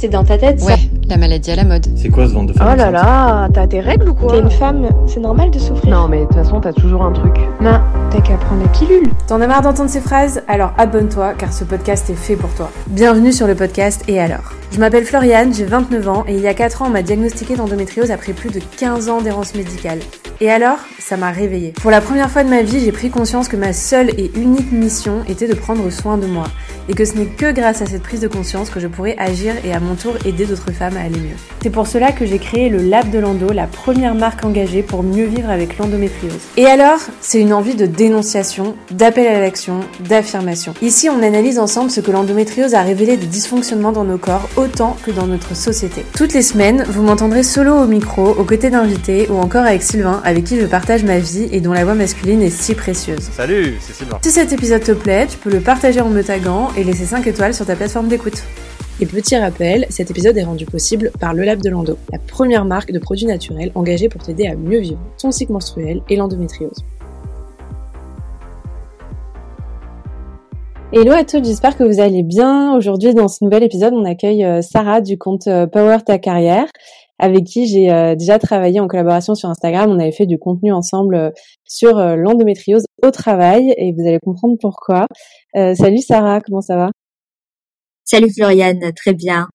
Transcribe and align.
c'est 0.00 0.08
dans 0.08 0.24
ta 0.24 0.38
tête, 0.38 0.62
Ouais, 0.62 0.78
la 1.10 1.18
maladie 1.18 1.50
à 1.50 1.56
la 1.56 1.64
mode. 1.64 1.86
C'est 1.94 2.08
quoi 2.08 2.26
ce 2.26 2.32
ventre 2.32 2.54
de 2.54 2.58
femme 2.58 2.68
Oh 2.72 2.74
là 2.76 2.90
là, 2.90 3.48
t'as 3.52 3.66
tes 3.66 3.80
règles 3.80 4.08
ou 4.08 4.14
quoi 4.14 4.32
T'es 4.32 4.38
une 4.38 4.50
femme, 4.50 4.88
c'est 5.06 5.20
normal 5.20 5.50
de 5.50 5.58
souffrir. 5.58 5.90
Non 5.94 6.08
mais 6.08 6.20
de 6.20 6.24
toute 6.24 6.36
façon 6.36 6.58
t'as 6.58 6.72
toujours 6.72 7.02
un 7.02 7.12
truc. 7.12 7.34
Non, 7.60 7.78
t'as 8.10 8.22
qu'à 8.22 8.38
prendre 8.38 8.62
la 8.62 8.68
pilule. 8.68 9.10
T'en 9.26 9.42
as 9.42 9.46
marre 9.46 9.60
d'entendre 9.60 9.90
ces 9.90 10.00
phrases? 10.00 10.42
Alors 10.48 10.72
abonne-toi 10.78 11.34
car 11.34 11.52
ce 11.52 11.64
podcast 11.64 12.08
est 12.08 12.14
fait 12.14 12.36
pour 12.36 12.48
toi. 12.54 12.70
Bienvenue 12.86 13.32
sur 13.32 13.46
le 13.46 13.54
podcast 13.54 14.02
Et 14.08 14.18
alors? 14.18 14.54
Je 14.72 14.80
m'appelle 14.80 15.04
Floriane, 15.04 15.52
j'ai 15.52 15.64
29 15.66 16.08
ans 16.08 16.24
et 16.26 16.34
il 16.34 16.40
y 16.40 16.48
a 16.48 16.54
4 16.54 16.80
ans 16.80 16.86
on 16.86 16.90
m'a 16.90 17.02
diagnostiqué 17.02 17.56
d'endométriose 17.56 18.10
après 18.10 18.32
plus 18.32 18.50
de 18.50 18.60
15 18.78 19.10
ans 19.10 19.20
d'errance 19.20 19.54
médicale. 19.54 19.98
Et 20.42 20.50
alors 20.50 20.78
Ça 20.98 21.18
m'a 21.18 21.32
réveillée. 21.32 21.74
Pour 21.82 21.90
la 21.90 22.00
première 22.00 22.30
fois 22.30 22.44
de 22.44 22.48
ma 22.48 22.62
vie, 22.62 22.80
j'ai 22.80 22.92
pris 22.92 23.10
conscience 23.10 23.46
que 23.46 23.56
ma 23.56 23.74
seule 23.74 24.08
et 24.18 24.30
unique 24.36 24.72
mission 24.72 25.22
était 25.28 25.46
de 25.46 25.54
prendre 25.54 25.90
soin 25.90 26.16
de 26.16 26.26
moi. 26.26 26.44
Et 26.88 26.94
que 26.94 27.04
ce 27.04 27.14
n'est 27.14 27.26
que 27.26 27.52
grâce 27.52 27.82
à 27.82 27.86
cette 27.86 28.02
prise 28.02 28.20
de 28.20 28.28
conscience 28.28 28.70
que 28.70 28.80
je 28.80 28.86
pourrais 28.86 29.16
agir 29.18 29.54
et 29.64 29.74
à 29.74 29.80
mon 29.80 29.96
tour 29.96 30.14
aider 30.24 30.46
d'autres 30.46 30.72
femmes 30.72 30.96
à 30.96 31.00
aller 31.00 31.18
mieux. 31.18 31.36
C'est 31.62 31.68
pour 31.70 31.86
cela 31.86 32.10
que 32.12 32.24
j'ai 32.24 32.38
créé 32.38 32.70
le 32.70 32.78
Lab 32.78 33.10
de 33.10 33.18
l'Endo, 33.18 33.52
la 33.52 33.66
première 33.66 34.14
marque 34.14 34.42
engagée 34.44 34.82
pour 34.82 35.02
mieux 35.02 35.26
vivre 35.26 35.50
avec 35.50 35.76
l'endométriose. 35.76 36.40
Et 36.56 36.64
alors, 36.64 37.00
c'est 37.20 37.40
une 37.40 37.52
envie 37.52 37.74
de 37.74 37.84
dénonciation, 37.84 38.76
d'appel 38.90 39.26
à 39.26 39.40
l'action, 39.40 39.80
d'affirmation. 40.08 40.72
Ici, 40.80 41.10
on 41.10 41.22
analyse 41.22 41.58
ensemble 41.58 41.90
ce 41.90 42.00
que 42.00 42.10
l'endométriose 42.10 42.74
a 42.74 42.80
révélé 42.80 43.18
de 43.18 43.26
dysfonctionnements 43.26 43.92
dans 43.92 44.04
nos 44.04 44.18
corps 44.18 44.48
autant 44.56 44.96
que 45.04 45.10
dans 45.10 45.26
notre 45.26 45.54
société. 45.54 46.04
Toutes 46.16 46.32
les 46.32 46.42
semaines, 46.42 46.84
vous 46.88 47.02
m'entendrez 47.02 47.42
solo 47.42 47.74
au 47.74 47.86
micro, 47.86 48.30
aux 48.30 48.44
côtés 48.44 48.70
d'invités 48.70 49.28
ou 49.28 49.36
encore 49.36 49.64
avec 49.64 49.82
Sylvain, 49.82 50.22
avec 50.30 50.44
qui 50.44 50.60
je 50.60 50.66
partage 50.66 51.02
ma 51.02 51.18
vie 51.18 51.48
et 51.50 51.60
dont 51.60 51.72
la 51.72 51.84
voix 51.84 51.94
masculine 51.94 52.40
est 52.40 52.50
si 52.50 52.76
précieuse. 52.76 53.30
Salut, 53.32 53.76
c'est 53.80 53.92
Sylvain. 53.92 54.18
Si 54.22 54.30
cet 54.30 54.52
épisode 54.52 54.82
te 54.82 54.92
plaît, 54.92 55.26
tu 55.26 55.36
peux 55.36 55.50
le 55.50 55.58
partager 55.58 56.00
en 56.00 56.08
me 56.08 56.22
taguant 56.22 56.68
et 56.76 56.84
laisser 56.84 57.04
5 57.04 57.26
étoiles 57.26 57.52
sur 57.52 57.66
ta 57.66 57.74
plateforme 57.74 58.06
d'écoute. 58.06 58.44
Et 59.00 59.06
petit 59.06 59.36
rappel, 59.36 59.86
cet 59.90 60.08
épisode 60.12 60.36
est 60.36 60.44
rendu 60.44 60.66
possible 60.66 61.10
par 61.18 61.34
Le 61.34 61.42
Lab 61.42 61.60
de 61.60 61.68
Lando, 61.68 61.98
la 62.12 62.18
première 62.20 62.64
marque 62.64 62.92
de 62.92 63.00
produits 63.00 63.26
naturels 63.26 63.72
engagée 63.74 64.08
pour 64.08 64.22
t'aider 64.22 64.46
à 64.46 64.54
mieux 64.54 64.78
vivre 64.78 65.00
ton 65.20 65.32
cycle 65.32 65.52
menstruel 65.52 66.00
et 66.08 66.14
l'endométriose. 66.14 66.84
Hello 70.92 71.12
à 71.12 71.22
tous, 71.22 71.44
j'espère 71.44 71.76
que 71.76 71.84
vous 71.84 72.00
allez 72.00 72.24
bien. 72.24 72.74
Aujourd'hui, 72.74 73.14
dans 73.14 73.28
ce 73.28 73.44
nouvel 73.44 73.62
épisode, 73.62 73.94
on 73.94 74.04
accueille 74.04 74.44
euh, 74.44 74.60
Sarah 74.60 75.00
du 75.00 75.18
compte 75.18 75.46
euh, 75.46 75.68
Power 75.68 75.98
Ta 76.04 76.18
Carrière, 76.18 76.66
avec 77.20 77.44
qui 77.44 77.66
j'ai 77.66 77.92
euh, 77.92 78.16
déjà 78.16 78.38
travaillé 78.38 78.80
en 78.80 78.88
collaboration 78.88 79.34
sur 79.34 79.48
Instagram. 79.48 79.90
On 79.90 79.98
avait 80.00 80.12
fait 80.12 80.26
du 80.26 80.38
contenu 80.38 80.72
ensemble 80.72 81.32
sur 81.64 81.94
l'endométriose 82.16 82.84
au 83.04 83.10
travail 83.10 83.72
et 83.76 83.92
vous 83.92 84.06
allez 84.06 84.18
comprendre 84.24 84.56
pourquoi. 84.60 85.06
salut 85.54 85.98
Sarah, 85.98 86.40
comment 86.40 86.60
ça 86.60 86.76
va? 86.76 86.90
Salut 88.04 88.32
Floriane, 88.34 88.92
très 88.96 89.14
bien. 89.14 89.46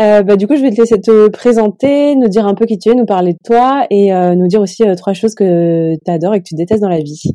Euh, 0.00 0.22
bah, 0.22 0.36
du 0.36 0.46
coup, 0.46 0.56
je 0.56 0.62
vais 0.62 0.70
te 0.70 0.80
laisser 0.80 1.00
te 1.00 1.28
présenter, 1.28 2.16
nous 2.16 2.28
dire 2.28 2.46
un 2.46 2.54
peu 2.54 2.66
qui 2.66 2.78
tu 2.78 2.90
es, 2.90 2.94
nous 2.94 3.06
parler 3.06 3.32
de 3.32 3.38
toi 3.44 3.86
et 3.90 4.12
euh, 4.12 4.34
nous 4.34 4.48
dire 4.48 4.60
aussi 4.60 4.82
euh, 4.82 4.94
trois 4.96 5.12
choses 5.12 5.34
que 5.34 5.94
tu 5.94 6.10
adores 6.10 6.34
et 6.34 6.40
que 6.40 6.48
tu 6.48 6.54
détestes 6.54 6.82
dans 6.82 6.88
la 6.88 6.98
vie. 6.98 7.32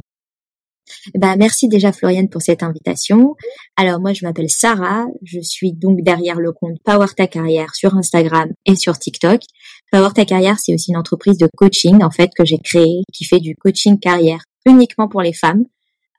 Bah, 1.15 1.35
merci 1.37 1.67
déjà 1.67 1.91
Floriane 1.91 2.29
pour 2.29 2.41
cette 2.41 2.63
invitation. 2.63 3.35
Alors 3.75 3.99
moi, 3.99 4.13
je 4.13 4.25
m'appelle 4.25 4.49
Sarah, 4.49 5.05
je 5.23 5.39
suis 5.39 5.73
donc 5.73 6.01
derrière 6.01 6.39
le 6.39 6.51
compte 6.51 6.77
Power 6.83 7.07
Ta 7.15 7.27
Carrière 7.27 7.75
sur 7.75 7.95
Instagram 7.95 8.49
et 8.65 8.75
sur 8.75 8.97
TikTok. 8.97 9.41
Power 9.91 10.09
Ta 10.13 10.25
Carrière, 10.25 10.57
c'est 10.59 10.73
aussi 10.73 10.91
une 10.91 10.97
entreprise 10.97 11.37
de 11.37 11.49
coaching 11.55 12.03
en 12.03 12.11
fait 12.11 12.29
que 12.37 12.45
j'ai 12.45 12.59
créée 12.59 13.03
qui 13.13 13.25
fait 13.25 13.39
du 13.39 13.55
coaching 13.55 13.99
carrière 13.99 14.43
uniquement 14.65 15.07
pour 15.07 15.21
les 15.21 15.33
femmes 15.33 15.65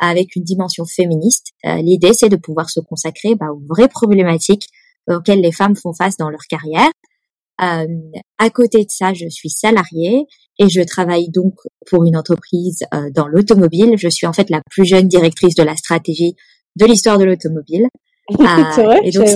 avec 0.00 0.34
une 0.34 0.44
dimension 0.44 0.84
féministe. 0.86 1.48
L'idée, 1.64 2.14
c'est 2.14 2.30
de 2.30 2.36
pouvoir 2.36 2.70
se 2.70 2.80
consacrer 2.80 3.34
bah, 3.34 3.48
aux 3.52 3.62
vraies 3.68 3.88
problématiques 3.88 4.66
auxquelles 5.08 5.40
les 5.40 5.52
femmes 5.52 5.76
font 5.76 5.92
face 5.92 6.16
dans 6.16 6.30
leur 6.30 6.42
carrière. 6.48 6.90
Euh, 7.62 7.86
à 8.38 8.50
côté 8.50 8.84
de 8.84 8.90
ça, 8.90 9.12
je 9.12 9.28
suis 9.28 9.50
salariée 9.50 10.26
et 10.58 10.68
je 10.68 10.80
travaille 10.82 11.30
donc 11.30 11.54
pour 11.90 12.04
une 12.04 12.16
entreprise 12.16 12.80
euh, 12.94 13.10
dans 13.14 13.26
l'automobile. 13.26 13.94
Je 13.96 14.08
suis 14.08 14.26
en 14.26 14.32
fait 14.32 14.50
la 14.50 14.60
plus 14.70 14.84
jeune 14.84 15.08
directrice 15.08 15.54
de 15.54 15.62
la 15.62 15.76
stratégie 15.76 16.34
de 16.76 16.86
l'histoire 16.86 17.18
de 17.18 17.24
l'automobile. 17.24 17.86
C'est 18.30 18.84
vrai, 18.84 19.00
et 19.04 19.10
donc, 19.10 19.28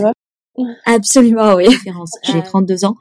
absolument, 0.86 1.54
oui. 1.54 1.66
J'ai 2.22 2.42
32 2.42 2.84
ans. 2.84 2.94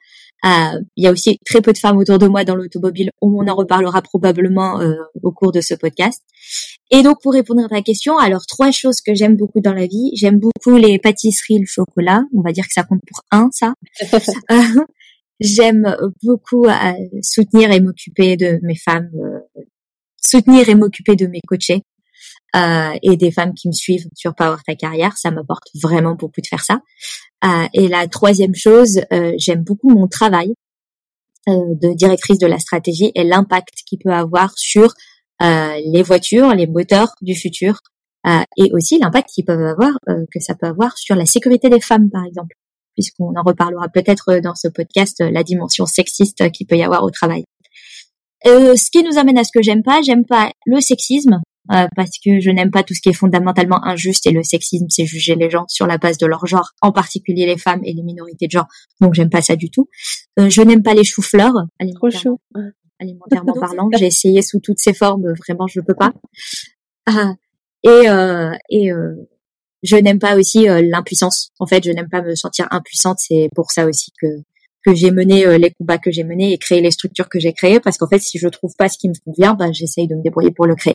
Euh, 0.46 0.80
il 0.98 1.06
y 1.06 1.08
a 1.08 1.12
aussi 1.12 1.40
très 1.46 1.62
peu 1.62 1.72
de 1.72 1.78
femmes 1.78 1.98
autour 1.98 2.20
de 2.20 2.28
moi 2.28 2.44
dans 2.44 2.56
l'automobile. 2.56 3.12
On 3.22 3.48
en 3.48 3.56
reparlera 3.56 4.02
probablement 4.02 4.82
euh, 4.82 4.96
au 5.22 5.32
cours 5.32 5.54
de 5.54 5.62
ce 5.62 5.74
podcast. 5.74 6.22
Et 6.92 7.02
donc 7.02 7.22
pour 7.22 7.32
répondre 7.32 7.64
à 7.64 7.70
ta 7.70 7.82
question, 7.82 8.18
alors 8.18 8.46
trois 8.46 8.72
choses 8.72 9.00
que 9.00 9.16
j'aime 9.16 9.38
beaucoup 9.38 9.62
dans 9.62 9.74
la 9.74 9.88
vie. 9.88 10.12
J'aime 10.16 10.40
beaucoup 10.40 10.76
les 10.76 11.00
pâtisseries, 11.00 11.60
le 11.60 11.66
chocolat. 11.66 12.24
On 12.36 12.42
va 12.42 12.52
dire 12.52 12.66
que 12.66 12.74
ça 12.74 12.84
compte 12.84 13.00
pour 13.08 13.24
un, 13.32 13.50
ça. 13.52 13.74
Euh, 14.52 14.84
j'aime 15.40 15.96
beaucoup 16.24 16.68
soutenir 17.22 17.72
et 17.72 17.80
m'occuper 17.80 18.38
de 18.38 18.60
mes 18.64 18.76
femmes, 18.76 19.10
soutenir 20.18 20.70
et 20.70 20.76
m'occuper 20.76 21.16
de 21.16 21.28
mes 21.28 21.42
coachés. 21.48 21.82
et 22.56 23.18
des 23.18 23.32
femmes 23.32 23.54
qui 23.54 23.68
me 23.68 23.74
suivent 23.74 24.08
sur 24.16 24.36
Power 24.36 24.58
Ta 24.66 24.76
Carrière, 24.76 25.18
ça 25.18 25.32
m'apporte 25.32 25.68
vraiment 25.82 26.16
beaucoup 26.16 26.42
de 26.42 26.48
faire 26.48 26.64
ça. 26.64 26.80
Euh, 27.44 27.68
et 27.74 27.88
la 27.88 28.08
troisième 28.08 28.56
chose, 28.56 29.02
euh, 29.12 29.34
j'aime 29.38 29.64
beaucoup 29.64 29.90
mon 29.90 30.08
travail 30.08 30.54
euh, 31.50 31.52
de 31.82 31.94
directrice 31.94 32.38
de 32.38 32.48
la 32.48 32.60
stratégie 32.60 33.12
et 33.16 33.24
l'impact 33.24 33.74
qu'il 33.86 34.00
peut 34.00 34.14
avoir 34.14 34.54
sur 34.58 34.94
les 35.42 36.04
voitures, 36.04 36.56
les 36.56 36.68
moteurs 36.68 37.16
du 37.22 37.36
futur, 37.36 37.82
et 38.26 38.72
aussi 38.72 38.98
l'impact 38.98 39.28
qu'ils 39.28 39.44
peuvent 39.44 39.66
avoir, 39.66 39.92
que 40.08 40.40
ça 40.40 40.56
peut 40.56 40.68
avoir 40.68 40.98
sur 40.98 41.18
la 41.18 41.26
sécurité 41.26 41.70
des 41.70 41.82
femmes, 41.82 42.10
par 42.10 42.24
exemple, 42.24 42.56
puisqu'on 42.94 43.36
en 43.36 43.44
reparlera 43.44 43.88
peut-être 43.90 44.40
dans 44.40 44.56
ce 44.56 44.68
podcast, 44.68 45.20
la 45.20 45.44
dimension 45.44 45.86
sexiste 45.86 46.52
qu'il 46.52 46.68
peut 46.68 46.78
y 46.78 46.84
avoir 46.84 47.04
au 47.04 47.12
travail. 47.12 47.46
ce 48.46 48.92
qui 48.92 49.04
nous 49.04 49.18
amène 49.18 49.38
à 49.38 49.44
ce 49.44 49.52
que 49.54 49.62
j'aime 49.62 49.84
pas, 49.84 50.02
j'aime 50.02 50.26
pas 50.26 50.52
le 50.66 50.80
sexisme, 50.80 51.40
euh, 51.72 51.88
parce 51.96 52.18
que 52.24 52.42
je 52.42 52.50
n'aime 52.50 52.72
pas 52.72 52.84
tout 52.84 52.94
ce 52.94 53.00
qui 53.00 53.08
est 53.08 53.14
fondamentalement 53.14 53.82
injuste 53.86 54.28
et 54.28 54.32
le 54.32 54.44
sexisme, 54.44 54.88
c'est 54.90 55.06
juger 55.06 55.36
les 55.36 55.50
gens 55.50 55.64
sur 55.70 55.88
la 55.88 55.98
base 55.98 56.18
de 56.18 56.26
leur 56.26 56.46
genre, 56.46 56.74
en 56.82 56.92
particulier 56.92 57.46
les 57.46 57.58
femmes 57.58 57.80
et 57.86 57.94
les 57.94 58.04
minorités 58.04 58.48
de 58.48 58.52
genre. 58.52 58.68
Donc 59.00 59.14
j'aime 59.14 59.30
pas 59.30 59.42
ça 59.42 59.56
du 59.56 59.70
tout. 59.70 59.88
Euh, 60.40 60.50
je 60.50 60.62
n'aime 60.62 60.84
pas 60.84 60.94
les 60.94 61.06
choux-fleurs, 61.06 61.54
alimentairement, 61.80 62.42
alimentairement 63.00 63.54
parlant. 63.54 63.90
J'ai 63.98 64.08
essayé 64.08 64.42
sous 64.42 64.60
toutes 64.60 64.80
ses 64.80 64.94
formes, 64.94 65.34
vraiment 65.48 65.68
je 65.68 65.80
ne 65.80 65.86
peux 65.86 65.96
pas. 65.96 66.14
Ah, 67.06 67.34
et 67.84 68.10
euh, 68.10 68.52
et 68.70 68.92
je 69.84 69.96
n'aime 69.98 70.20
pas 70.20 70.36
aussi 70.36 70.66
l'impuissance. 70.66 71.52
En 71.60 71.68
fait, 71.68 71.84
je 71.84 71.92
n'aime 71.92 72.10
pas 72.10 72.22
me 72.22 72.36
sentir 72.36 72.68
impuissante. 72.72 73.18
C'est 73.20 73.50
pour 73.56 73.72
ça 73.72 73.86
aussi 73.86 74.12
que 74.22 74.28
que 74.86 74.94
j'ai 74.94 75.12
mené 75.12 75.58
les 75.58 75.72
combats 75.72 75.98
que 75.98 76.12
j'ai 76.12 76.26
menés 76.26 76.52
et 76.52 76.58
créé 76.58 76.82
les 76.82 76.92
structures 76.92 77.30
que 77.30 77.40
j'ai 77.40 77.54
créées 77.54 77.80
parce 77.80 77.98
qu'en 77.98 78.08
fait 78.10 78.20
si 78.20 78.38
je 78.38 78.50
trouve 78.50 78.74
pas 78.78 78.90
ce 78.90 78.98
qui 78.98 79.08
me 79.08 79.14
convient 79.24 79.54
bah 79.54 79.72
j'essaye 79.72 80.08
de 80.10 80.16
me 80.16 80.22
débrouiller 80.22 80.52
pour 80.52 80.66
le 80.66 80.76
créer 80.76 80.94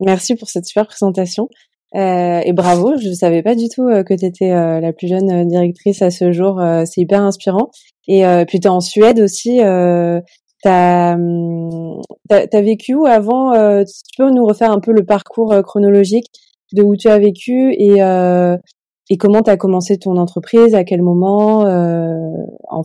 Merci 0.00 0.36
pour 0.36 0.48
cette 0.48 0.66
super 0.66 0.86
présentation. 0.86 1.48
Euh, 1.94 2.40
et 2.44 2.52
bravo, 2.52 2.96
je 2.98 3.08
ne 3.08 3.14
savais 3.14 3.42
pas 3.42 3.54
du 3.54 3.68
tout 3.68 3.88
euh, 3.88 4.02
que 4.04 4.14
tu 4.14 4.24
étais 4.26 4.52
euh, 4.52 4.78
la 4.80 4.92
plus 4.92 5.08
jeune 5.08 5.30
euh, 5.30 5.44
directrice 5.44 6.02
à 6.02 6.10
ce 6.10 6.32
jour. 6.32 6.60
c'est 6.84 7.00
hyper 7.00 7.22
inspirant. 7.22 7.70
Et 8.06 8.24
puis 8.46 8.58
tu 8.60 8.66
es 8.66 8.70
en 8.70 8.80
Suède 8.80 9.20
aussi. 9.20 9.60
Hum, 9.60 10.22
tu 10.64 10.68
as, 10.68 11.16
as, 12.30 12.62
vécu 12.62 12.94
où 12.94 13.06
avant? 13.06 13.52
Tu 13.84 14.16
peux 14.16 14.30
nous 14.30 14.46
refaire 14.46 14.72
un 14.72 14.80
peu 14.80 14.92
le 14.92 15.04
parcours 15.04 15.54
chronologique? 15.62 16.26
De 16.72 16.82
où 16.82 16.96
tu 16.96 17.08
as 17.08 17.18
vécu 17.18 17.72
et, 17.72 18.00
et 19.10 19.16
comment 19.16 19.42
tu 19.42 19.50
as 19.50 19.56
commencé 19.56 19.98
ton 19.98 20.16
entreprise, 20.16 20.74
à 20.74 20.84
quel 20.84 21.02
moment, 21.02 21.60
en, 22.68 22.82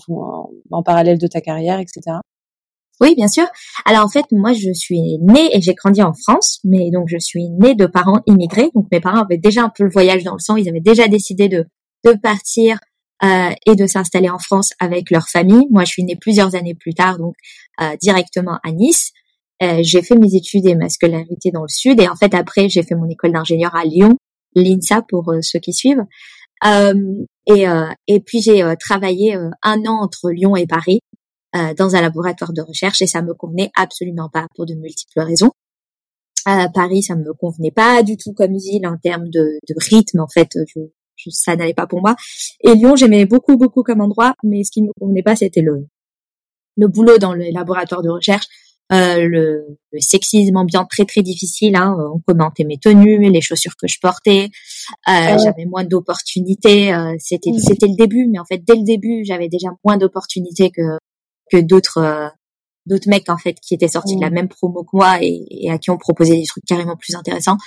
en 0.71 0.83
parallèle 0.83 1.17
de 1.17 1.27
ta 1.27 1.41
carrière, 1.41 1.79
etc. 1.79 2.17
Oui, 3.01 3.16
bien 3.16 3.27
sûr. 3.27 3.45
Alors 3.85 4.05
en 4.05 4.09
fait, 4.09 4.25
moi, 4.31 4.53
je 4.53 4.71
suis 4.71 5.17
née 5.19 5.55
et 5.55 5.61
j'ai 5.61 5.73
grandi 5.73 6.01
en 6.01 6.13
France, 6.13 6.59
mais 6.63 6.91
donc 6.91 7.07
je 7.07 7.17
suis 7.17 7.49
née 7.49 7.75
de 7.75 7.85
parents 7.85 8.21
immigrés. 8.27 8.69
Donc 8.75 8.85
mes 8.91 9.01
parents 9.01 9.23
avaient 9.23 9.38
déjà 9.38 9.63
un 9.63 9.69
peu 9.69 9.83
le 9.83 9.89
voyage 9.89 10.23
dans 10.23 10.33
le 10.33 10.39
sang. 10.39 10.55
Ils 10.55 10.69
avaient 10.69 10.79
déjà 10.79 11.07
décidé 11.07 11.50
de 11.50 11.65
de 12.03 12.13
partir 12.13 12.79
euh, 13.24 13.51
et 13.65 13.75
de 13.75 13.88
s'installer 13.88 14.30
en 14.30 14.39
France 14.39 14.74
avec 14.80 15.09
leur 15.09 15.27
famille. 15.30 15.68
Moi, 15.71 15.85
je 15.85 15.91
suis 15.91 16.03
née 16.03 16.15
plusieurs 16.15 16.56
années 16.56 16.75
plus 16.75 16.94
tard, 16.94 17.18
donc 17.18 17.35
euh, 17.81 17.95
directement 18.01 18.59
à 18.63 18.71
Nice. 18.71 19.12
Euh, 19.63 19.80
j'ai 19.81 20.01
fait 20.01 20.15
mes 20.15 20.36
études 20.36 20.65
et 20.68 20.75
ma 20.75 20.89
scolarité 20.89 21.51
dans 21.51 21.63
le 21.63 21.69
sud, 21.69 22.00
et 22.01 22.07
en 22.07 22.15
fait 22.15 22.33
après, 22.36 22.69
j'ai 22.69 22.83
fait 22.83 22.95
mon 22.95 23.10
école 23.10 23.31
d'ingénieur 23.31 23.75
à 23.75 23.86
Lyon, 23.86 24.18
l'INSA 24.56 25.04
pour 25.07 25.31
euh, 25.31 25.39
ceux 25.42 25.60
qui 25.60 25.74
suivent. 25.74 26.04
Euh, 26.65 27.25
et, 27.45 27.65
et 28.07 28.21
puis 28.21 28.42
j'ai 28.42 28.63
travaillé 28.80 29.36
un 29.63 29.80
an 29.86 30.01
entre 30.01 30.31
Lyon 30.31 30.56
et 30.56 30.65
Paris 30.65 31.01
euh, 31.56 31.75
dans 31.75 31.95
un 31.95 32.01
laboratoire 32.01 32.51
de 32.51 32.63
recherche 32.63 33.04
et 33.04 33.07
ça 33.07 33.21
me 33.21 33.36
convenait 33.36 33.69
absolument 33.75 34.27
pas 34.27 34.48
pour 34.56 34.65
de 34.65 34.74
multiples 34.74 35.19
raisons. 35.19 35.51
À 36.45 36.68
Paris, 36.68 37.04
ça 37.04 37.16
me 37.16 37.31
convenait 37.33 37.71
pas 37.71 38.01
du 38.01 38.18
tout 38.18 38.33
comme 38.33 38.57
ville 38.57 38.88
en 38.88 38.98
termes 38.98 39.30
de, 39.30 39.59
de 39.69 39.75
rythme. 39.77 40.19
En 40.19 40.27
fait, 40.27 40.50
je, 40.66 40.80
ça 41.30 41.56
n'allait 41.56 41.75
pas 41.75 41.86
pour 41.86 42.01
moi. 42.01 42.16
Et 42.62 42.74
Lyon, 42.74 42.95
j'aimais 42.95 43.25
beaucoup, 43.25 43.56
beaucoup 43.56 43.83
comme 43.83 44.01
endroit, 44.01 44.33
mais 44.44 44.63
ce 44.63 44.71
qui 44.71 44.81
me 44.81 44.89
convenait 45.00 45.21
pas, 45.21 45.36
c'était 45.36 45.62
le, 45.62 45.86
le 46.75 46.88
boulot 46.88 47.19
dans 47.19 47.33
le 47.33 47.51
laboratoire 47.51 48.01
de 48.01 48.09
recherche. 48.09 48.48
Euh, 48.91 49.27
le, 49.27 49.77
le, 49.91 50.00
sexisme 50.00 50.57
ambiant 50.57 50.85
très 50.85 51.06
très 51.06 51.21
difficile. 51.21 51.75
Hein, 51.75 51.95
on 52.13 52.19
commentait 52.19 52.63
mes 52.63 52.77
tenues, 52.77 53.18
les 53.30 53.41
chaussures 53.41 53.75
que 53.75 53.88
je 53.88 53.97
portais. 54.00 54.50
Euh, 55.07 55.38
j'avais 55.44 55.65
moins 55.65 55.83
d'opportunités. 55.83 56.94
Euh, 56.94 57.15
c'était 57.19 57.51
mmh. 57.51 57.59
c'était 57.59 57.88
le 57.88 57.95
début, 57.95 58.27
mais 58.27 58.39
en 58.39 58.45
fait 58.45 58.62
dès 58.63 58.75
le 58.75 58.83
début, 58.83 59.24
j'avais 59.25 59.47
déjà 59.47 59.69
moins 59.85 59.97
d'opportunités 59.97 60.69
que 60.69 60.97
que 61.51 61.57
d'autres 61.57 62.00
euh, 62.00 62.27
d'autres 62.85 63.09
mecs 63.09 63.30
en 63.30 63.38
fait 63.38 63.56
qui 63.62 63.74
étaient 63.74 63.88
sortis 63.88 64.15
de 64.15 64.21
la 64.21 64.30
mmh. 64.30 64.33
même 64.33 64.50
promo 64.50 64.83
que 64.83 64.89
moi 64.97 65.18
et, 65.21 65.45
et, 65.50 65.71
à 65.71 65.77
qui 65.77 65.89
on 65.89 65.97
proposait 65.97 66.35
des 66.35 66.45
trucs 66.45 66.65
carrément 66.65 66.97
plus 66.97 67.15
intéressants. 67.15 67.57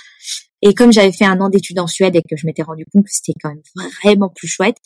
Et 0.61 0.73
comme 0.73 0.91
j'avais 0.91 1.11
fait 1.11 1.25
un 1.25 1.39
an 1.41 1.49
d'études 1.49 1.79
en 1.79 1.87
Suède 1.87 2.15
et 2.15 2.21
que 2.21 2.35
je 2.35 2.45
m'étais 2.45 2.63
rendu 2.63 2.85
compte 2.91 3.05
que 3.05 3.11
c'était 3.11 3.37
quand 3.41 3.49
même 3.49 3.61
vraiment 4.03 4.29
plus 4.29 4.47
chouette, 4.47 4.77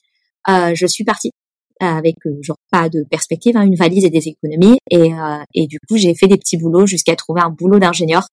euh, 0.50 0.74
je 0.76 0.86
suis 0.86 1.04
partie 1.04 1.32
avec 1.82 2.16
euh, 2.28 2.38
genre 2.42 2.58
pas 2.72 2.90
de 2.90 3.04
perspective, 3.10 3.58
hein, 3.58 3.64
une 3.64 3.76
valise 3.76 4.06
et 4.06 4.10
des 4.10 4.28
économies. 4.28 4.78
Et, 4.90 5.14
euh, 5.14 5.44
et 5.54 5.68
du 5.68 5.80
coup, 5.80 5.98
j'ai 5.98 6.14
fait 6.14 6.28
des 6.28 6.38
petits 6.38 6.58
boulots 6.58 6.86
jusqu'à 6.86 7.16
trouver 7.16 7.42
un 7.42 7.50
boulot 7.50 7.80
d'ingénieur 7.80 8.28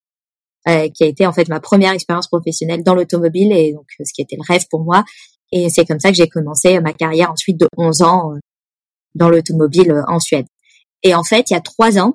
euh, 0.68 0.88
qui 0.88 1.04
a 1.04 1.06
été 1.06 1.26
en 1.26 1.32
fait 1.32 1.48
ma 1.48 1.60
première 1.60 1.92
expérience 1.92 2.28
professionnelle 2.28 2.82
dans 2.82 2.94
l'automobile 2.94 3.52
et 3.52 3.72
donc 3.72 3.86
ce 3.98 4.12
qui 4.12 4.20
était 4.20 4.36
le 4.36 4.42
rêve 4.46 4.66
pour 4.70 4.84
moi. 4.84 5.04
Et 5.50 5.70
c'est 5.70 5.86
comme 5.86 5.98
ça 5.98 6.10
que 6.10 6.16
j'ai 6.16 6.28
commencé 6.28 6.78
ma 6.80 6.92
carrière 6.92 7.30
ensuite 7.30 7.58
de 7.58 7.66
11 7.78 8.02
ans 8.02 8.32
dans 9.14 9.30
l'automobile 9.30 9.94
en 10.06 10.20
Suède. 10.20 10.46
Et 11.02 11.14
en 11.14 11.24
fait, 11.24 11.50
il 11.50 11.54
y 11.54 11.56
a 11.56 11.62
trois 11.62 11.98
ans, 11.98 12.14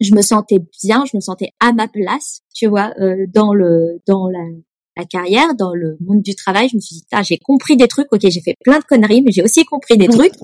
je 0.00 0.14
me 0.14 0.22
sentais 0.22 0.58
bien, 0.82 1.04
je 1.04 1.16
me 1.16 1.20
sentais 1.20 1.50
à 1.60 1.72
ma 1.72 1.86
place, 1.86 2.40
tu 2.54 2.66
vois, 2.66 2.94
dans 3.34 3.52
le 3.52 4.00
dans 4.06 4.30
la, 4.30 4.40
la 4.96 5.04
carrière, 5.04 5.54
dans 5.54 5.74
le 5.74 5.96
monde 6.00 6.22
du 6.22 6.34
travail, 6.34 6.68
je 6.68 6.76
me 6.76 6.80
suis 6.80 6.96
dit, 6.96 7.04
ah, 7.12 7.22
j'ai 7.22 7.38
compris 7.38 7.76
des 7.76 7.88
trucs, 7.88 8.12
ok, 8.12 8.20
j'ai 8.22 8.40
fait 8.40 8.54
plein 8.64 8.78
de 8.78 8.84
conneries, 8.84 9.22
mais 9.22 9.32
j'ai 9.32 9.42
aussi 9.42 9.64
compris 9.64 9.96
des 9.96 10.08
trucs. 10.08 10.34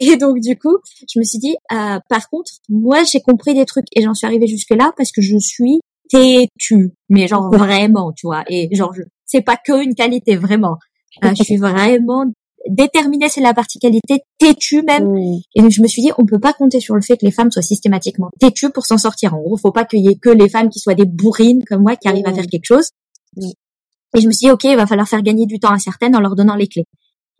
Et 0.00 0.16
donc 0.16 0.40
du 0.40 0.56
coup, 0.56 0.78
je 1.12 1.18
me 1.18 1.24
suis 1.24 1.38
dit, 1.38 1.56
euh, 1.72 1.98
par 2.08 2.30
contre, 2.30 2.52
moi 2.70 3.04
j'ai 3.04 3.20
compris 3.20 3.52
des 3.52 3.66
trucs 3.66 3.84
et 3.94 4.00
j'en 4.00 4.14
suis 4.14 4.26
arrivée 4.26 4.46
jusque 4.46 4.70
là 4.70 4.92
parce 4.96 5.12
que 5.12 5.20
je 5.20 5.36
suis 5.36 5.80
têtue, 6.08 6.94
mais 7.10 7.28
genre 7.28 7.50
vraiment, 7.52 8.10
tu 8.12 8.26
vois. 8.26 8.42
Et 8.48 8.74
genre, 8.74 8.94
je, 8.94 9.02
c'est 9.26 9.42
pas 9.42 9.58
que 9.58 9.84
une 9.84 9.94
qualité, 9.94 10.36
vraiment. 10.36 10.78
Euh, 11.22 11.34
je 11.36 11.42
suis 11.42 11.58
vraiment 11.58 12.24
déterminée, 12.68 13.28
c'est 13.28 13.42
la 13.42 13.52
partie 13.52 13.78
qualité, 13.78 14.20
têtue 14.38 14.82
même. 14.82 15.16
Et 15.54 15.60
donc 15.60 15.70
je 15.70 15.82
me 15.82 15.86
suis 15.86 16.00
dit, 16.00 16.10
on 16.16 16.24
peut 16.24 16.40
pas 16.40 16.54
compter 16.54 16.80
sur 16.80 16.94
le 16.94 17.02
fait 17.02 17.18
que 17.18 17.26
les 17.26 17.30
femmes 17.30 17.50
soient 17.50 17.62
systématiquement 17.62 18.30
têtues 18.38 18.70
pour 18.70 18.86
s'en 18.86 18.96
sortir. 18.98 19.34
En 19.34 19.40
gros, 19.40 19.58
faut 19.58 19.72
pas 19.72 19.84
qu'il 19.84 20.00
y 20.00 20.08
ait 20.08 20.16
que 20.16 20.30
les 20.30 20.48
femmes 20.48 20.70
qui 20.70 20.78
soient 20.78 20.94
des 20.94 21.04
bourrines 21.04 21.62
comme 21.64 21.82
moi 21.82 21.96
qui 21.96 22.08
arrivent 22.08 22.26
à 22.26 22.32
faire 22.32 22.46
quelque 22.46 22.64
chose. 22.64 22.90
Et 24.16 24.20
je 24.20 24.26
me 24.26 24.32
suis 24.32 24.46
dit, 24.46 24.50
OK, 24.50 24.64
il 24.64 24.76
va 24.76 24.86
falloir 24.86 25.08
faire 25.08 25.22
gagner 25.22 25.46
du 25.46 25.58
temps 25.58 25.72
à 25.72 25.78
certaines 25.78 26.16
en 26.16 26.20
leur 26.20 26.34
donnant 26.34 26.56
les 26.56 26.66
clés. 26.66 26.86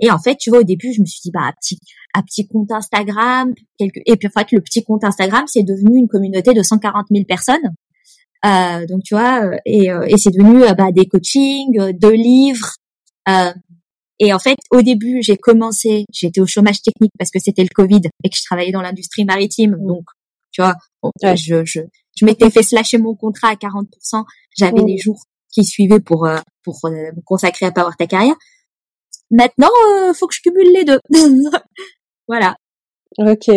Et 0.01 0.11
en 0.11 0.19
fait, 0.19 0.37
tu 0.37 0.51
vois, 0.51 0.61
au 0.61 0.65
début, 0.65 0.93
je 0.93 1.01
me 1.01 1.07
suis 1.07 1.21
dit, 1.23 1.31
bah, 1.31 1.53
petit, 1.61 1.79
à 2.15 2.23
petit 2.23 2.47
compte 2.49 2.71
Instagram, 2.73 3.53
quelques... 3.79 4.01
et 4.07 4.17
puis 4.17 4.29
en 4.29 4.41
fait, 4.41 4.53
le 4.53 4.61
petit 4.61 4.83
compte 4.83 5.05
Instagram, 5.05 5.45
c'est 5.47 5.63
devenu 5.63 5.99
une 5.99 6.09
communauté 6.09 6.55
de 6.55 6.63
140 6.63 7.07
000 7.11 7.25
personnes. 7.27 7.75
Euh, 8.47 8.87
donc, 8.87 9.03
tu 9.05 9.15
vois, 9.15 9.45
euh, 9.45 9.57
et, 9.67 9.91
euh, 9.91 10.07
et 10.09 10.17
c'est 10.17 10.31
devenu 10.31 10.63
euh, 10.65 10.73
bah, 10.73 10.91
des 10.93 11.07
coachings, 11.07 11.93
deux 11.93 12.13
livres. 12.13 12.71
Euh, 13.29 13.53
et 14.19 14.33
en 14.33 14.39
fait, 14.39 14.57
au 14.71 14.83
début, 14.83 15.23
j'ai 15.23 15.37
commencé, 15.37 16.05
j'étais 16.13 16.41
au 16.41 16.47
chômage 16.47 16.83
technique 16.83 17.13
parce 17.19 17.31
que 17.31 17.39
c'était 17.39 17.63
le 17.63 17.69
Covid 17.75 18.01
et 18.25 18.29
que 18.29 18.37
je 18.37 18.45
travaillais 18.45 18.73
dans 18.73 18.83
l'industrie 18.83 19.25
maritime. 19.25 19.77
Mmh. 19.81 19.87
Donc, 19.87 20.05
tu 20.53 20.63
vois, 20.63 20.75
je, 21.35 21.65
je, 21.65 21.81
je 22.17 22.25
m'étais 22.25 22.51
fait 22.51 22.63
slasher 22.63 22.99
mon 22.99 23.15
contrat 23.15 23.49
à 23.49 23.55
40%. 23.55 24.25
J'avais 24.57 24.83
mmh. 24.83 24.87
les 24.87 24.99
jours 24.99 25.23
qui 25.53 25.65
suivaient 25.65 26.01
pour 26.01 26.27
euh, 26.27 26.39
pour 26.65 26.79
euh, 26.85 27.11
consacrer 27.25 27.67
à 27.67 27.73
Power 27.73 27.93
ta 27.99 28.07
carrière. 28.07 28.37
Maintenant, 29.31 29.69
euh, 29.89 30.13
faut 30.13 30.27
que 30.27 30.35
je 30.35 30.41
cumule 30.43 30.73
les 30.75 30.85
deux. 30.85 31.01
voilà. 32.29 32.57
Ok. 33.19 33.49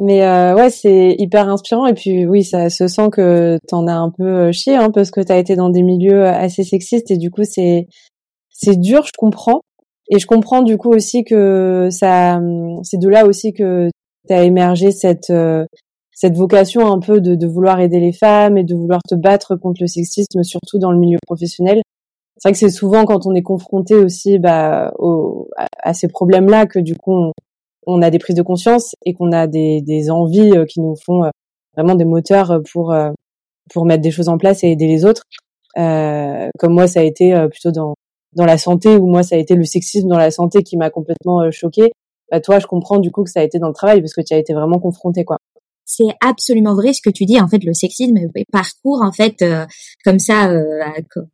Mais 0.00 0.24
euh, 0.24 0.54
ouais, 0.54 0.70
c'est 0.70 1.14
hyper 1.18 1.48
inspirant 1.48 1.86
et 1.86 1.94
puis 1.94 2.26
oui, 2.26 2.42
ça 2.42 2.70
se 2.70 2.88
sent 2.88 3.10
que 3.12 3.58
t'en 3.68 3.86
as 3.86 3.94
un 3.94 4.10
peu 4.10 4.50
chié 4.50 4.74
hein, 4.74 4.90
parce 4.90 5.10
que 5.10 5.20
t'as 5.20 5.38
été 5.38 5.54
dans 5.54 5.68
des 5.70 5.82
milieux 5.82 6.24
assez 6.26 6.64
sexistes 6.64 7.10
et 7.10 7.18
du 7.18 7.30
coup 7.30 7.44
c'est 7.44 7.86
c'est 8.50 8.76
dur, 8.80 9.04
je 9.04 9.12
comprends. 9.16 9.60
Et 10.10 10.18
je 10.18 10.26
comprends 10.26 10.62
du 10.62 10.76
coup 10.76 10.90
aussi 10.90 11.24
que 11.24 11.88
ça 11.90 12.40
c'est 12.82 12.98
de 12.98 13.08
là 13.08 13.26
aussi 13.26 13.52
que 13.52 13.90
t'as 14.28 14.42
émergé 14.44 14.90
cette 14.90 15.32
cette 16.12 16.36
vocation 16.36 16.92
un 16.92 17.00
peu 17.00 17.20
de, 17.20 17.34
de, 17.34 17.46
vouloir 17.46 17.80
aider 17.80 17.98
les 17.98 18.12
femmes 18.12 18.58
et 18.58 18.64
de 18.64 18.74
vouloir 18.74 19.00
te 19.08 19.14
battre 19.14 19.56
contre 19.56 19.80
le 19.80 19.86
sexisme, 19.86 20.42
surtout 20.42 20.78
dans 20.78 20.92
le 20.92 20.98
milieu 20.98 21.18
professionnel. 21.26 21.82
C'est 22.36 22.48
vrai 22.48 22.52
que 22.52 22.58
c'est 22.58 22.70
souvent 22.70 23.04
quand 23.04 23.26
on 23.26 23.34
est 23.34 23.42
confronté 23.42 23.94
aussi 23.94 24.38
bah, 24.38 24.92
au, 24.98 25.48
à, 25.78 25.94
ces 25.94 26.08
problèmes-là 26.08 26.66
que 26.66 26.78
du 26.78 26.96
coup 26.96 27.12
on, 27.12 27.32
on, 27.86 28.02
a 28.02 28.10
des 28.10 28.18
prises 28.18 28.36
de 28.36 28.42
conscience 28.42 28.94
et 29.04 29.14
qu'on 29.14 29.32
a 29.32 29.46
des, 29.46 29.80
des, 29.82 30.10
envies 30.10 30.56
euh, 30.56 30.64
qui 30.64 30.80
nous 30.80 30.96
font 30.96 31.24
euh, 31.24 31.30
vraiment 31.76 31.94
des 31.94 32.04
moteurs 32.04 32.60
pour 32.72 32.92
euh, 32.92 33.10
pour 33.72 33.86
mettre 33.86 34.02
des 34.02 34.10
choses 34.10 34.28
en 34.28 34.38
place 34.38 34.64
et 34.64 34.68
aider 34.70 34.86
les 34.86 35.04
autres. 35.04 35.22
Euh, 35.78 36.48
comme 36.58 36.74
moi, 36.74 36.86
ça 36.86 37.00
a 37.00 37.02
été 37.04 37.34
plutôt 37.50 37.70
dans 37.70 37.94
dans 38.34 38.46
la 38.46 38.58
santé 38.58 38.96
ou 38.96 39.06
moi 39.06 39.22
ça 39.22 39.36
a 39.36 39.38
été 39.38 39.54
le 39.54 39.64
sexisme 39.64 40.08
dans 40.08 40.18
la 40.18 40.30
santé 40.30 40.62
qui 40.62 40.76
m'a 40.76 40.90
complètement 40.90 41.50
choquée. 41.50 41.92
Bah, 42.30 42.40
toi, 42.40 42.58
je 42.58 42.66
comprends 42.66 42.98
du 42.98 43.10
coup 43.10 43.24
que 43.24 43.30
ça 43.30 43.40
a 43.40 43.42
été 43.42 43.58
dans 43.58 43.68
le 43.68 43.74
travail 43.74 44.00
parce 44.00 44.14
que 44.14 44.22
tu 44.22 44.34
as 44.34 44.38
été 44.38 44.52
vraiment 44.54 44.78
confronté 44.78 45.24
quoi 45.24 45.38
c'est 45.94 46.14
absolument 46.20 46.74
vrai 46.74 46.94
ce 46.94 47.02
que 47.02 47.10
tu 47.10 47.26
dis. 47.26 47.38
En 47.38 47.48
fait, 47.48 47.62
le 47.64 47.74
sexisme 47.74 48.14
parcourt 48.50 49.02
en 49.02 49.12
fait 49.12 49.42
euh, 49.42 49.66
comme 50.04 50.18
ça, 50.18 50.50
euh, 50.50 50.62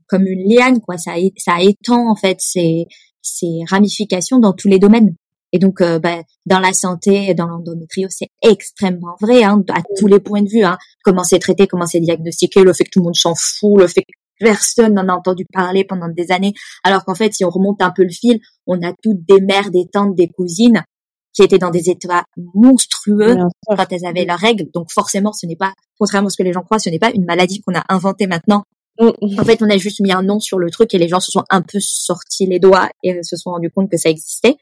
comme 0.08 0.26
une 0.26 0.52
liane, 0.52 0.80
quoi. 0.80 0.98
Ça, 0.98 1.12
ça 1.36 1.60
étend 1.60 2.10
en 2.10 2.16
fait 2.16 2.38
ses, 2.40 2.86
ses 3.22 3.60
ramifications 3.68 4.40
dans 4.40 4.52
tous 4.52 4.68
les 4.68 4.80
domaines. 4.80 5.14
Et 5.52 5.58
donc, 5.58 5.80
euh, 5.80 5.98
bah, 5.98 6.22
dans 6.44 6.58
la 6.58 6.72
santé, 6.72 7.32
dans 7.34 7.46
l'endométriose, 7.46 8.10
c'est 8.10 8.28
extrêmement 8.42 9.14
vrai, 9.20 9.44
hein, 9.44 9.62
à 9.70 9.80
tous 9.96 10.08
les 10.08 10.20
points 10.20 10.42
de 10.42 10.48
vue. 10.48 10.64
Hein. 10.64 10.76
Comment 11.04 11.24
c'est 11.24 11.38
traité, 11.38 11.66
comment 11.66 11.86
c'est 11.86 12.00
diagnostiqué, 12.00 12.64
le 12.64 12.72
fait 12.72 12.84
que 12.84 12.90
tout 12.92 12.98
le 12.98 13.04
monde 13.04 13.16
s'en 13.16 13.34
fout, 13.34 13.80
le 13.80 13.86
fait 13.86 14.02
que 14.02 14.12
personne 14.40 14.94
n'en 14.94 15.08
a 15.08 15.14
entendu 15.14 15.46
parler 15.52 15.84
pendant 15.84 16.08
des 16.08 16.32
années. 16.32 16.52
Alors 16.84 17.04
qu'en 17.04 17.14
fait, 17.14 17.32
si 17.32 17.44
on 17.44 17.50
remonte 17.50 17.80
un 17.80 17.90
peu 17.90 18.02
le 18.02 18.10
fil, 18.10 18.40
on 18.66 18.82
a 18.82 18.92
toutes 19.02 19.24
des 19.26 19.40
mères, 19.40 19.70
des 19.70 19.86
tantes, 19.90 20.14
des 20.16 20.28
cousines 20.28 20.82
qui 21.38 21.44
étaient 21.44 21.58
dans 21.58 21.70
des 21.70 21.88
états 21.88 22.24
monstrueux 22.54 23.36
quand 23.68 23.92
elles 23.92 24.04
avaient 24.04 24.24
leurs 24.24 24.40
règles. 24.40 24.68
Donc 24.74 24.90
forcément, 24.90 25.32
ce 25.32 25.46
n'est 25.46 25.54
pas, 25.54 25.72
contrairement 25.96 26.26
à 26.26 26.30
ce 26.30 26.36
que 26.36 26.42
les 26.42 26.52
gens 26.52 26.62
croient, 26.62 26.80
ce 26.80 26.90
n'est 26.90 26.98
pas 26.98 27.12
une 27.14 27.24
maladie 27.24 27.60
qu'on 27.60 27.76
a 27.76 27.84
inventée 27.88 28.26
maintenant. 28.26 28.64
Mm. 28.98 29.38
En 29.38 29.44
fait, 29.44 29.62
on 29.62 29.70
a 29.70 29.76
juste 29.76 30.00
mis 30.00 30.10
un 30.10 30.22
nom 30.22 30.40
sur 30.40 30.58
le 30.58 30.68
truc 30.68 30.92
et 30.94 30.98
les 30.98 31.06
gens 31.06 31.20
se 31.20 31.30
sont 31.30 31.44
un 31.48 31.62
peu 31.62 31.78
sortis 31.80 32.46
les 32.46 32.58
doigts 32.58 32.88
et 33.04 33.22
se 33.22 33.36
sont 33.36 33.50
rendus 33.50 33.70
compte 33.70 33.88
que 33.88 33.96
ça 33.96 34.10
existait. 34.10 34.56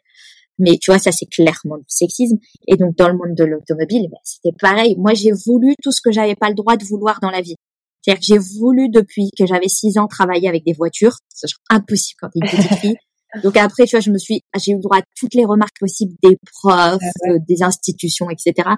Mais 0.58 0.76
tu 0.78 0.90
vois, 0.90 0.98
ça 0.98 1.12
c'est 1.12 1.24
clairement 1.24 1.78
du 1.78 1.84
sexisme. 1.88 2.36
Et 2.68 2.76
donc 2.76 2.94
dans 2.96 3.08
le 3.08 3.14
monde 3.14 3.34
de 3.34 3.44
l'automobile, 3.44 4.08
ben, 4.10 4.18
c'était 4.22 4.54
pareil. 4.60 4.96
Moi, 4.98 5.14
j'ai 5.14 5.32
voulu 5.32 5.74
tout 5.82 5.92
ce 5.92 6.02
que 6.02 6.12
j'avais 6.12 6.34
pas 6.34 6.50
le 6.50 6.54
droit 6.54 6.76
de 6.76 6.84
vouloir 6.84 7.20
dans 7.22 7.30
la 7.30 7.40
vie. 7.40 7.56
C'est-à-dire 8.02 8.20
que 8.20 8.26
j'ai 8.26 8.58
voulu 8.58 8.90
depuis 8.90 9.30
que 9.38 9.46
j'avais 9.46 9.68
six 9.68 9.96
ans 9.96 10.08
travailler 10.08 10.48
avec 10.48 10.62
des 10.64 10.74
voitures. 10.74 11.16
C'est 11.30 11.48
impossible 11.70 12.18
quand 12.20 12.28
t'es 12.28 12.40
une 12.42 12.50
petite 12.50 12.78
fille. 12.80 12.96
Donc 13.42 13.56
après, 13.56 13.84
tu 13.84 13.96
vois, 13.96 14.00
je 14.00 14.10
me 14.10 14.18
suis, 14.18 14.42
j'ai 14.58 14.72
eu 14.72 14.80
droit 14.80 14.98
à 14.98 15.02
toutes 15.18 15.34
les 15.34 15.44
remarques 15.44 15.78
possibles 15.78 16.14
des 16.22 16.36
profs, 16.52 17.00
euh, 17.28 17.38
des 17.48 17.62
institutions, 17.62 18.28
etc. 18.30 18.68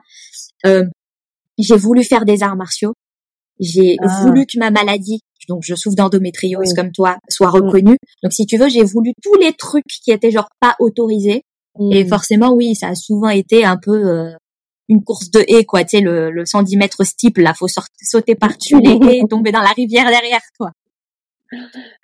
Euh, 0.67 0.85
j'ai 1.59 1.77
voulu 1.77 2.05
faire 2.05 2.25
des 2.25 2.43
arts 2.43 2.57
martiaux. 2.57 2.95
J'ai 3.61 3.97
ah. 4.01 4.23
voulu 4.23 4.47
que 4.47 4.59
ma 4.59 4.71
maladie, 4.71 5.21
donc 5.49 5.63
je 5.65 5.75
souffre 5.75 5.97
d'endométriose 5.97 6.75
comme 6.75 6.93
toi, 6.93 7.17
soit 7.29 7.51
reconnue. 7.51 7.97
Donc 8.23 8.33
si 8.33 8.47
tu 8.47 8.57
veux, 8.57 8.69
j'ai 8.69 8.85
voulu 8.85 9.13
tous 9.23 9.35
les 9.35 9.53
trucs 9.53 9.87
qui 9.87 10.13
étaient 10.13 10.31
genre 10.31 10.49
pas 10.61 10.77
autorisés. 10.79 11.43
Et 11.93 12.05
mmh. 12.05 12.09
forcément, 12.09 12.53
oui, 12.53 12.75
ça 12.75 12.89
a 12.89 12.95
souvent 12.95 13.29
été 13.29 13.65
un 13.65 13.77
peu 13.77 13.93
euh, 13.93 14.33
une 14.89 15.05
course 15.05 15.31
de 15.31 15.45
haies, 15.47 15.65
quoi. 15.65 15.85
Tu 15.85 15.99
sais, 15.99 16.01
le, 16.01 16.31
le 16.31 16.45
110 16.45 16.77
mètres 16.77 17.05
steeple, 17.05 17.43
là, 17.43 17.55
faut 17.55 17.69
sauter 18.03 18.35
par-dessus 18.35 18.81
les 18.83 18.99
haies 19.07 19.19
et 19.19 19.29
tomber 19.29 19.53
dans 19.53 19.61
la 19.61 19.71
rivière 19.71 20.09
derrière, 20.09 20.41
quoi. 20.59 20.73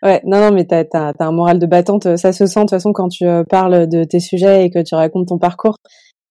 Ouais, 0.03 0.21
non, 0.25 0.39
non, 0.39 0.53
mais 0.53 0.65
t'as 0.65 0.85
as, 0.93 1.15
un 1.19 1.33
moral 1.33 1.59
de 1.59 1.67
battante. 1.67 2.17
Ça 2.17 2.33
se 2.33 2.47
sent 2.47 2.61
de 2.61 2.65
toute 2.65 2.71
façon 2.71 2.93
quand 2.93 3.09
tu 3.09 3.27
euh, 3.27 3.45
parles 3.45 3.87
de 3.89 4.05
tes 4.05 4.21
sujets 4.21 4.65
et 4.65 4.71
que 4.71 4.83
tu 4.83 4.95
racontes 4.95 5.29
ton 5.29 5.39
parcours. 5.39 5.77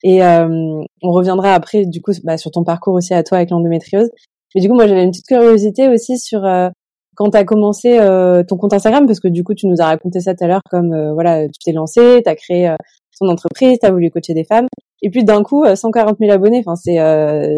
Et 0.03 0.22
euh, 0.24 0.82
on 1.01 1.12
reviendra 1.12 1.53
après, 1.53 1.86
du 1.86 2.01
coup, 2.01 2.12
bah, 2.24 2.38
sur 2.38 2.51
ton 2.51 2.63
parcours 2.63 2.93
aussi 2.93 3.13
à 3.13 3.24
toi 3.24 3.38
avec 3.38 3.50
l'endométriose. 3.50 4.10
Mais 4.53 4.62
du 4.62 4.67
coup, 4.67 4.75
moi, 4.75 4.86
j'avais 4.88 5.03
une 5.03 5.12
petite 5.12 5.25
curiosité 5.25 5.88
aussi 5.88 6.20
sur 6.20 6.46
euh, 6.46 6.70
quand 7.15 7.29
tu 7.29 7.38
as 7.38 7.46
commencé 7.46 8.00
euh, 8.00 8.43
ton 8.43 8.58
compte 8.58 8.74
Instagram, 8.74 9.08
parce 9.08 9.20
que 9.20 9.29
du 9.29 9.43
coup, 9.43 9.53
tu 9.53 9.67
nous 9.67 9.77
as 9.79 9.86
raconté 9.86 10.20
ça 10.20 10.36
tout 10.36 10.43
à 10.43 10.48
l'heure, 10.48 10.62
comme 10.70 11.13
voilà, 11.13 11.46
tu 11.48 11.60
t'es 11.63 11.72
lancé, 11.72 12.22
tu 12.24 12.29
as 12.29 12.36
créé 12.36 12.75
ton 13.20 13.29
entreprise, 13.29 13.77
tu 13.79 13.86
as 13.86 13.91
voulu 13.91 14.10
coacher 14.10 14.34
des 14.34 14.43
femmes, 14.43 14.67
et 15.01 15.10
puis 15.10 15.24
d'un 15.24 15.43
coup, 15.43 15.63
140 15.63 16.17
000 16.20 16.32
abonnés. 16.32 16.63
Enfin, 16.65 16.75
c'est, 16.75 16.98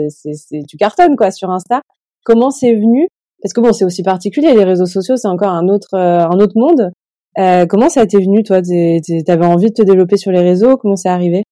c'est, 0.09 0.59
tu 0.67 0.77
cartonnes 0.77 1.15
quoi 1.15 1.31
sur 1.31 1.49
Insta. 1.49 1.81
Comment 2.25 2.51
c'est 2.51 2.73
venu 2.73 3.07
parce 3.41 3.53
que 3.53 3.61
bon, 3.61 3.73
c'est 3.73 3.85
aussi 3.85 4.03
particulier. 4.03 4.53
Les 4.53 4.63
réseaux 4.63 4.85
sociaux, 4.85 5.17
c'est 5.17 5.27
encore 5.27 5.51
un 5.51 5.67
autre 5.67 5.93
euh, 5.93 6.25
un 6.25 6.39
autre 6.39 6.53
monde. 6.55 6.91
Euh, 7.37 7.65
comment 7.65 7.89
ça 7.89 8.05
t'est 8.05 8.17
venu, 8.17 8.43
toi 8.43 8.61
T'avais 8.61 9.45
envie 9.45 9.69
de 9.69 9.73
te 9.73 9.81
développer 9.83 10.17
sur 10.17 10.31
les 10.31 10.39
réseaux? 10.39 10.77
Comment 10.77 10.95
c'est 10.95 11.09
arrivé? 11.09 11.43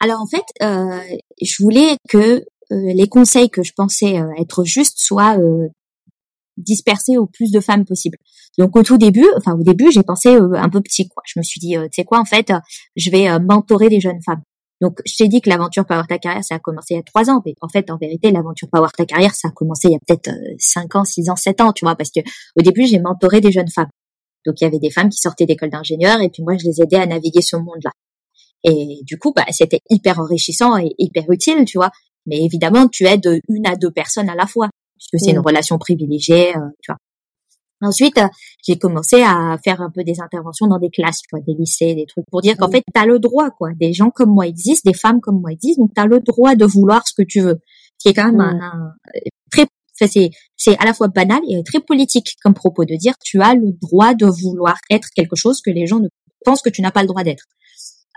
Alors 0.00 0.20
en 0.20 0.26
fait, 0.26 0.44
euh, 0.62 1.00
je 1.42 1.62
voulais 1.62 1.96
que 2.08 2.44
les 2.70 3.08
conseils 3.08 3.48
que 3.48 3.62
je 3.62 3.72
pensais 3.74 4.20
être 4.38 4.64
justes 4.64 4.98
soient 4.98 5.38
dispersés 6.56 7.16
au 7.16 7.26
plus 7.26 7.52
de 7.52 7.60
femmes 7.60 7.84
possible. 7.84 8.18
Donc 8.58 8.76
au 8.76 8.82
tout 8.82 8.98
début, 8.98 9.26
enfin 9.36 9.54
au 9.54 9.62
début, 9.62 9.90
j'ai 9.90 10.02
pensé 10.02 10.34
un 10.36 10.68
peu 10.68 10.80
petit 10.80 11.08
quoi. 11.08 11.22
Je 11.26 11.38
me 11.38 11.42
suis 11.42 11.60
dit, 11.60 11.74
tu 11.74 11.88
sais 11.92 12.04
quoi, 12.04 12.20
en 12.20 12.24
fait, 12.24 12.52
je 12.96 13.10
vais 13.10 13.38
mentorer 13.38 13.88
des 13.88 14.00
jeunes 14.00 14.20
femmes. 14.24 14.42
Donc, 14.80 15.00
je 15.06 15.16
t'ai 15.16 15.28
dit 15.28 15.40
que 15.40 15.48
l'aventure 15.48 15.86
Power 15.86 16.02
Ta 16.08 16.18
Carrière, 16.18 16.44
ça 16.44 16.56
a 16.56 16.58
commencé 16.58 16.94
il 16.94 16.96
y 16.98 17.00
a 17.00 17.02
trois 17.02 17.30
ans. 17.30 17.40
Mais 17.46 17.54
en 17.60 17.68
fait, 17.68 17.90
en 17.90 17.96
vérité, 17.96 18.30
l'aventure 18.30 18.68
Power 18.70 18.88
Ta 18.96 19.06
Carrière, 19.06 19.34
ça 19.34 19.48
a 19.48 19.50
commencé 19.50 19.88
il 19.88 19.92
y 19.92 19.96
a 19.96 19.98
peut-être 20.06 20.28
euh, 20.28 20.54
cinq 20.58 20.94
ans, 20.96 21.04
six 21.04 21.30
ans, 21.30 21.36
sept 21.36 21.60
ans, 21.60 21.72
tu 21.72 21.84
vois, 21.84 21.96
parce 21.96 22.10
que 22.10 22.20
au 22.56 22.62
début, 22.62 22.86
j'ai 22.86 22.98
mentoré 22.98 23.40
des 23.40 23.52
jeunes 23.52 23.70
femmes. 23.70 23.88
Donc, 24.44 24.60
il 24.60 24.64
y 24.64 24.66
avait 24.66 24.78
des 24.78 24.90
femmes 24.90 25.08
qui 25.08 25.18
sortaient 25.18 25.46
d'école 25.46 25.70
d'ingénieur 25.70 26.20
et 26.20 26.28
puis 26.28 26.42
moi, 26.42 26.56
je 26.56 26.64
les 26.64 26.82
aidais 26.82 26.98
à 26.98 27.06
naviguer 27.06 27.42
ce 27.42 27.56
monde-là. 27.56 27.90
Et 28.64 29.00
du 29.04 29.18
coup, 29.18 29.32
bah, 29.34 29.44
c'était 29.50 29.80
hyper 29.90 30.18
enrichissant 30.18 30.76
et 30.76 30.90
hyper 30.98 31.24
utile, 31.30 31.64
tu 31.64 31.78
vois. 31.78 31.90
Mais 32.26 32.44
évidemment, 32.44 32.88
tu 32.88 33.06
aides 33.06 33.40
une 33.48 33.66
à 33.66 33.76
deux 33.76 33.90
personnes 33.90 34.28
à 34.28 34.34
la 34.34 34.46
fois, 34.46 34.68
puisque 34.98 35.24
c'est 35.24 35.30
une 35.30 35.38
mm. 35.38 35.46
relation 35.46 35.78
privilégiée, 35.78 36.56
euh, 36.56 36.68
tu 36.82 36.90
vois. 36.90 36.98
Ensuite, 37.82 38.18
j'ai 38.66 38.78
commencé 38.78 39.22
à 39.22 39.58
faire 39.62 39.80
un 39.82 39.90
peu 39.90 40.02
des 40.02 40.20
interventions 40.20 40.66
dans 40.66 40.78
des 40.78 40.90
classes, 40.90 41.20
tu 41.20 41.28
vois, 41.30 41.40
des 41.46 41.54
lycées, 41.54 41.94
des 41.94 42.06
trucs 42.06 42.24
pour 42.30 42.40
dire 42.40 42.56
qu'en 42.56 42.70
fait, 42.70 42.82
tu 42.92 43.00
as 43.00 43.06
le 43.06 43.18
droit, 43.18 43.50
quoi. 43.50 43.70
Des 43.78 43.92
gens 43.92 44.10
comme 44.10 44.30
moi 44.30 44.46
existent, 44.46 44.90
des 44.90 44.96
femmes 44.96 45.20
comme 45.20 45.40
moi 45.40 45.52
existent, 45.52 45.82
donc 45.82 45.92
tu 45.94 46.00
as 46.00 46.06
le 46.06 46.20
droit 46.20 46.54
de 46.54 46.64
vouloir 46.64 47.06
ce 47.06 47.12
que 47.14 47.26
tu 47.26 47.40
veux. 47.40 47.60
Ce 47.98 48.02
qui 48.02 48.08
est 48.08 48.14
quand 48.14 48.26
même 48.26 48.40
un, 48.40 48.58
un, 48.60 48.92
très 49.50 49.66
c'est 49.98 50.30
c'est 50.56 50.78
à 50.78 50.84
la 50.84 50.92
fois 50.92 51.08
banal 51.08 51.40
et 51.48 51.62
très 51.64 51.80
politique 51.80 52.36
comme 52.42 52.54
propos 52.54 52.84
de 52.84 52.94
dire 52.96 53.14
tu 53.24 53.40
as 53.40 53.54
le 53.54 53.72
droit 53.80 54.14
de 54.14 54.26
vouloir 54.26 54.76
être 54.90 55.08
quelque 55.14 55.36
chose 55.36 55.60
que 55.64 55.70
les 55.70 55.86
gens 55.86 56.00
ne 56.00 56.08
pensent 56.44 56.60
que 56.60 56.68
tu 56.70 56.82
n'as 56.82 56.90
pas 56.90 57.02
le 57.02 57.08
droit 57.08 57.24
d'être. 57.24 57.44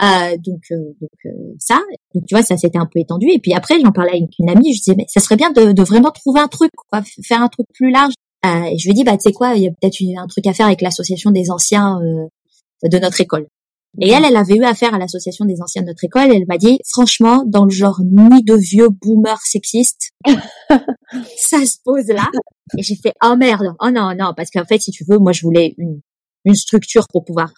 Euh, 0.01 0.37
donc 0.37 0.61
euh, 0.71 0.77
donc 1.01 1.09
euh, 1.25 1.29
ça 1.59 1.81
donc 2.15 2.25
tu 2.25 2.33
vois 2.33 2.41
ça 2.41 2.55
s'était 2.55 2.77
un 2.77 2.85
peu 2.85 2.99
étendu 2.99 3.27
et 3.31 3.39
puis 3.39 3.53
après 3.53 3.81
j'en 3.81 3.91
parlais 3.91 4.11
avec 4.11 4.29
une 4.39 4.49
amie 4.49 4.73
je 4.73 4.79
disais 4.79 4.95
mais 4.95 5.03
ça 5.09 5.19
serait 5.19 5.35
bien 5.35 5.51
de, 5.51 5.73
de 5.73 5.83
vraiment 5.83 6.09
trouver 6.11 6.39
un 6.39 6.47
truc 6.47 6.71
quoi 6.89 7.01
faire 7.21 7.41
un 7.41 7.49
truc 7.49 7.65
plus 7.73 7.91
large 7.91 8.13
euh, 8.45 8.63
et 8.63 8.77
je 8.77 8.87
lui 8.87 8.93
dis 8.93 9.03
bah 9.03 9.17
tu 9.17 9.23
sais 9.23 9.33
quoi, 9.33 9.55
il 9.55 9.63
y 9.63 9.67
a 9.67 9.71
peut-être 9.71 9.97
un 10.17 10.27
truc 10.27 10.47
à 10.47 10.53
faire 10.53 10.67
avec 10.67 10.81
l'association 10.81 11.31
des 11.31 11.51
anciens 11.51 11.99
euh, 12.01 12.27
de 12.87 12.97
notre 12.99 13.19
école. 13.21 13.47
Et 13.99 14.09
elle, 14.09 14.23
elle 14.23 14.37
avait 14.37 14.55
eu 14.55 14.63
affaire 14.63 14.93
à 14.93 14.99
l'association 14.99 15.45
des 15.45 15.61
anciens 15.61 15.81
de 15.81 15.87
notre 15.87 16.03
école. 16.03 16.31
Et 16.31 16.35
elle 16.35 16.45
m'a 16.47 16.59
dit, 16.59 16.79
franchement, 16.85 17.43
dans 17.45 17.65
le 17.65 17.71
genre 17.71 17.99
ni 18.03 18.43
de 18.43 18.53
vieux 18.53 18.89
boomers 18.89 19.41
sexistes, 19.41 20.11
ça 21.37 21.65
se 21.65 21.77
pose 21.83 22.07
là. 22.07 22.27
Et 22.77 22.83
j'ai 22.83 22.95
fait, 22.95 23.13
oh 23.23 23.35
merde, 23.35 23.73
oh 23.79 23.89
non, 23.89 24.13
non, 24.15 24.33
parce 24.37 24.51
qu'en 24.51 24.65
fait, 24.65 24.79
si 24.79 24.91
tu 24.91 25.03
veux, 25.09 25.17
moi, 25.17 25.31
je 25.31 25.41
voulais 25.41 25.73
une, 25.79 26.01
une 26.45 26.53
structure 26.53 27.07
pour 27.11 27.25
pouvoir 27.25 27.51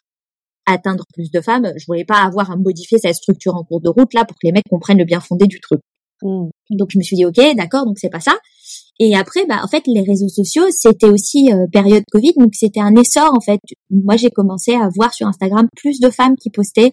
atteindre 0.65 1.03
plus 1.13 1.31
de 1.31 1.41
femmes. 1.41 1.71
Je 1.77 1.85
voulais 1.85 2.05
pas 2.05 2.23
avoir 2.23 2.49
à 2.51 2.55
modifier 2.55 2.97
cette 2.97 3.15
structure 3.15 3.55
en 3.55 3.63
cours 3.63 3.81
de 3.81 3.89
route 3.89 4.13
là 4.13 4.25
pour 4.25 4.37
que 4.37 4.47
les 4.47 4.51
mecs 4.51 4.69
comprennent 4.69 4.99
le 4.99 5.05
bien 5.05 5.19
fondé 5.19 5.47
du 5.47 5.59
truc. 5.59 5.81
Mm. 6.21 6.49
Donc 6.71 6.89
je 6.91 6.97
me 6.97 7.03
suis 7.03 7.15
dit, 7.15 7.25
ok, 7.25 7.55
d'accord, 7.55 7.85
donc 7.85 7.97
c'est 7.99 8.09
pas 8.09 8.19
ça. 8.19 8.33
Et 8.99 9.15
après, 9.15 9.45
bah, 9.47 9.61
en 9.63 9.67
fait, 9.67 9.83
les 9.87 10.01
réseaux 10.01 10.27
sociaux, 10.27 10.65
c'était 10.69 11.09
aussi 11.09 11.51
euh, 11.51 11.65
période 11.71 12.03
Covid, 12.11 12.33
donc 12.37 12.53
c'était 12.53 12.81
un 12.81 12.95
essor 12.95 13.33
en 13.33 13.41
fait. 13.41 13.59
Moi, 13.89 14.15
j'ai 14.15 14.29
commencé 14.29 14.73
à 14.73 14.89
voir 14.95 15.13
sur 15.13 15.27
Instagram 15.27 15.67
plus 15.75 15.99
de 15.99 16.09
femmes 16.09 16.35
qui 16.35 16.49
postaient 16.49 16.91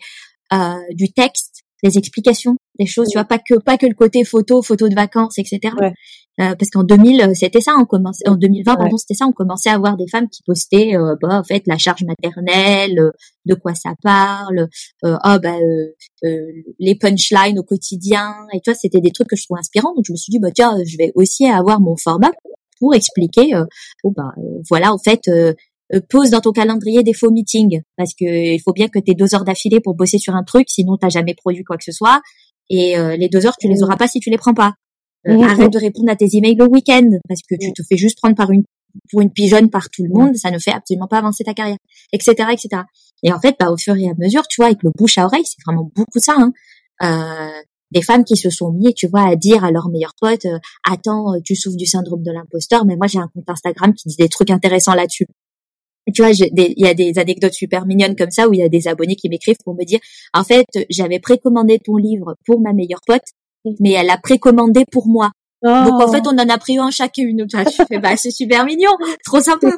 euh, 0.52 0.74
du 0.94 1.12
texte, 1.12 1.64
des 1.82 1.98
explications, 1.98 2.56
des 2.78 2.86
choses. 2.86 3.08
Tu 3.08 3.18
vois, 3.18 3.24
pas 3.24 3.38
que 3.38 3.58
pas 3.58 3.76
que 3.76 3.86
le 3.86 3.94
côté 3.94 4.24
photo, 4.24 4.62
photo 4.62 4.88
de 4.88 4.94
vacances, 4.94 5.38
etc. 5.38 5.74
Euh, 6.40 6.54
parce 6.54 6.70
qu'en 6.70 6.84
2000 6.84 7.20
euh, 7.20 7.34
c'était 7.34 7.60
ça 7.60 7.74
on 7.80 7.84
commençait 7.84 8.28
en 8.28 8.36
2020 8.36 8.76
pardon 8.76 8.96
c'était 8.96 9.14
ça 9.14 9.26
on 9.26 9.32
commençait 9.32 9.70
à 9.70 9.74
avoir 9.74 9.96
des 9.96 10.06
femmes 10.06 10.28
qui 10.28 10.44
postaient 10.44 10.94
euh, 10.94 11.16
bah 11.20 11.30
en 11.30 11.42
fait 11.42 11.64
la 11.66 11.78
charge 11.78 12.04
maternelle 12.04 13.10
de 13.44 13.54
quoi 13.56 13.74
ça 13.74 13.94
parle 14.04 14.68
oh 15.02 15.36
bah 15.42 15.56
les 16.78 16.94
punchlines 16.94 17.58
au 17.58 17.64
quotidien 17.64 18.36
et 18.52 18.60
tu 18.60 18.70
vois 18.70 18.78
c'était 18.78 19.00
des 19.00 19.10
trucs 19.10 19.26
que 19.26 19.34
je 19.34 19.46
trouve 19.46 19.58
inspirants 19.58 19.92
donc 19.96 20.04
je 20.06 20.12
me 20.12 20.16
suis 20.16 20.30
dit 20.30 20.38
bah 20.38 20.52
tiens 20.54 20.78
je 20.86 20.96
vais 20.96 21.10
aussi 21.16 21.44
avoir 21.46 21.80
mon 21.80 21.96
format 21.96 22.30
pour 22.78 22.94
expliquer 22.94 23.50
oh 24.04 24.12
bah 24.16 24.32
voilà 24.68 24.92
en 24.92 24.98
fait 24.98 25.28
pose 26.08 26.30
dans 26.30 26.40
ton 26.40 26.52
calendrier 26.52 27.02
des 27.02 27.14
faux 27.14 27.32
meetings 27.32 27.80
parce 27.96 28.14
que 28.14 28.54
il 28.54 28.60
faut 28.60 28.72
bien 28.72 28.86
que 28.86 29.00
tu 29.00 29.10
aies 29.10 29.16
deux 29.16 29.34
heures 29.34 29.44
d'affilée 29.44 29.80
pour 29.80 29.96
bosser 29.96 30.18
sur 30.18 30.36
un 30.36 30.44
truc 30.44 30.66
sinon 30.68 30.98
t'as 30.98 31.08
jamais 31.08 31.34
produit 31.34 31.64
quoi 31.64 31.76
que 31.76 31.84
ce 31.84 31.92
soit 31.92 32.20
et 32.70 32.94
les 33.16 33.28
deux 33.28 33.44
heures 33.44 33.56
tu 33.58 33.66
les 33.66 33.82
auras 33.82 33.96
pas 33.96 34.06
si 34.06 34.20
tu 34.20 34.30
les 34.30 34.38
prends 34.38 34.54
pas 34.54 34.74
euh, 35.28 35.42
arrête 35.42 35.72
de 35.72 35.78
répondre 35.78 36.10
à 36.10 36.16
tes 36.16 36.36
emails 36.36 36.56
le 36.56 36.66
week-end 36.66 37.08
parce 37.28 37.40
que 37.42 37.54
tu 37.56 37.72
te 37.72 37.82
fais 37.82 37.96
juste 37.96 38.18
prendre 38.18 38.34
par 38.34 38.50
une 38.50 38.64
pour 39.10 39.20
une 39.20 39.30
pigeonne 39.30 39.70
par 39.70 39.90
tout 39.90 40.02
le 40.02 40.08
monde, 40.08 40.34
ça 40.36 40.50
ne 40.50 40.58
fait 40.58 40.72
absolument 40.72 41.06
pas 41.06 41.18
avancer 41.18 41.44
ta 41.44 41.54
carrière, 41.54 41.76
etc., 42.12 42.32
etc. 42.52 42.82
Et 43.22 43.32
en 43.32 43.38
fait, 43.38 43.54
bah, 43.58 43.70
au 43.70 43.76
fur 43.76 43.94
et 43.96 44.08
à 44.08 44.14
mesure, 44.18 44.46
tu 44.48 44.60
vois, 44.60 44.66
avec 44.66 44.82
le 44.82 44.90
bouche 44.96 45.18
à 45.18 45.26
oreille, 45.26 45.44
c'est 45.44 45.62
vraiment 45.66 45.90
beaucoup 45.94 46.18
ça. 46.18 46.34
Hein. 46.36 46.52
Euh, 47.02 47.62
des 47.90 48.02
femmes 48.02 48.24
qui 48.24 48.36
se 48.36 48.50
sont 48.50 48.72
mis, 48.72 48.92
tu 48.94 49.06
vois, 49.08 49.28
à 49.28 49.36
dire 49.36 49.64
à 49.64 49.70
leur 49.70 49.88
meilleur 49.88 50.12
pote, 50.20 50.44
euh, 50.46 50.58
attends, 50.90 51.34
tu 51.44 51.54
souffres 51.54 51.76
du 51.76 51.86
syndrome 51.86 52.22
de 52.22 52.32
l'imposteur, 52.32 52.84
mais 52.84 52.96
moi 52.96 53.06
j'ai 53.06 53.18
un 53.18 53.28
compte 53.34 53.48
Instagram 53.48 53.94
qui 53.94 54.08
dit 54.08 54.16
des 54.16 54.28
trucs 54.28 54.50
intéressants 54.50 54.94
là-dessus. 54.94 55.26
Tu 56.14 56.22
vois, 56.22 56.30
il 56.30 56.74
y 56.76 56.86
a 56.86 56.94
des 56.94 57.18
anecdotes 57.18 57.52
super 57.52 57.84
mignonnes 57.84 58.16
comme 58.16 58.30
ça 58.30 58.48
où 58.48 58.54
il 58.54 58.60
y 58.60 58.62
a 58.62 58.68
des 58.70 58.88
abonnés 58.88 59.14
qui 59.14 59.28
m'écrivent 59.28 59.58
pour 59.62 59.74
me 59.74 59.84
dire, 59.84 60.00
en 60.32 60.42
fait, 60.42 60.66
j'avais 60.88 61.18
précommandé 61.18 61.78
ton 61.78 61.96
livre 61.96 62.34
pour 62.46 62.60
ma 62.60 62.72
meilleure 62.72 63.02
pote 63.06 63.24
mais 63.80 63.92
elle 63.92 64.10
a 64.10 64.18
précommandé 64.18 64.84
pour 64.90 65.06
moi. 65.06 65.30
Donc 65.62 66.00
en 66.00 66.08
fait, 66.08 66.22
oh. 66.24 66.30
on 66.32 66.38
en 66.38 66.48
a 66.48 66.58
pris 66.58 66.78
un 66.78 66.90
chacune. 66.90 67.46
Tu 67.48 67.56
fais, 67.88 67.98
bah 67.98 68.16
c'est 68.16 68.30
super 68.30 68.64
mignon, 68.64 68.90
trop 69.24 69.40
sympa. 69.40 69.68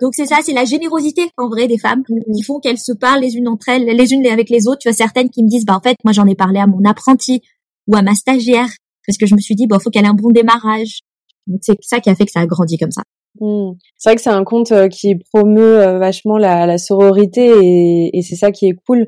Donc 0.00 0.14
c'est 0.14 0.26
ça, 0.26 0.38
c'est 0.42 0.52
la 0.52 0.64
générosité 0.64 1.30
en 1.36 1.48
vrai 1.48 1.66
des 1.66 1.78
femmes 1.78 2.04
qui 2.04 2.42
font 2.42 2.60
qu'elles 2.60 2.78
se 2.78 2.92
parlent 2.92 3.20
les 3.20 3.36
unes 3.36 3.48
entre 3.48 3.68
elles, 3.70 3.84
les 3.84 4.12
unes 4.12 4.26
avec 4.26 4.50
les 4.50 4.68
autres. 4.68 4.78
Tu 4.78 4.88
vois 4.88 4.96
certaines 4.96 5.30
qui 5.30 5.42
me 5.42 5.48
disent 5.48 5.64
bah 5.64 5.76
en 5.76 5.80
fait 5.80 5.96
moi 6.04 6.12
j'en 6.12 6.26
ai 6.26 6.34
parlé 6.34 6.60
à 6.60 6.66
mon 6.66 6.84
apprenti 6.88 7.42
ou 7.86 7.96
à 7.96 8.02
ma 8.02 8.14
stagiaire 8.14 8.68
parce 9.06 9.18
que 9.18 9.26
je 9.26 9.34
me 9.34 9.40
suis 9.40 9.54
dit 9.54 9.66
bah 9.66 9.78
faut 9.78 9.90
qu'elle 9.90 10.04
ait 10.04 10.08
un 10.08 10.14
bon 10.14 10.30
démarrage. 10.30 11.00
Donc 11.46 11.60
c'est 11.62 11.76
ça 11.80 12.00
qui 12.00 12.10
a 12.10 12.14
fait 12.14 12.26
que 12.26 12.32
ça 12.32 12.40
a 12.40 12.46
grandi 12.46 12.78
comme 12.78 12.92
ça. 12.92 13.02
Mmh. 13.40 13.72
C'est 13.96 14.10
vrai 14.10 14.16
que 14.16 14.22
c'est 14.22 14.30
un 14.30 14.44
compte 14.44 14.72
euh, 14.72 14.88
qui 14.88 15.16
promeut 15.32 15.80
euh, 15.80 15.98
vachement 15.98 16.36
la, 16.36 16.66
la 16.66 16.78
sororité 16.78 17.52
et, 17.62 18.18
et 18.18 18.22
c'est 18.22 18.36
ça 18.36 18.50
qui 18.52 18.66
est 18.66 18.76
cool 18.86 19.06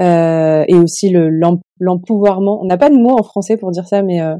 euh, 0.00 0.64
et 0.68 0.74
aussi 0.74 1.10
le 1.10 1.30
l'empouvoirment. 1.78 2.60
On 2.60 2.66
n'a 2.66 2.76
pas 2.76 2.90
de 2.90 2.96
mot 2.96 3.18
en 3.18 3.22
français 3.22 3.56
pour 3.56 3.70
dire 3.70 3.86
ça, 3.86 4.02
mais 4.02 4.20
euh, 4.20 4.34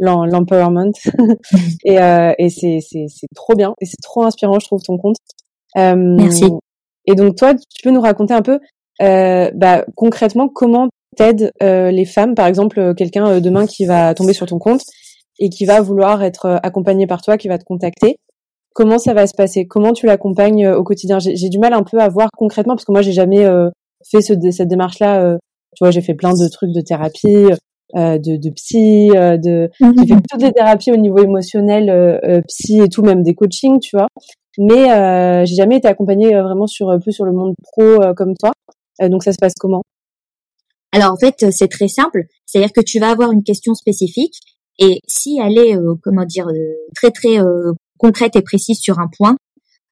l'empowerment. 0.00 0.92
et 1.84 2.00
euh, 2.00 2.32
et 2.38 2.48
c'est 2.50 2.78
c'est 2.80 3.06
c'est 3.08 3.28
trop 3.34 3.54
bien 3.54 3.74
et 3.80 3.86
c'est 3.86 4.00
trop 4.02 4.22
inspirant, 4.24 4.58
je 4.58 4.66
trouve 4.66 4.82
ton 4.82 4.98
compte. 4.98 5.16
Euh, 5.76 5.94
Merci. 5.96 6.44
Et 7.06 7.14
donc 7.14 7.36
toi, 7.36 7.54
tu 7.54 7.82
peux 7.82 7.90
nous 7.90 8.00
raconter 8.00 8.34
un 8.34 8.42
peu, 8.42 8.58
euh, 9.02 9.50
bah, 9.54 9.84
concrètement, 9.96 10.48
comment 10.48 10.88
t'aides 11.16 11.52
euh, 11.62 11.90
les 11.90 12.04
femmes, 12.04 12.34
par 12.34 12.46
exemple, 12.46 12.94
quelqu'un 12.94 13.40
demain 13.40 13.66
qui 13.66 13.86
va 13.86 14.14
tomber 14.14 14.32
sur 14.32 14.46
ton 14.46 14.58
compte 14.58 14.82
et 15.38 15.48
qui 15.48 15.64
va 15.64 15.80
vouloir 15.80 16.22
être 16.22 16.60
accompagné 16.62 17.06
par 17.06 17.22
toi, 17.22 17.38
qui 17.38 17.48
va 17.48 17.58
te 17.58 17.64
contacter. 17.64 18.16
Comment 18.74 18.98
ça 18.98 19.14
va 19.14 19.26
se 19.26 19.34
passer? 19.34 19.66
Comment 19.66 19.92
tu 19.92 20.06
l'accompagnes 20.06 20.68
au 20.68 20.84
quotidien? 20.84 21.18
J'ai 21.18 21.48
du 21.48 21.58
mal 21.58 21.72
un 21.72 21.82
peu 21.82 21.98
à 21.98 22.08
voir 22.08 22.28
concrètement 22.36 22.74
parce 22.74 22.84
que 22.84 22.92
moi 22.92 23.02
j'ai 23.02 23.12
jamais 23.12 23.44
fait 24.08 24.22
ce, 24.22 24.34
cette 24.50 24.68
démarche-là. 24.68 25.22
Euh, 25.22 25.38
tu 25.76 25.84
vois, 25.84 25.90
j'ai 25.90 26.00
fait 26.00 26.14
plein 26.14 26.32
de 26.32 26.48
trucs 26.48 26.72
de 26.72 26.80
thérapie, 26.80 27.48
euh, 27.96 28.18
de, 28.18 28.36
de 28.36 28.50
psy, 28.50 29.10
euh, 29.16 29.36
de 29.36 29.68
mhm. 29.80 29.94
j'ai 29.98 30.14
fait 30.14 30.20
toutes 30.30 30.42
les 30.42 30.52
thérapies 30.52 30.92
au 30.92 30.96
niveau 30.96 31.18
émotionnel, 31.18 32.20
psy 32.46 32.80
et 32.80 32.88
tout, 32.88 33.02
même 33.02 33.22
des 33.22 33.34
coachings, 33.34 33.80
tu 33.80 33.96
vois. 33.96 34.06
Mais 34.58 34.92
euh, 34.92 35.44
j'ai 35.44 35.56
jamais 35.56 35.76
été 35.76 35.88
accompagnée 35.88 36.30
vraiment 36.30 36.66
sur 36.66 36.96
plus 37.00 37.12
sur 37.12 37.24
le 37.24 37.32
monde 37.32 37.54
pro 37.62 37.98
comme 38.16 38.34
toi. 38.36 38.52
donc 39.08 39.24
ça 39.24 39.32
se 39.32 39.38
passe 39.40 39.54
comment? 39.58 39.82
Alors 40.92 41.12
en 41.12 41.16
fait, 41.16 41.50
c'est 41.50 41.68
très 41.68 41.88
simple. 41.88 42.24
C'est-à-dire 42.46 42.72
que 42.72 42.80
tu 42.80 42.98
vas 42.98 43.10
avoir 43.10 43.32
une 43.32 43.42
question 43.42 43.74
spécifique 43.74 44.34
et 44.78 45.00
si 45.08 45.40
elle 45.42 45.58
est 45.58 45.76
comment 46.02 46.24
dire 46.24 46.46
très 46.94 47.10
très 47.10 47.38
concrète 47.98 48.36
et 48.36 48.42
précise 48.42 48.78
sur 48.78 48.98
un 48.98 49.08
point, 49.16 49.36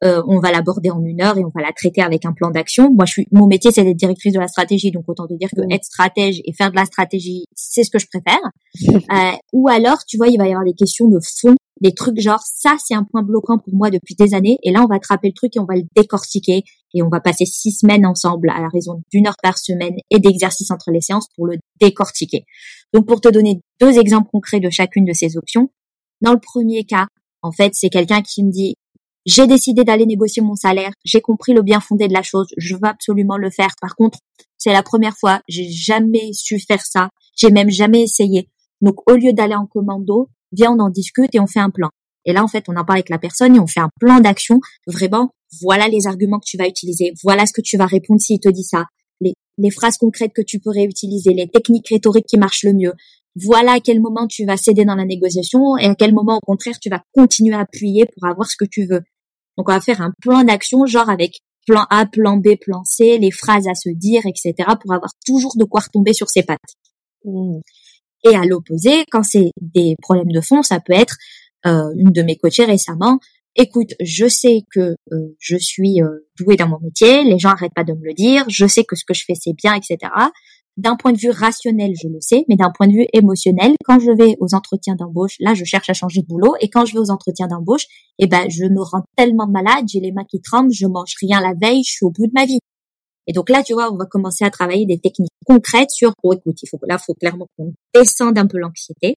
euh, 0.05 0.23
on 0.28 0.38
va 0.38 0.52
l'aborder 0.52 0.90
en 0.90 1.02
une 1.02 1.21
heure 1.21 1.37
et 1.38 1.45
on 1.45 1.50
va 1.55 1.62
la 1.62 1.73
traiter 1.73 2.02
avec 2.02 2.25
un 2.25 2.33
plan 2.33 2.50
d'action. 2.50 2.93
Moi, 2.93 3.05
je 3.05 3.12
suis, 3.12 3.28
mon 3.33 3.47
métier, 3.47 3.73
c'est 3.73 3.83
d'être 3.83 3.97
directrice 3.97 4.33
de 4.33 4.38
la 4.38 4.47
stratégie, 4.47 4.90
donc 4.90 5.05
autant 5.09 5.26
te 5.26 5.35
dire 5.35 5.49
que 5.50 5.61
être 5.73 5.85
stratège 5.85 6.40
et 6.45 6.52
faire 6.52 6.71
de 6.71 6.76
la 6.76 6.85
stratégie, 6.85 7.45
c'est 7.55 7.83
ce 7.83 7.90
que 7.90 7.99
je 7.99 8.07
préfère. 8.07 8.40
Euh, 9.11 9.33
ou 9.52 9.69
alors, 9.69 10.05
tu 10.07 10.19
vois, 10.19 10.28
il 10.28 10.37
va 10.37 10.47
y 10.47 10.50
avoir 10.50 10.64
des 10.64 10.75
questions 10.75 11.09
de 11.09 11.19
fond, 11.40 11.55
des 11.81 11.95
trucs 11.95 12.21
genre 12.21 12.43
ça, 12.43 12.76
c'est 12.78 12.95
un 12.95 13.05
point 13.05 13.23
bloquant 13.23 13.59
pour 13.59 13.75
moi 13.75 13.90
depuis 13.90 14.14
des 14.14 14.35
années, 14.35 14.59
et 14.62 14.71
là, 14.71 14.83
on 14.83 14.87
va 14.87 14.97
attraper 14.97 15.28
le 15.28 15.33
truc 15.33 15.57
et 15.57 15.61
on 15.61 15.64
va 15.64 15.76
le 15.76 15.85
décortiquer 15.97 16.62
et 16.95 17.02
on 17.02 17.09
va 17.09 17.21
passer 17.21 17.47
six 17.47 17.73
semaines 17.73 18.05
ensemble 18.05 18.50
à 18.50 18.61
la 18.61 18.69
raison 18.69 19.02
d'une 19.11 19.26
heure 19.26 19.37
par 19.43 19.59
semaine 19.59 19.97
et 20.11 20.19
d'exercices 20.19 20.71
entre 20.71 20.90
les 20.90 21.00
séances 21.00 21.28
pour 21.37 21.47
le 21.47 21.57
décortiquer. 21.81 22.45
Donc, 22.93 23.07
pour 23.07 23.21
te 23.21 23.28
donner 23.28 23.61
deux 23.81 23.99
exemples 23.99 24.28
concrets 24.31 24.61
de 24.61 24.71
chacune 24.71 25.05
de 25.05 25.12
ces 25.12 25.37
options, 25.37 25.71
dans 26.21 26.33
le 26.33 26.40
premier 26.40 26.85
cas, 26.85 27.07
en 27.43 27.52
fait, 27.52 27.73
c'est 27.75 27.88
quelqu'un 27.88 28.23
qui 28.23 28.45
me 28.45 28.50
dit 28.50 28.75
j'ai 29.28 29.47
décidé 29.47 29.85
d'aller 29.85 30.06
négocier 30.06 30.40
mon 30.40 30.54
salaire. 30.54 30.90
J'ai 31.04 31.20
compris 31.20 31.52
le 31.52 31.61
bien 31.61 31.80
fondé 31.80 32.08
de 32.08 32.14
la 32.14 32.23
chose. 32.23 32.47
Je 32.56 32.75
veux 32.75 32.87
absolument 32.87 33.37
le 33.37 33.50
faire. 33.50 33.68
Par 33.78 33.94
contre, 33.94 34.18
c'est 34.56 34.73
la 34.73 34.82
première 34.82 35.18
fois. 35.18 35.42
J'ai 35.49 35.70
jamais 35.70 36.32
su 36.32 36.58
faire 36.58 36.80
ça. 36.80 37.11
J'ai 37.37 37.50
même 37.50 37.68
jamais 37.68 38.00
essayé. 38.00 38.49
Donc, 38.80 39.06
au 39.06 39.16
lieu 39.16 39.35
d'aller 39.35 39.54
en 39.54 39.66
commando, 39.66 40.30
viens, 40.50 40.73
on 40.73 40.80
en 40.80 40.88
discute 40.88 41.35
et 41.35 41.40
on 41.40 41.47
fait 41.47 41.61
un 41.61 41.68
plan. 41.68 41.90
Et 42.25 42.32
là, 42.32 42.42
en 42.42 42.49
fait, 42.49 42.64
on 42.68 42.76
en 42.76 42.87
parle 42.87 43.00
avec 43.00 43.11
la 43.11 43.18
personne 43.18 43.54
et 43.54 43.61
on 43.61 43.66
fait 43.66 43.80
un 43.80 43.90
plan 44.00 44.20
d'action. 44.20 44.61
Vraiment, 44.87 45.30
voilà 45.61 45.88
les 45.88 46.06
arguments 46.06 46.38
que 46.38 46.49
tu 46.49 46.56
vas 46.56 46.66
utiliser. 46.66 47.12
Voilà 47.23 47.44
ce 47.44 47.52
que 47.52 47.61
tu 47.61 47.76
vas 47.76 47.85
répondre 47.85 48.23
s'il 48.23 48.40
te 48.40 48.49
dit 48.49 48.64
ça. 48.64 48.87
Les, 49.20 49.35
les 49.58 49.70
phrases 49.70 49.99
concrètes 49.99 50.32
que 50.35 50.40
tu 50.40 50.58
pourrais 50.58 50.85
utiliser, 50.85 51.35
les 51.35 51.49
techniques 51.49 51.88
rhétoriques 51.88 52.26
qui 52.26 52.38
marchent 52.38 52.64
le 52.64 52.73
mieux. 52.73 52.94
Voilà 53.37 53.73
à 53.73 53.80
quel 53.80 54.00
moment 54.00 54.26
tu 54.26 54.47
vas 54.47 54.56
céder 54.56 54.87
dans 54.87 54.94
la 54.94 55.04
négociation 55.04 55.76
et 55.76 55.85
à 55.85 55.94
quel 55.94 56.14
moment, 56.14 56.38
au 56.38 56.47
contraire, 56.47 56.78
tu 56.80 56.88
vas 56.88 57.02
continuer 57.12 57.54
à 57.54 57.61
appuyer 57.61 58.06
pour 58.06 58.26
avoir 58.26 58.49
ce 58.49 58.56
que 58.56 58.64
tu 58.64 58.87
veux. 58.87 59.02
Donc 59.59 59.69
on 59.69 59.73
va 59.73 59.81
faire 59.81 60.00
un 60.00 60.12
plan 60.23 60.45
d'action, 60.45 60.87
genre 60.87 61.11
avec 61.11 61.41
plan 61.67 61.85
A, 61.91 62.07
plan 62.07 62.37
B, 62.38 62.57
plan 62.59 62.83
C, 62.85 63.19
les 63.19 63.33
phrases 63.33 63.69
à 63.69 63.75
se 63.75 63.91
dire, 63.91 64.23
etc. 64.25 64.55
pour 64.81 64.95
avoir 64.95 65.11
toujours 65.27 65.53
de 65.57 65.65
quoi 65.65 65.81
retomber 65.81 66.15
sur 66.15 66.31
ses 66.31 66.45
pattes. 66.45 66.77
Mmh. 67.25 67.59
Et 68.25 68.35
à 68.35 68.45
l'opposé, 68.45 69.05
quand 69.11 69.23
c'est 69.23 69.50
des 69.61 69.97
problèmes 70.00 70.33
de 70.33 70.41
fond, 70.41 70.62
ça 70.62 70.81
peut 70.81 70.95
être 70.95 71.17
euh, 71.67 71.91
une 71.97 72.12
de 72.12 72.23
mes 72.23 72.37
coachées 72.37 72.65
récemment. 72.65 73.19
Écoute, 73.57 73.95
je 74.00 74.29
sais 74.29 74.62
que 74.73 74.95
euh, 75.12 75.37
je 75.41 75.57
suis 75.57 76.00
euh, 76.00 76.27
douée 76.38 76.57
dans 76.57 76.69
mon 76.69 76.79
métier, 76.81 77.25
les 77.25 77.38
gens 77.38 77.50
arrêtent 77.50 77.75
pas 77.75 77.85
de 77.85 77.93
me 77.93 78.05
le 78.05 78.15
dire, 78.15 78.45
je 78.49 78.67
sais 78.67 78.85
que 78.85 78.95
ce 78.95 79.05
que 79.05 79.15
je 79.15 79.25
fais 79.27 79.35
c'est 79.35 79.55
bien, 79.55 79.75
etc. 79.75 79.99
D'un 80.78 80.94
point 80.94 81.12
de 81.12 81.18
vue 81.18 81.30
rationnel, 81.30 81.94
je 82.00 82.06
le 82.06 82.20
sais, 82.20 82.44
mais 82.49 82.54
d'un 82.54 82.70
point 82.70 82.87
de 82.87 82.92
vue 82.92 83.06
émotionnel, 83.12 83.75
quand 83.85 83.99
je 83.99 84.12
vais 84.12 84.37
aux 84.38 84.54
entretiens 84.54 84.94
d'embauche, 84.94 85.35
là, 85.40 85.52
je 85.52 85.64
cherche 85.64 85.90
à 85.90 85.92
changer 85.92 86.23
de 86.23 86.26
boulot, 86.28 86.54
et 86.61 86.70
quand 86.70 86.85
je 86.85 86.92
vais 86.92 87.00
aux 87.00 87.11
entretiens 87.11 87.49
d'embauche, 87.49 87.87
eh 88.20 88.28
ben, 88.28 88.49
je 88.49 88.64
me 88.64 88.80
rends 88.80 89.02
tellement 89.16 89.49
malade, 89.49 89.87
j'ai 89.92 89.99
les 89.99 90.12
mains 90.12 90.25
qui 90.30 90.40
tremblent, 90.40 90.73
je 90.73 90.87
mange 90.87 91.14
rien 91.20 91.40
la 91.40 91.52
veille, 91.61 91.82
je 91.82 91.90
suis 91.90 92.06
au 92.06 92.11
bout 92.11 92.28
de 92.28 92.32
ma 92.32 92.44
vie. 92.44 92.61
Et 93.26 93.32
donc 93.32 93.50
là, 93.50 93.64
tu 93.64 93.73
vois, 93.73 93.92
on 93.92 93.97
va 93.97 94.06
commencer 94.06 94.44
à 94.44 94.50
travailler 94.50 94.87
des 94.87 95.00
techniques 95.00 95.32
concrètes 95.44 95.90
sur, 95.90 96.12
oh, 96.23 96.32
écoute, 96.32 96.62
il 96.62 96.68
faut, 96.68 96.78
là, 96.87 96.97
faut 96.97 97.14
clairement 97.14 97.49
qu'on 97.58 97.73
descende 97.92 98.38
un 98.38 98.47
peu 98.47 98.58
l'anxiété. 98.58 99.16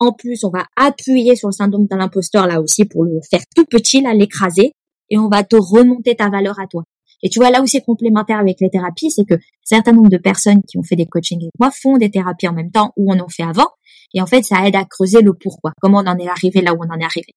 En 0.00 0.12
plus, 0.12 0.42
on 0.42 0.50
va 0.50 0.64
appuyer 0.74 1.36
sur 1.36 1.46
le 1.46 1.52
syndrome 1.52 1.86
de 1.88 1.96
l'imposteur 1.96 2.48
là 2.48 2.60
aussi 2.60 2.84
pour 2.84 3.04
le 3.04 3.20
faire 3.30 3.42
tout 3.54 3.66
petit, 3.66 4.00
là, 4.00 4.14
l'écraser, 4.14 4.72
et 5.10 5.16
on 5.16 5.28
va 5.28 5.44
te 5.44 5.54
remonter 5.54 6.16
ta 6.16 6.28
valeur 6.28 6.58
à 6.58 6.66
toi. 6.66 6.82
Et 7.22 7.28
tu 7.28 7.38
vois, 7.38 7.50
là 7.50 7.62
où 7.62 7.66
c'est 7.66 7.80
complémentaire 7.80 8.38
avec 8.38 8.60
les 8.60 8.70
thérapies, 8.70 9.10
c'est 9.10 9.24
que 9.24 9.34
certain 9.64 9.92
nombre 9.92 10.08
de 10.08 10.18
personnes 10.18 10.62
qui 10.62 10.78
ont 10.78 10.82
fait 10.82 10.96
des 10.96 11.06
coachings 11.06 11.40
avec 11.40 11.52
moi 11.58 11.70
font 11.70 11.96
des 11.96 12.10
thérapies 12.10 12.48
en 12.48 12.52
même 12.52 12.70
temps 12.70 12.92
ou 12.96 13.12
en 13.12 13.18
ont 13.18 13.28
fait 13.28 13.42
avant. 13.42 13.68
Et 14.14 14.20
en 14.20 14.26
fait, 14.26 14.42
ça 14.42 14.66
aide 14.66 14.76
à 14.76 14.84
creuser 14.84 15.20
le 15.20 15.34
pourquoi. 15.34 15.72
Comment 15.80 15.98
on 15.98 16.06
en 16.06 16.18
est 16.18 16.28
arrivé 16.28 16.60
là 16.60 16.74
où 16.74 16.78
on 16.78 16.88
en 16.88 16.98
est 16.98 17.04
arrivé. 17.04 17.34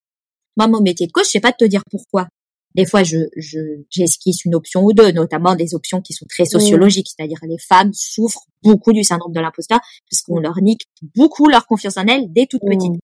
Moi, 0.56 0.68
mon 0.68 0.80
métier 0.80 1.06
de 1.06 1.12
coach, 1.12 1.26
je 1.26 1.30
sais 1.30 1.40
pas 1.40 1.52
te 1.52 1.64
dire 1.64 1.82
pourquoi. 1.90 2.28
Des 2.74 2.86
fois, 2.86 3.02
je, 3.02 3.18
je, 3.36 3.58
j'esquisse 3.90 4.44
une 4.44 4.54
option 4.54 4.82
ou 4.82 4.92
deux, 4.94 5.12
notamment 5.12 5.54
des 5.54 5.74
options 5.74 6.00
qui 6.00 6.14
sont 6.14 6.24
très 6.26 6.46
sociologiques, 6.46 7.08
c'est-à-dire 7.14 7.38
les 7.42 7.58
femmes 7.58 7.90
souffrent 7.92 8.46
beaucoup 8.62 8.92
du 8.92 9.04
syndrome 9.04 9.32
de 9.32 9.40
l'imposteur 9.40 9.80
parce 10.10 10.22
qu'on 10.22 10.38
leur 10.38 10.56
nique 10.62 10.86
beaucoup 11.14 11.48
leur 11.48 11.66
confiance 11.66 11.98
en 11.98 12.06
elles 12.06 12.32
dès 12.32 12.46
toute 12.46 12.62
petite. 12.62 12.94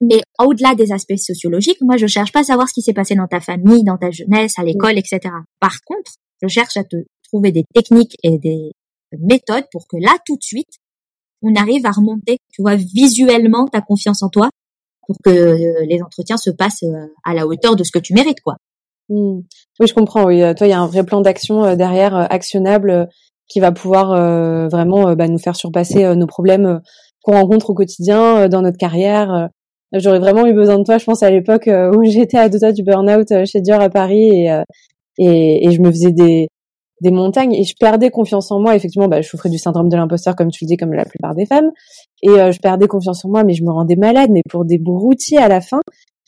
Mais 0.00 0.20
au-delà 0.38 0.74
des 0.74 0.92
aspects 0.92 1.16
sociologiques, 1.16 1.80
moi, 1.80 1.96
je 1.96 2.06
cherche 2.06 2.32
pas 2.32 2.40
à 2.40 2.44
savoir 2.44 2.68
ce 2.68 2.74
qui 2.74 2.82
s'est 2.82 2.92
passé 2.92 3.14
dans 3.14 3.26
ta 3.26 3.40
famille, 3.40 3.82
dans 3.82 3.96
ta 3.96 4.10
jeunesse, 4.10 4.58
à 4.58 4.62
l'école, 4.62 4.98
etc. 4.98 5.20
Par 5.58 5.80
contre, 5.86 6.12
je 6.42 6.48
cherche 6.48 6.76
à 6.76 6.84
te 6.84 6.96
trouver 7.24 7.50
des 7.50 7.64
techniques 7.74 8.16
et 8.22 8.38
des 8.38 8.72
méthodes 9.18 9.64
pour 9.72 9.86
que 9.88 9.96
là, 9.96 10.12
tout 10.26 10.36
de 10.36 10.42
suite, 10.42 10.68
on 11.42 11.54
arrive 11.54 11.86
à 11.86 11.90
remonter, 11.90 12.38
tu 12.52 12.62
vois, 12.62 12.76
visuellement 12.76 13.66
ta 13.66 13.80
confiance 13.80 14.22
en 14.22 14.28
toi 14.28 14.50
pour 15.06 15.16
que 15.24 15.30
euh, 15.30 15.86
les 15.86 16.02
entretiens 16.02 16.36
se 16.36 16.50
passent 16.50 16.82
euh, 16.82 17.06
à 17.24 17.34
la 17.34 17.46
hauteur 17.46 17.76
de 17.76 17.84
ce 17.84 17.92
que 17.92 17.98
tu 17.98 18.12
mérites, 18.12 18.40
quoi. 18.40 18.56
Mmh. 19.08 19.40
Oui, 19.78 19.86
je 19.86 19.94
comprends. 19.94 20.26
Oui, 20.26 20.42
euh, 20.42 20.52
toi, 20.52 20.66
il 20.66 20.70
y 20.70 20.72
a 20.72 20.80
un 20.80 20.86
vrai 20.86 21.04
plan 21.04 21.20
d'action 21.20 21.76
derrière, 21.76 22.14
actionnable, 22.14 23.08
qui 23.48 23.60
va 23.60 23.70
pouvoir 23.70 24.08
vraiment 24.68 25.14
bah, 25.14 25.28
nous 25.28 25.38
faire 25.38 25.54
surpasser 25.54 26.16
nos 26.16 26.26
problèmes 26.26 26.80
qu'on 27.22 27.34
rencontre 27.34 27.70
au 27.70 27.74
quotidien 27.74 28.48
dans 28.48 28.60
notre 28.60 28.76
carrière. 28.76 29.50
J'aurais 29.92 30.18
vraiment 30.18 30.46
eu 30.46 30.52
besoin 30.52 30.78
de 30.78 30.84
toi, 30.84 30.98
je 30.98 31.04
pense, 31.04 31.22
à 31.22 31.30
l'époque 31.30 31.68
euh, 31.68 31.92
où 31.94 32.04
j'étais 32.04 32.38
à 32.38 32.48
deux 32.48 32.72
du 32.72 32.82
burn-out 32.82 33.30
euh, 33.30 33.44
chez 33.44 33.60
Dior 33.60 33.80
à 33.80 33.88
Paris 33.88 34.28
et, 34.30 34.50
euh, 34.50 34.62
et, 35.18 35.66
et, 35.66 35.70
je 35.70 35.80
me 35.80 35.90
faisais 35.90 36.12
des, 36.12 36.48
des 37.00 37.10
montagnes 37.10 37.54
et 37.54 37.64
je 37.64 37.74
perdais 37.78 38.10
confiance 38.10 38.50
en 38.50 38.60
moi. 38.60 38.74
Effectivement, 38.74 39.08
bah, 39.08 39.22
je 39.22 39.28
souffrais 39.28 39.48
du 39.48 39.58
syndrome 39.58 39.88
de 39.88 39.96
l'imposteur, 39.96 40.34
comme 40.34 40.50
tu 40.50 40.64
le 40.64 40.68
dis, 40.68 40.76
comme 40.76 40.92
la 40.92 41.04
plupart 41.04 41.34
des 41.34 41.46
femmes. 41.46 41.70
Et 42.22 42.28
je 42.28 42.58
perdais 42.58 42.88
confiance 42.88 43.24
en 43.24 43.28
moi, 43.28 43.44
mais 43.44 43.54
je 43.54 43.62
me 43.62 43.70
rendais 43.70 43.96
malade, 43.96 44.30
mais 44.30 44.42
pour 44.50 44.64
des 44.64 44.78
broutilles 44.78 45.38
à 45.38 45.48
la 45.48 45.60
fin. 45.60 45.80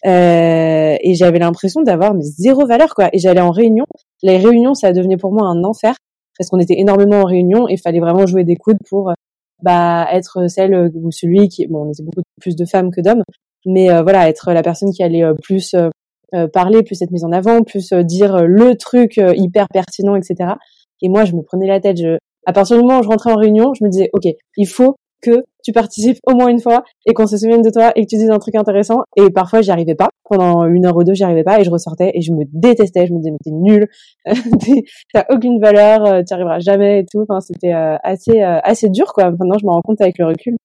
Euh, 0.07 0.97
et 1.01 1.15
j'avais 1.15 1.39
l'impression 1.39 1.83
d'avoir 1.83 2.15
zéro 2.21 2.67
valeur, 2.67 2.95
quoi. 2.95 3.09
Et 3.13 3.19
j'allais 3.19 3.41
en 3.41 3.51
réunion. 3.51 3.85
Les 4.23 4.39
réunions, 4.39 4.75
ça 4.75 4.93
devenait 4.93 5.17
pour 5.17 5.33
moi 5.33 5.47
un 5.49 5.65
enfer 5.65 5.95
parce 6.39 6.51
qu'on 6.51 6.61
était 6.61 6.79
énormément 6.79 7.23
en 7.23 7.25
réunion 7.25 7.69
et 7.69 7.77
fallait 7.77 7.99
vraiment 7.99 8.27
jouer 8.27 8.45
des 8.45 8.57
coudes 8.57 8.79
pour 8.89 9.13
bah 9.61 10.07
être 10.13 10.49
celle 10.49 10.93
ou 10.95 11.11
celui 11.11 11.49
qui 11.49 11.67
bon 11.67 11.87
on 11.87 11.91
était 11.91 12.05
beaucoup 12.05 12.23
plus 12.41 12.55
de 12.55 12.65
femmes 12.65 12.93
que 12.93 13.01
d'hommes 13.01 13.25
mais 13.69 13.91
euh, 13.91 14.03
voilà, 14.03 14.29
être 14.29 14.53
la 14.53 14.63
personne 14.63 14.91
qui 14.91 15.03
allait 15.03 15.23
euh, 15.23 15.35
plus 15.35 15.75
euh, 15.75 16.49
parler, 16.49 16.83
plus 16.83 17.01
être 17.03 17.11
mise 17.11 17.25
en 17.25 17.33
avant, 17.33 17.63
plus 17.63 17.93
dire 17.93 18.45
le 18.45 18.75
truc 18.77 19.19
hyper 19.19 19.67
pertinent, 19.73 20.15
etc. 20.15 20.53
Et 21.01 21.09
moi, 21.09 21.25
je 21.25 21.35
me 21.35 21.43
prenais 21.43 21.67
la 21.67 21.81
tête. 21.81 21.97
Je, 21.97 22.19
à 22.45 22.53
partir 22.53 22.77
du 22.77 22.83
moment 22.83 23.01
où 23.01 23.03
je 23.03 23.09
rentrais 23.09 23.33
en 23.33 23.37
réunion, 23.37 23.73
je 23.73 23.85
me 23.85 23.89
disais, 23.89 24.11
ok, 24.13 24.25
il 24.57 24.67
faut 24.67 24.97
que 25.23 25.43
tu 25.65 25.73
participes 25.73 26.19
au 26.27 26.35
moins 26.35 26.49
une 26.49 26.61
fois 26.61 26.85
et 27.07 27.15
qu'on 27.15 27.27
se 27.27 27.39
souvienne 27.39 27.63
de 27.63 27.71
toi 27.71 27.93
et 27.97 28.05
que 28.05 28.09
tu 28.09 28.17
dises 28.17 28.31
un 28.31 28.39
truc 28.39 28.57
intéressant. 28.57 29.01
Et 29.17 29.31
parfois, 29.31 29.63
j'y 29.63 29.71
arrivais 29.71 29.95
pas. 29.95 30.11
Pendant 30.25 30.67
une 30.67 30.85
heure 30.85 30.97
ou 30.97 31.03
deux, 31.03 31.15
j'y 31.15 31.25
arrivais 31.25 31.45
pas 31.45 31.61
et 31.61 31.65
je 31.65 31.71
ressortais 31.71 32.11
et 32.13 32.21
je 32.21 32.33
me 32.33 32.45
détestais. 32.53 33.07
Je 33.07 33.15
me 33.15 33.19
disais, 33.19 33.31
mais 33.31 33.39
t'es 33.43 33.51
nul, 33.51 33.89
t'as 35.15 35.25
aucune 35.31 35.61
valeur, 35.61 36.23
tu 36.27 36.35
arriveras 36.35 36.59
jamais 36.59 37.01
et 37.01 37.07
tout. 37.11 37.25
Enfin, 37.27 37.41
c'était 37.41 37.73
assez 37.73 38.43
assez 38.43 38.91
dur, 38.91 39.15
quoi. 39.15 39.31
Maintenant, 39.31 39.57
je 39.59 39.65
me 39.65 39.71
rends 39.71 39.83
compte 39.83 40.03
avec 40.03 40.19
le 40.19 40.27
recul. 40.27 40.57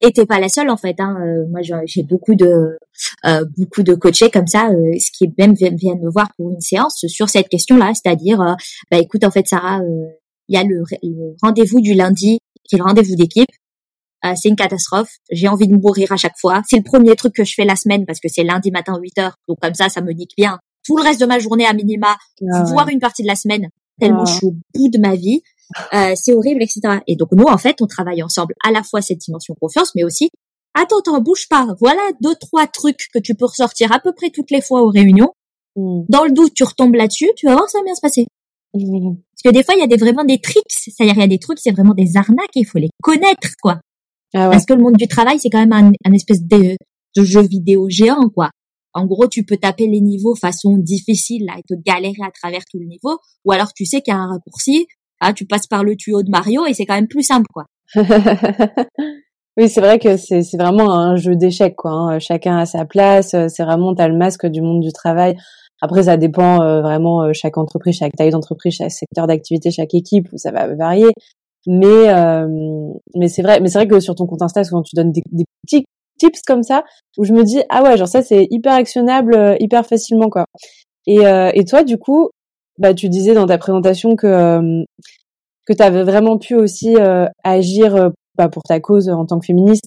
Et 0.00 0.12
t'es 0.12 0.26
pas 0.26 0.40
la 0.40 0.48
seule 0.48 0.70
en 0.70 0.76
fait. 0.76 0.96
Hein. 0.98 1.16
Euh, 1.20 1.46
moi, 1.50 1.60
j'ai 1.62 2.02
beaucoup 2.02 2.34
de 2.34 2.78
euh, 3.24 3.44
beaucoup 3.56 3.82
de 3.82 3.94
coachés 3.94 4.30
comme 4.30 4.46
ça, 4.46 4.68
euh, 4.68 4.98
ce 4.98 5.10
qui 5.16 5.32
même 5.38 5.54
viennent, 5.54 6.00
me 6.00 6.10
voir 6.10 6.28
pour 6.36 6.50
une 6.50 6.60
séance 6.60 7.04
sur 7.08 7.28
cette 7.28 7.48
question-là, 7.48 7.92
c'est-à-dire, 7.94 8.38
bah 8.90 8.98
écoute, 8.98 9.24
en 9.24 9.30
fait, 9.30 9.46
Sarah, 9.46 9.80
il 10.48 10.54
y 10.54 10.58
a 10.58 10.64
le, 10.64 10.82
rendez-vous 11.42 11.80
du 11.80 11.94
lundi, 11.94 12.38
qui 12.68 12.76
est 12.76 12.78
le 12.78 12.84
rendez-vous 12.84 13.14
d'équipe. 13.14 13.48
c'est 14.36 14.48
une 14.48 14.56
catastrophe. 14.56 15.10
J'ai 15.30 15.48
envie 15.48 15.68
de 15.68 15.74
mourir 15.74 16.12
à 16.12 16.16
chaque 16.16 16.38
fois. 16.38 16.62
C'est 16.68 16.76
le 16.76 16.82
premier 16.82 17.14
truc 17.16 17.34
que 17.34 17.44
je 17.44 17.54
fais 17.54 17.64
la 17.64 17.76
semaine 17.76 18.04
parce 18.06 18.20
que 18.20 18.28
c'est 18.28 18.42
lundi 18.42 18.70
matin 18.70 18.98
8 19.00 19.18
heures. 19.18 19.36
Donc 19.48 19.58
comme 19.60 19.74
ça, 19.74 19.88
ça 19.88 20.00
me 20.00 20.12
nique 20.12 20.34
bien. 20.36 20.58
Tout 20.84 20.96
le 20.98 21.02
reste 21.02 21.20
de 21.20 21.26
ma 21.26 21.38
journée 21.38 21.66
à 21.66 21.72
minima, 21.72 22.16
ah 22.52 22.64
voir 22.64 22.88
une 22.88 23.00
partie 23.00 23.22
de 23.22 23.28
la 23.28 23.36
semaine, 23.36 23.68
tellement 24.00 24.22
ah. 24.22 24.30
je 24.30 24.34
suis 24.34 24.46
au 24.46 24.52
bout 24.74 24.88
de 24.88 24.98
ma 24.98 25.14
vie. 25.14 25.42
Euh, 25.94 26.12
c'est 26.14 26.34
horrible, 26.34 26.62
etc. 26.62 27.00
Et 27.06 27.16
donc 27.16 27.28
nous, 27.32 27.44
en 27.44 27.58
fait, 27.58 27.80
on 27.80 27.86
travaille 27.86 28.22
ensemble 28.22 28.54
à 28.64 28.70
la 28.70 28.82
fois 28.82 29.00
cette 29.00 29.18
dimension 29.18 29.54
confiance, 29.54 29.92
mais 29.94 30.04
aussi 30.04 30.30
attends, 30.74 30.98
attends, 30.98 31.20
bouge 31.20 31.48
pas. 31.48 31.74
Voilà 31.80 32.02
deux 32.20 32.34
trois 32.34 32.66
trucs 32.66 33.08
que 33.12 33.18
tu 33.18 33.34
peux 33.34 33.46
ressortir 33.46 33.92
à 33.92 34.00
peu 34.00 34.12
près 34.12 34.30
toutes 34.30 34.50
les 34.50 34.60
fois 34.60 34.82
aux 34.82 34.90
réunions. 34.90 35.32
Hmm. 35.76 36.02
Dans 36.08 36.24
le 36.24 36.32
doute, 36.32 36.54
tu 36.54 36.64
retombes 36.64 36.94
là-dessus, 36.94 37.30
tu 37.36 37.46
vas 37.46 37.54
voir, 37.54 37.68
ça 37.68 37.78
va 37.78 37.84
bien 37.84 37.94
se 37.94 38.00
passer. 38.00 38.26
Hmm. 38.74 39.14
Parce 39.32 39.42
que 39.44 39.58
des 39.58 39.64
fois, 39.64 39.74
il 39.74 39.80
y 39.80 39.84
a 39.84 39.86
des, 39.86 39.96
vraiment 39.96 40.24
des 40.24 40.40
tricks, 40.40 40.62
c'est-à-dire 40.68 41.14
il 41.14 41.20
y 41.20 41.24
a 41.24 41.28
des 41.28 41.38
trucs, 41.38 41.58
c'est 41.58 41.72
vraiment 41.72 41.94
des 41.94 42.16
arnaques, 42.16 42.54
il 42.54 42.66
faut 42.66 42.78
les 42.78 42.90
connaître, 43.02 43.54
quoi. 43.62 43.80
Ah 44.34 44.50
Parce 44.50 44.66
que 44.66 44.74
le 44.74 44.82
monde 44.82 44.96
du 44.96 45.06
travail, 45.06 45.38
c'est 45.38 45.48
quand 45.48 45.64
même 45.64 45.72
un, 45.72 45.92
un 46.04 46.12
espèce 46.12 46.42
de, 46.42 46.76
de 47.16 47.24
jeu 47.24 47.42
vidéo 47.42 47.88
géant, 47.88 48.28
quoi. 48.34 48.50
En 48.94 49.06
gros, 49.06 49.26
tu 49.26 49.44
peux 49.44 49.56
taper 49.56 49.86
les 49.86 50.00
niveaux 50.00 50.34
façon 50.34 50.76
difficile 50.78 51.46
là, 51.46 51.54
et 51.58 51.62
te 51.62 51.74
galérer 51.74 52.22
à 52.24 52.30
travers 52.30 52.64
tout 52.70 52.78
le 52.78 52.86
niveau, 52.86 53.18
ou 53.44 53.52
alors 53.52 53.72
tu 53.74 53.84
sais 53.84 54.00
qu'il 54.00 54.14
y 54.14 54.16
a 54.16 54.20
un 54.20 54.28
raccourci, 54.28 54.86
ah, 55.20 55.32
tu 55.32 55.46
passes 55.46 55.66
par 55.66 55.84
le 55.84 55.96
tuyau 55.96 56.22
de 56.22 56.30
Mario 56.30 56.66
et 56.66 56.74
c'est 56.74 56.86
quand 56.86 56.94
même 56.94 57.08
plus 57.08 57.22
simple, 57.22 57.46
quoi. 57.52 57.64
oui, 59.56 59.68
c'est 59.68 59.80
vrai 59.80 59.98
que 59.98 60.16
c'est 60.16 60.42
vraiment 60.58 60.92
un 60.92 61.16
jeu 61.16 61.36
d'échecs, 61.36 61.76
quoi. 61.76 61.92
Hein. 61.92 62.18
Chacun 62.18 62.58
a 62.58 62.66
sa 62.66 62.84
place. 62.84 63.30
C'est 63.30 63.64
vraiment 63.64 63.94
t'as 63.94 64.08
le 64.08 64.16
masque 64.16 64.46
du 64.46 64.60
monde 64.60 64.80
du 64.80 64.92
travail. 64.92 65.36
Après, 65.80 66.04
ça 66.04 66.16
dépend 66.16 66.62
euh, 66.62 66.82
vraiment 66.82 67.22
euh, 67.22 67.30
chaque 67.32 67.58
entreprise, 67.58 67.96
chaque 67.96 68.16
taille 68.16 68.30
d'entreprise, 68.30 68.74
chaque 68.74 68.90
secteur 68.90 69.26
d'activité, 69.26 69.70
chaque 69.70 69.94
équipe, 69.94 70.28
ça 70.36 70.50
va 70.50 70.74
varier. 70.74 71.10
Mais 71.66 72.12
euh, 72.12 72.46
mais 73.14 73.28
c'est 73.28 73.42
vrai, 73.42 73.60
mais 73.60 73.68
c'est 73.68 73.78
vrai 73.78 73.88
que 73.88 74.00
sur 74.00 74.14
ton 74.14 74.26
compte 74.26 74.42
Insta, 74.42 74.64
souvent 74.64 74.82
tu 74.82 74.94
donnes 74.94 75.12
des, 75.12 75.22
des, 75.32 75.44
petits 75.62 75.84
tips 76.18 76.42
comme 76.46 76.62
ça 76.62 76.84
où 77.18 77.24
je 77.24 77.32
me 77.32 77.44
dis 77.44 77.62
ah 77.70 77.82
ouais, 77.82 77.96
genre 77.96 78.08
ça 78.08 78.22
c'est 78.22 78.46
hyper 78.50 78.74
actionnable, 78.74 79.56
hyper 79.60 79.86
facilement 79.86 80.28
quoi. 80.28 80.46
Et 81.06 81.20
et 81.54 81.64
toi, 81.64 81.84
du 81.84 81.98
coup, 81.98 82.30
bah, 82.78 82.94
tu 82.94 83.08
disais 83.08 83.34
dans 83.34 83.46
ta 83.46 83.58
présentation 83.58 84.16
que 84.16 84.26
euh, 84.26 84.84
que 85.66 85.72
tu 85.72 85.82
avais 85.82 86.02
vraiment 86.02 86.38
pu 86.38 86.54
aussi 86.56 86.96
euh, 86.96 87.26
agir 87.44 87.96
euh, 87.96 88.10
bah, 88.36 88.48
pour 88.48 88.62
ta 88.64 88.80
cause 88.80 89.08
en 89.08 89.24
tant 89.26 89.38
que 89.38 89.46
féministe 89.46 89.84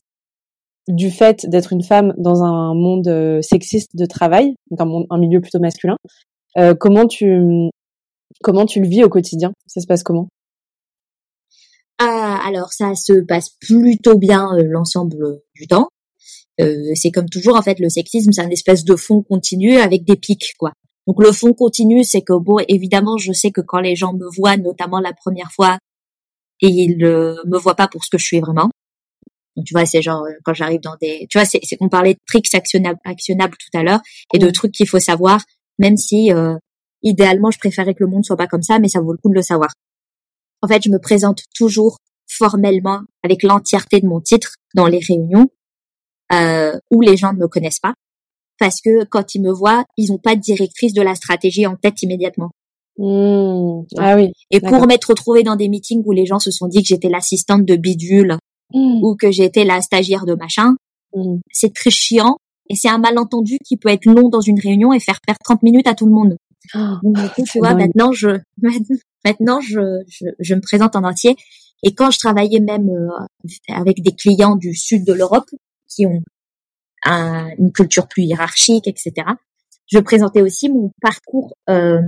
du 0.87 1.11
fait 1.11 1.45
d'être 1.49 1.73
une 1.73 1.83
femme 1.83 2.13
dans 2.17 2.43
un 2.43 2.73
monde 2.73 3.41
sexiste 3.41 3.91
de 3.95 4.05
travail, 4.05 4.55
donc 4.71 4.79
un, 4.79 5.15
un 5.15 5.19
milieu 5.19 5.41
plutôt 5.41 5.59
masculin. 5.59 5.97
comment 6.79 7.07
tu 7.07 7.69
comment 8.41 8.65
tu 8.65 8.79
le 8.79 8.87
vis 8.87 9.03
au 9.03 9.09
quotidien? 9.09 9.51
Ça 9.65 9.81
se 9.81 9.87
passe 9.87 10.03
comment? 10.03 10.29
Ah, 11.99 12.39
alors 12.47 12.71
ça 12.71 12.95
se 12.95 13.19
passe 13.25 13.49
plutôt 13.59 14.17
bien 14.17 14.47
l'ensemble 14.63 15.41
du 15.55 15.67
temps. 15.67 15.89
C'est 16.59 17.11
comme 17.11 17.29
toujours 17.29 17.55
en 17.55 17.61
fait 17.61 17.79
le 17.79 17.89
sexisme, 17.89 18.31
c'est 18.31 18.41
un 18.41 18.49
espèce 18.49 18.83
de 18.83 18.95
fond 18.95 19.21
continu 19.21 19.77
avec 19.77 20.03
des 20.03 20.15
pics 20.15 20.53
quoi. 20.57 20.71
Donc 21.07 21.23
le 21.23 21.31
fond 21.31 21.53
continu, 21.53 22.03
c'est 22.03 22.21
que 22.21 22.33
bon, 22.37 22.57
évidemment, 22.67 23.17
je 23.17 23.31
sais 23.31 23.51
que 23.51 23.61
quand 23.61 23.79
les 23.79 23.95
gens 23.95 24.13
me 24.13 24.27
voient, 24.35 24.57
notamment 24.57 24.99
la 24.99 25.13
première 25.13 25.51
fois, 25.51 25.77
et 26.61 26.67
ils 26.67 26.97
ne 26.97 27.35
me 27.45 27.57
voient 27.57 27.75
pas 27.75 27.87
pour 27.87 28.03
ce 28.03 28.09
que 28.09 28.17
je 28.17 28.25
suis 28.25 28.41
vraiment. 28.41 28.69
Donc 29.55 29.65
tu 29.65 29.73
vois, 29.73 29.85
c'est 29.85 30.01
genre 30.01 30.23
euh, 30.23 30.33
quand 30.43 30.53
j'arrive 30.53 30.81
dans 30.81 30.95
des, 31.01 31.25
tu 31.29 31.37
vois, 31.37 31.45
c'est 31.45 31.77
qu'on 31.77 31.89
parlait 31.89 32.13
de 32.13 32.19
tricks 32.27 32.53
actionnables, 32.53 32.99
actionnables 33.05 33.55
tout 33.57 33.75
à 33.77 33.83
l'heure 33.83 34.01
et 34.33 34.37
de 34.37 34.49
trucs 34.49 34.73
qu'il 34.73 34.87
faut 34.87 34.99
savoir, 34.99 35.41
même 35.79 35.97
si 35.97 36.31
euh, 36.31 36.55
idéalement 37.03 37.51
je 37.51 37.57
préférais 37.57 37.93
que 37.93 38.03
le 38.03 38.09
monde 38.09 38.25
soit 38.25 38.37
pas 38.37 38.47
comme 38.47 38.61
ça, 38.61 38.77
mais 38.79 38.89
ça 38.89 38.99
vaut 38.99 39.13
le 39.13 39.17
coup 39.17 39.29
de 39.29 39.35
le 39.35 39.41
savoir. 39.41 39.69
En 40.61 40.67
fait, 40.67 40.83
je 40.83 40.89
me 40.89 40.99
présente 40.99 41.43
toujours 41.55 41.99
formellement 42.27 43.01
avec 43.23 43.43
l'entièreté 43.43 44.01
de 44.01 44.07
mon 44.07 44.19
titre 44.19 44.55
dans 44.75 44.87
les 44.87 44.99
réunions 44.99 45.47
euh, 46.33 46.77
où 46.91 47.01
les 47.01 47.17
gens 47.17 47.33
ne 47.33 47.39
me 47.39 47.47
connaissent 47.47 47.79
pas 47.79 47.93
parce 48.59 48.81
que 48.81 49.03
quand 49.05 49.35
ils 49.35 49.41
me 49.41 49.51
voient, 49.51 49.85
ils 49.97 50.11
ont 50.11 50.17
pas 50.17 50.35
de 50.35 50.41
directrice 50.41 50.93
de 50.93 51.01
la 51.01 51.15
stratégie 51.15 51.67
en 51.67 51.75
tête 51.75 52.01
immédiatement. 52.01 52.49
Mmh. 52.97 53.83
Ah 53.97 54.15
oui. 54.15 54.31
Et 54.49 54.59
pour 54.59 54.87
m'être 54.87 55.05
retrouvée 55.09 55.43
dans 55.43 55.55
des 55.55 55.69
meetings 55.69 56.01
où 56.05 56.11
les 56.11 56.25
gens 56.25 56.39
se 56.39 56.49
sont 56.49 56.67
dit 56.67 56.81
que 56.81 56.87
j'étais 56.87 57.09
l'assistante 57.09 57.65
de 57.65 57.75
bidule 57.75 58.37
Mmh. 58.73 58.99
ou 59.01 59.15
que 59.15 59.31
j'étais 59.31 59.63
la 59.63 59.81
stagiaire 59.81 60.25
de 60.25 60.33
machin, 60.35 60.75
Mmh. 61.15 61.37
c'est 61.53 61.73
très 61.73 61.89
chiant 61.89 62.35
et 62.69 62.75
c'est 62.75 62.89
un 62.89 62.97
malentendu 62.97 63.59
qui 63.65 63.77
peut 63.77 63.87
être 63.87 64.05
long 64.05 64.27
dans 64.27 64.41
une 64.41 64.59
réunion 64.59 64.91
et 64.91 64.99
faire 64.99 65.21
perdre 65.25 65.39
30 65.45 65.63
minutes 65.63 65.87
à 65.87 65.95
tout 65.95 66.05
le 66.05 66.11
monde. 66.11 66.35
Oh, 66.75 66.95
Donc, 67.01 67.15
du 67.15 67.29
coup, 67.29 67.43
tu 67.49 67.59
vois, 67.59 67.69
dingue. 67.69 67.83
maintenant, 67.95 68.11
je, 68.11 68.27
maintenant, 69.25 69.61
je, 69.61 70.03
je, 70.09 70.25
je 70.39 70.55
me 70.55 70.59
présente 70.59 70.97
en 70.97 71.05
entier. 71.05 71.37
Et 71.83 71.93
quand 71.93 72.11
je 72.11 72.19
travaillais 72.19 72.59
même 72.59 72.89
euh, 72.89 73.73
avec 73.73 74.01
des 74.01 74.11
clients 74.11 74.57
du 74.57 74.75
sud 74.75 75.05
de 75.05 75.13
l'Europe 75.13 75.49
qui 75.87 76.05
ont 76.05 76.21
un- 77.05 77.49
une 77.57 77.71
culture 77.71 78.07
plus 78.07 78.23
hiérarchique, 78.23 78.87
etc., 78.87 79.13
je 79.91 79.99
présentais 79.99 80.41
aussi 80.41 80.69
mon 80.69 80.91
parcours. 81.01 81.55
Euh, 81.69 81.99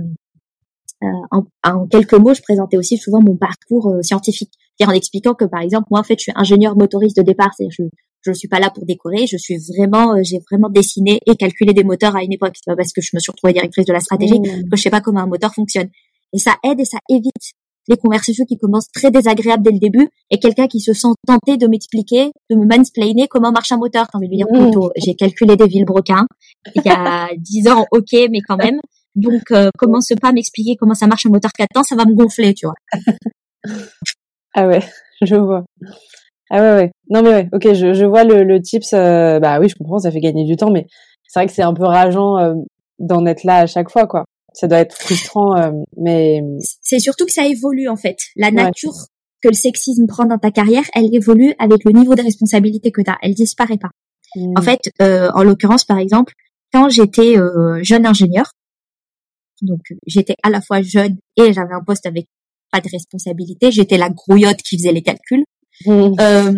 euh, 1.02 1.06
en, 1.30 1.44
en 1.64 1.86
quelques 1.86 2.12
mots, 2.14 2.34
je 2.34 2.42
présentais 2.42 2.76
aussi 2.76 2.98
souvent 2.98 3.22
mon 3.22 3.36
parcours 3.36 3.88
euh, 3.88 4.02
scientifique, 4.02 4.52
c'est-à-dire 4.76 4.92
en 4.92 4.96
expliquant 4.96 5.32
que, 5.34 5.46
par 5.46 5.62
exemple, 5.62 5.86
moi, 5.90 6.00
en 6.00 6.02
fait, 6.02 6.18
je 6.18 6.24
suis 6.24 6.32
ingénieur 6.34 6.76
motoriste 6.76 7.16
de 7.16 7.22
départ, 7.22 7.50
c'est-à-dire 7.56 7.74
je 7.78 7.84
je 8.22 8.32
suis 8.34 8.48
pas 8.48 8.60
là 8.60 8.68
pour 8.68 8.84
décorer, 8.84 9.26
je 9.26 9.38
suis 9.38 9.56
vraiment, 9.74 10.14
euh, 10.14 10.20
j'ai 10.22 10.40
vraiment 10.50 10.68
dessiné 10.68 11.20
et 11.24 11.36
calculé 11.36 11.72
des 11.72 11.84
moteurs 11.84 12.16
à 12.16 12.22
une 12.22 12.34
époque, 12.34 12.52
c'est 12.54 12.70
pas 12.70 12.76
parce 12.76 12.92
que 12.92 13.00
je 13.00 13.08
me 13.14 13.18
suis 13.18 13.30
retrouvée 13.32 13.54
directrice 13.54 13.86
de 13.86 13.94
la 13.94 14.00
stratégie 14.00 14.38
Mmh. 14.38 14.68
que 14.68 14.76
je 14.76 14.82
sais 14.82 14.90
pas 14.90 15.00
comment 15.00 15.20
un 15.20 15.26
moteur 15.26 15.54
fonctionne. 15.54 15.88
Et 16.34 16.38
ça 16.38 16.56
aide 16.62 16.78
et 16.80 16.84
ça 16.84 16.98
évite 17.08 17.32
les 17.88 17.96
conversations 17.96 18.44
qui 18.44 18.56
commencent 18.56 18.90
très 18.94 19.10
désagréables 19.10 19.62
dès 19.62 19.72
le 19.72 19.78
début 19.78 20.08
et 20.30 20.38
quelqu'un 20.38 20.66
qui 20.66 20.80
se 20.80 20.92
sent 20.92 21.08
tenté 21.26 21.56
de 21.56 21.66
m'expliquer, 21.66 22.30
de 22.50 22.56
me 22.56 22.64
mansplainer 22.66 23.26
comment 23.28 23.50
marche 23.52 23.72
un 23.72 23.78
moteur. 23.78 24.06
T'as 24.10 24.18
envie 24.18 24.28
de 24.28 24.32
lui 24.32 24.36
dire 24.38 24.46
plutôt, 24.52 24.90
j'ai 24.96 25.14
calculé 25.14 25.56
des 25.56 25.66
vilebrequins 25.66 26.26
il 26.74 26.82
y 26.84 26.88
a 26.88 27.28
10 27.36 27.68
ans, 27.68 27.84
ok, 27.90 28.12
mais 28.30 28.40
quand 28.46 28.56
même. 28.56 28.78
Donc, 29.16 29.42
euh, 29.50 29.70
commence 29.76 30.08
pas 30.20 30.28
à 30.28 30.32
m'expliquer 30.32 30.76
comment 30.78 30.94
ça 30.94 31.06
marche 31.08 31.26
un 31.26 31.30
moteur 31.30 31.50
4 31.52 31.68
temps, 31.74 31.82
ça 31.82 31.96
va 31.96 32.04
me 32.04 32.14
gonfler, 32.14 32.54
tu 32.54 32.66
vois. 32.66 32.74
Ah 34.54 34.66
ouais, 34.66 34.80
je 35.22 35.36
vois. 35.36 35.64
Ah 36.50 36.60
ouais, 36.60 36.74
ouais. 36.74 36.90
Non 37.08 37.22
mais 37.22 37.30
ouais, 37.30 37.48
ok, 37.52 37.72
je, 37.72 37.92
je 37.94 38.04
vois 38.04 38.24
le, 38.24 38.42
le 38.42 38.60
tips. 38.60 38.92
euh, 38.94 39.38
bah 39.38 39.60
oui, 39.60 39.68
je 39.68 39.76
comprends, 39.76 39.98
ça 40.00 40.10
fait 40.10 40.18
gagner 40.20 40.44
du 40.44 40.56
temps, 40.56 40.70
mais 40.70 40.86
c'est 41.28 41.38
vrai 41.38 41.46
que 41.46 41.52
c'est 41.52 41.62
un 41.62 41.74
peu 41.74 41.84
rageant 41.84 42.36
euh, 42.38 42.54
d'en 42.98 43.24
être 43.26 43.44
là 43.44 43.58
à 43.58 43.66
chaque 43.66 43.90
fois, 43.90 44.06
quoi. 44.08 44.24
Ça 44.52 44.66
doit 44.66 44.78
être 44.78 44.96
frustrant, 44.96 45.56
euh, 45.56 45.70
mais 45.96 46.40
C'est 46.82 46.98
surtout 46.98 47.24
que 47.26 47.32
ça 47.32 47.46
évolue, 47.46 47.88
en 47.88 47.96
fait. 47.96 48.16
La 48.36 48.48
Ouais. 48.48 48.52
nature 48.54 48.94
que 49.42 49.48
le 49.48 49.54
sexisme 49.54 50.06
prend 50.06 50.24
dans 50.26 50.38
ta 50.38 50.50
carrière, 50.50 50.84
elle 50.94 51.14
évolue 51.14 51.54
avec 51.58 51.84
le 51.84 51.92
niveau 51.92 52.14
de 52.14 52.22
responsabilité 52.22 52.90
que 52.90 53.00
tu 53.00 53.10
as. 53.10 53.16
Elle 53.22 53.34
disparaît 53.34 53.78
pas. 53.78 53.90
mmh, 54.36 54.54
En 54.58 54.62
fait, 54.62 54.80
euh, 55.00 55.30
en 55.34 55.42
l'occurrence, 55.42 55.84
par 55.84 55.98
exemple, 55.98 56.34
quand 56.72 56.88
j'étais 56.90 57.38
euh, 57.38 57.78
jeune 57.82 58.06
ingénieur, 58.06 58.52
donc 59.62 59.80
j'étais 60.06 60.34
à 60.42 60.50
la 60.50 60.60
fois 60.60 60.82
jeune 60.82 61.16
et 61.36 61.52
j'avais 61.52 61.74
un 61.74 61.82
poste 61.84 62.06
avec 62.06 62.26
pas 62.72 62.80
de 62.80 62.88
responsabilité, 62.88 63.70
j'étais 63.72 63.98
la 63.98 64.08
grouillotte 64.10 64.58
qui 64.62 64.76
faisait 64.78 64.92
les 64.92 65.02
calculs. 65.02 65.44
mmh, 65.86 66.12
Euh, 66.20 66.52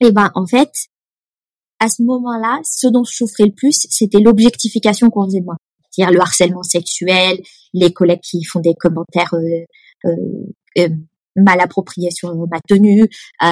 et 0.00 0.12
ben 0.12 0.30
en 0.34 0.46
fait, 0.46 0.70
à 1.80 1.88
ce 1.88 2.02
moment-là, 2.02 2.60
ce 2.64 2.86
dont 2.88 3.04
je 3.04 3.14
souffrais 3.14 3.44
le 3.46 3.52
plus, 3.54 3.86
c'était 3.90 4.20
l'objectification 4.20 5.10
qu'on 5.10 5.24
faisait 5.24 5.40
de 5.40 5.44
moi. 5.46 5.56
C'est-à-dire 5.94 6.14
le 6.14 6.20
harcèlement 6.20 6.62
sexuel, 6.62 7.38
les 7.72 7.92
collègues 7.92 8.20
qui 8.20 8.42
font 8.44 8.60
des 8.60 8.74
commentaires 8.74 9.34
euh, 9.34 9.64
euh, 10.06 10.12
euh, 10.78 10.88
mal 11.36 11.60
appropriés 11.60 12.10
sur 12.12 12.32
ma 12.48 12.60
tenue. 12.68 13.08
Euh, 13.42 13.46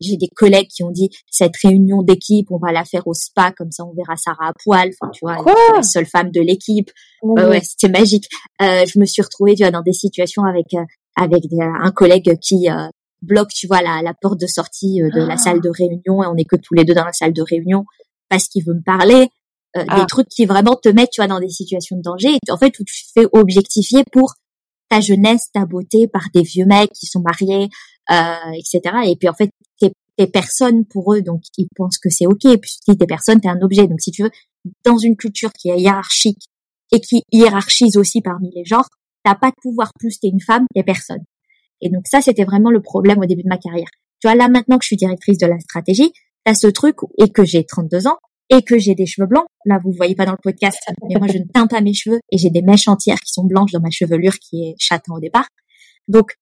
J'ai 0.00 0.16
des 0.16 0.28
collègues 0.28 0.68
qui 0.68 0.84
ont 0.84 0.90
dit 0.92 1.10
cette 1.30 1.56
réunion 1.56 2.02
d'équipe, 2.02 2.46
on 2.50 2.58
va 2.58 2.70
la 2.72 2.84
faire 2.84 3.06
au 3.06 3.14
spa, 3.14 3.50
comme 3.50 3.72
ça 3.72 3.84
on 3.84 3.92
verra 3.94 4.16
Sarah 4.16 4.48
à 4.48 4.52
poil. 4.62 4.90
Enfin, 5.00 5.10
tu 5.12 5.20
vois, 5.24 5.36
la 5.76 5.82
seule 5.82 6.06
femme 6.06 6.30
de 6.30 6.40
l'équipe. 6.40 6.90
mon 7.22 7.34
Ouais, 7.34 7.60
c'était 7.62 7.88
magique. 7.88 8.28
Euh, 8.62 8.84
je 8.86 8.98
me 9.00 9.06
suis 9.06 9.22
retrouvée, 9.22 9.54
tu 9.54 9.62
vois, 9.62 9.72
dans 9.72 9.82
des 9.82 9.92
situations 9.92 10.44
avec 10.44 10.66
avec 11.16 11.42
des- 11.48 11.56
un 11.62 11.90
collègue 11.90 12.38
qui 12.40 12.68
euh, 12.70 12.88
bloque, 13.22 13.48
tu 13.48 13.66
vois, 13.66 13.80
la, 13.82 14.02
la 14.02 14.12
porte 14.14 14.38
de 14.38 14.46
sortie 14.46 15.02
euh, 15.02 15.10
de 15.10 15.20
la 15.26 15.34
Ah. 15.34 15.38
salle 15.38 15.60
de 15.60 15.70
réunion 15.70 16.22
et 16.22 16.26
on 16.26 16.36
est 16.36 16.44
que 16.44 16.56
tous 16.56 16.74
les 16.74 16.84
deux 16.84 16.94
dans 16.94 17.04
la 17.06 17.12
salle 17.14 17.32
de 17.32 17.42
réunion 17.42 17.84
parce 18.28 18.46
qu'il 18.48 18.64
veut 18.64 18.74
me 18.74 18.82
parler. 18.84 19.28
Euh, 19.76 19.84
Ah. 19.88 20.00
Des 20.00 20.06
trucs 20.06 20.28
qui 20.28 20.46
vraiment 20.46 20.74
te 20.76 20.88
mettent, 20.88 21.10
tu 21.10 21.20
vois, 21.20 21.28
dans 21.28 21.40
des 21.40 21.48
situations 21.48 21.96
de 21.96 22.02
danger. 22.02 22.34
Et 22.34 22.50
en 22.50 22.56
fait, 22.56 22.78
où 22.78 22.84
tu 22.84 23.04
te 23.04 23.20
fais 23.20 23.26
objectifier 23.32 24.04
pour 24.12 24.34
ta 24.88 25.00
jeunesse, 25.00 25.50
ta 25.52 25.66
beauté 25.66 26.08
par 26.08 26.22
des 26.32 26.42
vieux 26.42 26.66
mecs 26.66 26.92
qui 26.92 27.06
sont 27.06 27.20
mariés, 27.20 27.68
euh, 28.10 28.52
etc. 28.54 28.80
Et 29.06 29.16
puis 29.16 29.28
en 29.28 29.34
fait, 29.34 29.50
t'es 29.80 29.92
t'es 30.16 30.26
personne 30.26 30.84
pour 30.86 31.12
eux, 31.14 31.22
donc 31.22 31.42
ils 31.58 31.68
pensent 31.76 31.98
que 31.98 32.08
c'est 32.08 32.26
ok. 32.26 32.44
Et 32.46 32.58
puis 32.58 32.70
si 32.70 32.96
t'es 32.96 33.06
personne, 33.06 33.40
t'es 33.40 33.48
un 33.48 33.60
objet. 33.60 33.86
Donc 33.86 34.00
si 34.00 34.10
tu 34.12 34.22
veux, 34.22 34.30
dans 34.84 34.96
une 34.96 35.16
culture 35.16 35.52
qui 35.52 35.70
est 35.70 35.80
hiérarchique 35.80 36.42
et 36.92 37.00
qui 37.00 37.22
hiérarchise 37.32 37.96
aussi 37.96 38.22
parmi 38.22 38.50
les 38.54 38.64
genres, 38.64 38.88
t'as 39.24 39.34
pas 39.34 39.48
de 39.48 39.56
pouvoir 39.60 39.90
plus 39.98 40.18
t'es 40.20 40.28
une 40.28 40.40
femme, 40.40 40.66
t'es 40.74 40.84
personne. 40.84 41.24
Et 41.82 41.90
donc 41.90 42.04
ça, 42.10 42.22
c'était 42.22 42.44
vraiment 42.44 42.70
le 42.70 42.80
problème 42.80 43.18
au 43.18 43.26
début 43.26 43.42
de 43.42 43.48
ma 43.48 43.58
carrière. 43.58 43.88
Tu 44.20 44.28
vois, 44.28 44.36
là 44.36 44.48
maintenant 44.48 44.78
que 44.78 44.84
je 44.84 44.88
suis 44.88 44.96
directrice 44.96 45.36
de 45.38 45.46
la 45.46 45.58
stratégie, 45.58 46.12
t'as 46.44 46.54
ce 46.54 46.68
truc 46.68 46.96
et 47.18 47.28
que 47.28 47.44
j'ai 47.44 47.64
32 47.64 48.06
ans 48.06 48.18
et 48.50 48.62
que 48.62 48.78
j'ai 48.78 48.94
des 48.94 49.06
cheveux 49.06 49.26
blancs. 49.26 49.46
Là, 49.64 49.78
vous 49.82 49.90
le 49.90 49.96
voyez 49.96 50.14
pas 50.14 50.26
dans 50.26 50.32
le 50.32 50.38
podcast, 50.42 50.78
mais 51.08 51.16
moi 51.18 51.28
je 51.28 51.38
ne 51.38 51.44
teins 51.44 51.66
pas 51.66 51.80
mes 51.80 51.94
cheveux 51.94 52.20
et 52.30 52.38
j'ai 52.38 52.50
des 52.50 52.62
mèches 52.62 52.88
entières 52.88 53.18
qui 53.20 53.32
sont 53.32 53.44
blanches 53.44 53.72
dans 53.72 53.80
ma 53.80 53.90
chevelure 53.90 54.38
qui 54.38 54.62
est 54.62 54.74
châtain 54.78 55.14
au 55.14 55.20
départ. 55.20 55.48
Donc 56.08 56.32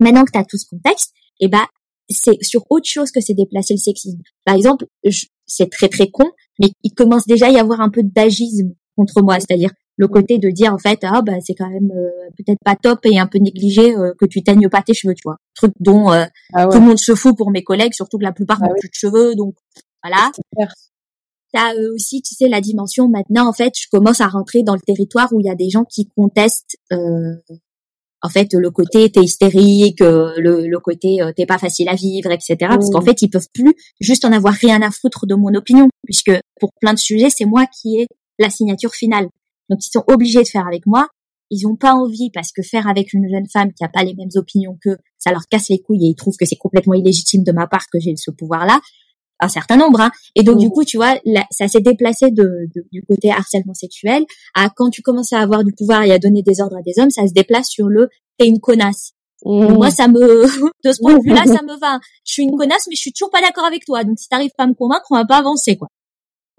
maintenant 0.00 0.24
que 0.24 0.32
t'as 0.32 0.44
tout 0.44 0.58
ce 0.58 0.68
contexte, 0.68 1.12
et 1.40 1.48
ben 1.48 1.64
c'est 2.08 2.42
sur 2.42 2.64
autre 2.70 2.88
chose 2.88 3.10
que 3.10 3.20
c'est 3.20 3.34
déplacer 3.34 3.74
le 3.74 3.78
sexisme. 3.78 4.18
Par 4.44 4.54
exemple, 4.54 4.86
c'est 5.46 5.70
très 5.70 5.88
très 5.88 6.10
con, 6.10 6.30
mais 6.58 6.68
il 6.82 6.92
commence 6.94 7.26
déjà 7.26 7.46
à 7.46 7.50
y 7.50 7.58
avoir 7.58 7.80
un 7.80 7.90
peu 7.90 8.02
d'agisme 8.02 8.74
contre 8.96 9.22
moi, 9.22 9.38
c'est-à-dire 9.38 9.70
le 9.96 10.08
côté 10.08 10.38
de 10.38 10.48
dire 10.50 10.72
en 10.72 10.78
fait 10.78 11.00
ah 11.02 11.22
bah 11.22 11.34
c'est 11.44 11.54
quand 11.54 11.68
même 11.68 11.90
euh, 11.90 12.30
peut-être 12.36 12.58
pas 12.64 12.76
top 12.76 13.00
et 13.04 13.18
un 13.18 13.26
peu 13.26 13.38
négligé 13.38 13.96
euh, 13.96 14.12
que 14.18 14.26
tu 14.26 14.42
teignes 14.42 14.68
pas 14.68 14.82
tes 14.82 14.94
cheveux, 14.94 15.14
tu 15.14 15.22
vois. 15.24 15.36
Truc 15.54 15.72
dont 15.80 16.12
euh, 16.12 16.24
Ah 16.54 16.66
tout 16.68 16.78
le 16.78 16.86
monde 16.86 16.98
se 16.98 17.14
fout 17.14 17.36
pour 17.36 17.50
mes 17.50 17.62
collègues, 17.64 17.94
surtout 17.94 18.18
que 18.18 18.24
la 18.24 18.32
plupart 18.32 18.58
Ah 18.62 18.66
n'ont 18.68 18.74
plus 18.78 18.88
de 18.88 18.94
cheveux, 18.94 19.34
donc 19.34 19.54
voilà. 20.02 20.30
T'as 21.52 21.72
aussi, 21.94 22.20
tu 22.22 22.34
sais, 22.34 22.48
la 22.48 22.60
dimension 22.60 23.08
maintenant, 23.08 23.48
en 23.48 23.52
fait, 23.52 23.72
je 23.78 23.86
commence 23.90 24.20
à 24.20 24.26
rentrer 24.28 24.62
dans 24.62 24.74
le 24.74 24.80
territoire 24.80 25.28
où 25.32 25.40
il 25.40 25.46
y 25.46 25.50
a 25.50 25.54
des 25.54 25.70
gens 25.70 25.84
qui 25.84 26.08
contestent, 26.14 26.76
euh, 26.92 27.34
en 28.20 28.28
fait, 28.28 28.52
le 28.52 28.70
côté 28.70 29.10
t'es 29.10 29.22
hystérique, 29.22 30.00
euh, 30.02 30.32
le, 30.38 30.66
le 30.66 30.80
côté 30.80 31.22
euh, 31.22 31.32
t'es 31.34 31.46
pas 31.46 31.58
facile 31.58 31.88
à 31.88 31.94
vivre, 31.94 32.30
etc. 32.32 32.56
Parce 32.60 32.88
Mm. 32.90 32.92
qu'en 32.92 33.00
fait, 33.00 33.22
ils 33.22 33.30
peuvent 33.30 33.48
plus 33.54 33.74
juste 34.00 34.24
en 34.24 34.32
avoir 34.32 34.54
rien 34.54 34.82
à 34.82 34.90
foutre 34.90 35.26
de 35.26 35.34
mon 35.34 35.54
opinion, 35.54 35.88
puisque 36.04 36.32
pour 36.60 36.70
plein 36.80 36.92
de 36.92 36.98
sujets, 36.98 37.30
c'est 37.30 37.44
moi 37.46 37.64
qui 37.66 38.00
ai 38.00 38.06
la 38.38 38.50
signature 38.50 38.92
finale. 38.94 39.28
Donc, 39.70 39.78
ils 39.86 39.90
sont 39.90 40.04
obligés 40.08 40.42
de 40.42 40.48
faire 40.48 40.66
avec 40.66 40.84
moi. 40.86 41.08
Ils 41.50 41.66
ont 41.66 41.76
pas 41.76 41.94
envie 41.94 42.30
parce 42.30 42.52
que 42.52 42.60
faire 42.62 42.86
avec 42.88 43.14
une 43.14 43.26
jeune 43.30 43.48
femme 43.50 43.72
qui 43.72 43.82
a 43.82 43.88
pas 43.88 44.04
les 44.04 44.14
mêmes 44.14 44.28
opinions 44.34 44.76
qu'eux, 44.82 44.98
ça 45.18 45.30
leur 45.30 45.46
casse 45.48 45.70
les 45.70 45.78
couilles 45.78 46.04
et 46.04 46.08
ils 46.10 46.14
trouvent 46.14 46.36
que 46.36 46.44
c'est 46.44 46.56
complètement 46.56 46.92
illégitime 46.94 47.42
de 47.42 47.52
ma 47.52 47.66
part 47.66 47.86
que 47.90 47.98
j'ai 47.98 48.14
ce 48.16 48.30
pouvoir-là. 48.30 48.80
Un 49.40 49.48
certain 49.48 49.76
nombre, 49.76 50.00
hein. 50.00 50.10
Et 50.34 50.42
donc, 50.42 50.58
du 50.58 50.68
coup, 50.70 50.84
tu 50.84 50.96
vois, 50.96 51.16
là, 51.24 51.44
ça 51.50 51.68
s'est 51.68 51.80
déplacé 51.80 52.30
de, 52.30 52.68
de- 52.74 52.84
du 52.90 53.02
côté 53.04 53.30
harcèlement 53.30 53.74
sexuel 53.74 54.24
à 54.54 54.68
quand 54.68 54.90
tu 54.90 55.00
commences 55.02 55.32
à 55.32 55.38
avoir 55.38 55.62
du 55.64 55.72
pouvoir 55.72 56.02
et 56.02 56.12
à 56.12 56.18
donner 56.18 56.42
des 56.42 56.60
ordres 56.60 56.76
à 56.76 56.82
des 56.82 57.00
hommes, 57.00 57.10
ça 57.10 57.26
se 57.26 57.32
déplace 57.32 57.68
sur 57.68 57.86
le 57.86 58.08
t'es 58.38 58.48
une 58.48 58.60
connasse. 58.60 59.12
Mmh. 59.44 59.74
moi, 59.74 59.90
ça 59.90 60.08
me, 60.08 60.18
de 60.84 60.92
ce 60.92 61.00
point 61.00 61.16
de 61.16 61.22
vue-là, 61.22 61.42
ça 61.46 61.62
me 61.62 61.78
va. 61.78 61.98
Je 62.24 62.32
suis 62.32 62.42
une 62.42 62.56
connasse, 62.56 62.86
mais 62.88 62.96
je 62.96 63.00
suis 63.00 63.12
toujours 63.12 63.30
pas 63.30 63.40
d'accord 63.40 63.64
avec 63.64 63.84
toi. 63.84 64.02
Donc, 64.04 64.18
si 64.18 64.28
t'arrives 64.28 64.50
pas 64.56 64.64
à 64.64 64.66
me 64.66 64.74
convaincre, 64.74 65.06
on 65.10 65.16
va 65.16 65.24
pas 65.24 65.38
avancer, 65.38 65.76
quoi. 65.76 65.88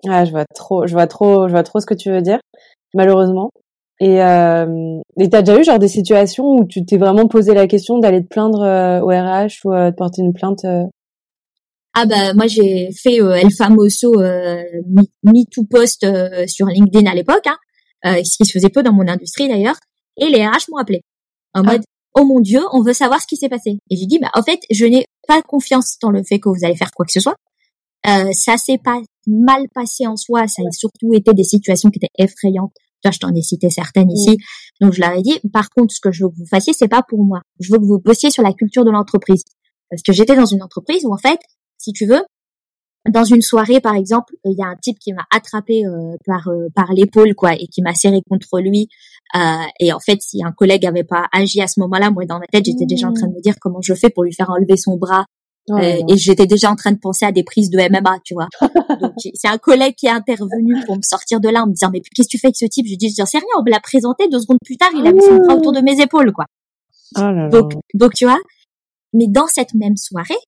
Ah, 0.07 0.23
je 0.23 0.31
vois 0.31 0.45
trop, 0.55 0.87
je 0.87 0.93
vois 0.93 1.07
trop, 1.07 1.47
je 1.47 1.51
vois 1.51 1.63
trop 1.63 1.81
ce 1.81 1.85
que 1.85 1.93
tu 1.93 2.09
veux 2.09 2.21
dire, 2.21 2.39
malheureusement. 2.93 3.49
Et 3.99 4.23
euh, 4.23 5.01
et 5.17 5.29
t'as 5.29 5.41
déjà 5.41 5.59
eu 5.59 5.63
genre 5.65 5.77
des 5.79 5.89
situations 5.89 6.45
où 6.45 6.65
tu 6.65 6.85
t'es 6.85 6.95
vraiment 6.95 7.27
posé 7.27 7.53
la 7.53 7.67
question 7.67 7.99
d'aller 7.99 8.23
te 8.23 8.29
plaindre 8.29 8.61
euh, 8.61 9.01
au 9.01 9.07
RH 9.07 9.65
ou 9.65 9.73
euh, 9.73 9.91
de 9.91 9.95
porter 9.95 10.21
une 10.21 10.31
plainte 10.31 10.63
euh, 10.63 10.83
Ah 11.95 12.05
bah 12.05 12.33
moi 12.33 12.47
j'ai 12.47 12.89
fait 12.91 13.21
euh, 13.21 13.33
El 13.33 13.51
Famoso 13.51 14.21
euh, 14.21 14.63
Me 15.23 15.43
Too 15.51 15.65
Post 15.69 16.03
euh, 16.03 16.45
sur 16.47 16.67
LinkedIn 16.67 17.09
à 17.09 17.15
l'époque, 17.15 17.47
hein, 17.47 17.57
euh, 18.05 18.23
ce 18.23 18.37
qui 18.37 18.45
se 18.45 18.51
faisait 18.53 18.69
peu 18.69 18.83
dans 18.83 18.93
mon 18.93 19.07
industrie 19.07 19.47
d'ailleurs, 19.47 19.75
et 20.17 20.27
les 20.27 20.45
RH 20.45 20.69
m'ont 20.69 20.77
appelé 20.77 21.01
en 21.55 21.61
Ah. 21.61 21.71
mode 21.71 21.81
oh 22.15 22.25
mon 22.25 22.39
dieu 22.41 22.61
on 22.73 22.83
veut 22.83 22.93
savoir 22.93 23.21
ce 23.21 23.27
qui 23.27 23.37
s'est 23.37 23.49
passé. 23.49 23.79
Et 23.89 23.95
j'ai 23.97 24.05
dit 24.05 24.19
bah 24.19 24.29
en 24.35 24.43
fait 24.43 24.59
je 24.69 24.85
n'ai 24.85 25.05
pas 25.27 25.41
confiance 25.41 25.97
dans 26.01 26.11
le 26.11 26.23
fait 26.23 26.39
que 26.39 26.49
vous 26.49 26.63
allez 26.63 26.75
faire 26.75 26.91
quoi 26.91 27.05
que 27.05 27.11
ce 27.11 27.19
soit. 27.19 27.35
Euh, 28.07 28.31
ça 28.33 28.57
s'est 28.57 28.77
pas 28.77 28.99
mal 29.27 29.63
passé 29.73 30.07
en 30.07 30.15
soi, 30.15 30.47
ça 30.47 30.61
a 30.67 30.71
surtout 30.71 31.13
été 31.13 31.33
des 31.33 31.43
situations 31.43 31.89
qui 31.89 31.97
étaient 31.99 32.13
effrayantes. 32.23 32.71
Toi, 33.01 33.11
je 33.11 33.19
t'en 33.19 33.33
ai 33.33 33.41
cité 33.41 33.69
certaines 33.69 34.11
ici. 34.11 34.37
Donc 34.79 34.93
je 34.93 35.01
leur 35.01 35.11
ai 35.13 35.21
dit 35.21 35.39
par 35.51 35.69
contre 35.71 35.93
ce 35.93 35.99
que 35.99 36.11
je 36.11 36.23
veux 36.23 36.29
que 36.29 36.35
vous 36.35 36.45
fassiez 36.49 36.73
c'est 36.73 36.87
pas 36.87 37.01
pour 37.07 37.23
moi. 37.23 37.41
Je 37.59 37.71
veux 37.71 37.79
que 37.79 37.83
vous 37.85 37.99
bossiez 37.99 38.29
sur 38.29 38.43
la 38.43 38.53
culture 38.53 38.85
de 38.85 38.91
l'entreprise. 38.91 39.43
Parce 39.89 40.03
que 40.03 40.13
j'étais 40.13 40.35
dans 40.35 40.45
une 40.45 40.61
entreprise 40.61 41.03
où 41.03 41.11
en 41.13 41.17
fait 41.17 41.39
si 41.79 41.93
tu 41.93 42.05
veux, 42.05 42.21
dans 43.09 43.23
une 43.23 43.41
soirée, 43.41 43.79
par 43.79 43.95
exemple, 43.95 44.35
il 44.45 44.57
y 44.57 44.61
a 44.61 44.67
un 44.67 44.75
type 44.75 44.99
qui 44.99 45.13
m'a 45.13 45.25
attrapé 45.31 45.85
euh, 45.85 46.15
par 46.25 46.49
euh, 46.49 46.67
par 46.75 46.93
l'épaule, 46.93 47.33
quoi, 47.33 47.53
et 47.53 47.67
qui 47.67 47.81
m'a 47.81 47.95
serré 47.95 48.21
contre 48.29 48.59
lui. 48.59 48.89
Euh, 49.35 49.39
et 49.79 49.93
en 49.93 49.99
fait, 49.99 50.21
si 50.21 50.43
un 50.43 50.51
collègue 50.51 50.85
avait 50.85 51.03
pas 51.03 51.27
agi 51.31 51.61
à 51.61 51.67
ce 51.67 51.79
moment-là, 51.79 52.11
moi, 52.11 52.25
dans 52.25 52.39
ma 52.39 52.45
tête, 52.47 52.65
j'étais 52.65 52.85
déjà 52.85 53.07
en 53.07 53.13
train 53.13 53.27
de 53.27 53.33
me 53.33 53.41
dire 53.41 53.55
comment 53.59 53.81
je 53.81 53.93
fais 53.93 54.09
pour 54.09 54.23
lui 54.23 54.33
faire 54.33 54.49
enlever 54.49 54.77
son 54.77 54.97
bras 54.97 55.25
Euh, 55.71 56.01
et 56.09 56.17
j'étais 56.17 56.47
déjà 56.47 56.71
en 56.71 56.75
train 56.75 56.91
de 56.91 56.97
penser 56.97 57.25
à 57.25 57.31
des 57.31 57.43
prises 57.43 57.69
de 57.69 57.77
MMA, 57.77 58.19
tu 58.23 58.33
vois. 58.33 58.47
Donc 59.01 59.13
c'est 59.35 59.47
un 59.47 59.59
collègue 59.59 59.93
qui 59.95 60.07
est 60.07 60.11
intervenu 60.11 60.73
pour 60.85 60.95
me 60.95 61.03
sortir 61.03 61.39
de 61.39 61.47
là 61.47 61.61
en 61.63 61.67
me 61.67 61.73
disant 61.73 61.89
mais 61.93 62.01
qu'est-ce 62.01 62.27
que 62.27 62.31
tu 62.31 62.39
fais 62.39 62.47
avec 62.47 62.57
ce 62.57 62.65
type? 62.65 62.87
Je 62.87 62.95
dis 62.95 63.09
je 63.09 63.23
sais 63.23 63.37
rien, 63.37 63.47
on 63.59 63.63
me 63.63 63.69
l'a 63.69 63.79
présenté 63.79 64.27
deux 64.29 64.39
secondes 64.39 64.57
plus 64.65 64.77
tard, 64.77 64.89
il 64.95 65.05
a 65.05 65.11
mis 65.11 65.21
son 65.21 65.37
bras 65.37 65.55
autour 65.55 65.71
de 65.71 65.81
mes 65.81 66.01
épaules 66.01 66.31
quoi. 66.31 66.45
Oh 67.17 67.49
donc 67.51 67.73
donc 67.93 68.13
tu 68.13 68.25
vois. 68.25 68.39
Mais 69.13 69.27
dans 69.27 69.47
cette 69.47 69.73
même 69.75 69.95
soirée, 69.95 70.39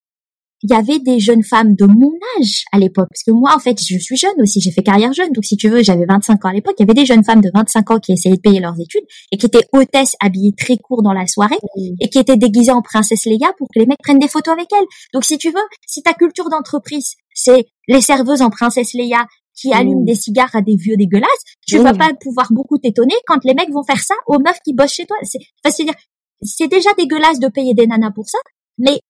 il 0.62 0.70
y 0.70 0.74
avait 0.74 0.98
des 1.00 1.18
jeunes 1.18 1.42
femmes 1.42 1.74
de 1.74 1.86
mon 1.86 2.12
âge 2.38 2.64
à 2.72 2.78
l'époque. 2.78 3.08
Parce 3.10 3.22
que 3.24 3.32
moi, 3.32 3.52
en 3.54 3.58
fait, 3.58 3.78
je 3.80 3.98
suis 3.98 4.16
jeune 4.16 4.40
aussi, 4.40 4.60
j'ai 4.60 4.70
fait 4.70 4.82
carrière 4.82 5.12
jeune. 5.12 5.32
Donc, 5.32 5.44
si 5.44 5.56
tu 5.56 5.68
veux, 5.68 5.82
j'avais 5.82 6.04
25 6.06 6.44
ans 6.44 6.48
à 6.48 6.52
l'époque. 6.52 6.74
Il 6.78 6.82
y 6.82 6.84
avait 6.84 6.94
des 6.94 7.06
jeunes 7.06 7.24
femmes 7.24 7.40
de 7.40 7.50
25 7.52 7.90
ans 7.90 7.98
qui 7.98 8.12
essayaient 8.12 8.36
de 8.36 8.40
payer 8.40 8.60
leurs 8.60 8.78
études 8.80 9.04
et 9.32 9.36
qui 9.36 9.46
étaient 9.46 9.66
hôtesses 9.72 10.14
habillées 10.20 10.52
très 10.56 10.76
court 10.76 11.02
dans 11.02 11.12
la 11.12 11.26
soirée 11.26 11.58
et 12.00 12.08
qui 12.08 12.18
étaient 12.18 12.36
déguisées 12.36 12.72
en 12.72 12.82
princesse 12.82 13.24
Leia 13.26 13.52
pour 13.58 13.68
que 13.74 13.80
les 13.80 13.86
mecs 13.86 13.98
prennent 14.02 14.18
des 14.18 14.28
photos 14.28 14.52
avec 14.52 14.68
elles. 14.72 14.86
Donc, 15.12 15.24
si 15.24 15.36
tu 15.38 15.50
veux, 15.50 15.66
si 15.86 16.02
ta 16.02 16.14
culture 16.14 16.48
d'entreprise, 16.48 17.14
c'est 17.34 17.66
les 17.88 18.00
serveuses 18.00 18.42
en 18.42 18.50
princesse 18.50 18.94
Leia 18.94 19.26
qui 19.54 19.72
allument 19.72 20.04
des 20.04 20.14
cigares 20.14 20.54
à 20.54 20.62
des 20.62 20.76
vieux 20.76 20.96
dégueulasses, 20.96 21.28
tu 21.66 21.78
vas 21.78 21.92
pas 21.92 22.10
pouvoir 22.20 22.48
beaucoup 22.52 22.78
t'étonner 22.78 23.14
quand 23.26 23.44
les 23.44 23.54
mecs 23.54 23.70
vont 23.70 23.82
faire 23.82 24.02
ça 24.02 24.14
aux 24.26 24.38
meufs 24.38 24.58
qui 24.64 24.72
bossent 24.72 24.94
chez 24.94 25.04
toi. 25.04 25.16
C'est, 25.24 25.38
enfin, 25.62 25.74
c'est 25.76 25.84
dire, 25.84 25.94
c'est 26.42 26.68
déjà 26.68 26.90
dégueulasse 26.96 27.38
de 27.38 27.48
payer 27.48 27.74
des 27.74 27.86
nanas 27.86 28.12
pour 28.12 28.28
ça, 28.28 28.38
mais 28.78 29.00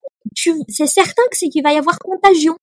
c'est 0.69 0.87
certain 0.87 1.23
que 1.31 1.37
c'est 1.37 1.49
qu'il 1.49 1.63
va 1.63 1.73
y 1.73 1.77
avoir 1.77 1.99
contagion. 1.99 2.55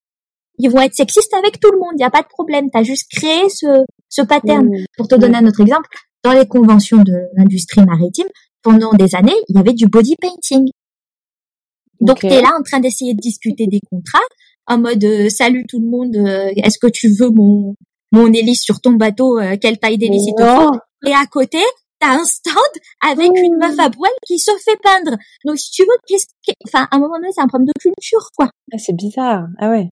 Ils 0.57 0.69
vont 0.69 0.81
être 0.81 0.93
sexistes 0.93 1.33
avec 1.33 1.59
tout 1.59 1.71
le 1.71 1.79
monde, 1.79 1.91
il 1.93 1.99
n'y 1.99 2.03
a 2.03 2.09
pas 2.09 2.21
de 2.21 2.27
problème. 2.27 2.69
Tu 2.71 2.77
as 2.77 2.83
juste 2.83 3.09
créé 3.11 3.49
ce, 3.49 3.85
ce 4.09 4.21
pattern. 4.21 4.65
Mmh. 4.65 4.85
Pour 4.97 5.07
te 5.07 5.15
donner 5.15 5.37
un 5.37 5.47
autre 5.47 5.61
exemple, 5.61 5.87
dans 6.23 6.33
les 6.33 6.47
conventions 6.47 7.01
de 7.01 7.13
l'industrie 7.35 7.83
maritime, 7.85 8.27
pendant 8.61 8.91
des 8.93 9.15
années, 9.15 9.35
il 9.47 9.55
y 9.55 9.59
avait 9.59 9.73
du 9.73 9.87
body 9.87 10.15
painting. 10.19 10.69
Donc 12.01 12.19
tu 12.19 12.27
es 12.27 12.41
là 12.41 12.51
en 12.57 12.63
train 12.63 12.79
d'essayer 12.79 13.13
de 13.13 13.19
discuter 13.19 13.67
des 13.67 13.79
contrats 13.89 14.19
en 14.69 14.77
mode 14.77 15.03
euh, 15.03 15.29
salut 15.29 15.65
tout 15.67 15.79
le 15.79 15.87
monde, 15.87 16.15
euh, 16.15 16.51
est-ce 16.55 16.77
que 16.79 16.87
tu 16.87 17.09
veux 17.09 17.29
mon 17.29 17.75
mon 18.11 18.31
hélice 18.31 18.61
sur 18.61 18.79
ton 18.81 18.93
bateau, 18.93 19.39
euh, 19.39 19.57
quelle 19.59 19.77
taille 19.77 19.97
d'hélice 19.97 20.27
il 20.27 20.35
te 20.35 20.43
faut? 20.43 20.75
Et 21.05 21.13
à 21.13 21.25
côté, 21.25 21.59
t'as 21.99 22.19
un 22.19 22.23
stand 22.23 22.53
avec 23.01 23.29
une 23.35 23.57
meuf 23.57 23.77
à 23.79 23.89
poil 23.89 24.11
qui 24.25 24.39
se 24.39 24.51
fait 24.63 24.79
peindre. 24.81 25.17
Donc 25.45 25.57
si 25.57 25.71
tu 25.71 25.83
veux, 25.83 25.97
qu'est-ce 26.07 26.27
enfin 26.65 26.87
à 26.91 26.95
un 26.95 26.99
moment 26.99 27.15
donné, 27.17 27.29
c'est 27.33 27.41
un 27.41 27.47
problème 27.47 27.67
de 27.67 27.79
culture, 27.79 28.29
quoi. 28.37 28.49
Ah, 28.73 28.77
c'est 28.77 28.95
bizarre. 28.95 29.47
Ah 29.59 29.69
ouais. 29.69 29.89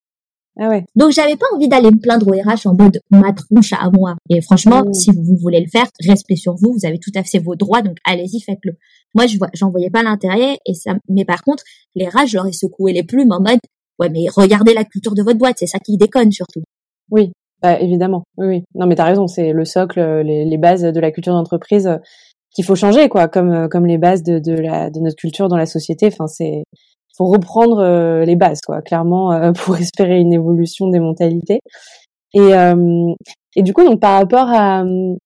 Ah 0.59 0.69
ouais. 0.69 0.85
Donc 0.95 1.11
j'avais 1.11 1.35
pas 1.35 1.45
envie 1.53 1.67
d'aller 1.67 1.91
me 1.91 1.99
plaindre 1.99 2.27
au 2.27 2.31
RH 2.31 2.65
en 2.65 2.73
mode 2.73 2.99
ma 3.11 3.31
tronche 3.31 3.73
à 3.73 3.89
moi. 3.91 4.15
Et 4.29 4.41
franchement, 4.41 4.83
mmh. 4.83 4.93
si 4.93 5.11
vous 5.11 5.37
voulez 5.39 5.59
le 5.59 5.67
faire, 5.67 5.85
respect 6.07 6.35
sur 6.35 6.55
vous, 6.55 6.73
vous 6.73 6.85
avez 6.87 6.97
tout 6.99 7.11
à 7.15 7.23
fait 7.23 7.37
vos 7.37 7.55
droits, 7.55 7.83
donc 7.83 7.97
allez-y, 8.03 8.41
faites-le. 8.41 8.73
Moi, 9.13 9.27
je 9.27 9.37
vois, 9.37 9.49
j'en 9.53 9.69
voyais 9.69 9.91
pas 9.91 10.01
l'intérêt 10.01 10.57
et 10.65 10.73
ça, 10.73 10.95
mais 11.09 11.25
par 11.25 11.43
contre, 11.43 11.63
les 11.95 12.07
RH, 12.07 12.27
je 12.27 12.37
leur 12.37 12.47
ai 12.47 12.53
secoué 12.53 12.91
les 12.91 13.03
plumes 13.03 13.31
en 13.31 13.39
mode, 13.39 13.59
ouais, 13.99 14.09
mais 14.09 14.25
regardez 14.35 14.73
la 14.73 14.83
culture 14.83 15.13
de 15.13 15.21
votre 15.21 15.37
boîte, 15.37 15.57
c'est 15.59 15.67
ça 15.67 15.77
qui 15.77 15.95
déconne 15.95 16.31
surtout. 16.31 16.63
Oui, 17.11 17.31
bah, 17.61 17.79
évidemment, 17.79 18.23
oui, 18.37 18.47
oui. 18.47 18.63
Non, 18.75 18.85
mais 18.85 18.95
t'as 18.95 19.05
raison, 19.05 19.27
c'est 19.27 19.51
le 19.51 19.65
socle, 19.65 19.99
les, 20.21 20.45
les, 20.45 20.57
bases 20.57 20.83
de 20.83 20.99
la 20.99 21.11
culture 21.11 21.33
d'entreprise 21.33 21.87
euh, 21.87 21.97
qu'il 22.53 22.63
faut 22.65 22.75
changer, 22.75 23.09
quoi, 23.09 23.27
comme 23.27 23.51
euh, 23.51 23.67
comme 23.67 23.85
les 23.87 23.97
bases 23.97 24.23
de, 24.23 24.39
de, 24.39 24.53
la, 24.53 24.89
de 24.89 24.99
notre 24.99 25.15
culture 25.15 25.47
dans 25.47 25.57
la 25.57 25.65
société. 25.65 26.07
Enfin, 26.07 26.27
c'est 26.27 26.63
faut 27.17 27.25
reprendre 27.25 27.79
euh, 27.79 28.25
les 28.25 28.35
bases, 28.35 28.61
quoi, 28.61 28.81
clairement, 28.83 29.51
pour 29.65 29.77
espérer 29.77 30.19
une 30.19 30.33
évolution 30.33 30.87
des 30.89 30.99
mentalités. 30.99 31.59
Et 32.33 32.51
et 33.55 33.63
du 33.63 33.73
coup, 33.73 33.83
donc 33.83 33.99
par 33.99 34.19
rapport 34.19 34.49
à, 34.49 34.83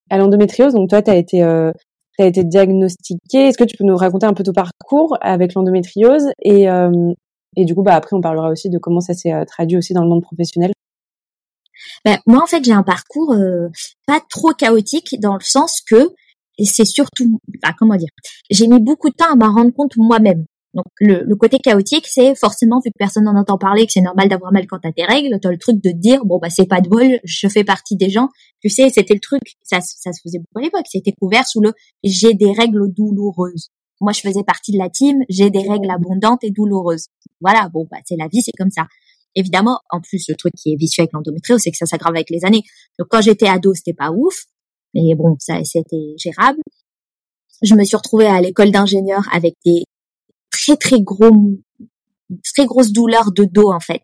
à 0.09 0.17
l'endométriose, 0.17 0.73
donc 0.73 0.89
toi, 0.89 1.01
t'as 1.01 1.17
été 1.17 1.43
euh, 1.43 1.71
as 2.19 2.27
été 2.27 2.43
diagnostiqué. 2.45 3.47
Est-ce 3.47 3.57
que 3.57 3.65
tu 3.65 3.75
peux 3.75 3.83
nous 3.83 3.97
raconter 3.97 4.25
un 4.25 4.33
peu 4.33 4.43
ton 4.43 4.53
parcours 4.53 5.17
avec 5.21 5.53
l'endométriose 5.53 6.29
et 6.41 6.67
et 7.57 7.65
du 7.65 7.75
coup, 7.75 7.83
bah 7.83 7.95
après, 7.95 8.15
on 8.15 8.21
parlera 8.21 8.49
aussi 8.49 8.69
de 8.69 8.77
comment 8.77 9.01
ça 9.01 9.13
s'est 9.13 9.33
traduit 9.45 9.77
aussi 9.77 9.93
dans 9.93 10.03
le 10.03 10.09
monde 10.09 10.21
professionnel. 10.21 10.71
Ben, 12.05 12.17
moi, 12.25 12.41
en 12.41 12.47
fait, 12.47 12.63
j'ai 12.63 12.73
un 12.73 12.83
parcours 12.83 13.33
euh, 13.33 13.69
pas 14.07 14.19
trop 14.29 14.53
chaotique 14.53 15.15
dans 15.19 15.35
le 15.35 15.43
sens 15.43 15.81
que, 15.81 16.09
et 16.57 16.65
c'est 16.65 16.85
surtout, 16.85 17.39
enfin, 17.63 17.73
comment 17.77 17.95
dire, 17.95 18.09
j'ai 18.49 18.67
mis 18.67 18.79
beaucoup 18.79 19.09
de 19.09 19.15
temps 19.15 19.31
à 19.31 19.35
m'en 19.35 19.53
rendre 19.53 19.71
compte 19.71 19.97
moi-même. 19.97 20.45
Donc 20.73 20.85
le, 20.99 21.23
le, 21.25 21.35
côté 21.35 21.57
chaotique, 21.59 22.07
c'est 22.07 22.33
forcément 22.33 22.79
vu 22.79 22.91
que 22.91 22.97
personne 22.97 23.25
n'en 23.25 23.35
entend 23.35 23.57
parler, 23.57 23.85
que 23.85 23.91
c'est 23.91 24.01
normal 24.01 24.29
d'avoir 24.29 24.53
mal 24.53 24.67
quand 24.67 24.79
t'as 24.79 24.93
tes 24.93 25.03
règles, 25.03 25.37
t'as 25.41 25.49
le 25.49 25.57
truc 25.57 25.83
de 25.83 25.91
dire 25.91 26.23
bon 26.23 26.39
bah 26.41 26.49
c'est 26.49 26.65
pas 26.65 26.79
de 26.79 26.87
bol, 26.87 27.19
je 27.25 27.47
fais 27.49 27.65
partie 27.65 27.97
des 27.97 28.09
gens. 28.09 28.29
Tu 28.61 28.69
sais, 28.69 28.89
c'était 28.89 29.13
le 29.13 29.19
truc, 29.19 29.41
ça, 29.63 29.81
ça 29.81 30.13
se 30.13 30.21
faisait 30.23 30.39
beaucoup 30.39 30.59
à 30.59 30.61
l'époque, 30.61 30.85
c'était 30.89 31.11
couvert 31.11 31.45
sous 31.45 31.59
le 31.59 31.73
j'ai 32.05 32.33
des 32.33 32.53
règles 32.53 32.89
douloureuses. 32.93 33.69
Moi, 33.99 34.13
je 34.13 34.21
faisais 34.21 34.43
partie 34.43 34.71
de 34.71 34.77
la 34.77 34.89
team, 34.89 35.19
j'ai 35.29 35.49
des 35.49 35.67
règles 35.67 35.91
abondantes 35.91 36.43
et 36.43 36.51
douloureuses. 36.51 37.07
Voilà, 37.41 37.69
bon 37.69 37.85
bah 37.91 37.97
c'est 38.05 38.15
la 38.15 38.27
vie, 38.27 38.41
c'est 38.41 38.53
comme 38.57 38.71
ça. 38.71 38.87
Évidemment, 39.35 39.79
en 39.89 40.01
plus, 40.01 40.25
le 40.27 40.35
truc 40.35 40.53
qui 40.55 40.73
est 40.73 40.75
vicieux 40.75 41.01
avec 41.01 41.13
l'endométriose, 41.13 41.61
c'est 41.61 41.71
que 41.71 41.77
ça 41.77 41.85
s'aggrave 41.85 42.15
avec 42.15 42.29
les 42.29 42.43
années. 42.43 42.63
Donc, 42.99 43.07
quand 43.09 43.21
j'étais 43.21 43.47
ado, 43.47 43.73
c'était 43.73 43.93
pas 43.93 44.11
ouf, 44.11 44.45
mais 44.93 45.15
bon, 45.15 45.35
ça, 45.39 45.63
c'était 45.63 46.15
gérable. 46.17 46.59
Je 47.61 47.75
me 47.75 47.83
suis 47.83 47.95
retrouvée 47.95 48.27
à 48.27 48.41
l'école 48.41 48.71
d'ingénieur 48.71 49.23
avec 49.31 49.55
des 49.65 49.83
très 50.51 50.75
très 50.75 51.01
gros, 51.01 51.31
très 52.55 52.65
grosses 52.65 52.91
douleurs 52.91 53.31
de 53.31 53.45
dos 53.45 53.71
en 53.71 53.79
fait. 53.79 54.01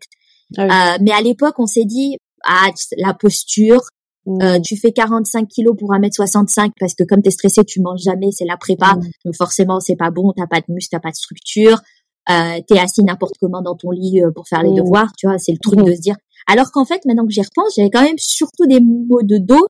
Ah 0.56 0.94
euh, 0.94 0.98
mais 1.02 1.10
à 1.10 1.20
l'époque, 1.20 1.58
on 1.58 1.66
s'est 1.66 1.84
dit, 1.84 2.16
ah, 2.44 2.70
la 2.96 3.14
posture, 3.14 3.82
mmh. 4.26 4.42
euh, 4.42 4.60
tu 4.60 4.76
fais 4.76 4.92
45 4.92 5.46
kilos 5.48 5.76
pour 5.78 5.90
1m65 5.92 6.70
parce 6.78 6.94
que 6.94 7.04
comme 7.04 7.20
t'es 7.20 7.30
stressé, 7.30 7.64
tu 7.64 7.80
manges 7.80 8.02
jamais, 8.02 8.30
c'est 8.32 8.46
la 8.46 8.56
prépa. 8.56 8.94
Mmh. 8.94 9.10
Donc 9.24 9.36
forcément, 9.36 9.80
c'est 9.80 9.96
pas 9.96 10.10
bon, 10.10 10.32
t'as 10.36 10.46
pas 10.46 10.60
de 10.60 10.72
muscle, 10.72 10.90
t'as 10.92 11.00
pas 11.00 11.10
de 11.10 11.16
structure 11.16 11.82
euh, 12.30 12.60
t'es 12.66 12.78
assis 12.78 13.02
n'importe 13.02 13.34
comment 13.40 13.62
dans 13.62 13.74
ton 13.74 13.90
lit 13.90 14.22
euh, 14.22 14.30
pour 14.30 14.46
faire 14.48 14.62
les 14.62 14.70
mmh. 14.70 14.76
devoirs, 14.76 15.12
tu 15.16 15.26
vois, 15.26 15.38
c'est 15.38 15.52
le 15.52 15.58
truc 15.58 15.80
mmh. 15.80 15.84
de 15.84 15.94
se 15.94 16.00
dire. 16.00 16.16
Alors 16.46 16.70
qu'en 16.72 16.84
fait, 16.84 17.04
maintenant 17.04 17.26
que 17.26 17.32
j'y 17.32 17.42
repense, 17.42 17.74
j'avais 17.76 17.90
quand 17.90 18.02
même 18.02 18.18
surtout 18.18 18.66
des 18.66 18.80
mots 18.80 19.22
de 19.22 19.38
dos 19.38 19.66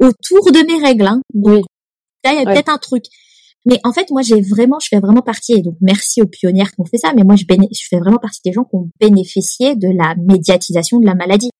autour 0.00 0.52
de 0.52 0.66
mes 0.66 0.84
règles. 0.84 1.06
Hein. 1.06 1.20
Donc, 1.34 1.64
là, 2.24 2.32
il 2.32 2.38
y 2.38 2.42
a 2.42 2.44
peut-être 2.44 2.70
un 2.70 2.78
truc. 2.78 3.04
Mais 3.66 3.78
en 3.84 3.92
fait, 3.92 4.10
moi, 4.10 4.22
j'ai 4.22 4.40
vraiment, 4.40 4.78
je 4.80 4.88
fais 4.88 5.00
vraiment 5.00 5.20
partie, 5.20 5.52
et 5.52 5.62
donc 5.62 5.76
merci 5.80 6.22
aux 6.22 6.26
pionnières 6.26 6.70
qui 6.70 6.80
ont 6.80 6.86
fait 6.86 6.96
ça, 6.96 7.12
mais 7.14 7.24
moi, 7.24 7.36
je, 7.36 7.44
je 7.44 7.86
fais 7.88 7.98
vraiment 7.98 8.18
partie 8.18 8.40
des 8.44 8.52
gens 8.52 8.64
qui 8.64 8.76
ont 8.76 8.88
bénéficié 8.98 9.76
de 9.76 9.88
la 9.88 10.14
médiatisation 10.16 10.98
de 10.98 11.06
la 11.06 11.14
maladie. 11.14 11.50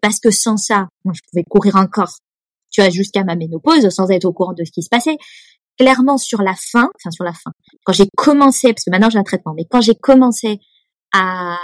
Parce 0.00 0.18
que 0.18 0.30
sans 0.30 0.56
ça, 0.56 0.88
moi, 1.04 1.12
je 1.14 1.20
pouvais 1.30 1.44
courir 1.44 1.76
encore, 1.76 2.14
tu 2.70 2.80
vois, 2.80 2.88
jusqu'à 2.88 3.22
ma 3.22 3.36
ménopause, 3.36 3.90
sans 3.90 4.10
être 4.10 4.24
au 4.24 4.32
courant 4.32 4.54
de 4.54 4.64
ce 4.64 4.70
qui 4.72 4.82
se 4.82 4.88
passait 4.88 5.18
clairement 5.80 6.18
sur 6.18 6.42
la 6.42 6.54
fin, 6.54 6.90
enfin 6.94 7.10
sur 7.10 7.24
la 7.24 7.32
fin, 7.32 7.52
quand 7.84 7.94
j'ai 7.94 8.06
commencé, 8.14 8.74
parce 8.74 8.84
que 8.84 8.90
maintenant 8.90 9.08
j'ai 9.08 9.18
un 9.18 9.24
traitement, 9.24 9.54
mais 9.56 9.64
quand 9.64 9.80
j'ai 9.80 9.94
commencé 9.94 10.60
à, 11.12 11.56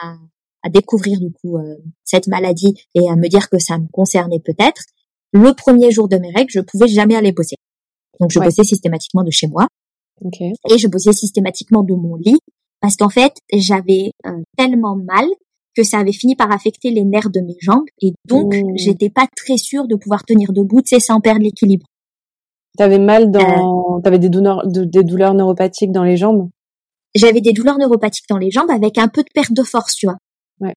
à 0.63 0.71
découvrir 0.71 1.21
du 1.21 1.31
coup 1.33 1.59
euh, 1.59 1.77
cette 2.03 2.27
maladie 2.27 2.75
et 2.95 3.11
à 3.11 3.17
me 3.17 3.29
dire 3.29 3.51
que 3.51 3.59
ça 3.59 3.77
me 3.79 3.87
concernait 3.93 4.41
peut-être, 4.41 4.83
le 5.33 5.53
premier 5.53 5.91
jour 5.91 6.09
de 6.09 6.17
mes 6.17 6.31
règles, 6.31 6.51
je 6.51 6.61
pouvais 6.61 6.89
jamais 6.89 7.15
aller 7.15 7.33
bosser. 7.33 7.57
Donc 8.19 8.31
je 8.31 8.41
bossais 8.41 8.65
systématiquement 8.65 9.23
de 9.23 9.31
chez 9.31 9.49
moi 9.49 9.67
et 10.71 10.79
je 10.79 10.89
bossais 10.89 11.13
systématiquement 11.13 11.83
de 11.83 11.93
mon 11.93 12.17
lit 12.17 12.39
parce 12.81 12.97
qu'en 12.97 13.11
fait 13.11 13.35
j'avais 13.53 14.13
euh, 14.25 14.31
tellement 14.57 14.97
mal 14.97 15.27
que 15.77 15.83
ça 15.83 15.99
avait 15.99 16.13
fini 16.13 16.37
par 16.37 16.51
affecter 16.51 16.91
les 16.91 17.05
nerfs 17.05 17.29
de 17.29 17.41
mes 17.41 17.59
jambes 17.61 17.85
et 18.01 18.15
donc 18.25 18.55
mmh. 18.55 18.77
j'étais 18.77 19.11
pas 19.11 19.27
très 19.37 19.59
sûre 19.59 19.87
de 19.87 19.95
pouvoir 19.95 20.25
tenir 20.25 20.55
debout, 20.55 20.81
tu 20.81 20.95
sais, 20.95 21.01
sans 21.01 21.21
perdre 21.21 21.43
l'équilibre. 21.43 21.87
T'avais 22.77 22.99
mal 22.99 23.31
dans, 23.31 23.97
euh, 23.97 24.01
t'avais 24.03 24.19
des 24.19 24.29
douleurs, 24.29 24.67
des 24.67 25.05
douleurs 25.05 25.35
neuropathiques 25.35 25.93
dans 25.93 26.05
les 26.05 26.17
jambes? 26.17 26.51
J'avais 27.15 27.41
des 27.41 27.53
douleurs 27.53 27.79
neuropathiques 27.79 28.29
dans 28.29 28.39
les 28.39 28.51
jambes 28.51 28.71
avec 28.71 28.99
un 28.99 29.09
peu 29.09 29.23
de 29.23 29.29
perte 29.33 29.53
de 29.53 29.63
force, 29.63 29.95
tu 29.95 30.07
vois. 30.07 30.17
Ouais. 30.61 30.75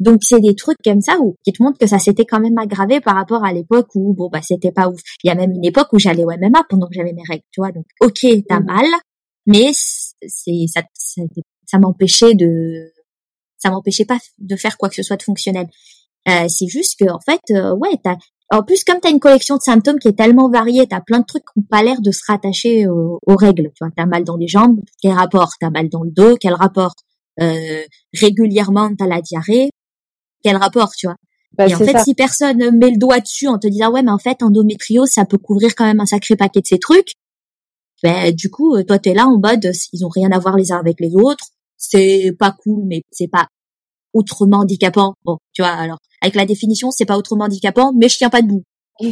Donc 0.00 0.20
c'est 0.22 0.40
des 0.40 0.54
trucs 0.54 0.78
comme 0.84 1.00
ça 1.00 1.18
où 1.20 1.36
qui 1.44 1.52
te 1.52 1.62
montrent 1.62 1.78
que 1.78 1.86
ça 1.86 1.98
s'était 1.98 2.24
quand 2.24 2.40
même 2.40 2.58
aggravé 2.58 3.00
par 3.00 3.14
rapport 3.14 3.44
à 3.44 3.52
l'époque 3.52 3.88
où 3.94 4.14
bon 4.14 4.28
bah 4.28 4.42
c'était 4.42 4.72
pas 4.72 4.88
ouf. 4.88 5.00
Il 5.22 5.28
y 5.28 5.30
a 5.30 5.34
même 5.34 5.52
une 5.52 5.64
époque 5.64 5.88
où 5.92 5.98
j'allais 5.98 6.24
au 6.24 6.30
MMA 6.30 6.64
pendant 6.68 6.86
que 6.86 6.94
j'avais 6.94 7.12
mes 7.12 7.22
règles, 7.28 7.44
tu 7.50 7.60
vois. 7.60 7.72
Donc 7.72 7.86
ok 8.00 8.26
t'as 8.48 8.60
mmh. 8.60 8.64
mal, 8.64 8.86
mais 9.46 9.70
c'est 9.72 10.66
ça 10.72 10.82
ça, 10.94 11.22
ça 11.66 11.78
m'empêchait 11.78 12.34
de 12.34 12.92
ça 13.58 13.70
m'empêchait 13.70 14.04
pas 14.04 14.18
de 14.38 14.56
faire 14.56 14.76
quoi 14.76 14.88
que 14.88 14.96
ce 14.96 15.02
soit 15.02 15.16
de 15.16 15.22
fonctionnel. 15.22 15.68
Euh, 16.28 16.48
c'est 16.48 16.68
juste 16.68 16.98
que 16.98 17.10
en 17.10 17.20
fait 17.20 17.40
euh, 17.50 17.74
ouais 17.76 17.96
t'as 18.02 18.16
en 18.54 18.62
plus, 18.62 18.84
comme 18.84 19.00
tu 19.00 19.08
as 19.08 19.10
une 19.10 19.20
collection 19.20 19.56
de 19.56 19.62
symptômes 19.62 19.98
qui 19.98 20.08
est 20.08 20.16
tellement 20.16 20.48
variée, 20.48 20.86
tu 20.86 20.94
as 20.94 21.00
plein 21.00 21.20
de 21.20 21.24
trucs 21.24 21.42
qui 21.42 21.60
n'ont 21.60 21.66
pas 21.68 21.82
l'air 21.82 22.00
de 22.00 22.10
se 22.10 22.20
rattacher 22.26 22.86
aux, 22.86 23.18
règles. 23.26 23.70
Tu 23.74 23.84
vois, 23.84 23.90
as 23.96 24.06
mal 24.06 24.24
dans 24.24 24.36
les 24.36 24.48
jambes, 24.48 24.80
quel 25.02 25.12
rapport? 25.12 25.52
T'as 25.58 25.70
mal 25.70 25.88
dans 25.88 26.02
le 26.02 26.10
dos, 26.10 26.36
quel 26.40 26.54
rapport? 26.54 26.94
Euh, 27.40 27.82
Régulièrement, 28.12 28.90
as 29.00 29.06
la 29.06 29.20
diarrhée, 29.20 29.70
quel 30.42 30.56
rapport, 30.56 30.92
tu 30.96 31.06
vois? 31.06 31.16
Bah, 31.56 31.68
Et 31.68 31.74
en 31.74 31.78
fait, 31.78 31.98
si 32.00 32.14
personne 32.14 32.58
met 32.76 32.90
le 32.90 32.98
doigt 32.98 33.20
dessus 33.20 33.48
en 33.48 33.58
te 33.58 33.66
disant 33.66 33.92
ouais, 33.92 34.02
mais 34.02 34.10
en 34.10 34.18
fait, 34.18 34.42
endométriose, 34.42 35.08
ça 35.10 35.24
peut 35.24 35.38
couvrir 35.38 35.74
quand 35.74 35.84
même 35.84 36.00
un 36.00 36.06
sacré 36.06 36.36
paquet 36.36 36.60
de 36.60 36.66
ces 36.66 36.78
trucs. 36.78 37.14
Ben, 38.02 38.32
du 38.34 38.50
coup, 38.50 38.80
toi, 38.82 38.98
tu 38.98 39.10
es 39.10 39.14
là 39.14 39.26
en 39.26 39.38
mode, 39.38 39.70
ils 39.92 40.04
ont 40.04 40.08
rien 40.08 40.30
à 40.32 40.38
voir 40.38 40.56
les 40.56 40.72
uns 40.72 40.78
avec 40.78 41.00
les 41.00 41.14
autres. 41.14 41.46
C'est 41.76 42.32
pas 42.38 42.54
cool, 42.62 42.84
mais 42.86 43.02
c'est 43.10 43.28
pas 43.28 43.46
autrement 44.12 44.58
handicapant. 44.58 45.14
Bon, 45.24 45.38
tu 45.52 45.62
vois, 45.62 45.72
alors 45.72 45.98
avec 46.24 46.34
la 46.34 46.44
définition, 46.46 46.90
c'est 46.90 47.04
pas 47.06 47.16
autrement 47.16 47.44
handicapant, 47.44 47.92
mais 47.94 48.08
je 48.08 48.16
tiens 48.18 48.30
pas 48.30 48.42
debout. 48.42 48.64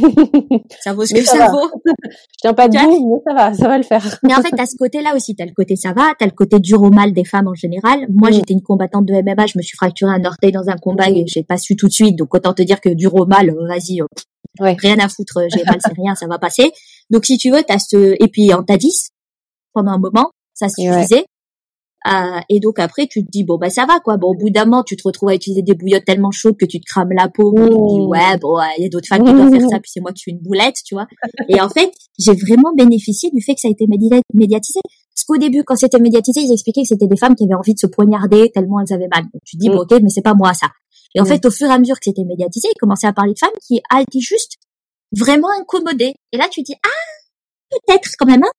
ça 0.81 0.93
vaut 0.93 1.05
ce 1.05 1.13
Mais 1.13 1.19
que 1.21 1.25
ça 1.25 1.33
ça 1.37 1.45
va. 1.47 1.51
vaut. 1.51 1.69
Je 1.85 2.37
tiens 2.39 2.53
pas 2.53 2.67
debout, 2.69 3.21
mais 3.25 3.31
ça 3.31 3.33
va, 3.37 3.53
ça 3.53 3.67
va 3.67 3.77
le 3.77 3.83
faire. 3.83 4.17
Mais 4.23 4.33
en 4.33 4.41
fait, 4.41 4.51
t'as 4.55 4.65
ce 4.65 4.75
côté-là 4.77 5.13
aussi. 5.15 5.35
T'as 5.35 5.45
le 5.45 5.51
côté 5.53 5.75
ça 5.75 5.91
va, 5.93 6.13
t'as 6.17 6.25
le 6.25 6.31
côté 6.31 6.59
dur 6.59 6.81
au 6.81 6.89
mal 6.89 7.11
des 7.13 7.25
femmes 7.25 7.47
en 7.49 7.53
général. 7.53 8.05
Moi, 8.09 8.29
Mm. 8.29 8.33
j'étais 8.33 8.53
une 8.53 8.61
combattante 8.61 9.05
de 9.05 9.13
MMA, 9.13 9.45
je 9.47 9.57
me 9.57 9.61
suis 9.61 9.75
fracturé 9.75 10.11
un 10.11 10.23
orteil 10.25 10.51
dans 10.53 10.69
un 10.69 10.75
combat 10.77 11.09
et 11.09 11.25
j'ai 11.27 11.43
pas 11.43 11.57
su 11.57 11.75
tout 11.75 11.87
de 11.87 11.91
suite. 11.93 12.15
Donc 12.17 12.33
autant 12.33 12.53
te 12.53 12.61
dire 12.61 12.79
que 12.81 12.89
dur 12.89 13.13
au 13.15 13.25
mal, 13.25 13.49
euh, 13.49 13.67
vas-y, 13.67 14.01
euh, 14.01 14.05
Ouais. 14.59 14.75
rien 14.79 14.97
à 14.99 15.09
foutre, 15.09 15.37
euh, 15.37 15.47
j'ai 15.53 15.63
mal, 15.65 15.77
c'est 15.83 15.93
rien, 15.93 16.15
ça 16.15 16.27
va 16.27 16.37
passer. 16.39 16.71
Donc 17.09 17.25
si 17.25 17.37
tu 17.37 17.49
veux, 17.51 17.63
t'as 17.63 17.79
ce 17.79 18.15
et 18.23 18.27
puis 18.29 18.53
en 18.53 18.63
t'as 18.63 18.77
10 18.77 19.09
pendant 19.73 19.91
un 19.91 19.97
moment, 19.97 20.29
ça 20.53 20.67
Et 20.77 20.89
ouais. 20.89 21.25
Euh, 22.05 22.39
et 22.49 22.59
donc 22.59 22.79
après, 22.79 23.07
tu 23.07 23.23
te 23.25 23.29
dis 23.31 23.43
bon 23.45 23.57
bah 23.57 23.69
ça 23.69 23.85
va 23.85 23.99
quoi. 24.01 24.17
Bon 24.17 24.29
au 24.31 24.33
bout 24.35 24.49
d'un 24.49 24.65
moment, 24.65 24.83
tu 24.83 24.97
te 24.97 25.03
retrouves 25.05 25.29
à 25.29 25.35
utiliser 25.35 25.61
des 25.61 25.73
bouillottes 25.73 26.03
tellement 26.05 26.31
chaudes 26.31 26.57
que 26.57 26.65
tu 26.65 26.79
te 26.79 26.85
crames 26.85 27.11
la 27.17 27.29
peau. 27.29 27.53
Tu 27.55 27.61
te 27.61 27.69
dis 27.69 27.99
Mm. 28.01 28.07
ouais 28.07 28.37
bon, 28.41 28.57
il 28.77 28.83
y 28.83 28.85
a 28.85 28.89
d'autres 28.89 29.07
femmes 29.07 29.23
qui 29.23 29.31
doivent 29.33 29.49
faire 29.51 29.69
ça, 29.69 29.79
puis 29.79 29.89
c'est 29.93 30.01
moi 30.01 30.11
qui 30.11 30.19
suis 30.19 30.31
une 30.31 30.39
boulette, 30.39 30.75
tu 30.85 30.95
vois. 30.95 31.07
Et 31.47 31.61
en 31.61 31.69
fait, 31.69 31.91
j'ai 32.19 32.33
vraiment 32.33 32.73
bénéficié 32.75 33.29
du 33.31 33.41
fait 33.41 33.55
que 33.55 33.61
ça 33.61 33.67
a 33.69 33.71
été 33.71 33.85
médi- 33.85 34.21
médiatisé. 34.33 34.79
Parce 35.15 35.25
qu'au 35.25 35.37
début, 35.37 35.63
quand 35.63 35.75
c'était 35.75 35.99
médiatisé, 35.99 36.41
ils 36.41 36.51
expliquaient 36.51 36.81
que 36.81 36.87
c'était 36.87 37.07
des 37.07 37.15
femmes 37.17 37.35
qui 37.35 37.45
avaient 37.45 37.53
envie 37.53 37.73
de 37.75 37.79
se 37.79 37.87
poignarder 37.87 38.49
tellement 38.53 38.79
elles 38.81 38.93
avaient 38.93 39.07
mal. 39.13 39.23
Donc 39.23 39.41
tu 39.45 39.55
te 39.57 39.61
dis 39.61 39.69
Mm. 39.69 39.73
bon 39.75 39.81
ok, 39.83 40.01
mais 40.01 40.09
c'est 40.09 40.21
pas 40.23 40.33
moi 40.33 40.53
ça. 40.53 40.67
Et 41.15 41.21
en 41.21 41.23
Mm. 41.23 41.27
fait, 41.27 41.45
au 41.45 41.51
fur 41.51 41.67
et 41.67 41.71
à 41.73 41.79
mesure 41.79 41.95
que 41.95 42.05
c'était 42.05 42.23
médiatisé, 42.25 42.67
ils 42.75 42.79
commençaient 42.79 43.07
à 43.07 43.13
parler 43.13 43.33
de 43.33 43.39
femmes 43.39 43.51
qui 43.65 43.79
été 44.01 44.19
juste 44.19 44.53
vraiment 45.15 45.49
incommodées. 45.59 46.15
Et 46.33 46.37
là, 46.37 46.47
tu 46.51 46.63
te 46.63 46.71
dis 46.71 46.75
ah 46.83 46.89
peut-être 47.71 48.09
quand 48.17 48.25
même. 48.25 48.43
Hein 48.43 48.51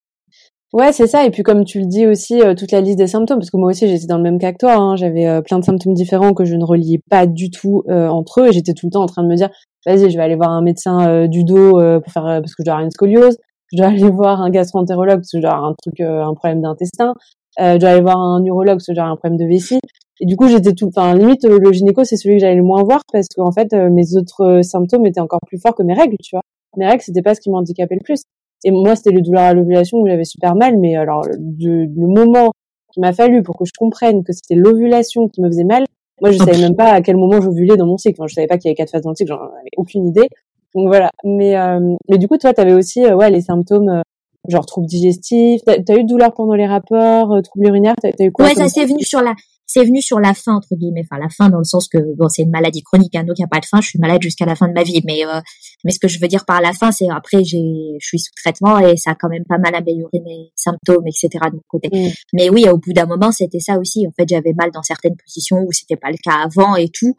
Ouais, 0.74 0.90
c'est 0.90 1.06
ça. 1.06 1.24
Et 1.24 1.30
puis 1.30 1.44
comme 1.44 1.64
tu 1.64 1.78
le 1.78 1.86
dis 1.86 2.04
aussi, 2.04 2.42
euh, 2.42 2.52
toute 2.56 2.72
la 2.72 2.80
liste 2.80 2.98
des 2.98 3.06
symptômes, 3.06 3.38
parce 3.38 3.50
que 3.52 3.56
moi 3.56 3.70
aussi 3.70 3.86
j'étais 3.86 4.06
dans 4.08 4.16
le 4.16 4.24
même 4.24 4.40
cas 4.40 4.50
que 4.52 4.58
toi. 4.58 4.74
Hein, 4.74 4.96
J'avais 4.96 5.24
euh, 5.24 5.40
plein 5.40 5.60
de 5.60 5.64
symptômes 5.64 5.94
différents 5.94 6.34
que 6.34 6.44
je 6.44 6.56
ne 6.56 6.64
reliais 6.64 7.00
pas 7.08 7.26
du 7.26 7.48
tout 7.48 7.84
euh, 7.88 8.08
entre 8.08 8.40
eux, 8.40 8.48
et 8.48 8.52
j'étais 8.52 8.72
tout 8.72 8.86
le 8.86 8.90
temps 8.90 9.04
en 9.04 9.06
train 9.06 9.22
de 9.22 9.28
me 9.28 9.36
dire, 9.36 9.50
vas-y, 9.86 10.10
je 10.10 10.16
vais 10.16 10.24
aller 10.24 10.34
voir 10.34 10.50
un 10.50 10.62
médecin 10.62 11.08
euh, 11.08 11.28
du 11.28 11.44
dos 11.44 11.74
pour 12.00 12.12
faire 12.12 12.24
parce 12.24 12.56
que 12.56 12.62
je 12.62 12.64
dois 12.64 12.72
avoir 12.74 12.84
une 12.84 12.90
scoliose. 12.90 13.36
Je 13.72 13.76
dois 13.76 13.86
aller 13.90 14.10
voir 14.10 14.42
un 14.42 14.50
gastro-entérologue 14.50 15.18
parce 15.18 15.30
que 15.30 15.38
je 15.38 15.42
dois 15.42 15.52
avoir 15.52 15.70
un 15.70 15.74
truc, 15.80 16.00
un 16.00 16.34
problème 16.34 16.60
d'intestin. 16.60 17.14
Je 17.56 17.78
dois 17.78 17.90
aller 17.90 18.00
voir 18.00 18.18
un 18.18 18.42
urologue 18.42 18.78
parce 18.78 18.86
que 18.86 18.92
avoir 18.92 19.12
un 19.12 19.16
problème 19.16 19.38
de 19.38 19.46
vessie. 19.46 19.78
Et 20.20 20.26
du 20.26 20.34
coup, 20.34 20.48
j'étais 20.48 20.72
tout, 20.72 20.88
enfin 20.88 21.14
limite 21.14 21.44
le 21.44 21.72
gynéco 21.72 22.02
c'est 22.02 22.16
celui 22.16 22.36
que 22.36 22.40
j'allais 22.40 22.56
le 22.56 22.64
moins 22.64 22.82
voir 22.82 23.00
parce 23.12 23.28
qu'en 23.36 23.52
fait 23.52 23.72
mes 23.72 24.16
autres 24.16 24.62
symptômes 24.62 25.06
étaient 25.06 25.20
encore 25.20 25.40
plus 25.46 25.60
forts 25.60 25.76
que 25.76 25.84
mes 25.84 25.94
règles, 25.94 26.16
tu 26.20 26.34
vois. 26.34 26.42
Mes 26.76 26.86
règles 26.86 27.02
c'était 27.02 27.22
pas 27.22 27.36
ce 27.36 27.40
qui 27.40 27.50
m'handicapait 27.50 27.94
le 27.94 28.02
plus. 28.04 28.24
Et 28.64 28.70
moi, 28.70 28.96
c'était 28.96 29.10
les 29.10 29.20
douleurs 29.22 29.42
à 29.44 29.54
l'ovulation 29.54 29.98
où 29.98 30.06
j'avais 30.06 30.24
super 30.24 30.54
mal, 30.54 30.78
mais 30.78 30.96
alors 30.96 31.22
du- 31.38 31.86
le 31.86 32.06
moment 32.06 32.50
qu'il 32.92 33.00
m'a 33.02 33.12
fallu 33.12 33.42
pour 33.42 33.56
que 33.58 33.64
je 33.64 33.72
comprenne 33.78 34.24
que 34.24 34.32
c'était 34.32 34.54
l'ovulation 34.54 35.28
qui 35.28 35.40
me 35.42 35.48
faisait 35.48 35.64
mal, 35.64 35.84
moi 36.20 36.30
je 36.30 36.38
savais 36.38 36.58
même 36.58 36.76
pas 36.76 36.92
à 36.92 37.00
quel 37.02 37.16
moment 37.16 37.40
j'ovulais 37.40 37.76
dans 37.76 37.86
mon 37.86 37.98
cycle. 37.98 38.16
Enfin, 38.20 38.26
je 38.28 38.34
savais 38.34 38.46
pas 38.46 38.56
qu'il 38.56 38.68
y 38.68 38.70
avait 38.70 38.76
quatre 38.76 38.90
phases 38.90 39.02
dans 39.02 39.10
le 39.10 39.16
cycle, 39.16 39.30
j'en 39.32 39.36
avais 39.40 39.70
aucune 39.76 40.06
idée. 40.06 40.28
Donc 40.74 40.86
voilà. 40.88 41.10
Mais 41.24 41.56
euh, 41.56 41.94
mais 42.08 42.18
du 42.18 42.26
coup, 42.28 42.38
toi, 42.38 42.52
t'avais 42.52 42.72
aussi 42.72 43.04
euh, 43.04 43.14
ouais 43.16 43.30
les 43.30 43.40
symptômes 43.42 43.88
euh, 43.88 44.00
genre 44.48 44.64
troubles 44.66 44.86
digestifs. 44.86 45.60
T'as 45.64 45.72
as 45.88 45.96
eu 45.96 46.04
de 46.04 46.08
douleurs 46.08 46.32
pendant 46.34 46.54
les 46.54 46.66
rapports, 46.66 47.32
euh, 47.32 47.40
troubles 47.42 47.66
urinaires? 47.66 47.94
T'as 48.00 48.08
as 48.18 48.24
eu 48.24 48.32
quoi 48.32 48.46
Ouais, 48.46 48.54
ça 48.54 48.68
c'est 48.68 48.84
venu 48.84 49.02
sur 49.02 49.20
la, 49.22 49.34
c'est 49.66 49.84
venu 49.84 50.02
sur 50.02 50.20
la 50.20 50.34
fin 50.34 50.54
entre 50.54 50.74
guillemets, 50.74 51.04
enfin 51.10 51.20
la 51.20 51.28
fin 51.28 51.48
dans 51.48 51.58
le 51.58 51.64
sens 51.64 51.88
que 51.88 51.98
bon 52.16 52.28
c'est 52.28 52.42
une 52.42 52.50
maladie 52.50 52.82
chronique, 52.82 53.14
hein, 53.14 53.24
donc 53.24 53.38
il 53.38 53.42
y 53.42 53.44
a 53.44 53.48
pas 53.48 53.60
de 53.60 53.66
fin. 53.66 53.80
Je 53.80 53.88
suis 53.88 53.98
malade 53.98 54.22
jusqu'à 54.22 54.44
la 54.44 54.54
fin 54.54 54.68
de 54.68 54.72
ma 54.72 54.82
vie, 54.82 55.02
mais 55.06 55.24
euh, 55.24 55.40
mais 55.84 55.92
ce 55.92 55.98
que 55.98 56.08
je 56.08 56.18
veux 56.20 56.28
dire 56.28 56.44
par 56.44 56.60
la 56.60 56.72
fin, 56.72 56.92
c'est 56.92 57.08
après 57.10 57.44
j'ai, 57.44 57.96
je 58.00 58.06
suis 58.06 58.18
sous 58.18 58.32
traitement 58.36 58.78
et 58.78 58.96
ça 58.96 59.12
a 59.12 59.14
quand 59.14 59.28
même 59.28 59.44
pas 59.48 59.58
mal 59.58 59.74
amélioré 59.74 60.20
mes 60.24 60.52
symptômes, 60.54 61.06
etc. 61.06 61.28
de 61.50 61.56
mon 61.56 61.62
côté. 61.68 61.88
Mm. 61.92 62.12
Mais 62.34 62.50
oui, 62.50 62.68
au 62.68 62.78
bout 62.78 62.92
d'un 62.92 63.06
moment, 63.06 63.32
c'était 63.32 63.60
ça 63.60 63.78
aussi. 63.78 64.06
En 64.06 64.12
fait, 64.12 64.28
j'avais 64.28 64.52
mal 64.52 64.70
dans 64.70 64.82
certaines 64.82 65.16
positions 65.16 65.58
où 65.66 65.72
c'était 65.72 65.96
pas 65.96 66.10
le 66.10 66.18
cas 66.22 66.44
avant 66.44 66.76
et 66.76 66.88
tout. 66.88 67.14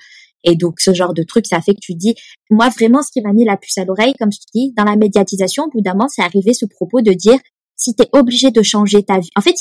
Et 0.46 0.56
donc 0.56 0.80
ce 0.80 0.94
genre 0.94 1.14
de 1.14 1.24
truc, 1.24 1.48
ça 1.48 1.60
fait 1.60 1.74
que 1.74 1.80
tu 1.82 1.94
te 1.94 1.98
dis, 1.98 2.16
moi 2.50 2.70
vraiment, 2.70 3.02
ce 3.02 3.12
qui 3.12 3.22
m'a 3.22 3.34
mis 3.34 3.46
la 3.46 3.58
puce 3.58 3.78
à 3.80 3.86
l'oreille, 3.86 4.14
comme 4.20 4.32
je 4.32 4.38
te 4.38 4.46
dis, 4.54 4.74
dans 4.78 4.84
la 4.84 4.96
médiatisation, 4.96 5.64
au 5.64 5.70
bout 5.70 5.82
d'un 5.82 5.94
moment, 5.94 6.08
c'est 6.08 6.22
arrivé 6.22 6.54
ce 6.54 6.66
propos 6.66 7.02
de 7.02 7.12
dire, 7.12 7.40
si 7.76 7.96
t'es 7.96 8.08
obligé 8.14 8.52
de 8.52 8.62
changer 8.62 9.04
ta 9.04 9.20
vie. 9.20 9.30
En 9.36 9.42
fait, 9.42 9.56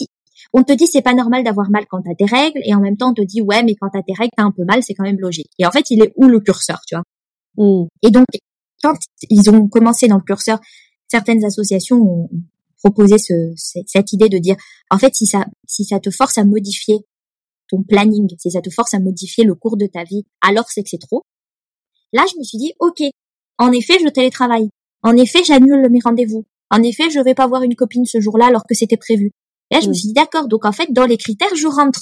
on 0.57 0.62
te 0.62 0.73
dit 0.73 0.87
c'est 0.87 1.03
pas 1.03 1.14
normal 1.14 1.45
d'avoir 1.45 1.69
mal 1.71 1.85
quand 1.90 2.01
t'as 2.03 2.14
tes 2.14 2.25
règles, 2.25 2.61
et 2.64 2.75
en 2.75 2.81
même 2.81 2.97
temps 2.97 3.11
on 3.11 3.14
te 3.14 3.23
dit 3.23 3.43
ouais, 3.43 3.62
mais 3.62 3.75
quand 3.75 3.88
t'as 3.93 4.03
tes 4.03 4.14
règles, 4.14 4.31
t'as 4.37 4.45
un 4.45 4.53
peu 4.53 4.64
mal, 4.64 4.83
c'est 4.83 4.95
quand 4.95 5.05
même 5.05 5.19
logique. 5.21 5.51
Et 5.59 5.67
en 5.67 5.71
fait, 5.71 5.90
il 5.90 6.03
est 6.03 6.12
où 6.17 6.27
le 6.29 6.40
curseur, 6.40 6.81
tu 6.87 6.95
vois? 6.95 7.05
Mm. 7.57 7.87
Et 8.03 8.11
donc, 8.11 8.27
quand 8.83 8.97
ils 9.31 9.51
ont 9.51 9.69
commencé 9.69 10.07
dans 10.09 10.17
le 10.17 10.23
curseur, 10.23 10.59
certaines 11.09 11.45
associations 11.45 11.97
ont 12.01 12.29
proposé 12.83 13.19
ce, 13.19 13.53
ce- 13.57 13.79
cette 13.87 14.12
idée 14.12 14.29
de 14.29 14.38
dire, 14.38 14.57
en 14.90 14.99
fait, 14.99 15.14
si 15.14 15.27
ça, 15.27 15.45
si 15.67 15.85
ça 15.85 15.99
te 16.01 16.11
force 16.11 16.38
à 16.38 16.45
modifier 16.45 16.99
ton 17.69 17.83
planning, 17.83 18.29
si 18.38 18.51
ça 18.51 18.61
te 18.61 18.71
force 18.71 18.95
à 18.95 19.01
modifier 19.01 19.45
le 19.45 19.55
cours 19.55 19.77
de 19.77 19.87
ta 19.87 20.05
vie, 20.05 20.25
alors 20.43 20.67
c'est 20.69 20.83
que 20.83 20.90
c'est 20.90 20.99
trop. 20.99 21.23
Là, 22.12 22.25
je 22.33 22.38
me 22.38 22.45
suis 22.45 22.59
dit, 22.59 22.73
ok, 22.79 23.03
en 23.59 23.73
effet, 23.73 23.95
je 24.03 24.09
télétravaille. 24.09 24.69
En 25.03 25.17
effet, 25.17 25.43
j'annule 25.45 25.88
mes 25.90 26.01
rendez-vous. 26.05 26.45
En 26.71 26.83
effet, 26.83 27.11
je 27.11 27.21
vais 27.21 27.35
pas 27.35 27.47
voir 27.47 27.62
une 27.62 27.75
copine 27.75 28.05
ce 28.05 28.21
jour-là 28.21 28.47
alors 28.47 28.64
que 28.69 28.75
c'était 28.75 28.97
prévu. 28.97 29.31
Là, 29.75 29.81
je 29.81 29.89
me 29.89 29.93
suis 29.93 30.07
dit, 30.09 30.13
d'accord, 30.13 30.47
donc 30.47 30.65
en 30.65 30.71
fait, 30.71 30.87
dans 30.93 31.05
les 31.05 31.17
critères, 31.17 31.55
je 31.57 31.67
rentre. 31.67 31.99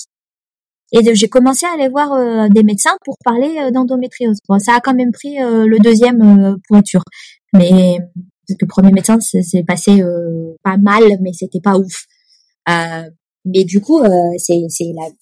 Et 0.93 1.15
j'ai 1.15 1.29
commencé 1.29 1.65
à 1.65 1.73
aller 1.73 1.89
voir 1.89 2.13
euh, 2.13 2.49
des 2.51 2.63
médecins 2.63 2.95
pour 3.03 3.17
parler 3.25 3.57
euh, 3.59 3.71
d'endométriose. 3.71 4.41
Bon, 4.47 4.59
ça 4.59 4.75
a 4.75 4.81
quand 4.81 4.93
même 4.93 5.11
pris 5.11 5.43
euh, 5.43 5.65
le 5.67 5.79
deuxième 5.79 6.59
sûr. 6.85 7.03
Mais 7.55 7.97
parce 8.47 8.59
que 8.59 8.65
le 8.65 8.69
premier 8.69 8.93
médecin, 8.93 9.19
c'est 9.21 9.65
passé 9.65 10.03
pas 10.63 10.77
mal, 10.77 11.03
mais 11.23 11.33
c'était 11.33 11.61
pas 11.61 11.79
ouf. 11.79 12.05
Mais 13.45 13.65
du 13.65 13.81
coup, 13.81 14.03
c'est 14.37 14.61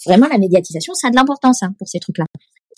vraiment 0.07 0.27
la 0.27 0.39
médiatisation, 0.39 0.93
ça 0.95 1.09
a 1.09 1.11
de 1.11 1.17
l'importance 1.17 1.63
hein, 1.63 1.73
pour 1.79 1.89
ces 1.89 2.01
trucs-là. 2.01 2.25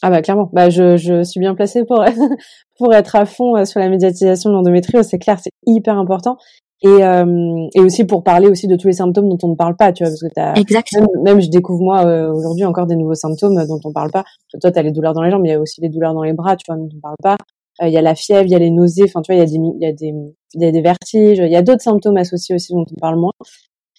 Ah 0.03 0.11
bah 0.11 0.21
clairement. 0.21 0.51
Bah 0.53 0.69
je, 0.69 0.97
je 0.97 1.23
suis 1.23 1.39
bien 1.39 1.55
placée 1.55 1.85
pour 1.85 2.05
pour 2.77 2.93
être 2.93 3.15
à 3.15 3.25
fond 3.25 3.65
sur 3.65 3.79
la 3.79 3.89
médiatisation 3.89 4.51
de 4.51 4.55
l'endométriose. 4.57 5.07
C'est 5.07 5.19
clair, 5.19 5.39
c'est 5.41 5.53
hyper 5.67 5.97
important. 5.97 6.37
Et 6.85 7.05
euh, 7.05 7.69
et 7.75 7.81
aussi 7.81 8.05
pour 8.05 8.25
parler 8.25 8.49
aussi 8.49 8.67
de 8.67 8.75
tous 8.75 8.89
les 8.89 8.95
symptômes 8.95 9.29
dont 9.29 9.39
on 9.45 9.49
ne 9.49 9.55
parle 9.55 9.77
pas, 9.77 9.93
tu 9.93 10.03
vois, 10.03 10.11
parce 10.11 10.21
que 10.21 10.35
t'as 10.35 10.55
Exact. 10.55 10.89
même, 10.95 11.07
même 11.23 11.41
je 11.41 11.49
découvre 11.49 11.81
moi 11.81 12.05
euh, 12.05 12.33
aujourd'hui 12.33 12.65
encore 12.65 12.87
des 12.87 12.97
nouveaux 12.97 13.15
symptômes 13.15 13.55
dont 13.67 13.79
on 13.85 13.93
parle 13.93 14.11
pas. 14.11 14.25
Toi, 14.61 14.73
t'as 14.73 14.83
les 14.83 14.91
douleurs 14.91 15.15
dans 15.15 15.23
les 15.23 15.31
jambes, 15.31 15.43
mais 15.43 15.51
il 15.51 15.53
y 15.53 15.55
a 15.55 15.61
aussi 15.61 15.81
les 15.81 15.89
douleurs 15.89 16.13
dans 16.13 16.25
les 16.25 16.33
bras, 16.33 16.57
tu 16.57 16.65
vois, 16.67 16.77
dont 16.77 16.89
on 16.93 17.01
parle 17.01 17.17
pas. 17.23 17.37
Euh, 17.83 17.87
Il 17.87 17.93
y 17.93 17.99
a 17.99 18.03
la 18.03 18.17
fièvre, 18.17 18.47
il 18.47 18.51
y 18.51 18.55
a 18.57 18.59
les 18.59 18.71
nausées. 18.71 19.05
Enfin, 19.05 19.23
tu 19.23 19.33
vois, 19.33 19.37
il 19.37 19.39
y 19.39 19.43
a 19.43 19.47
des 19.47 19.55
il 19.55 19.83
y 19.83 19.87
a 19.87 19.93
des 19.93 20.15
il 20.55 20.63
y 20.63 20.65
a 20.67 20.73
des 20.73 20.83
vertiges. 20.83 21.39
Il 21.39 21.53
y 21.53 21.57
a 21.57 21.63
d'autres 21.63 21.83
symptômes 21.83 22.17
associés 22.17 22.55
aussi 22.57 22.73
dont 22.73 22.85
on 22.91 23.01
parle 23.01 23.19
moins. 23.19 23.33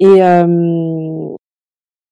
Et 0.01 0.21
euh, 0.21 1.29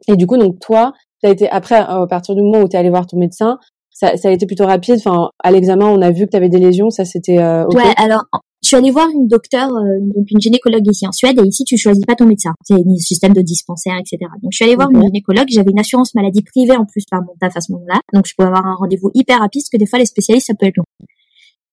et 0.07 0.15
du 0.15 0.25
coup, 0.25 0.37
donc 0.37 0.59
toi, 0.59 0.93
t'as 1.21 1.29
été 1.31 1.49
après 1.49 1.75
à 1.75 2.05
partir 2.07 2.33
du 2.33 2.43
moment 2.43 2.59
où 2.61 2.67
t'es 2.69 2.77
allé 2.77 2.89
voir 2.89 3.07
ton 3.07 3.17
médecin, 3.17 3.59
ça, 3.89 4.15
ça 4.15 4.29
a 4.29 4.31
été 4.31 4.45
plutôt 4.45 4.65
rapide. 4.65 4.95
Enfin, 4.99 5.29
à 5.43 5.51
l'examen, 5.51 5.87
on 5.87 6.01
a 6.01 6.11
vu 6.11 6.25
que 6.25 6.31
t'avais 6.31 6.49
des 6.49 6.59
lésions. 6.59 6.89
Ça, 6.89 7.03
c'était 7.03 7.39
euh. 7.39 7.65
Ouais, 7.73 7.93
alors 7.97 8.23
suis 8.75 8.77
allée 8.77 8.91
voir 8.91 9.09
une 9.09 9.27
docteure, 9.27 9.69
euh, 9.71 9.99
donc 10.01 10.25
une 10.31 10.39
gynécologue 10.39 10.85
ici 10.89 11.07
en 11.07 11.11
Suède, 11.11 11.39
et 11.39 11.47
ici 11.47 11.63
tu 11.63 11.77
choisis 11.77 12.05
pas 12.05 12.15
ton 12.15 12.25
médecin, 12.25 12.53
c'est 12.63 12.73
un 12.75 12.95
système 12.97 13.33
de 13.33 13.41
dispensaire, 13.41 13.95
etc. 13.99 14.17
Donc 14.41 14.51
je 14.51 14.55
suis 14.57 14.65
allée 14.65 14.75
voir 14.75 14.89
une 14.91 15.01
gynécologue, 15.01 15.47
j'avais 15.49 15.71
une 15.71 15.79
assurance 15.79 16.13
maladie 16.15 16.41
privée 16.43 16.75
en 16.75 16.85
plus 16.85 17.05
par 17.09 17.21
mon 17.23 17.33
taf 17.39 17.55
à 17.57 17.61
ce 17.61 17.71
moment-là, 17.73 17.99
donc 18.13 18.25
je 18.27 18.33
pouvais 18.35 18.47
avoir 18.47 18.65
un 18.65 18.75
rendez-vous 18.75 19.11
hyper 19.13 19.39
rapide, 19.39 19.61
parce 19.61 19.69
que 19.69 19.77
des 19.77 19.85
fois 19.85 19.99
les 19.99 20.05
spécialistes 20.05 20.47
ça 20.47 20.53
peut 20.53 20.65
être 20.65 20.77
long. 20.77 20.85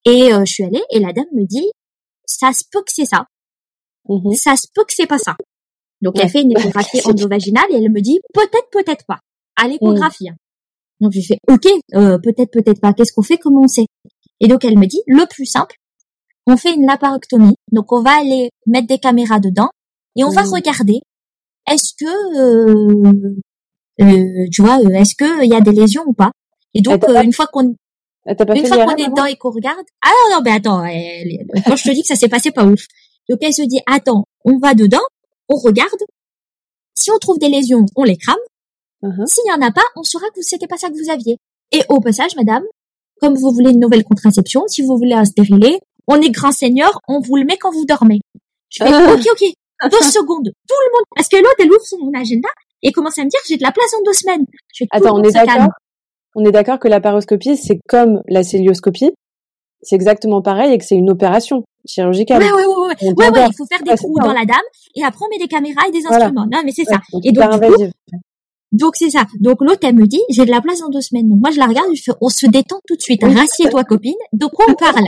Et 0.04 0.32
euh, 0.32 0.44
je 0.46 0.52
suis 0.52 0.64
allée 0.64 0.82
et 0.90 1.00
la 1.00 1.12
dame 1.12 1.26
me 1.34 1.44
dit, 1.46 1.68
ça 2.26 2.52
se 2.52 2.62
peut 2.70 2.80
que 2.80 2.92
c'est 2.92 3.04
ça, 3.06 3.24
Mhm. 4.08 4.32
ça 4.34 4.56
se 4.56 4.66
peut 4.74 4.84
que 4.84 4.92
c'est 4.94 5.06
pas 5.06 5.18
ça. 5.18 5.36
Donc 6.00 6.14
Ouais. 6.14 6.22
elle 6.24 6.30
fait 6.30 6.42
une 6.42 6.52
échographie 6.56 7.00
endovaginale 7.04 7.64
et 7.70 7.76
elle 7.76 7.90
me 7.92 8.00
dit 8.00 8.20
peut-être, 8.32 8.68
peut-être 8.70 9.04
pas. 9.06 9.18
À 9.56 9.66
l'échographie. 9.68 10.28
hein. 10.28 10.36
Donc 11.00 11.12
je 11.12 11.20
fais 11.20 11.38
ok, 11.48 11.66
euh, 11.94 12.18
peut-être, 12.18 12.50
peut-être 12.52 12.80
pas. 12.80 12.92
Qu'est-ce 12.92 13.12
qu'on 13.12 13.22
fait? 13.22 13.38
Comment 13.38 13.62
on 13.62 13.68
sait? 13.68 13.86
Et 14.40 14.46
donc 14.48 14.64
elle 14.64 14.78
me 14.78 14.86
dit 14.86 15.00
le 15.06 15.26
plus 15.28 15.46
simple, 15.46 15.76
on 16.48 16.56
fait 16.56 16.74
une 16.74 16.86
laparectomie. 16.86 17.54
Donc 17.72 17.92
on 17.92 18.02
va 18.02 18.18
aller 18.20 18.50
mettre 18.66 18.86
des 18.88 18.98
caméras 18.98 19.40
dedans 19.40 19.68
et 20.16 20.24
on 20.24 20.30
va 20.30 20.42
regarder 20.52 21.00
est-ce 21.70 21.92
que 21.98 22.12
euh, 22.38 23.34
euh, 24.00 24.46
tu 24.52 24.62
vois, 24.62 24.78
euh, 24.80 24.90
est-ce 24.90 25.14
que 25.14 25.44
il 25.44 25.50
y 25.50 25.54
a 25.54 25.60
des 25.60 25.72
lésions 25.72 26.04
ou 26.06 26.12
pas? 26.12 26.30
Et 26.74 26.80
donc 26.80 27.02
euh, 27.04 27.22
une 27.22 27.32
fois 27.32 27.46
qu'on 27.46 27.74
Ah, 28.26 28.34
une 28.54 28.66
fois 28.66 28.76
qu'on 28.84 28.96
est 28.96 29.08
dedans 29.08 29.24
et 29.26 29.36
qu'on 29.36 29.50
regarde, 29.50 29.84
ah 30.02 30.10
non, 30.30 30.36
non, 30.36 30.42
mais 30.44 30.52
attends, 30.52 30.84
elle- 30.84 31.46
quand 31.66 31.76
je 31.76 31.84
te 31.88 31.92
dis 31.94 32.02
que 32.02 32.06
ça 32.08 32.16
s'est 32.16 32.28
passé 32.28 32.50
pas 32.50 32.64
ouf. 32.64 32.84
Donc 33.28 33.38
elle 33.42 33.52
se 33.54 33.62
dit, 33.62 33.80
attends, 33.86 34.24
on 34.44 34.58
va 34.58 34.74
dedans, 34.74 35.04
on 35.48 35.56
regarde. 35.56 36.00
Si 36.94 37.10
on 37.10 37.18
trouve 37.18 37.38
des 37.38 37.48
lésions, 37.48 37.84
on 37.96 38.04
les 38.04 38.16
crame. 38.16 38.36
Mhm. 39.02 39.26
S'il 39.26 39.44
y 39.46 39.52
en 39.52 39.60
a 39.66 39.70
pas, 39.70 39.84
on 39.96 40.02
saura 40.02 40.26
que 40.34 40.42
c'était 40.42 40.66
pas 40.66 40.76
ça 40.78 40.88
que 40.88 40.94
vous 41.02 41.10
aviez. 41.10 41.36
Et 41.72 41.82
au 41.88 42.00
passage, 42.00 42.34
madame, 42.36 42.64
comme 43.20 43.34
vous 43.34 43.50
voulez 43.52 43.70
une 43.70 43.80
nouvelle 43.80 44.04
contraception, 44.04 44.66
si 44.68 44.82
vous 44.82 44.96
voulez 44.96 45.14
un 45.14 45.24
stérilet, 45.24 45.78
on 46.08 46.20
est 46.20 46.30
grand 46.30 46.52
seigneur, 46.52 46.98
on 47.08 47.20
vous 47.20 47.36
le 47.36 47.44
met 47.44 47.56
quand 47.56 47.70
vous 47.70 47.84
dormez. 47.84 48.20
Je 48.70 48.82
fais, 48.84 48.90
Ah. 48.92 49.12
ok, 49.14 49.20
ok, 49.32 49.90
deux 49.90 50.00
secondes, 50.10 50.44
tout 50.68 50.76
le 50.86 50.92
monde, 50.92 51.04
parce 51.14 51.28
que 51.28 51.36
l'autre, 51.36 51.54
elle 51.60 51.70
ouvre 51.70 51.84
son 51.84 51.98
agenda 52.14 52.48
et 52.82 52.90
commence 52.92 53.18
à 53.18 53.24
me 53.24 53.28
dire, 53.30 53.40
j'ai 53.48 53.56
de 53.56 53.62
la 53.62 53.72
place 53.72 53.92
en 53.94 54.02
deux 54.04 54.12
semaines. 54.12 54.44
Je 54.74 54.84
fais, 54.84 54.88
Attends, 54.90 55.16
on 55.18 55.22
est 55.22 55.32
d'accord? 55.32 55.68
On 56.34 56.44
est 56.44 56.52
d'accord 56.52 56.78
que 56.78 56.88
la 56.88 57.00
paroscopie, 57.00 57.56
c'est 57.56 57.80
comme 57.88 58.22
la 58.28 58.42
célioscopie? 58.42 59.10
C'est 59.82 59.94
exactement 59.96 60.42
pareil 60.42 60.72
et 60.72 60.78
que 60.78 60.84
c'est 60.84 60.96
une 60.96 61.10
opération 61.10 61.62
chirurgicale. 61.86 62.42
Ouais, 62.42 62.50
ouais, 62.52 62.66
ouais, 62.66 62.74
ouais. 62.76 63.12
Ouais, 63.16 63.30
ouais, 63.30 63.46
il 63.48 63.54
faut 63.56 63.64
faire 63.66 63.82
des 63.82 63.94
trous 63.96 64.18
dans 64.18 64.32
la 64.32 64.44
dame 64.44 64.58
et 64.96 65.04
après 65.04 65.24
on 65.24 65.28
met 65.30 65.38
des 65.38 65.46
caméras 65.48 65.82
et 65.88 65.92
des 65.92 66.00
Voilà. 66.00 66.16
instruments. 66.26 66.46
Non, 66.52 66.60
mais 66.64 66.72
c'est 66.72 66.82
Ouais, 66.88 66.94
ça. 66.94 67.00
donc 67.12 67.24
Et 67.24 67.30
donc, 67.32 67.50
du 67.60 67.70
coup, 67.72 67.84
donc 68.72 68.96
c'est 68.96 69.10
ça. 69.10 69.24
Donc 69.40 69.58
l'autre, 69.60 69.80
elle 69.84 69.94
me 69.94 70.06
dit, 70.06 70.20
j'ai 70.30 70.44
de 70.44 70.50
la 70.50 70.60
place 70.60 70.80
dans 70.80 70.88
deux 70.90 71.00
semaines. 71.00 71.28
Donc 71.28 71.38
moi, 71.40 71.50
je 71.52 71.58
la 71.58 71.66
regarde, 71.66 71.88
je 71.94 72.02
fais, 72.02 72.12
on 72.20 72.28
se 72.28 72.46
détend 72.46 72.78
tout 72.86 72.96
de 72.96 73.00
suite. 73.00 73.22
Rassieds-toi, 73.24 73.84
copine. 73.84 74.14
De 74.32 74.46
quoi 74.46 74.66
on 74.68 74.74
parle? 74.74 75.06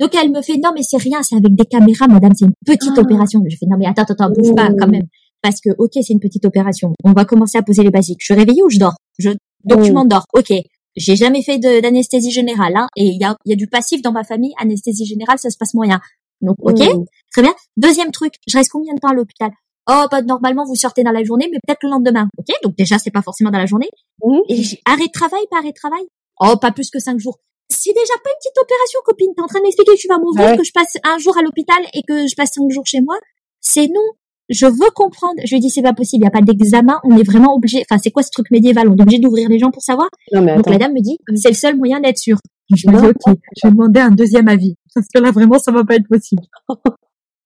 Donc 0.00 0.14
elle 0.14 0.30
me 0.30 0.42
fait 0.42 0.56
non 0.62 0.70
mais 0.74 0.82
c'est 0.82 0.96
rien, 0.98 1.22
c'est 1.22 1.36
avec 1.36 1.54
des 1.54 1.64
caméras, 1.64 2.06
madame, 2.08 2.32
c'est 2.34 2.44
une 2.46 2.52
petite 2.64 2.92
Ah. 2.96 3.00
opération. 3.00 3.42
Je 3.48 3.56
fais 3.56 3.66
non 3.66 3.76
mais 3.78 3.86
attends 3.86 4.02
attends, 4.04 4.30
bouge 4.30 4.54
pas 4.54 4.70
Mmh. 4.70 4.76
quand 4.78 4.88
même, 4.88 5.06
parce 5.42 5.60
que 5.60 5.70
ok 5.78 5.92
c'est 5.94 6.12
une 6.12 6.20
petite 6.20 6.44
opération. 6.44 6.92
On 7.04 7.12
va 7.12 7.24
commencer 7.24 7.58
à 7.58 7.62
poser 7.62 7.82
les 7.82 7.90
basiques. 7.90 8.18
Je 8.20 8.26
suis 8.26 8.34
réveillée 8.34 8.62
ou 8.62 8.70
je 8.70 8.78
dors? 8.78 8.94
Je 9.18 9.30
donc 9.64 9.82
tu 9.82 9.90
Mmh. 9.90 9.94
m'endors. 9.94 10.24
Ok. 10.34 10.52
J'ai 10.98 11.14
jamais 11.16 11.42
fait 11.42 11.58
d'anesthésie 11.58 12.30
générale, 12.30 12.72
hein, 12.74 12.86
et 12.96 13.04
il 13.04 13.20
y 13.20 13.24
a, 13.24 13.36
il 13.44 13.50
y 13.50 13.52
a 13.52 13.56
du 13.56 13.66
passif 13.66 14.00
dans 14.00 14.12
ma 14.12 14.24
famille. 14.24 14.52
Anesthésie 14.58 15.04
générale, 15.04 15.38
ça 15.38 15.50
se 15.50 15.58
passe 15.58 15.74
moyen. 15.74 16.00
Donc 16.40 16.56
ok, 16.60 16.78
Mm. 16.78 17.04
très 17.32 17.42
bien. 17.42 17.52
Deuxième 17.76 18.10
truc, 18.12 18.34
je 18.46 18.56
reste 18.56 18.70
combien 18.70 18.94
de 18.94 18.98
temps 19.00 19.08
à 19.08 19.14
l'hôpital? 19.14 19.50
Oh, 19.90 20.04
bah, 20.10 20.22
normalement 20.22 20.64
vous 20.64 20.74
sortez 20.74 21.02
dans 21.04 21.10
la 21.12 21.22
journée, 21.22 21.48
mais 21.52 21.58
peut-être 21.66 21.80
le 21.82 21.90
lendemain. 21.90 22.28
Ok, 22.38 22.46
donc 22.64 22.76
déjà 22.76 22.98
c'est 22.98 23.10
pas 23.10 23.20
forcément 23.22 23.50
dans 23.50 23.58
la 23.58 23.66
journée. 23.66 23.88
Mhm. 24.24 24.40
Et 24.48 24.62
j'ai- 24.62 24.80
arrêt 24.86 25.06
de 25.06 25.12
travail, 25.12 25.40
pas 25.50 25.58
arrêt 25.58 25.68
de 25.70 25.74
travail? 25.74 26.02
Oh, 26.40 26.56
pas 26.60 26.70
plus 26.72 26.90
que 26.90 26.98
cinq 26.98 27.18
jours. 27.18 27.38
C'est 27.68 27.92
déjà 27.92 28.14
pas 28.22 28.30
une 28.30 28.38
petite 28.38 28.58
opération, 28.60 29.00
copine. 29.04 29.28
T'es 29.34 29.42
en 29.42 29.46
train 29.46 29.58
de 29.58 29.64
m'expliquer 29.64 29.92
que 29.92 30.00
tu 30.00 30.08
vas 30.08 30.18
m'ouvrir, 30.18 30.50
ouais. 30.50 30.56
que 30.56 30.64
je 30.64 30.72
passe 30.72 30.96
un 31.04 31.18
jour 31.18 31.36
à 31.36 31.42
l'hôpital 31.42 31.78
et 31.94 32.02
que 32.06 32.26
je 32.26 32.34
passe 32.36 32.52
cinq 32.52 32.70
jours 32.70 32.86
chez 32.86 33.00
moi. 33.00 33.16
C'est 33.60 33.88
non. 33.88 34.06
Je 34.48 34.66
veux 34.66 34.90
comprendre. 34.94 35.34
Je 35.44 35.54
lui 35.54 35.60
dis 35.60 35.70
c'est 35.70 35.82
pas 35.82 35.92
possible. 35.92 36.22
Il 36.22 36.26
y 36.26 36.28
a 36.28 36.30
pas 36.30 36.40
d'examen. 36.40 37.00
On 37.04 37.16
est 37.16 37.24
vraiment 37.24 37.54
obligé. 37.54 37.84
Enfin, 37.88 38.00
c'est 38.02 38.10
quoi 38.10 38.22
ce 38.22 38.30
truc 38.30 38.50
médiéval? 38.50 38.88
On 38.88 38.96
est 38.96 39.02
obligé 39.02 39.18
d'ouvrir 39.18 39.48
les 39.48 39.58
gens 39.58 39.70
pour 39.70 39.82
savoir. 39.82 40.08
Non, 40.32 40.42
mais 40.42 40.54
Donc 40.56 40.68
la 40.68 40.78
dame 40.78 40.92
me 40.92 41.00
dit 41.00 41.18
c'est 41.34 41.48
le 41.48 41.54
seul 41.54 41.76
moyen 41.76 42.00
d'être 42.00 42.18
sûr. 42.18 42.38
Je 42.74 42.88
me 42.88 43.00
dis 43.00 43.06
ok. 43.06 43.36
Je 43.56 43.66
vais 43.66 43.72
demander 43.72 44.00
un 44.00 44.10
deuxième 44.10 44.48
avis 44.48 44.76
parce 44.94 45.08
que 45.12 45.20
là 45.20 45.32
vraiment 45.32 45.58
ça 45.58 45.72
va 45.72 45.84
pas 45.84 45.96
être 45.96 46.08
possible. 46.08 46.42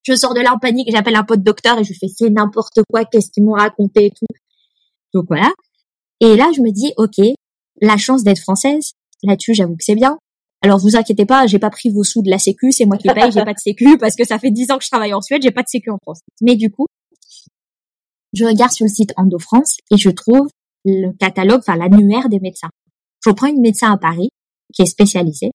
je 0.03 0.14
sors 0.14 0.35
de 0.35 0.41
là 0.41 0.53
en 0.55 0.59
panique. 0.59 0.91
J'appelle 0.93 1.16
un 1.16 1.25
pote 1.25 1.43
docteur 1.43 1.79
et 1.79 1.85
je 1.85 1.89
lui 1.89 1.99
fais 1.99 2.09
c'est 2.09 2.29
n'importe 2.29 2.81
quoi. 2.91 3.05
Qu'est-ce 3.07 3.31
qu'ils 3.31 3.45
m'ont 3.45 3.53
raconté 3.53 4.07
et 4.07 4.11
tout. 4.11 4.27
Donc 5.14 5.25
voilà. 5.29 5.51
Et 6.21 6.37
là 6.37 6.51
je 6.55 6.61
me 6.61 6.71
dis 6.71 6.93
ok. 6.99 7.25
La 7.81 7.97
chance 7.97 8.25
d'être 8.25 8.41
française. 8.41 8.93
Là-dessus 9.23 9.55
j'avoue 9.55 9.77
que 9.77 9.85
c'est 9.85 9.95
bien. 9.95 10.18
Alors 10.62 10.79
vous 10.79 10.97
inquiétez 10.97 11.25
pas, 11.25 11.47
j'ai 11.47 11.59
pas 11.59 11.71
pris 11.71 11.91
vos 11.91 12.05
sous 12.05 12.23
de 12.23 12.31
la 12.31 12.39
sécu, 12.39 12.71
c'est 12.71 12.85
moi 12.85 12.99
qui 12.99 13.09
paye, 13.09 13.33
j'ai 13.33 13.45
pas 13.45 13.55
de 13.55 13.59
sécu 13.59 13.97
parce 14.01 14.14
que 14.14 14.27
ça 14.27 14.39
fait 14.39 14.51
dix 14.51 14.71
ans 14.71 14.79
que 14.79 14.85
je 14.85 14.91
travaille 14.91 15.14
en 15.14 15.23
Suède, 15.23 15.43
j'ai 15.43 15.51
pas 15.51 15.62
de 15.62 15.68
sécu 15.68 15.91
en 15.91 15.99
France. 15.99 16.21
Mais 16.43 16.57
du 16.57 16.71
coup, 16.71 16.87
je 18.35 18.45
regarde 18.45 18.73
sur 18.73 18.85
le 18.85 18.91
site 18.91 19.12
Endo 19.16 19.39
France 19.39 19.79
et 19.91 19.97
je 19.97 20.11
trouve 20.11 20.49
le 20.85 21.12
catalogue, 21.18 21.61
enfin 21.61 21.77
l'annuaire 21.77 22.29
des 22.29 22.41
médecins. 22.41 22.71
Je 23.25 23.31
prends 23.31 23.47
une 23.47 23.61
médecin 23.61 23.93
à 23.93 23.97
Paris 23.97 24.31
qui 24.75 24.83
est 24.83 24.87
spécialisée. 24.87 25.51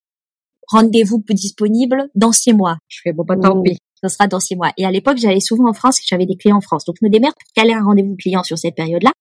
Rendez-vous 0.67 1.23
disponible 1.29 2.09
dans 2.15 2.31
six 2.31 2.53
mois. 2.53 2.77
Je 2.87 3.01
fais 3.03 3.13
bon 3.13 3.23
bah 3.23 3.35
tant 3.37 3.61
pis, 3.61 3.77
ce 4.01 4.09
sera 4.09 4.27
dans 4.27 4.39
six 4.39 4.55
mois. 4.55 4.71
Et 4.77 4.85
à 4.85 4.91
l'époque, 4.91 5.17
j'allais 5.17 5.39
souvent 5.39 5.69
en 5.69 5.73
France, 5.73 5.99
j'avais 6.05 6.25
des 6.25 6.35
clients 6.35 6.57
en 6.57 6.61
France, 6.61 6.85
donc 6.85 6.95
je 6.99 7.05
me 7.05 7.11
démerde 7.11 7.33
pour 7.33 7.53
caler 7.53 7.73
un 7.73 7.83
rendez-vous 7.83 8.15
client 8.15 8.43
sur 8.43 8.57
cette 8.57 8.75
période-là. 8.75 9.11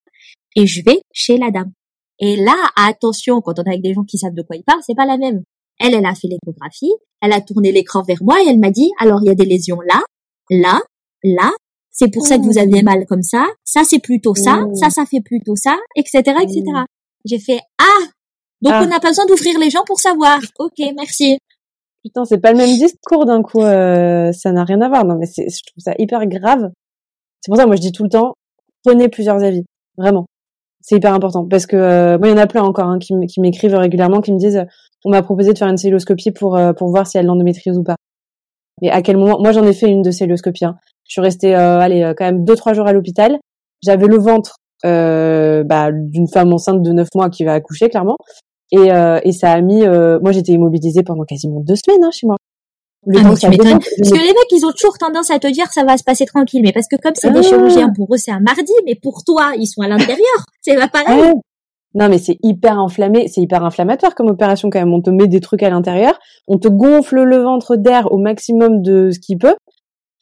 Et 0.56 0.66
je 0.66 0.82
vais 0.84 1.00
chez 1.12 1.36
la 1.36 1.50
dame. 1.50 1.72
Et 2.20 2.36
là, 2.36 2.54
attention, 2.76 3.40
quand 3.40 3.58
on 3.58 3.64
est 3.64 3.68
avec 3.70 3.82
des 3.82 3.92
gens 3.94 4.04
qui 4.04 4.18
savent 4.18 4.34
de 4.34 4.42
quoi 4.42 4.56
ils 4.56 4.64
parlent, 4.64 4.80
c'est 4.86 4.94
pas 4.94 5.06
la 5.06 5.16
même. 5.18 5.42
Elle, 5.80 5.94
elle 5.94 6.06
a 6.06 6.14
fait 6.14 6.28
l'échographie, 6.28 6.92
elle 7.20 7.32
a 7.32 7.40
tourné 7.40 7.72
l'écran 7.72 8.02
vers 8.02 8.22
moi 8.22 8.36
et 8.42 8.48
elle 8.48 8.60
m'a 8.60 8.70
dit, 8.70 8.90
alors 9.00 9.20
il 9.22 9.26
y 9.26 9.30
a 9.30 9.34
des 9.34 9.44
lésions 9.46 9.80
là, 9.80 10.00
là, 10.50 10.80
là, 11.24 11.50
c'est 11.90 12.12
pour 12.12 12.26
ça 12.26 12.38
que 12.38 12.42
vous 12.42 12.58
avez 12.58 12.82
mal 12.82 13.04
comme 13.06 13.22
ça, 13.22 13.46
ça 13.64 13.82
c'est 13.84 13.98
plutôt 14.00 14.34
ça, 14.34 14.56
Mmh. 14.58 14.74
ça 14.76 14.90
ça 14.90 15.04
fait 15.06 15.20
plutôt 15.20 15.56
ça, 15.56 15.76
etc., 15.96 16.18
etc. 16.42 16.62
Mmh. 16.66 16.84
J'ai 17.24 17.38
fait, 17.40 17.60
ah, 17.78 18.04
donc 18.62 18.72
Ah. 18.74 18.82
on 18.84 18.88
n'a 18.88 19.00
pas 19.00 19.08
besoin 19.08 19.26
d'ouvrir 19.26 19.58
les 19.58 19.70
gens 19.70 19.82
pour 19.84 19.98
savoir. 19.98 20.38
Ok, 20.60 20.78
merci. 20.96 21.38
Putain, 22.04 22.24
c'est 22.24 22.38
pas 22.38 22.52
le 22.52 22.58
même 22.58 22.76
discours 22.78 23.24
d'un 23.26 23.42
coup. 23.42 23.62
euh, 23.62 24.30
ça 24.32 24.52
n'a 24.52 24.62
rien 24.64 24.80
à 24.82 24.88
voir. 24.88 25.04
Non, 25.06 25.16
mais 25.18 25.26
c'est, 25.26 25.48
je 25.48 25.60
trouve 25.66 25.82
ça 25.82 25.94
hyper 25.98 26.24
grave. 26.26 26.70
C'est 27.40 27.50
pour 27.50 27.56
ça, 27.56 27.66
moi, 27.66 27.76
je 27.76 27.80
dis 27.80 27.92
tout 27.92 28.02
le 28.04 28.10
temps, 28.10 28.34
prenez 28.84 29.08
plusieurs 29.08 29.42
avis. 29.42 29.64
Vraiment. 29.96 30.26
C'est 30.86 30.96
hyper 30.96 31.14
important. 31.14 31.46
Parce 31.46 31.64
que, 31.64 31.76
euh, 31.76 32.18
moi, 32.18 32.28
il 32.28 32.32
y 32.32 32.34
en 32.34 32.36
a 32.36 32.46
plein 32.46 32.62
encore 32.62 32.88
hein, 32.88 32.98
qui, 32.98 33.14
m'écrivent 33.40 33.74
régulièrement, 33.74 34.20
qui 34.20 34.32
me 34.32 34.38
disent, 34.38 34.66
on 35.06 35.10
m'a 35.10 35.22
proposé 35.22 35.54
de 35.54 35.58
faire 35.58 35.68
une 35.68 35.78
celluloscopie 35.78 36.30
pour, 36.30 36.56
euh, 36.56 36.74
pour 36.74 36.90
voir 36.90 37.06
si 37.06 37.16
elle 37.16 37.24
l'endométriose 37.24 37.78
ou 37.78 37.82
pas. 37.82 37.96
Mais 38.82 38.90
à 38.90 39.00
quel 39.00 39.16
moment 39.16 39.38
Moi, 39.40 39.52
j'en 39.52 39.64
ai 39.64 39.72
fait 39.72 39.88
une 39.88 40.02
de 40.02 40.10
celluloscopie. 40.10 40.66
Hein. 40.66 40.76
Je 41.08 41.12
suis 41.12 41.22
restée, 41.22 41.56
euh, 41.56 41.78
allez, 41.78 42.02
euh, 42.02 42.12
quand 42.14 42.26
même 42.26 42.44
deux, 42.44 42.54
trois 42.54 42.74
jours 42.74 42.86
à 42.86 42.92
l'hôpital. 42.92 43.38
J'avais 43.82 44.06
le 44.06 44.18
ventre 44.18 44.56
euh, 44.84 45.64
bah, 45.64 45.90
d'une 45.90 46.28
femme 46.28 46.52
enceinte 46.52 46.82
de 46.82 46.92
neuf 46.92 47.08
mois 47.14 47.30
qui 47.30 47.44
va 47.44 47.54
accoucher, 47.54 47.88
clairement. 47.88 48.18
Et, 48.72 48.88
et 48.88 49.32
ça 49.32 49.52
a 49.52 49.60
mis... 49.60 49.86
moi, 49.86 50.32
j'étais 50.32 50.52
immobilisée 50.52 51.04
pendant 51.04 51.24
quasiment 51.24 51.60
deux 51.60 51.76
semaines 51.76 52.02
hein, 52.02 52.10
chez 52.12 52.26
moi. 52.26 52.36
Le 53.06 53.18
Ah, 53.18 53.34
tu 53.38 53.48
m'étonnes. 53.48 53.78
Parce 53.78 54.10
que 54.10 54.18
les 54.18 54.28
mecs, 54.28 54.50
ils 54.52 54.64
ont 54.64 54.72
toujours 54.72 54.96
tendance 54.98 55.30
à 55.30 55.38
te 55.38 55.46
dire 55.46 55.66
ça 55.72 55.84
va 55.84 55.96
se 55.96 56.04
passer 56.04 56.24
tranquille, 56.24 56.62
mais 56.64 56.72
parce 56.72 56.86
que 56.88 56.96
comme 56.96 57.12
c'est 57.14 57.30
des 57.30 57.40
Ah. 57.40 57.42
chirurgiens, 57.42 57.90
pour 57.94 58.14
eux 58.14 58.18
c'est 58.18 58.30
un 58.30 58.40
mardi, 58.40 58.72
mais 58.86 58.94
pour 58.94 59.22
toi, 59.24 59.52
ils 59.58 59.66
sont 59.66 59.82
à 59.82 59.88
l'intérieur. 59.88 60.18
C'est 60.62 60.76
pas 60.76 60.88
pareil. 60.88 61.20
Ouais. 61.20 61.32
Non, 61.96 62.08
mais 62.08 62.18
c'est 62.18 62.38
hyper 62.42 62.78
inflammé, 62.80 63.28
c'est 63.28 63.40
hyper 63.40 63.64
inflammatoire 63.64 64.16
comme 64.16 64.26
opération 64.28 64.68
quand 64.68 64.80
même. 64.80 64.92
On 64.92 65.00
te 65.00 65.10
met 65.10 65.28
des 65.28 65.38
trucs 65.40 65.62
à 65.62 65.70
l'intérieur, 65.70 66.18
on 66.48 66.58
te 66.58 66.66
gonfle 66.66 67.22
le 67.22 67.36
ventre 67.36 67.76
d'air 67.76 68.10
au 68.10 68.18
maximum 68.18 68.82
de 68.82 69.10
ce 69.12 69.20
qu'il 69.20 69.38
peut, 69.38 69.54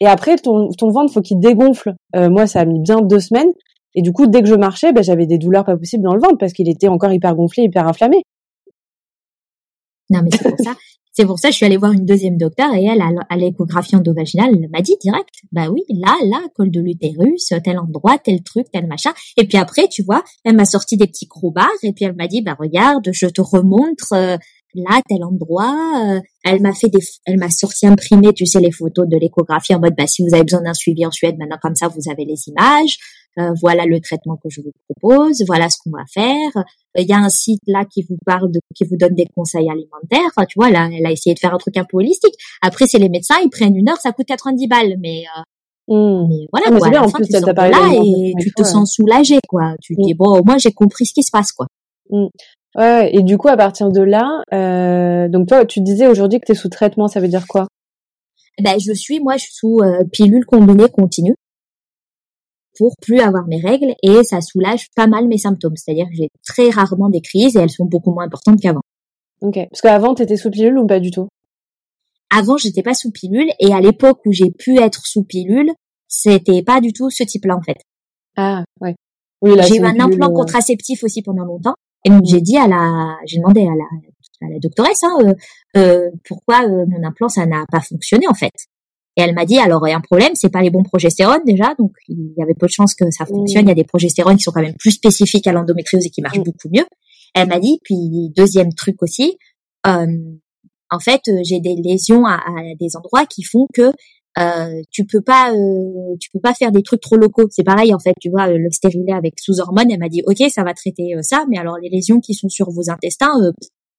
et 0.01 0.07
après 0.07 0.37
ton, 0.37 0.69
ton 0.77 0.91
ventre 0.91 1.13
faut 1.15 1.23
qu'il 1.23 1.41
dégonfle. 1.41 1.95
Euh, 2.15 2.29
moi, 2.29 2.47
ça 2.47 2.61
a 2.61 2.65
mis 2.67 2.79
bien 2.81 3.01
deux 3.01 3.21
semaines, 3.21 3.51
et 3.95 4.03
du 4.03 4.13
coup, 4.13 4.27
dès 4.27 4.43
que 4.43 4.49
je 4.49 4.55
marchais, 4.55 4.93
ben, 4.93 5.03
j'avais 5.03 5.25
des 5.27 5.39
douleurs 5.39 5.65
pas 5.65 5.77
possibles 5.77 6.03
dans 6.05 6.15
le 6.15 6.21
ventre 6.21 6.37
parce 6.39 6.53
qu'il 6.53 6.69
était 6.69 6.89
encore 6.89 7.11
hyper 7.13 7.35
gonflé, 7.35 7.63
hyper 7.63 7.87
inflammé. 7.89 8.23
Non, 10.11 10.21
mais 10.23 10.31
c'est 10.31 10.43
pour 10.51 10.59
ça. 10.63 10.75
C'est 11.15 11.27
pour 11.27 11.39
ça 11.39 11.49
que 11.49 11.53
je 11.53 11.57
suis 11.59 11.67
allée 11.67 11.77
voir 11.77 11.93
une 11.93 12.07
deuxième 12.07 12.39
docteur 12.39 12.75
et 12.75 12.85
elle, 12.85 13.03
à 13.03 13.37
l'échographie 13.37 13.97
endovaginale, 13.97 14.57
m'a 14.73 14.81
dit 14.81 14.97
direct, 15.03 15.29
bah 15.53 15.69
oui, 15.69 15.83
là, 15.91 16.17
là, 16.25 16.41
col 16.55 16.71
de 16.71 16.81
l'utérus, 16.81 17.53
tel 17.63 17.79
endroit, 17.79 18.17
tel 18.19 18.43
truc, 18.43 18.67
tel 18.73 18.87
machin. 18.87 19.11
Et 19.37 19.47
puis 19.47 19.59
après, 19.59 19.89
tu 19.89 20.03
vois, 20.03 20.25
elle 20.45 20.57
m'a 20.57 20.65
sorti 20.65 20.97
des 20.97 21.07
petits 21.07 21.29
crobards 21.29 21.69
et 21.83 21.93
puis 21.93 22.07
elle 22.07 22.17
m'a 22.17 22.29
dit, 22.29 22.41
bah 22.41 22.57
regarde, 22.59 23.11
je 23.13 23.27
te 23.27 23.43
remontre 23.43 24.15
euh, 24.15 24.39
là, 24.75 25.03
tel 25.07 25.23
endroit. 25.23 25.75
euh. 26.07 26.21
elle 26.45 26.63
m'a 26.63 26.73
fait 26.73 26.89
des, 26.89 27.01
elle 27.27 27.39
m'a 27.39 27.51
sorti 27.51 27.87
imprimé, 27.87 28.33
tu 28.33 28.47
sais, 28.47 28.61
les 28.61 28.73
photos 28.73 29.07
de 29.07 29.19
l'échographie 29.19 29.75
en 29.75 29.81
mode, 29.81 29.95
bah 29.95 30.07
si 30.07 30.23
vous 30.23 30.35
avez 30.35 30.45
besoin 30.45 30.63
d'un 30.63 30.73
suivi 30.75 31.05
en 31.05 31.11
Suède, 31.11 31.37
maintenant 31.39 31.59
comme 31.61 31.75
ça, 31.77 31.89
vous 31.89 32.11
avez 32.11 32.25
les 32.25 32.49
images. 32.49 32.97
Euh, 33.39 33.53
voilà 33.63 33.87
le 33.87 33.99
traitement 34.01 34.37
que 34.37 34.51
je 34.51 34.61
vous 34.61 34.73
propose, 34.89 35.43
voilà 35.47 35.71
ce 35.71 35.79
qu'on 35.83 35.91
va 35.91 36.05
faire 36.13 36.65
il 36.99 37.09
y 37.09 37.13
a 37.15 37.17
un 37.17 37.31
site 37.31 37.63
là 37.67 37.87
qui 37.87 38.03
vous 38.03 38.19
parle 38.27 38.51
de, 38.53 38.61
qui 38.75 38.85
vous 38.85 38.97
donne 38.99 39.15
des 39.15 39.27
conseils 39.35 39.71
alimentaires. 39.71 40.21
Enfin, 40.37 40.45
tu 40.45 40.59
vois, 40.59 40.69
là, 40.71 40.91
elle 40.93 41.07
a 41.07 41.11
essayé 41.11 41.33
de 41.33 41.39
faire 41.39 41.55
un 41.55 41.59
truc 41.59 41.79
un 41.79 41.85
peu 41.85 41.97
holistique. 41.97 42.35
Après, 42.61 42.87
c'est 42.87 42.99
les 42.99 43.09
médecins, 43.09 43.37
ils 43.43 43.49
prennent 43.49 43.75
une 43.75 43.89
heure, 43.89 43.97
ça 43.97 44.13
coûte 44.13 44.27
90 44.27 44.67
balles, 44.69 44.97
mais, 45.01 45.23
euh, 45.39 45.41
Hmm. 45.89 46.29
mais 46.29 46.47
voilà, 46.53 46.67
Ah, 46.69 46.71
mais 46.71 46.79
quoi. 46.79 46.81
c'est 46.81 46.87
À 46.89 46.91
bien, 46.91 47.01
la 47.01 47.07
en 47.07 47.09
fin, 47.09 47.19
plus, 47.19 47.27
tu 47.29 47.33
sors 47.33 47.41
de 47.55 47.55
là 47.55 48.05
et 48.05 48.35
tu 48.43 48.53
te 48.53 48.63
ouais. 48.63 48.69
sens 48.69 48.95
soulagé, 48.95 49.39
quoi. 49.49 49.75
Tu 49.83 49.97
te 49.97 50.01
Mm. 50.01 50.05
dis, 50.05 50.15
bon, 50.15 50.39
au 50.39 50.45
moins, 50.45 50.59
j'ai 50.59 50.71
compris 50.73 51.07
ce 51.07 51.15
qui 51.15 51.23
se 51.23 51.31
passe, 51.31 51.51
quoi. 51.53 51.67
Ouais, 52.11 52.29
ouais. 52.77 53.11
Et 53.17 53.23
du 53.23 53.39
coup, 53.39 53.49
à 53.49 53.57
partir 53.57 53.89
de 53.91 54.01
là, 54.03 54.43
euh, 54.53 55.29
donc 55.29 55.49
toi, 55.49 55.65
tu 55.65 55.81
disais 55.81 56.07
aujourd'hui 56.07 56.39
que 56.41 56.45
tu 56.47 56.53
es 56.53 56.55
sous 56.55 56.69
traitement, 56.69 57.09
ça 57.09 57.19
veut 57.21 57.29
dire 57.29 57.47
quoi? 57.49 57.67
Ben, 58.63 58.79
je 58.79 58.93
suis, 58.93 59.19
moi, 59.21 59.37
je 59.39 59.45
suis 59.45 59.55
sous 59.55 59.81
euh, 59.81 60.05
pilule 60.13 60.45
combinée 60.45 60.89
continue 60.89 61.35
pour 62.77 62.97
plus 63.01 63.21
avoir 63.21 63.47
mes 63.47 63.61
règles 63.61 63.95
et 64.03 64.23
ça 64.25 64.41
soulage 64.41 64.89
pas 64.95 65.07
mal 65.07 65.29
mes 65.29 65.39
symptômes. 65.39 65.77
C'est-à-dire 65.77 66.07
que 66.07 66.15
j'ai 66.15 66.29
très 66.47 66.71
rarement 66.71 67.09
des 67.09 67.21
crises 67.21 67.57
et 67.57 67.61
elles 67.61 67.71
sont 67.71 67.85
beaucoup 67.85 68.13
moins 68.13 68.25
importantes 68.25 68.61
qu'avant. 68.61 68.83
Ok. 69.41 69.59
Parce 69.71 69.81
qu'avant, 69.81 70.15
t'étais 70.15 70.37
sous 70.37 70.51
pilule 70.51 70.79
ou 70.79 70.87
pas 70.87 71.01
du 71.01 71.11
tout? 71.11 71.29
Avant, 72.35 72.57
j'étais 72.57 72.83
pas 72.83 72.95
sous 72.95 73.11
pilule 73.11 73.51
et 73.61 73.75
à 73.75 73.81
l'époque 73.81 74.21
où 74.25 74.33
j'ai 74.33 74.51
pu 74.51 74.79
être 74.79 75.05
sous 75.05 75.25
pilule, 75.25 75.71
c'était 76.09 76.63
pas 76.63 76.81
du 76.81 76.93
tout 76.93 77.11
ce 77.11 77.25
type-là 77.25 77.57
en 77.57 77.63
fait. 77.63 77.79
Ah, 78.37 78.65
ouais. 78.81 78.95
Oui, 79.43 79.53
J'ai 79.69 79.77
eu 79.77 79.85
un 79.85 79.99
implant 79.99 80.31
euh, 80.31 80.35
contraceptif 80.35 81.03
aussi 81.03 81.23
pendant 81.23 81.45
longtemps 81.45 81.75
et 82.05 82.11
donc 82.11 82.23
j'ai 82.25 82.41
dit 82.41 82.57
à 82.57 82.67
la, 82.67 83.17
j'ai 83.27 83.39
demandé 83.39 83.63
à 83.63 83.75
la, 83.75 84.47
à 84.47 84.51
la 84.51 84.59
doctoresse 84.59 85.03
hein, 85.05 85.17
euh, 85.23 85.35
euh, 85.77 86.11
pourquoi 86.25 86.63
euh, 86.65 86.85
mon 86.89 87.03
implant 87.05 87.29
ça 87.29 87.47
n'a 87.47 87.65
pas 87.71 87.81
fonctionné 87.81 88.27
en 88.29 88.35
fait. 88.35 88.53
Et 89.17 89.23
elle 89.23 89.35
m'a 89.35 89.45
dit 89.45 89.59
alors 89.59 89.87
il 89.87 89.91
y 89.91 89.95
a 89.95 89.97
un 89.97 90.01
problème, 90.01 90.31
c'est 90.35 90.51
pas 90.51 90.63
les 90.63 90.71
bons 90.71 90.83
progestérones 90.83 91.43
déjà, 91.45 91.75
donc 91.79 91.93
il 92.09 92.33
y 92.37 92.43
avait 92.43 92.55
peu 92.55 92.67
de 92.67 92.73
chances 92.73 92.95
que 92.95 93.11
ça 93.11 93.27
fonctionne. 93.27 93.65
Il 93.67 93.69
y 93.69 93.73
a 93.73 93.75
des 93.75 93.85
progestérones 93.85 94.37
qui 94.37 94.43
sont 94.43 94.53
quand 94.53 94.63
même 94.63 94.77
plus 94.79 94.93
spécifiques 94.93 95.47
à 95.47 95.53
l'endométriose 95.53 96.07
et 96.07 96.11
qui 96.11 96.23
marchent 96.23 96.39
Mm. 96.39 96.45
beaucoup 96.45 96.69
mieux. 96.73 96.87
Elle 97.35 97.49
m'a 97.49 97.61
dit 97.61 97.79
puis 97.83 98.31
deuxième 98.37 98.73
truc 98.75 99.03
aussi, 99.03 99.39
euh, 99.87 100.07
en 100.91 100.99
fait 100.99 101.23
euh, 101.29 101.41
j'ai 101.45 101.61
des 101.61 101.75
lésions 101.77 102.27
à, 102.27 102.35
à 102.35 102.75
des 102.79 102.97
endroits 102.97 103.27
qui 103.27 103.43
font 103.43 103.67
que 103.73 103.91
euh, 104.39 104.81
tu 104.91 105.05
peux 105.05 105.21
pas 105.21 105.53
euh, 105.53 106.17
tu 106.19 106.31
peux 106.31 106.41
pas 106.41 106.55
faire 106.55 106.73
des 106.73 106.83
trucs 106.83 107.01
trop 107.01 107.17
locaux 107.17 107.49
c'est 107.51 107.65
pareil 107.65 107.93
en 107.93 107.99
fait 107.99 108.15
tu 108.19 108.31
vois 108.31 108.49
euh, 108.49 108.57
le 108.57 108.71
stérilet 108.71 109.13
avec 109.13 109.35
sous 109.39 109.61
hormones 109.61 109.91
elle 109.91 109.99
m'a 109.99 110.09
dit 110.09 110.23
ok 110.27 110.49
ça 110.51 110.65
va 110.65 110.73
traiter 110.73 111.15
euh, 111.15 111.21
ça 111.23 111.45
mais 111.51 111.59
alors 111.59 111.77
les 111.77 111.91
lésions 111.91 112.19
qui 112.19 112.33
sont 112.33 112.49
sur 112.49 112.71
vos 112.71 112.89
intestins 112.91 113.33
euh, 113.43 113.53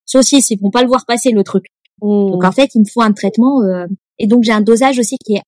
ça 0.06 0.20
aussi 0.20 0.44
ils 0.50 0.60
vont 0.60 0.72
pas 0.72 0.82
le 0.82 0.88
voir 0.88 1.06
passer 1.06 1.30
le 1.32 1.44
truc 1.44 1.66
hmm. 2.02 2.32
donc 2.32 2.44
en 2.44 2.52
fait 2.52 2.74
il 2.74 2.80
me 2.80 2.86
faut 2.92 3.02
un 3.02 3.14
traitement 3.14 3.62
euh, 3.62 3.86
et 4.24 4.28
donc 4.28 4.44
j'ai 4.44 4.54
un 4.54 4.62
dosage 4.62 4.98
aussi 4.98 5.18
qui 5.24 5.36
est 5.36 5.42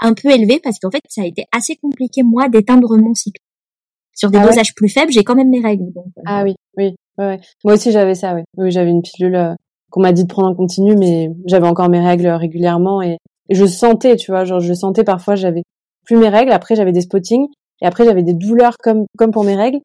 un 0.00 0.14
peu 0.14 0.30
élevé 0.30 0.60
parce 0.62 0.78
qu'en 0.78 0.90
fait 0.90 1.02
ça 1.08 1.22
a 1.22 1.26
été 1.26 1.44
assez 1.52 1.76
compliqué 1.76 2.22
moi 2.22 2.48
d'éteindre 2.48 2.96
mon 2.96 3.14
cycle 3.14 3.40
sur 4.14 4.30
des 4.30 4.38
Ah 4.38 4.42
ouais 4.42 4.48
dosages 4.48 4.74
plus 4.74 4.88
faibles 4.88 5.12
j'ai 5.12 5.22
quand 5.24 5.34
même 5.34 5.50
mes 5.50 5.60
règles 5.60 5.92
donc 5.92 6.06
euh, 6.18 6.22
Ah 6.26 6.42
oui, 6.44 6.54
oui, 6.76 6.94
ouais, 7.18 7.24
ouais. 7.26 7.40
Moi 7.64 7.74
aussi 7.74 7.92
j'avais 7.92 8.14
ça, 8.14 8.34
oui. 8.34 8.42
Oui, 8.56 8.70
j'avais 8.70 8.90
une 8.90 9.02
pilule 9.02 9.36
euh, 9.36 9.54
qu'on 9.90 10.00
m'a 10.00 10.12
dit 10.12 10.24
de 10.24 10.28
prendre 10.28 10.48
en 10.48 10.54
continu, 10.54 10.96
mais 10.96 11.28
j'avais 11.46 11.66
encore 11.68 11.88
mes 11.88 12.00
règles 12.00 12.26
euh, 12.26 12.36
régulièrement 12.36 13.02
et, 13.02 13.18
et 13.50 13.54
je 13.54 13.66
sentais, 13.66 14.16
tu 14.16 14.30
vois, 14.32 14.44
genre 14.44 14.60
je 14.60 14.72
sentais 14.72 15.04
parfois 15.04 15.34
j'avais 15.34 15.62
plus 16.06 16.16
mes 16.16 16.28
règles, 16.28 16.52
après 16.52 16.74
j'avais 16.76 16.92
des 16.92 17.02
spottings 17.02 17.46
et 17.82 17.86
après 17.86 18.04
j'avais 18.04 18.22
des 18.22 18.34
douleurs 18.34 18.76
comme 18.78 19.04
comme 19.18 19.30
pour 19.32 19.44
mes 19.44 19.56
règles. 19.56 19.80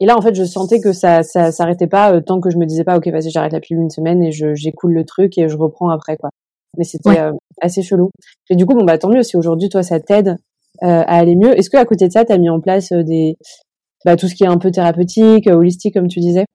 Et 0.00 0.06
là 0.06 0.16
en 0.16 0.22
fait 0.22 0.34
je 0.34 0.44
sentais 0.44 0.80
que 0.80 0.92
ça 0.92 1.22
ça 1.22 1.50
s'arrêtait 1.52 1.86
pas 1.86 2.12
euh, 2.12 2.20
tant 2.20 2.40
que 2.40 2.50
je 2.50 2.56
me 2.58 2.66
disais 2.66 2.84
pas 2.84 2.96
ok 2.98 3.08
vas-y 3.08 3.30
j'arrête 3.30 3.52
la 3.52 3.60
pilule 3.60 3.82
une 3.82 3.90
semaine 3.90 4.22
et 4.22 4.32
je 4.32 4.54
j'écoule 4.54 4.92
le 4.92 5.04
truc 5.04 5.36
et 5.38 5.48
je 5.48 5.56
reprends 5.56 5.90
après 5.90 6.16
quoi. 6.16 6.30
Mais 6.76 6.84
c'était 6.84 7.20
assez 7.60 7.82
chelou. 7.82 8.10
Et 8.48 8.56
du 8.56 8.66
coup, 8.66 8.74
bon 8.74 8.84
bah 8.84 8.98
tant 8.98 9.08
mieux 9.08 9.22
si 9.22 9.36
aujourd'hui 9.36 9.68
toi 9.68 9.82
ça 9.82 10.00
t'aide 10.00 10.36
à 10.80 11.02
aller 11.02 11.36
mieux. 11.36 11.58
Est-ce 11.58 11.70
que 11.70 11.76
à 11.76 11.84
côté 11.84 12.06
de 12.06 12.12
ça, 12.12 12.24
tu 12.24 12.32
as 12.32 12.38
mis 12.38 12.50
en 12.50 12.60
place 12.60 12.92
des 12.92 13.36
bah, 14.04 14.16
tout 14.16 14.28
ce 14.28 14.34
qui 14.34 14.44
est 14.44 14.48
un 14.48 14.58
peu 14.58 14.70
thérapeutique, 14.70 15.46
holistique 15.46 15.94
comme 15.94 16.08
tu 16.08 16.20
disais? 16.20 16.46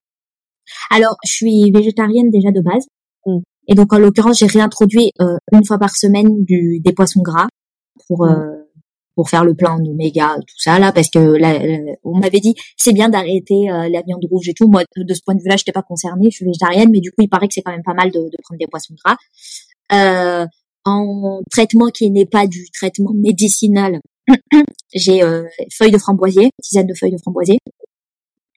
Alors, 0.89 1.16
je 1.24 1.32
suis 1.32 1.72
végétarienne 1.72 2.32
déjà 2.32 2.51
de 2.51 2.61
base. 2.61 2.86
Mmh. 3.26 3.39
Et 3.68 3.76
donc 3.76 3.93
en 3.93 3.99
l'occurrence, 3.99 4.39
j'ai 4.39 4.47
réintroduit 4.47 5.11
une 5.51 5.66
fois 5.66 5.78
par 5.78 5.95
semaine 5.95 6.43
du 6.43 6.80
des 6.80 6.93
poissons 6.93 7.22
gras 7.22 7.47
pour 8.07 8.26
mmh 8.26 8.66
pour 9.16 9.30
faire 9.30 9.45
le 9.45 9.55
plein 9.55 9.80
d'oméga, 9.80 10.36
tout 10.39 10.59
ça 10.59 10.78
là, 10.78 10.91
parce 10.91 11.09
que 11.09 11.20
là, 11.20 11.57
on 12.03 12.18
m'avait 12.20 12.39
dit 12.39 12.53
c'est 12.78 12.93
bien 12.93 13.09
d'arrêter 13.09 13.72
euh, 13.72 13.89
la 13.89 14.01
viande 14.01 14.26
rouge 14.30 14.49
et 14.49 14.53
tout. 14.53 14.68
Moi, 14.68 14.84
de 14.95 15.13
ce 15.13 15.22
point 15.26 15.36
de 15.36 15.41
vue-là, 15.41 15.55
je 15.55 15.61
n'étais 15.61 15.72
pas 15.72 15.82
concernée, 15.82 16.30
je 16.30 16.38
suis 16.38 16.45
végétarienne, 16.45 16.89
mais 16.91 16.99
du 16.99 17.11
coup, 17.11 17.22
il 17.22 17.30
paraît 17.30 17.47
que 17.47 17.53
c'est 17.53 17.61
quand 17.61 17.72
même 17.72 17.84
pas 17.84 17.93
mal 17.93 18.11
de, 18.11 18.20
de 18.20 18.38
prendre 18.43 18.59
des 18.59 18.68
poissons 18.68 18.93
gras. 19.03 19.16
Euh, 19.92 20.46
en 20.86 21.42
traitement 21.52 21.88
qui 21.88 22.12
n'est 22.12 22.26
pas 22.26 22.48
du 22.48 22.68
traitement 22.72 23.12
médicinal, 23.14 24.00
j'ai 24.94 25.24
euh, 25.24 25.44
feuilles 25.74 25.92
de 25.92 25.98
framboisier, 25.98 26.52
tisane 26.62 26.88
de 26.88 26.94
feuilles 26.94 27.12
de 27.12 27.18
framboisier. 27.18 27.60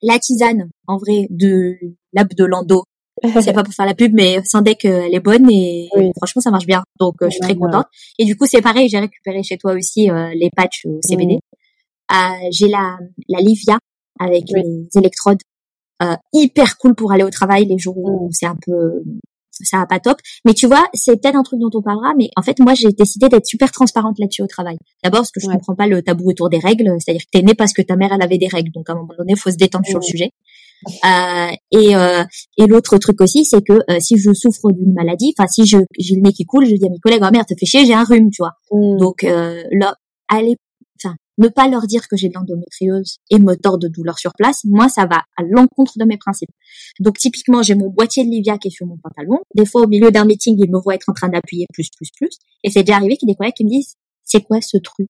La 0.03 0.19
tisane, 0.19 0.71
en 0.87 0.99
vrai, 0.99 1.27
de 1.31 1.77
l'ab 2.13 2.33
de 2.33 2.45
Lando, 2.45 2.85
c'est 3.43 3.53
pas 3.53 3.65
pour 3.65 3.75
faire 3.75 3.87
la 3.87 3.95
pub, 3.95 4.13
mais 4.15 4.41
Sandec, 4.45 4.85
euh, 4.85 5.03
elle 5.07 5.15
est 5.15 5.21
bonne 5.21 5.51
et 5.51 5.89
franchement, 6.17 6.41
ça 6.41 6.51
marche 6.51 6.67
bien. 6.67 6.85
Donc, 7.01 7.17
euh, 7.23 7.27
je 7.27 7.33
suis 7.33 7.41
très 7.41 7.57
contente. 7.57 7.87
Et 8.19 8.25
du 8.25 8.37
coup, 8.37 8.47
c'est 8.47 8.63
pareil, 8.63 8.89
j'ai 8.89 8.99
récupéré 8.99 9.43
chez 9.43 9.59
toi 9.59 9.73
aussi 9.73 10.11
euh, 10.11 10.31
les 10.35 10.51
patchs 10.55 10.87
au 10.87 11.01
CBD. 11.03 11.39
j'ai 12.51 12.69
la, 12.69 12.99
la 13.29 13.41
Livia 13.41 13.79
avec 14.21 14.45
les 14.55 14.89
électrodes 14.97 15.41
hyper 16.33 16.79
cool 16.79 16.95
pour 16.95 17.11
aller 17.13 17.25
au 17.25 17.31
travail 17.31 17.67
les 17.67 17.79
jours 17.79 17.99
où 17.99 18.29
c'est 18.33 18.47
un 18.47 18.57
peu 18.65 19.03
ça 19.65 19.79
va 19.79 19.87
pas 19.87 20.01
top. 20.01 20.19
Mais 20.45 20.55
tu 20.55 20.67
vois, 20.67 20.87
c'est 20.95 21.21
peut-être 21.21 21.37
un 21.37 21.43
truc 21.43 21.61
dont 21.61 21.71
on 21.75 21.83
parlera, 21.83 22.15
mais 22.17 22.31
en 22.37 22.43
fait, 22.43 22.59
moi, 22.61 22.75
j'ai 22.75 22.89
décidé 22.89 23.29
d'être 23.29 23.47
super 23.47 23.71
transparente 23.71 24.19
là-dessus 24.19 24.43
au 24.43 24.47
travail. 24.47 24.77
D'abord, 25.03 25.21
parce 25.21 25.33
que 25.33 25.41
je 25.41 25.47
ne 25.47 25.53
comprends 25.53 25.75
pas 25.75 25.87
le 25.87 26.03
tabou 26.03 26.31
autour 26.31 26.49
des 26.49 26.59
règles, 26.59 26.91
c'est-à-dire 26.99 27.23
que 27.23 27.39
t'es 27.39 27.43
né 27.43 27.55
parce 27.55 27.73
que 27.73 27.83
ta 27.83 27.97
mère, 27.97 28.13
elle 28.13 28.23
avait 28.23 28.39
des 28.39 28.49
règles, 28.49 28.71
donc 28.73 28.89
à 28.89 28.93
un 28.93 28.97
moment 28.97 29.15
donné, 29.19 29.37
faut 29.37 29.51
se 29.51 29.57
détendre 29.57 29.87
sur 29.87 29.99
le 29.99 30.05
sujet. 30.05 30.31
Euh, 30.87 31.51
et 31.73 31.97
euh, 31.97 32.25
et 32.57 32.67
l'autre 32.67 32.99
truc 32.99 33.21
aussi, 33.21 33.45
c'est 33.45 33.63
que 33.63 33.73
euh, 33.73 33.99
si 34.01 34.17
je 34.17 34.33
souffre 34.33 34.71
d'une 34.71 34.93
maladie, 34.93 35.35
enfin 35.37 35.49
si 35.49 35.67
je 35.67 35.79
j'ai 35.99 36.15
le 36.15 36.23
nez 36.23 36.33
qui 36.33 36.45
coule, 36.45 36.67
je 36.67 36.75
dis 36.75 36.87
à 36.87 36.91
mes 36.91 36.99
collègues, 36.99 37.23
oh 37.27 37.31
merde, 37.33 37.47
ça 37.49 37.57
fait 37.59 37.67
chier, 37.67 37.85
j'ai 37.85 37.95
un 37.95 38.05
rhume, 38.05 38.31
tu 38.31 38.43
vois. 38.43 38.53
Mm. 38.71 38.99
Donc 38.99 39.23
là, 39.23 39.95
allez, 40.29 40.57
ne 41.39 41.49
pas 41.49 41.69
leur 41.69 41.87
dire 41.87 42.09
que 42.09 42.17
j'ai 42.17 42.29
de 42.29 42.35
l'endométriose 42.35 43.19
et 43.31 43.39
me 43.39 43.55
tordre 43.55 43.79
de 43.79 43.89
douleur 43.89 44.19
sur 44.19 44.33
place, 44.35 44.65
moi, 44.65 44.89
ça 44.89 45.07
va 45.07 45.23
à 45.37 45.43
l'encontre 45.49 45.93
de 45.97 46.05
mes 46.05 46.19
principes. 46.19 46.51
Donc, 47.01 47.19
typiquement, 47.19 47.63
j'ai 47.63 47.75
mon 47.75 47.89
boîtier 47.89 48.25
de 48.25 48.31
Livia 48.31 48.59
qui 48.59 48.69
est 48.69 48.73
sur 48.73 48.87
mon 48.87 48.99
pantalon. 48.99 49.39
Des 49.55 49.65
fois, 49.65 49.83
au 49.83 49.87
milieu 49.87 50.11
d'un 50.11 50.25
meeting, 50.25 50.57
ils 50.59 50.71
me 50.71 50.81
voient 50.81 50.95
être 50.95 51.09
en 51.09 51.15
train 51.15 51.29
d'appuyer 51.29 51.67
plus, 51.73 51.89
plus, 51.97 52.11
plus. 52.17 52.39
Et 52.65 52.71
c'est 52.71 52.83
déjà 52.83 52.97
arrivé 52.97 53.17
qu'il 53.17 53.29
y 53.29 53.31
ait 53.31 53.35
des 53.35 53.39
collègues 53.39 53.55
qui 53.55 53.65
me 53.65 53.71
disent, 53.71 53.95
c'est 54.25 54.43
quoi 54.43 54.61
ce 54.61 54.77
truc? 54.77 55.09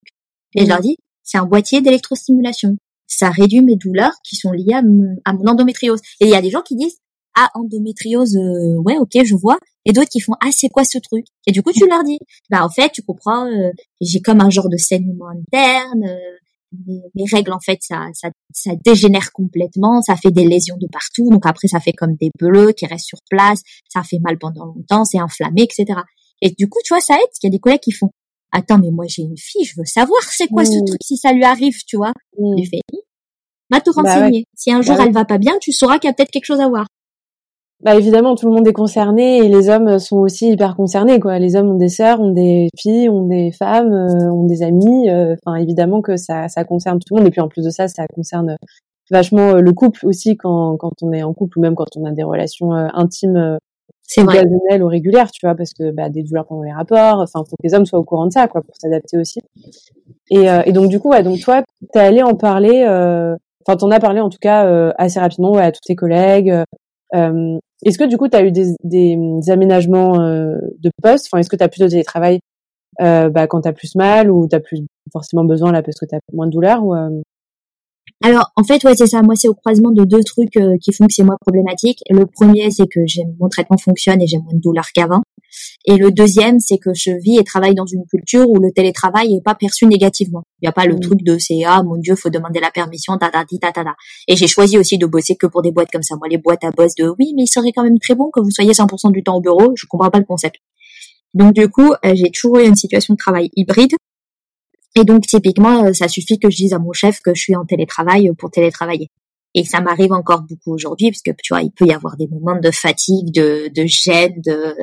Et 0.55 0.64
je 0.64 0.68
leur 0.68 0.81
dis, 0.81 0.97
c'est 1.22 1.39
un 1.39 1.47
boîtier 1.47 1.81
d'électrostimulation. 1.81 2.76
Ça 3.07 3.31
réduit 3.31 3.62
mes 3.62 3.76
douleurs 3.76 4.14
qui 4.22 4.37
sont 4.37 4.53
liées 4.53 4.74
à 4.74 4.83
mon, 4.83 5.16
endométriose. 5.47 6.01
Et 6.20 6.26
il 6.26 6.31
y 6.31 6.35
a 6.35 6.43
des 6.43 6.51
gens 6.51 6.62
qui 6.62 6.76
disent, 6.76 6.99
ah, 7.39 7.51
endométriose, 7.55 8.36
euh, 8.36 8.76
ouais, 8.84 8.99
ok, 8.99 9.24
je 9.24 9.34
vois. 9.36 9.59
Et 9.84 9.93
d'autres 9.93 10.09
qui 10.09 10.20
font, 10.20 10.32
ah, 10.41 10.51
c'est 10.51 10.68
quoi 10.68 10.84
ce 10.84 10.99
truc? 10.99 11.24
Et 11.47 11.53
du 11.53 11.62
coup, 11.62 11.72
tu 11.72 11.86
leur 11.89 12.03
dis, 12.03 12.18
bah 12.51 12.64
en 12.64 12.68
fait, 12.68 12.91
tu 12.91 13.03
comprends, 13.03 13.47
euh, 13.47 13.70
j'ai 14.01 14.20
comme 14.20 14.41
un 14.41 14.51
genre 14.51 14.68
de 14.68 14.76
saignement 14.76 15.28
interne. 15.28 16.05
Euh, 16.05 16.99
mes, 17.14 17.24
règles, 17.32 17.53
en 17.53 17.61
fait, 17.61 17.78
ça, 17.80 18.09
ça, 18.12 18.28
ça 18.53 18.72
dégénère 18.84 19.32
complètement, 19.32 20.03
ça 20.03 20.16
fait 20.16 20.30
des 20.30 20.45
lésions 20.45 20.76
de 20.78 20.86
partout. 20.86 21.30
Donc 21.30 21.47
après, 21.47 21.68
ça 21.68 21.80
fait 21.80 21.93
comme 21.93 22.16
des 22.16 22.30
bleus 22.39 22.72
qui 22.72 22.86
restent 22.86 23.07
sur 23.07 23.20
place, 23.30 23.61
ça 23.89 24.03
fait 24.03 24.18
mal 24.18 24.36
pendant 24.36 24.66
longtemps, 24.66 25.05
c'est 25.05 25.18
inflammé, 25.18 25.62
etc. 25.62 26.01
Et 26.43 26.51
du 26.51 26.68
coup, 26.68 26.80
tu 26.84 26.93
vois, 26.93 27.01
ça 27.01 27.14
aide. 27.14 27.28
Il 27.43 27.47
y 27.47 27.49
a 27.49 27.51
des 27.51 27.59
collègues 27.59 27.80
qui 27.80 27.93
font, 27.93 28.11
attends, 28.53 28.78
mais 28.78 28.91
moi 28.91 29.07
j'ai 29.09 29.22
une 29.22 29.39
fille, 29.39 29.64
je 29.64 29.74
veux 29.78 29.86
savoir 29.86 30.22
c'est 30.24 30.49
quoi 30.49 30.64
ce 30.64 30.78
mmh. 30.78 30.84
truc 30.84 31.01
si 31.03 31.16
ça 31.16 31.32
lui 31.32 31.45
arrive, 31.45 31.76
tu 31.86 31.97
vois? 31.97 32.12
Mmh. 32.39 32.62
Je 32.62 32.68
fais, 32.68 32.80
va 33.70 33.80
te 33.80 33.91
bah 33.91 34.03
renseigner. 34.03 34.45
Si 34.55 34.70
un 34.70 34.82
jour 34.82 34.97
bah 34.97 35.05
elle 35.07 35.12
va 35.12 35.24
pas 35.24 35.39
bien, 35.39 35.57
tu 35.61 35.72
sauras 35.72 35.99
qu'il 35.99 36.09
y 36.09 36.11
a 36.11 36.14
peut-être 36.14 36.30
quelque 36.30 36.45
chose 36.45 36.61
à 36.61 36.68
voir 36.68 36.86
bah 37.85 37.95
évidemment 37.95 38.35
tout 38.35 38.49
le 38.49 38.55
monde 38.55 38.66
est 38.66 38.72
concerné 38.72 39.39
et 39.39 39.49
les 39.49 39.68
hommes 39.68 40.01
sont 40.01 40.18
aussi 40.18 40.51
hyper 40.51 40.74
concernés 40.74 41.20
quoi. 41.20 41.39
Les 41.39 41.55
hommes 41.55 41.70
ont 41.70 41.76
des 41.76 41.89
sœurs, 41.89 42.20
ont 42.20 42.33
des 42.33 42.68
filles, 42.76 43.09
ont 43.09 43.24
des 43.24 43.53
femmes, 43.53 43.93
euh, 43.93 44.33
ont 44.33 44.47
des 44.47 44.62
amis. 44.64 45.09
Euh, 45.09 45.37
enfin 45.47 45.57
évidemment 45.57 46.03
que 46.03 46.16
ça 46.16 46.49
ça 46.49 46.64
concerne 46.64 46.99
tout 46.99 47.14
le 47.14 47.20
monde 47.20 47.29
et 47.29 47.31
puis 47.31 47.41
en 47.41 47.49
plus 47.49 47.64
de 47.64 47.70
ça 47.70 47.87
ça 47.87 48.05
concerne 48.12 48.57
vachement 49.12 49.55
euh, 49.55 49.61
le 49.61 49.72
couple 49.72 50.07
aussi 50.07 50.37
quand 50.37 50.76
quand 50.76 50.91
on 51.03 51.12
est 51.12 51.22
en 51.22 51.33
couple 51.35 51.59
ou 51.59 51.62
même 51.62 51.76
quand 51.76 51.97
on 51.97 52.05
a 52.05 52.11
des 52.11 52.24
relations 52.24 52.72
intimes 52.72 53.59
c'est 54.03 54.22
occasionnelles 54.22 54.83
ou 54.83 54.89
régulières 54.89 55.31
tu 55.31 55.47
vois 55.47 55.55
parce 55.55 55.72
que 55.72 55.93
bah 55.93 56.09
des 56.09 56.24
douleurs 56.24 56.47
pendant 56.47 56.62
les 56.64 56.72
rapports. 56.72 57.20
Enfin 57.20 57.45
faut 57.49 57.55
que 57.57 57.62
les 57.62 57.74
hommes 57.74 57.87
soient 57.87 58.01
au 58.01 58.05
courant 58.05 58.26
de 58.26 58.33
ça 58.33 58.49
quoi 58.49 58.61
pour 58.61 58.74
s'adapter 58.76 59.18
aussi. 59.18 59.39
Et 60.31 60.47
et 60.66 60.72
donc 60.72 60.89
du 60.89 60.99
coup 60.99 61.11
ouais 61.11 61.22
donc 61.22 61.39
toi 61.39 61.62
t'es 61.93 62.01
allé 62.01 62.24
en 62.24 62.35
parler. 62.35 62.83
Enfin 62.85 63.76
t'en 63.76 63.91
as 63.93 64.01
parlé 64.01 64.20
en 64.20 64.31
tout 64.31 64.39
cas 64.41 64.66
assez 64.99 65.20
rapidement 65.20 65.53
ouais, 65.53 65.62
à 65.62 65.70
tous 65.70 65.83
tes 65.87 65.95
collègues. 65.95 66.64
Euh, 67.15 67.59
est-ce 67.85 67.99
que 67.99 68.05
du 68.05 68.17
coup, 68.17 68.29
tu 68.29 68.37
as 68.37 68.45
eu 68.45 68.53
des, 68.53 68.75
des, 68.85 69.51
aménagements 69.51 70.21
euh, 70.21 70.57
de 70.81 70.91
poste 71.03 71.27
Enfin, 71.27 71.39
est-ce 71.39 71.49
que 71.49 71.57
tu 71.57 71.65
as 71.65 71.69
plus 71.69 71.81
de 71.81 71.89
télétravail 71.89 72.41
euh, 73.01 73.29
bah, 73.31 73.47
quand 73.47 73.63
tu 73.63 73.69
as 73.69 73.73
plus 73.73 73.95
mal 73.95 74.31
ou 74.31 74.49
tu 74.49 74.59
plus 74.61 74.85
forcément 75.13 75.45
besoin 75.45 75.71
là 75.73 75.83
parce 75.83 75.99
que 75.99 76.07
tu 76.07 76.15
as 76.15 76.21
moins 76.33 76.47
de 76.47 76.53
douleur 76.53 76.85
ou, 76.85 76.95
euh? 76.95 77.23
Alors, 78.25 78.51
en 78.57 78.64
fait, 78.64 78.83
ouais, 78.83 78.97
c'est 78.97 79.07
ça. 79.07 79.23
Moi, 79.23 79.37
c'est 79.37 79.49
au 79.49 79.55
croisement 79.55 79.93
de 79.93 80.05
deux 80.05 80.23
trucs 80.25 80.57
euh, 80.57 80.77
qui 80.83 80.93
font 80.93 81.07
que 81.07 81.12
c'est 81.12 81.23
moins 81.23 81.37
problématique. 81.41 82.01
Le 82.11 82.27
premier, 82.27 82.69
c'est 82.71 82.89
que 82.89 83.01
mon 83.39 83.49
traitement 83.49 83.79
fonctionne 83.79 84.21
et 84.21 84.27
j'ai 84.27 84.39
moins 84.39 84.55
de 84.55 84.61
douleur 84.61 84.87
qu'avant. 84.93 85.23
Et 85.87 85.97
le 85.97 86.11
deuxième, 86.11 86.59
c'est 86.59 86.79
que 86.79 86.91
je 86.95 87.12
vis 87.23 87.39
et 87.39 87.45
travaille 87.45 87.75
dans 87.75 87.87
une 87.87 88.05
culture 88.07 88.49
où 88.49 88.59
le 88.59 88.73
télétravail 88.73 89.35
est 89.37 89.43
pas 89.43 89.55
perçu 89.55 89.87
négativement. 89.87 90.43
Il 90.61 90.66
n'y 90.66 90.69
a 90.69 90.73
pas 90.73 90.85
le 90.85 90.97
mmh. 90.97 91.01
truc 91.01 91.23
de 91.23 91.39
c'est 91.39 91.62
ah 91.64 91.83
mon 91.83 91.97
dieu, 91.97 92.16
faut 92.16 92.29
demander 92.29 92.61
la 92.61 92.71
permission, 92.71 93.16
ta 93.19 93.31
ta 93.31 93.45
ta 93.45 93.73
ta 93.73 93.85
ta. 93.85 93.95
Et 94.27 94.37
j'ai 94.37 94.49
choisi 94.49 94.79
aussi 94.79 94.99
de 94.99 95.07
bosser 95.07 95.37
que 95.37 95.47
pour 95.47 95.62
des 95.62 95.71
boîtes 95.71 95.91
comme 95.93 96.03
ça. 96.03 96.16
Moi, 96.16 96.29
les 96.29 96.39
boîtes 96.39 96.64
à 96.64 96.71
boss 96.71 96.95
de 96.97 97.09
oui, 97.19 97.33
mais 97.37 97.45
il 97.45 97.49
serait 97.49 97.73
quand 97.73 97.85
même 97.85 97.99
très 97.99 98.16
bon 98.16 98.31
que 98.33 98.41
vous 98.41 98.51
soyez 98.51 98.73
100% 98.73 99.12
du 99.12 99.23
temps 99.23 99.37
au 99.37 99.41
bureau. 99.41 99.73
Je 99.77 99.87
comprends 99.89 100.11
pas 100.11 100.19
le 100.19 100.25
concept. 100.25 100.57
Donc 101.35 101.55
du 101.55 101.69
coup, 101.69 101.93
euh, 102.05 102.14
j'ai 102.14 102.31
toujours 102.31 102.59
eu 102.59 102.66
une 102.66 102.77
situation 102.77 103.14
de 103.14 103.19
travail 103.19 103.51
hybride 103.55 103.95
et 104.97 105.05
donc 105.05 105.26
typiquement, 105.26 105.84
euh, 105.84 105.93
ça 105.93 106.09
suffit 106.09 106.39
que 106.39 106.51
je 106.51 106.57
dise 106.57 106.72
à 106.72 106.78
mon 106.78 106.93
chef 106.93 107.20
que 107.20 107.34
je 107.34 107.41
suis 107.41 107.57
en 107.57 107.64
télétravail 107.64 108.30
pour 108.39 108.51
télétravailler. 108.51 109.11
Et 109.55 109.64
ça 109.64 109.80
m'arrive 109.80 110.12
encore 110.12 110.43
beaucoup 110.43 110.74
aujourd'hui, 110.74 111.11
parce 111.11 111.22
que 111.22 111.30
tu 111.43 111.55
vois, 111.55 111.62
il 111.62 111.70
peut 111.70 111.86
y 111.86 111.93
avoir 111.93 112.16
des 112.16 112.28
moments 112.28 112.61
de 112.61 112.70
fatigue, 112.70 113.32
de, 113.32 113.68
de 113.74 113.86
gêne, 113.86 114.41
de, 114.45 114.74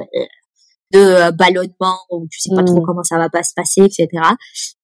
de 0.91 0.99
euh, 0.99 1.31
ballonnement 1.31 1.97
où 2.09 2.27
tu 2.29 2.39
sais 2.39 2.49
pas 2.55 2.63
trop 2.63 2.81
mmh. 2.81 2.85
comment 2.85 3.03
ça 3.03 3.17
va 3.17 3.29
pas 3.29 3.43
se 3.43 3.53
passer, 3.55 3.81
etc. 3.81 4.07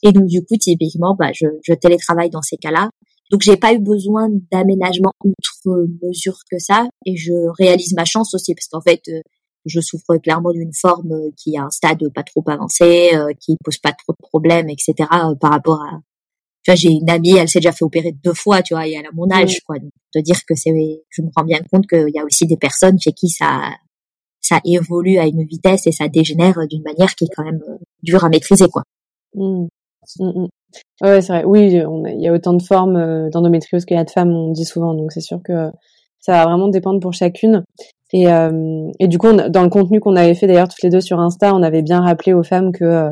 Et 0.03 0.11
donc 0.11 0.27
du 0.27 0.43
coup, 0.43 0.55
typiquement, 0.57 1.15
bah, 1.17 1.31
je, 1.33 1.45
je 1.63 1.73
télétravaille 1.73 2.29
dans 2.29 2.41
ces 2.41 2.57
cas-là. 2.57 2.89
Donc 3.31 3.41
j'ai 3.41 3.57
pas 3.57 3.73
eu 3.73 3.79
besoin 3.79 4.27
d'aménagement 4.51 5.13
outre 5.23 5.87
mesure 6.03 6.37
que 6.51 6.59
ça, 6.59 6.87
et 7.05 7.15
je 7.15 7.31
réalise 7.57 7.93
ma 7.93 8.05
chance 8.05 8.33
aussi 8.35 8.53
parce 8.53 8.67
qu'en 8.67 8.81
fait, 8.81 9.01
euh, 9.07 9.21
je 9.65 9.79
souffre 9.79 10.17
clairement 10.17 10.51
d'une 10.51 10.73
forme 10.73 11.11
euh, 11.11 11.31
qui 11.37 11.57
a 11.57 11.63
un 11.63 11.69
stade 11.69 12.01
pas 12.13 12.23
trop 12.23 12.43
avancé, 12.47 13.11
euh, 13.13 13.31
qui 13.39 13.57
pose 13.63 13.77
pas 13.77 13.91
trop 13.91 14.13
de 14.13 14.21
problèmes, 14.21 14.69
etc. 14.69 14.93
Euh, 14.99 15.35
par 15.35 15.51
rapport 15.51 15.81
à, 15.81 15.99
tu 16.63 16.71
vois, 16.71 16.75
j'ai 16.75 16.89
une 16.89 17.09
amie, 17.09 17.35
elle 17.37 17.47
s'est 17.47 17.59
déjà 17.59 17.71
fait 17.71 17.85
opérer 17.85 18.11
deux 18.23 18.33
fois, 18.33 18.61
tu 18.61 18.73
vois, 18.73 18.87
et 18.87 18.93
elle 18.93 19.05
a 19.05 19.11
mon 19.13 19.29
âge, 19.31 19.59
quoi. 19.61 19.79
Donc, 19.79 19.91
de 20.15 20.21
dire 20.21 20.37
que 20.47 20.55
c'est, 20.55 20.71
je 21.09 21.21
me 21.21 21.29
rends 21.35 21.45
bien 21.45 21.59
compte 21.71 21.87
qu'il 21.87 22.09
y 22.13 22.19
a 22.19 22.23
aussi 22.23 22.45
des 22.45 22.57
personnes 22.57 22.99
chez 22.99 23.13
qui 23.13 23.29
ça, 23.29 23.61
ça 24.41 24.59
évolue 24.65 25.17
à 25.17 25.25
une 25.25 25.45
vitesse 25.45 25.87
et 25.87 25.91
ça 25.91 26.07
dégénère 26.07 26.57
d'une 26.69 26.83
manière 26.83 27.15
qui 27.15 27.25
est 27.25 27.29
quand 27.35 27.43
même 27.43 27.61
dure 28.03 28.23
à 28.23 28.29
maîtriser, 28.29 28.67
quoi. 28.67 28.83
Mmh. 29.35 29.67
Mmh, 30.19 30.25
mmh. 30.25 30.47
Ouais, 31.03 31.21
c'est 31.21 31.33
vrai. 31.33 31.43
Oui, 31.45 31.67
il 31.71 32.21
y 32.21 32.27
a 32.27 32.33
autant 32.33 32.53
de 32.53 32.61
formes 32.61 33.29
d'endométriose 33.29 33.85
qu'il 33.85 33.97
y 33.97 33.99
a 33.99 34.03
de 34.03 34.09
femmes, 34.09 34.31
on 34.31 34.51
dit 34.51 34.65
souvent. 34.65 34.93
Donc 34.93 35.11
c'est 35.11 35.21
sûr 35.21 35.41
que 35.43 35.71
ça 36.19 36.33
va 36.33 36.45
vraiment 36.45 36.69
dépendre 36.69 36.99
pour 36.99 37.13
chacune. 37.13 37.63
Et, 38.13 38.27
euh, 38.27 38.89
et 38.99 39.07
du 39.07 39.17
coup, 39.17 39.31
dans 39.31 39.63
le 39.63 39.69
contenu 39.69 39.99
qu'on 39.99 40.15
avait 40.15 40.35
fait 40.35 40.47
d'ailleurs 40.47 40.67
toutes 40.67 40.83
les 40.83 40.89
deux 40.89 41.01
sur 41.01 41.19
Insta, 41.19 41.55
on 41.55 41.63
avait 41.63 41.81
bien 41.81 42.01
rappelé 42.01 42.33
aux 42.33 42.43
femmes 42.43 42.71
que 42.71 42.83
euh, 42.83 43.11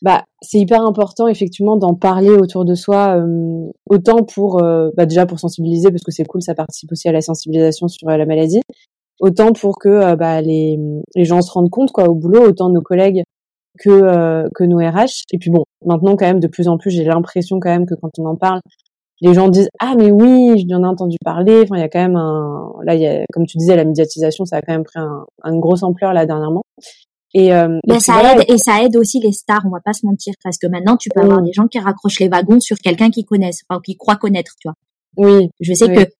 bah, 0.00 0.24
c'est 0.40 0.58
hyper 0.58 0.82
important 0.82 1.28
effectivement 1.28 1.76
d'en 1.76 1.94
parler 1.94 2.30
autour 2.30 2.64
de 2.64 2.74
soi, 2.74 3.18
euh, 3.18 3.66
autant 3.90 4.22
pour 4.22 4.62
bah, 4.96 5.06
déjà 5.06 5.26
pour 5.26 5.40
sensibiliser 5.40 5.90
parce 5.90 6.04
que 6.04 6.12
c'est 6.12 6.24
cool, 6.24 6.42
ça 6.42 6.54
participe 6.54 6.92
aussi 6.92 7.08
à 7.08 7.12
la 7.12 7.20
sensibilisation 7.20 7.88
sur 7.88 8.08
la 8.08 8.24
maladie, 8.24 8.62
autant 9.20 9.52
pour 9.52 9.78
que 9.78 10.14
bah, 10.14 10.40
les, 10.40 10.78
les 11.16 11.24
gens 11.24 11.42
se 11.42 11.50
rendent 11.50 11.70
compte 11.70 11.90
quoi 11.92 12.08
au 12.08 12.14
boulot, 12.14 12.48
autant 12.48 12.70
nos 12.70 12.80
collègues 12.80 13.24
que 13.80 14.48
que 14.54 14.64
nos 14.64 14.78
RH. 14.78 15.24
Et 15.32 15.38
puis 15.38 15.50
bon, 15.50 15.64
maintenant 15.84 16.16
quand 16.16 16.26
même 16.26 16.40
de 16.40 16.48
plus 16.48 16.68
en 16.68 16.78
plus, 16.78 16.90
j'ai 16.92 17.04
l'impression 17.04 17.60
quand 17.60 17.70
même 17.70 17.86
que 17.86 17.94
quand 17.94 18.10
on 18.18 18.26
en 18.26 18.36
parle, 18.36 18.60
les 19.20 19.34
gens 19.34 19.48
disent 19.48 19.68
ah 19.80 19.94
mais 19.96 20.10
oui 20.10 20.64
j'en 20.68 20.82
ai 20.82 20.86
entendu 20.86 21.16
parler. 21.24 21.62
Enfin 21.62 21.76
il 21.76 21.80
y 21.80 21.84
a 21.84 21.88
quand 21.88 22.00
même 22.00 22.16
un 22.16 22.72
là 22.84 22.94
il 22.94 23.02
y 23.02 23.06
a 23.06 23.24
comme 23.32 23.46
tu 23.46 23.58
disais 23.58 23.76
la 23.76 23.84
médiatisation 23.84 24.44
ça 24.44 24.56
a 24.56 24.62
quand 24.62 24.72
même 24.72 24.84
pris 24.84 24.98
un, 24.98 25.24
une 25.44 25.60
grosse 25.60 25.82
ampleur 25.82 26.12
là 26.12 26.26
dernièrement. 26.26 26.62
Et, 27.34 27.52
euh, 27.52 27.78
et 27.86 28.00
ça 28.00 28.32
aide 28.32 28.44
et 28.48 28.56
ça 28.56 28.82
aide 28.82 28.96
aussi 28.96 29.20
les 29.20 29.32
stars 29.32 29.60
on 29.66 29.70
va 29.70 29.80
pas 29.84 29.92
se 29.92 30.06
mentir 30.06 30.32
parce 30.42 30.56
que 30.56 30.66
maintenant 30.66 30.96
tu 30.96 31.10
peux 31.14 31.20
avoir 31.20 31.42
des 31.42 31.52
gens 31.52 31.66
qui 31.66 31.78
raccrochent 31.78 32.20
les 32.20 32.28
wagons 32.28 32.58
sur 32.60 32.78
quelqu'un 32.78 33.10
qu'ils 33.10 33.26
connaissent 33.26 33.62
enfin 33.68 33.80
qui 33.84 33.96
croient 33.96 34.16
connaître 34.16 34.52
tu 34.58 34.68
vois. 34.68 34.74
Oui. 35.18 35.50
Je 35.60 35.74
sais 35.74 35.92
que 35.92 36.10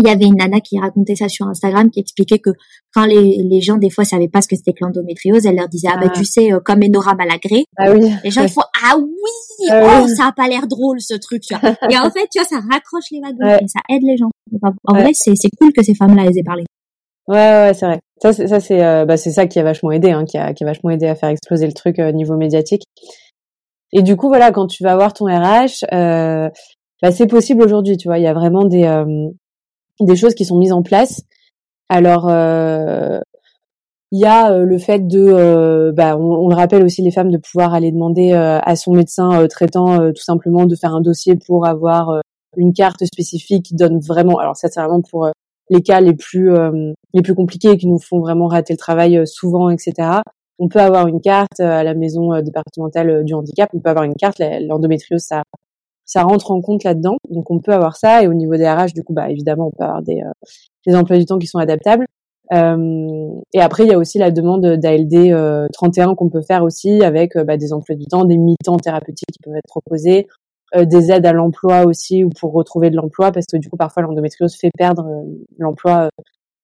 il 0.00 0.06
y 0.08 0.10
avait 0.10 0.24
une 0.26 0.36
nana 0.36 0.60
qui 0.60 0.78
racontait 0.78 1.14
ça 1.14 1.28
sur 1.28 1.46
Instagram 1.46 1.90
qui 1.90 2.00
expliquait 2.00 2.38
que 2.38 2.50
quand 2.94 3.04
les, 3.04 3.36
les 3.42 3.60
gens 3.60 3.76
des 3.76 3.90
fois 3.90 4.04
savaient 4.04 4.28
pas 4.28 4.42
ce 4.42 4.48
que 4.48 4.56
c'était 4.56 4.72
que 4.72 4.84
l'endométriose, 4.84 5.46
elle 5.46 5.56
leur 5.56 5.68
disait 5.68 5.88
ah, 5.92 5.98
bah 6.00 6.08
tu 6.08 6.24
sais 6.24 6.52
euh, 6.52 6.60
comme 6.64 6.82
Enora 6.82 7.14
Malagré. 7.14 7.64
Ah 7.76 7.92
oui. 7.92 8.10
Les 8.24 8.30
gens 8.30 8.42
ils 8.42 8.48
font 8.50 8.62
ah 8.84 8.96
oui, 8.98 9.68
Ah 9.70 10.02
oh 10.02 10.08
ça 10.08 10.26
a 10.28 10.32
pas 10.32 10.48
l'air 10.48 10.66
drôle 10.66 11.00
ce 11.00 11.14
truc. 11.14 11.42
Tu 11.42 11.54
vois. 11.54 11.70
et 11.90 11.96
en 11.98 12.10
fait 12.10 12.26
tu 12.32 12.38
vois 12.40 12.44
ça 12.48 12.56
raccroche 12.70 13.10
les 13.12 13.20
wagons 13.20 13.36
Ouais. 13.46 13.58
et 13.62 13.68
ça 13.68 13.80
aide 13.88 14.02
les 14.02 14.16
gens. 14.16 14.30
En 14.84 14.94
Ouais. 14.94 15.02
vrai 15.02 15.10
c'est 15.14 15.34
c'est 15.36 15.50
cool 15.60 15.72
que 15.72 15.82
ces 15.82 15.94
femmes-là 15.94 16.24
elles 16.26 16.38
aient 16.38 16.42
parlé. 16.44 16.64
Ouais, 17.28 17.36
ouais, 17.36 17.74
c'est 17.74 17.86
vrai. 17.86 18.00
Ça, 18.20 18.32
c'est, 18.32 18.48
ça, 18.48 18.58
c'est, 18.58 18.84
euh, 18.84 19.04
bah, 19.04 19.16
c'est 19.16 19.30
ça 19.30 19.46
qui 19.46 19.60
a 19.60 19.62
vachement 19.62 19.92
aidé, 19.92 20.10
hein, 20.10 20.24
qui 20.24 20.36
a, 20.36 20.52
qui 20.52 20.64
a 20.64 20.66
vachement 20.66 20.90
aidé 20.90 21.06
à 21.06 21.14
faire 21.14 21.28
exploser 21.28 21.64
le 21.66 21.72
truc 21.72 22.00
euh, 22.00 22.10
niveau 22.10 22.36
médiatique. 22.36 22.82
Et 23.92 24.02
du 24.02 24.16
coup, 24.16 24.26
voilà, 24.28 24.50
quand 24.50 24.66
tu 24.66 24.82
vas 24.82 24.96
voir 24.96 25.12
ton 25.12 25.26
RH, 25.26 25.84
bah, 25.90 27.12
c'est 27.12 27.28
possible 27.28 27.62
aujourd'hui, 27.62 27.96
tu 27.96 28.08
vois. 28.08 28.18
Il 28.18 28.24
y 28.24 28.26
a 28.26 28.34
vraiment 28.34 28.64
des, 28.64 28.82
des 30.04 30.16
choses 30.16 30.34
qui 30.34 30.44
sont 30.44 30.58
mises 30.58 30.72
en 30.72 30.82
place. 30.82 31.22
Alors, 31.88 32.28
euh, 32.28 33.20
il 34.12 34.20
y 34.20 34.26
a 34.26 34.52
euh, 34.52 34.64
le 34.64 34.78
fait 34.78 35.06
de, 35.06 35.20
euh, 35.20 35.92
bah, 35.92 36.16
on, 36.16 36.46
on 36.46 36.48
le 36.48 36.54
rappelle 36.54 36.84
aussi 36.84 37.02
les 37.02 37.10
femmes 37.10 37.30
de 37.30 37.38
pouvoir 37.38 37.74
aller 37.74 37.92
demander 37.92 38.32
à 38.32 38.76
son 38.76 38.92
médecin 38.92 39.46
traitant 39.48 40.10
tout 40.12 40.22
simplement 40.22 40.66
de 40.66 40.74
faire 40.74 40.94
un 40.94 41.00
dossier 41.00 41.36
pour 41.36 41.66
avoir 41.66 42.20
une 42.56 42.72
carte 42.72 43.04
spécifique 43.04 43.66
qui 43.66 43.74
donne 43.74 44.00
vraiment. 44.00 44.38
Alors 44.38 44.56
ça, 44.56 44.68
c'est 44.68 44.80
vraiment 44.80 45.02
pour 45.02 45.30
les 45.70 45.82
cas 45.82 46.00
les 46.00 46.14
plus 46.14 46.52
euh, 46.52 46.92
les 47.14 47.22
plus 47.22 47.34
compliqués 47.34 47.78
qui 47.78 47.86
nous 47.86 47.98
font 47.98 48.20
vraiment 48.20 48.48
rater 48.48 48.74
le 48.74 48.78
travail 48.78 49.16
euh, 49.16 49.24
souvent, 49.24 49.70
etc. 49.70 50.20
On 50.58 50.68
peut 50.68 50.80
avoir 50.80 51.06
une 51.06 51.20
carte 51.20 51.60
à 51.60 51.82
la 51.82 51.94
maison 51.94 52.38
départementale 52.42 53.24
du 53.24 53.32
handicap. 53.32 53.70
On 53.72 53.80
peut 53.80 53.88
avoir 53.88 54.04
une 54.04 54.14
carte. 54.14 54.42
L'endométriose, 54.60 55.22
ça 55.22 55.42
ça 56.10 56.24
rentre 56.24 56.50
en 56.50 56.60
compte 56.60 56.82
là-dedans. 56.82 57.16
Donc 57.28 57.50
on 57.52 57.60
peut 57.60 57.72
avoir 57.72 57.96
ça. 57.96 58.22
Et 58.22 58.26
au 58.26 58.34
niveau 58.34 58.56
des 58.56 58.68
RH, 58.68 58.94
du 58.94 59.04
coup, 59.04 59.12
bah 59.12 59.30
évidemment, 59.30 59.68
on 59.68 59.70
peut 59.70 59.84
avoir 59.84 60.02
des 60.02 60.20
euh, 60.22 60.32
des 60.86 60.96
emplois 60.96 61.18
du 61.18 61.24
temps 61.24 61.38
qui 61.38 61.46
sont 61.46 61.58
adaptables. 61.58 62.06
Euh, 62.52 63.28
et 63.52 63.60
après, 63.60 63.84
il 63.84 63.90
y 63.90 63.94
a 63.94 63.98
aussi 63.98 64.18
la 64.18 64.32
demande 64.32 64.66
d'ALD 64.66 65.14
euh, 65.14 65.68
31 65.72 66.16
qu'on 66.16 66.28
peut 66.28 66.42
faire 66.42 66.64
aussi 66.64 67.04
avec 67.04 67.36
euh, 67.36 67.44
bah, 67.44 67.56
des 67.56 67.72
emplois 67.72 67.94
du 67.94 68.06
temps, 68.06 68.24
des 68.24 68.38
mi-temps 68.38 68.76
thérapeutiques 68.78 69.28
qui 69.32 69.38
peuvent 69.44 69.54
être 69.54 69.68
proposés, 69.68 70.26
euh, 70.74 70.84
des 70.84 71.12
aides 71.12 71.26
à 71.26 71.32
l'emploi 71.32 71.84
aussi 71.84 72.24
ou 72.24 72.30
pour 72.30 72.52
retrouver 72.52 72.90
de 72.90 72.96
l'emploi 72.96 73.30
parce 73.30 73.46
que 73.46 73.56
du 73.56 73.68
coup 73.68 73.76
parfois 73.76 74.02
l'endométriose 74.02 74.56
fait 74.56 74.70
perdre 74.76 75.06
euh, 75.06 75.44
l'emploi 75.58 76.08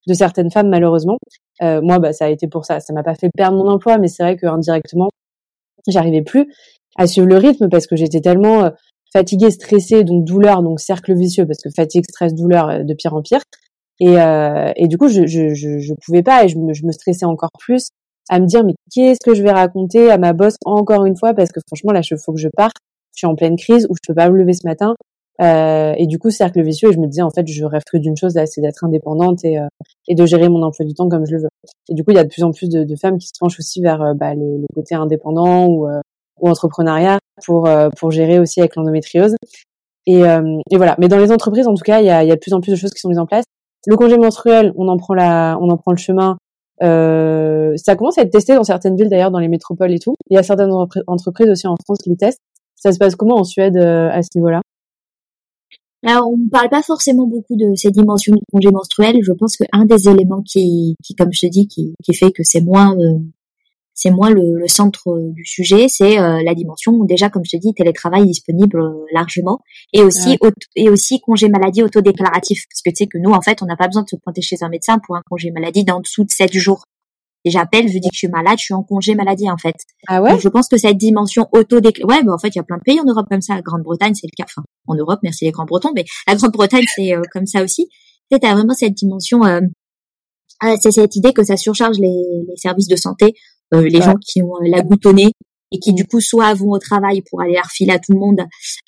de 0.08 0.14
certaines 0.14 0.50
femmes 0.50 0.70
malheureusement. 0.70 1.18
Moi 1.60 1.98
bah 1.98 2.12
ça 2.12 2.26
a 2.26 2.28
été 2.28 2.48
pour 2.48 2.64
ça, 2.64 2.80
ça 2.80 2.92
m'a 2.92 3.02
pas 3.02 3.14
fait 3.14 3.30
perdre 3.34 3.56
mon 3.56 3.68
emploi 3.70 3.98
mais 3.98 4.08
c'est 4.08 4.22
vrai 4.22 4.36
que 4.36 4.46
indirectement 4.46 5.08
j'arrivais 5.88 6.22
plus 6.22 6.52
à 6.96 7.06
suivre 7.06 7.26
le 7.26 7.36
rythme 7.36 7.68
parce 7.68 7.86
que 7.86 7.96
j'étais 7.96 8.20
tellement 8.20 8.70
fatiguée, 9.16 9.50
stressée, 9.50 10.04
donc 10.04 10.24
douleur, 10.24 10.62
donc 10.62 10.80
cercle 10.80 11.14
vicieux 11.14 11.46
parce 11.46 11.62
que 11.62 11.70
fatigue, 11.74 12.04
stress, 12.08 12.34
douleur 12.34 12.68
euh, 12.68 12.82
de 12.82 12.94
pire 12.94 13.14
en 13.14 13.22
pire. 13.22 13.40
Et, 13.98 14.18
euh, 14.20 14.72
et 14.76 14.88
du 14.88 14.98
coup 14.98 15.08
je, 15.08 15.26
je 15.26 15.54
je 15.54 15.78
je 15.78 15.94
pouvais 16.04 16.22
pas 16.22 16.44
et 16.44 16.48
je 16.48 16.58
me, 16.58 16.74
je 16.74 16.84
me 16.84 16.92
stressais 16.92 17.24
encore 17.24 17.50
plus 17.58 17.88
à 18.28 18.40
me 18.40 18.46
dire 18.46 18.62
mais 18.62 18.74
qu'est-ce 18.92 19.20
que 19.24 19.34
je 19.34 19.42
vais 19.42 19.52
raconter 19.52 20.10
à 20.10 20.18
ma 20.18 20.34
boss 20.34 20.56
encore 20.66 21.06
une 21.06 21.16
fois? 21.16 21.32
Parce 21.32 21.50
que 21.50 21.60
franchement 21.66 21.92
là 21.92 22.00
il 22.02 22.16
faut 22.18 22.32
que 22.34 22.40
je 22.40 22.48
parte 22.54 22.76
je 23.14 23.20
suis 23.20 23.26
en 23.26 23.34
pleine 23.34 23.56
crise 23.56 23.86
ou 23.88 23.94
je 23.94 24.06
peux 24.06 24.14
pas 24.14 24.28
me 24.28 24.36
lever 24.36 24.52
ce 24.52 24.66
matin. 24.66 24.94
Euh, 25.42 25.92
et 25.96 26.06
du 26.06 26.18
coup, 26.18 26.30
cercle 26.30 26.62
vicieux, 26.62 26.90
et 26.90 26.92
je 26.92 26.98
me 26.98 27.06
disais, 27.06 27.22
en 27.22 27.30
fait, 27.30 27.46
je 27.46 27.64
rêve 27.64 27.82
que 27.90 27.98
d'une 27.98 28.16
chose, 28.16 28.34
c'est 28.46 28.60
d'être 28.60 28.84
indépendante 28.84 29.44
et, 29.44 29.58
euh, 29.58 29.66
et 30.08 30.14
de 30.14 30.24
gérer 30.24 30.48
mon 30.48 30.62
emploi 30.62 30.86
du 30.86 30.94
temps 30.94 31.08
comme 31.08 31.26
je 31.26 31.32
le 31.32 31.42
veux. 31.42 31.48
Et 31.88 31.94
du 31.94 32.04
coup, 32.04 32.12
il 32.12 32.16
y 32.16 32.20
a 32.20 32.24
de 32.24 32.28
plus 32.28 32.42
en 32.42 32.52
plus 32.52 32.68
de, 32.68 32.84
de 32.84 32.96
femmes 32.96 33.18
qui 33.18 33.26
se 33.26 33.32
penchent 33.38 33.58
aussi 33.58 33.82
vers 33.82 34.00
euh, 34.02 34.14
bah, 34.14 34.34
le, 34.34 34.58
le 34.58 34.66
côté 34.74 34.94
indépendant 34.94 35.66
ou, 35.66 35.86
euh, 35.86 36.00
ou 36.40 36.48
entrepreneuriat 36.48 37.18
pour, 37.44 37.66
euh, 37.66 37.88
pour 37.98 38.10
gérer 38.10 38.38
aussi 38.38 38.60
avec 38.60 38.76
l'endométriose. 38.76 39.34
Et, 40.06 40.24
euh, 40.24 40.58
et 40.70 40.76
voilà. 40.76 40.94
Mais 40.98 41.08
dans 41.08 41.18
les 41.18 41.32
entreprises, 41.32 41.66
en 41.66 41.74
tout 41.74 41.82
cas, 41.84 42.00
il 42.00 42.06
y 42.06 42.10
a, 42.10 42.22
y 42.24 42.30
a 42.30 42.34
de 42.34 42.40
plus 42.40 42.52
en 42.52 42.60
plus 42.60 42.70
de 42.72 42.76
choses 42.76 42.92
qui 42.92 43.00
sont 43.00 43.08
mises 43.08 43.18
en 43.18 43.26
place. 43.26 43.44
Le 43.86 43.96
congé 43.96 44.18
menstruel, 44.18 44.72
on 44.76 44.88
en 44.88 44.96
prend 44.96 45.14
la, 45.14 45.58
on 45.60 45.68
en 45.70 45.76
prend 45.76 45.92
le 45.92 45.98
chemin. 45.98 46.36
Euh, 46.82 47.72
ça 47.76 47.96
commence 47.96 48.18
à 48.18 48.22
être 48.22 48.30
testé 48.30 48.54
dans 48.54 48.64
certaines 48.64 48.96
villes, 48.96 49.08
d'ailleurs, 49.08 49.30
dans 49.30 49.38
les 49.38 49.48
métropoles 49.48 49.92
et 49.92 49.98
tout. 49.98 50.14
Il 50.30 50.34
y 50.34 50.38
a 50.38 50.42
certaines 50.42 50.70
entrepri- 50.70 51.02
entreprises 51.06 51.50
aussi 51.50 51.66
en 51.66 51.76
France 51.84 51.98
qui 52.02 52.10
le 52.10 52.16
testent. 52.16 52.40
Ça 52.74 52.92
se 52.92 52.98
passe 52.98 53.16
comment 53.16 53.36
en 53.36 53.44
Suède 53.44 53.76
à 53.76 54.22
ce 54.22 54.28
niveau-là? 54.34 54.60
Alors, 56.04 56.28
on 56.28 56.36
ne 56.36 56.48
parle 56.48 56.68
pas 56.68 56.82
forcément 56.82 57.26
beaucoup 57.26 57.56
de 57.56 57.74
ces 57.74 57.90
dimensions 57.90 58.34
du 58.34 58.42
congé 58.52 58.70
menstruel. 58.70 59.16
Je 59.22 59.32
pense 59.32 59.56
qu'un 59.56 59.86
des 59.86 60.08
éléments 60.08 60.42
qui, 60.42 60.94
qui, 61.02 61.14
comme 61.14 61.32
je 61.32 61.46
te 61.46 61.50
dis, 61.50 61.66
qui, 61.66 61.94
qui 62.04 62.14
fait 62.14 62.30
que 62.30 62.42
c'est 62.44 62.60
moins, 62.60 62.94
euh, 62.96 63.18
c'est 63.98 64.10
moins 64.10 64.30
le, 64.30 64.58
le 64.58 64.68
centre 64.68 65.08
euh, 65.08 65.32
du 65.32 65.44
sujet, 65.44 65.86
c'est 65.88 66.18
euh, 66.20 66.42
la 66.44 66.54
dimension 66.54 66.92
déjà, 67.04 67.30
comme 67.30 67.42
je 67.44 67.56
te 67.56 67.60
dis, 67.60 67.72
télétravail 67.74 68.24
disponible 68.26 68.78
euh, 68.80 69.04
largement, 69.12 69.58
et 69.92 70.02
aussi 70.02 70.28
Ouais. 70.30 70.38
auto- 70.42 70.66
et 70.76 70.88
aussi 70.90 71.18
congé 71.20 71.48
maladie 71.48 71.82
autodéclaratif, 71.82 72.62
parce 72.70 72.82
que 72.82 72.90
tu 72.90 72.96
sais 72.96 73.06
que 73.06 73.18
nous, 73.18 73.32
en 73.32 73.40
fait, 73.40 73.62
on 73.62 73.66
n'a 73.66 73.76
pas 73.76 73.86
besoin 73.88 74.02
de 74.02 74.08
se 74.08 74.16
pointer 74.16 74.42
chez 74.42 74.56
un 74.60 74.68
médecin 74.68 74.98
pour 75.04 75.16
un 75.16 75.22
congé 75.28 75.50
maladie 75.50 75.82
d'en 75.84 76.00
dessous 76.00 76.24
de 76.24 76.30
7 76.30 76.52
jours. 76.52 76.84
Et 77.46 77.50
j'appelle, 77.50 77.86
je 77.88 77.98
dis 77.98 78.08
que 78.08 78.14
je 78.14 78.18
suis 78.18 78.28
malade, 78.28 78.56
je 78.58 78.64
suis 78.64 78.74
en 78.74 78.82
congé 78.82 79.14
maladie 79.14 79.48
en 79.48 79.56
fait. 79.56 79.76
Ah 80.08 80.20
ouais? 80.20 80.32
Donc, 80.32 80.40
je 80.40 80.48
pense 80.48 80.66
que 80.68 80.76
cette 80.76 80.96
dimension 80.98 81.46
auto 81.52 81.76
ouais, 81.78 82.22
bah, 82.24 82.32
en 82.34 82.38
fait, 82.38 82.48
il 82.48 82.56
y 82.56 82.60
a 82.60 82.64
plein 82.64 82.76
de 82.78 82.82
pays 82.82 83.00
en 83.00 83.04
Europe 83.04 83.26
comme 83.30 83.40
ça. 83.40 83.54
La 83.54 83.62
Grande-Bretagne, 83.62 84.14
c'est 84.14 84.26
le 84.26 84.36
cas. 84.36 84.44
Enfin, 84.48 84.64
en 84.88 84.94
Europe, 84.96 85.20
merci 85.22 85.44
les 85.44 85.52
Grands-Bretons, 85.52 85.92
mais 85.94 86.04
la 86.26 86.34
Grande-Bretagne, 86.34 86.84
c'est 86.94 87.14
euh, 87.14 87.22
comme 87.32 87.46
ça 87.46 87.62
aussi. 87.62 87.88
Tu 88.32 88.38
as 88.44 88.52
vraiment 88.54 88.74
cette 88.74 88.94
dimension, 88.94 89.44
euh, 89.44 89.60
euh, 90.64 90.76
c'est 90.80 90.90
cette 90.90 91.14
idée 91.16 91.32
que 91.32 91.44
ça 91.44 91.56
surcharge 91.56 91.98
les, 91.98 92.08
les 92.48 92.56
services 92.56 92.88
de 92.88 92.96
santé, 92.96 93.34
les 93.72 93.98
Ouais. 93.98 94.04
gens 94.04 94.14
qui 94.16 94.42
ont 94.42 94.54
euh, 94.56 94.68
la 94.68 94.82
nez 95.12 95.32
et 95.72 95.78
qui 95.80 95.92
du 95.92 96.06
coup 96.06 96.20
soit 96.20 96.54
vont 96.54 96.70
au 96.70 96.78
travail 96.78 97.22
pour 97.28 97.40
aller 97.42 97.54
la 97.54 97.62
refiler 97.62 97.92
à 97.92 97.98
tout 97.98 98.12
le 98.12 98.18
monde, 98.18 98.40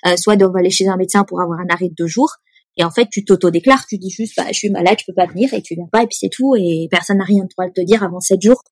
euh, 0.07 0.17
soit 0.17 0.37
doivent 0.37 0.57
aller 0.57 0.71
chez 0.71 0.87
un 0.89 0.97
médecin 0.97 1.25
pour 1.25 1.41
avoir 1.41 1.59
un 1.61 1.67
arrêt 1.71 1.89
de 1.89 1.95
deux 1.95 2.07
jours. 2.07 2.33
Et 2.77 2.85
en 2.85 2.91
fait, 2.91 3.09
tu 3.11 3.25
t'auto-déclares, 3.25 3.85
tu 3.89 3.99
dis 3.99 4.11
juste, 4.11 4.35
bah, 4.37 4.45
je 4.53 4.59
suis 4.59 4.71
malade, 4.71 4.97
je 5.01 5.05
peux 5.07 5.13
pas 5.15 5.27
venir, 5.27 5.53
et 5.53 5.61
tu 5.63 5.75
viens 5.75 5.89
pas, 5.91 6.05
et 6.05 6.07
puis 6.07 6.17
c'est 6.21 6.29
tout, 6.29 6.55
et 6.57 6.87
personne 6.91 7.19
n'a 7.19 7.25
rien 7.25 7.43
de 7.43 7.49
droit 7.49 7.67
de 7.67 7.73
te 7.73 7.81
dire 7.85 8.05
avant 8.05 8.21
sept 8.21 8.41
jours. 8.41 8.63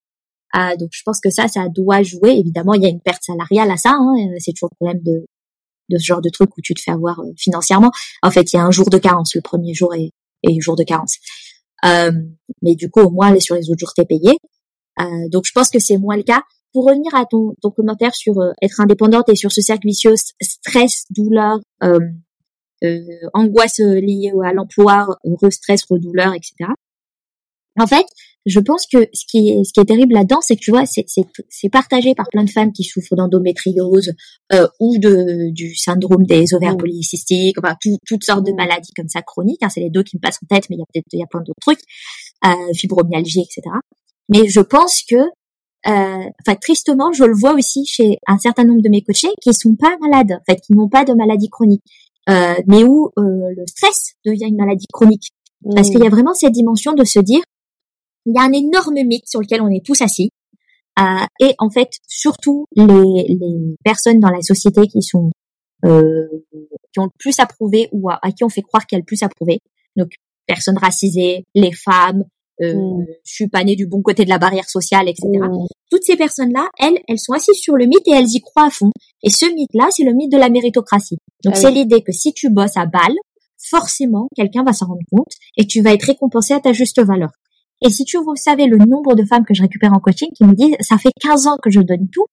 Ah, 0.52 0.76
donc 0.76 0.90
je 0.92 1.02
pense 1.04 1.18
que 1.20 1.28
ça, 1.30 1.48
ça 1.48 1.66
doit 1.68 2.02
jouer. 2.04 2.30
Évidemment, 2.38 2.74
il 2.74 2.82
y 2.82 2.86
a 2.86 2.88
une 2.88 3.00
perte 3.00 3.22
salariale 3.24 3.68
à 3.72 3.76
ça. 3.76 3.90
Hein, 3.98 4.14
euh, 4.16 4.36
c'est 4.38 4.52
toujours 4.52 4.70
le 4.72 4.76
problème 4.86 5.02
de, 5.02 5.26
de 5.90 5.98
ce 5.98 6.04
genre 6.04 6.20
de 6.22 6.30
truc 6.30 6.57
où 6.57 6.61
tu 6.62 6.72
te 6.72 6.80
fais 6.80 6.92
avoir 6.92 7.18
euh, 7.18 7.32
financièrement. 7.36 7.90
En 8.22 8.30
fait, 8.30 8.52
il 8.52 8.57
y 8.57 8.59
a 8.61 8.62
un 8.62 8.70
jour 8.70 8.88
de 8.88 8.96
carence. 8.98 9.34
Le 9.34 9.40
premier 9.40 9.74
jour 9.74 9.92
est, 9.96 10.11
est 10.44 10.61
jour 10.61 10.76
de 10.76 10.84
carence. 10.84 11.16
Euh, 11.84 12.12
mais 12.62 12.76
du 12.76 12.88
coup, 12.90 13.00
au 13.00 13.11
moins, 13.11 13.32
les- 13.32 13.40
sur 13.40 13.57
les 13.57 13.68
autres 13.70 13.80
jours, 13.80 13.92
t'es 13.94 14.04
payé. 14.07 14.38
Euh, 15.01 15.28
donc 15.30 15.44
je 15.47 15.53
pense 15.53 15.70
que 15.70 15.78
c'est 15.78 15.99
moins 15.99 16.16
le 16.16 16.22
cas. 16.22 16.42
Pour 16.72 16.86
revenir 16.86 17.14
à 17.14 17.24
ton, 17.24 17.55
ton 17.62 17.70
commentaire 17.70 18.14
sur 18.14 18.38
euh, 18.40 18.51
être 18.62 18.80
indépendante 18.80 19.28
et 19.30 19.34
sur 19.36 19.51
ce 19.53 19.61
cercle 19.62 19.86
vicieux, 19.86 20.14
stress, 20.42 21.05
douleur, 21.11 21.59
euh, 21.82 21.99
euh, 22.84 22.99
angoisse 23.32 23.78
liée 23.78 24.32
à 24.44 24.53
l'emploi, 24.53 25.07
re-stress, 25.24 25.84
redouleur, 25.88 26.34
etc. 26.34 26.70
En 27.78 27.86
fait, 27.86 28.07
je 28.47 28.59
pense 28.61 28.86
que 28.86 29.07
ce 29.12 29.24
qui 29.28 29.49
est, 29.51 29.64
ce 29.64 29.72
qui 29.72 29.80
est 29.80 29.84
terrible 29.84 30.14
là-dedans, 30.14 30.40
c'est 30.40 30.55
que 30.57 30.61
tu 30.61 30.70
vois, 30.70 30.86
c'est, 30.86 31.05
c'est, 31.09 31.24
c'est 31.51 31.68
partagé 31.68 32.14
par 32.14 32.26
plein 32.30 32.44
de 32.44 32.51
femmes 32.51 32.72
qui 32.72 32.84
souffrent 32.84 33.16
d'endométriose 33.16 34.12
euh, 34.53 34.66
ou 34.80 34.97
de 34.99 35.51
du 35.53 35.74
syndrome 35.76 36.24
des 36.24 36.55
ovaires 36.55 36.74
Mm. 36.74 36.78
polycystiques, 36.78 37.57
enfin 37.59 37.74
tout- 37.82 37.99
toutes 38.07 38.24
sortes 38.24 38.47
de 38.47 38.53
maladies 38.53 38.92
comme 38.97 39.09
ça 39.09 39.20
chroniques. 39.22 39.62
hein, 39.62 39.68
c'est 39.68 39.80
les 39.80 39.90
deux 39.90 40.03
qui 40.03 40.16
me 40.16 40.20
passent 40.20 40.38
en 40.42 40.47
tête, 40.55 40.64
mais 40.70 40.76
il 40.76 40.78
y 40.78 40.82
a 40.82 40.86
peut-être 40.92 41.07
il 41.12 41.20
y 41.20 41.22
a 41.22 41.26
plein 41.26 41.40
d'autres 41.40 41.61
trucs, 41.61 41.80
euh, 42.47 42.72
fibromyalgie, 42.74 43.40
etc. 43.40 43.62
Mais 44.29 44.49
je 44.49 44.61
pense 44.61 45.03
que, 45.03 45.16
euh, 45.16 46.31
enfin 46.41 46.57
tristement, 46.61 47.12
je 47.12 47.24
le 47.24 47.35
vois 47.35 47.55
aussi 47.55 47.85
chez 47.87 48.18
un 48.27 48.39
certain 48.39 48.64
nombre 48.64 48.83
de 48.83 48.89
mes 48.89 49.03
coachés 49.03 49.33
qui 49.41 49.55
sont 49.55 49.77
pas 49.77 49.97
malades, 50.01 50.33
en 50.33 50.45
fait, 50.53 50.61
qui 50.61 50.74
n'ont 50.74 50.89
pas 50.89 51.05
de 51.05 51.14
maladie 51.14 51.49
chronique, 51.49 51.85
euh, 52.29 52.55
mais 52.66 52.85
où 52.85 53.12
euh, 53.18 53.22
le 53.57 53.64
stress 53.66 54.14
devient 54.24 54.47
une 54.47 54.57
maladie 54.57 54.87
chronique. 54.93 55.31
Parce 55.74 55.91
qu'il 55.91 56.01
y 56.01 56.07
a 56.07 56.11
vraiment 56.11 56.35
cette 56.35 56.53
dimension 56.53 56.93
de 56.93 57.05
se 57.05 57.18
dire, 57.18 57.41
il 58.27 58.35
y 58.35 58.39
a 58.39 58.43
un 58.43 58.53
énorme 58.53 58.95
mythe 59.05 59.29
sur 59.29 59.41
lequel 59.41 59.62
on 59.62 59.68
est 59.68 59.85
tous 59.85 60.01
assis. 60.03 60.31
Euh, 60.99 61.27
et 61.41 61.55
en 61.59 61.70
fait, 61.70 61.91
surtout 62.07 62.66
les, 62.74 62.85
les 63.29 63.77
personnes 63.85 64.18
dans 64.18 64.31
la 64.31 64.43
société 64.43 64.87
qui 64.87 65.03
sont 65.03 65.31
euh, 65.85 66.27
qui 66.93 67.01
ont 67.01 67.05
le 67.05 67.11
plus 67.18 67.39
approuvé 67.39 67.89
ou 67.93 68.09
à, 68.09 68.18
à 68.22 68.33
qui 68.33 68.45
on 68.45 68.49
fait 68.49 68.62
croire 68.62 68.87
qu'il 68.87 68.97
y 68.97 68.99
a 68.99 69.01
le 69.01 69.05
plus 69.05 69.22
approuvé. 69.22 69.61
Donc, 69.97 70.12
personnes 70.47 70.79
racisées, 70.79 71.45
les 71.55 71.72
femmes, 71.72 72.24
euh, 72.62 72.74
Mm. 72.74 73.04
je 73.24 73.32
suis 73.34 73.48
pas 73.48 73.64
née 73.64 73.76
du 73.76 73.86
bon 73.86 74.02
côté 74.02 74.24
de 74.24 74.30
la 74.30 74.38
barrière 74.38 74.68
sociale, 74.68 75.09
etc. 75.09 75.28
Mmh. 75.28 75.66
Toutes 75.90 76.04
ces 76.04 76.16
personnes-là, 76.16 76.68
elles, 76.78 76.98
elles 77.09 77.18
sont 77.18 77.32
assises 77.32 77.59
sur 77.59 77.76
le 77.76 77.86
mythe 77.86 78.07
et 78.07 78.12
elles 78.12 78.28
y 78.34 78.40
croient 78.40 78.66
à 78.66 78.70
fond. 78.70 78.90
Et 79.22 79.30
ce 79.30 79.46
mythe-là, 79.46 79.88
c'est 79.90 80.04
le 80.04 80.12
mythe 80.14 80.32
de 80.32 80.38
la 80.38 80.48
méritocratie. 80.48 81.18
Donc, 81.44 81.54
Ah 81.57 81.61
c'est 81.61 81.68
oui. 81.68 81.74
l'idée 81.74 82.02
que 82.02 82.12
si 82.12 82.32
tu 82.32 82.50
bosses 82.50 82.76
à 82.76 82.86
balle, 82.86 83.14
forcément, 83.70 84.28
quelqu'un 84.36 84.62
va 84.64 84.72
s'en 84.72 84.86
rendre 84.86 85.02
compte 85.11 85.32
et 85.57 85.66
tu 85.66 85.80
vas 85.82 85.92
être 85.92 86.04
récompensé 86.04 86.54
à 86.54 86.61
ta 86.61 86.72
juste 86.72 87.00
valeur. 87.02 87.30
Et 87.84 87.90
si 87.90 88.04
tu 88.04 88.16
vous 88.18 88.36
savez 88.36 88.66
le 88.66 88.78
nombre 88.78 89.14
de 89.14 89.24
femmes 89.24 89.44
que 89.44 89.54
je 89.54 89.62
récupère 89.62 89.92
en 89.92 90.00
coaching 90.00 90.28
qui 90.34 90.44
me 90.44 90.54
disent, 90.54 90.76
ça 90.80 90.96
fait 90.98 91.11
15 91.20 91.46
ans 91.46 91.57
que 91.62 91.70
je 91.70 91.80
donne 91.80 92.09
tout 92.11 92.26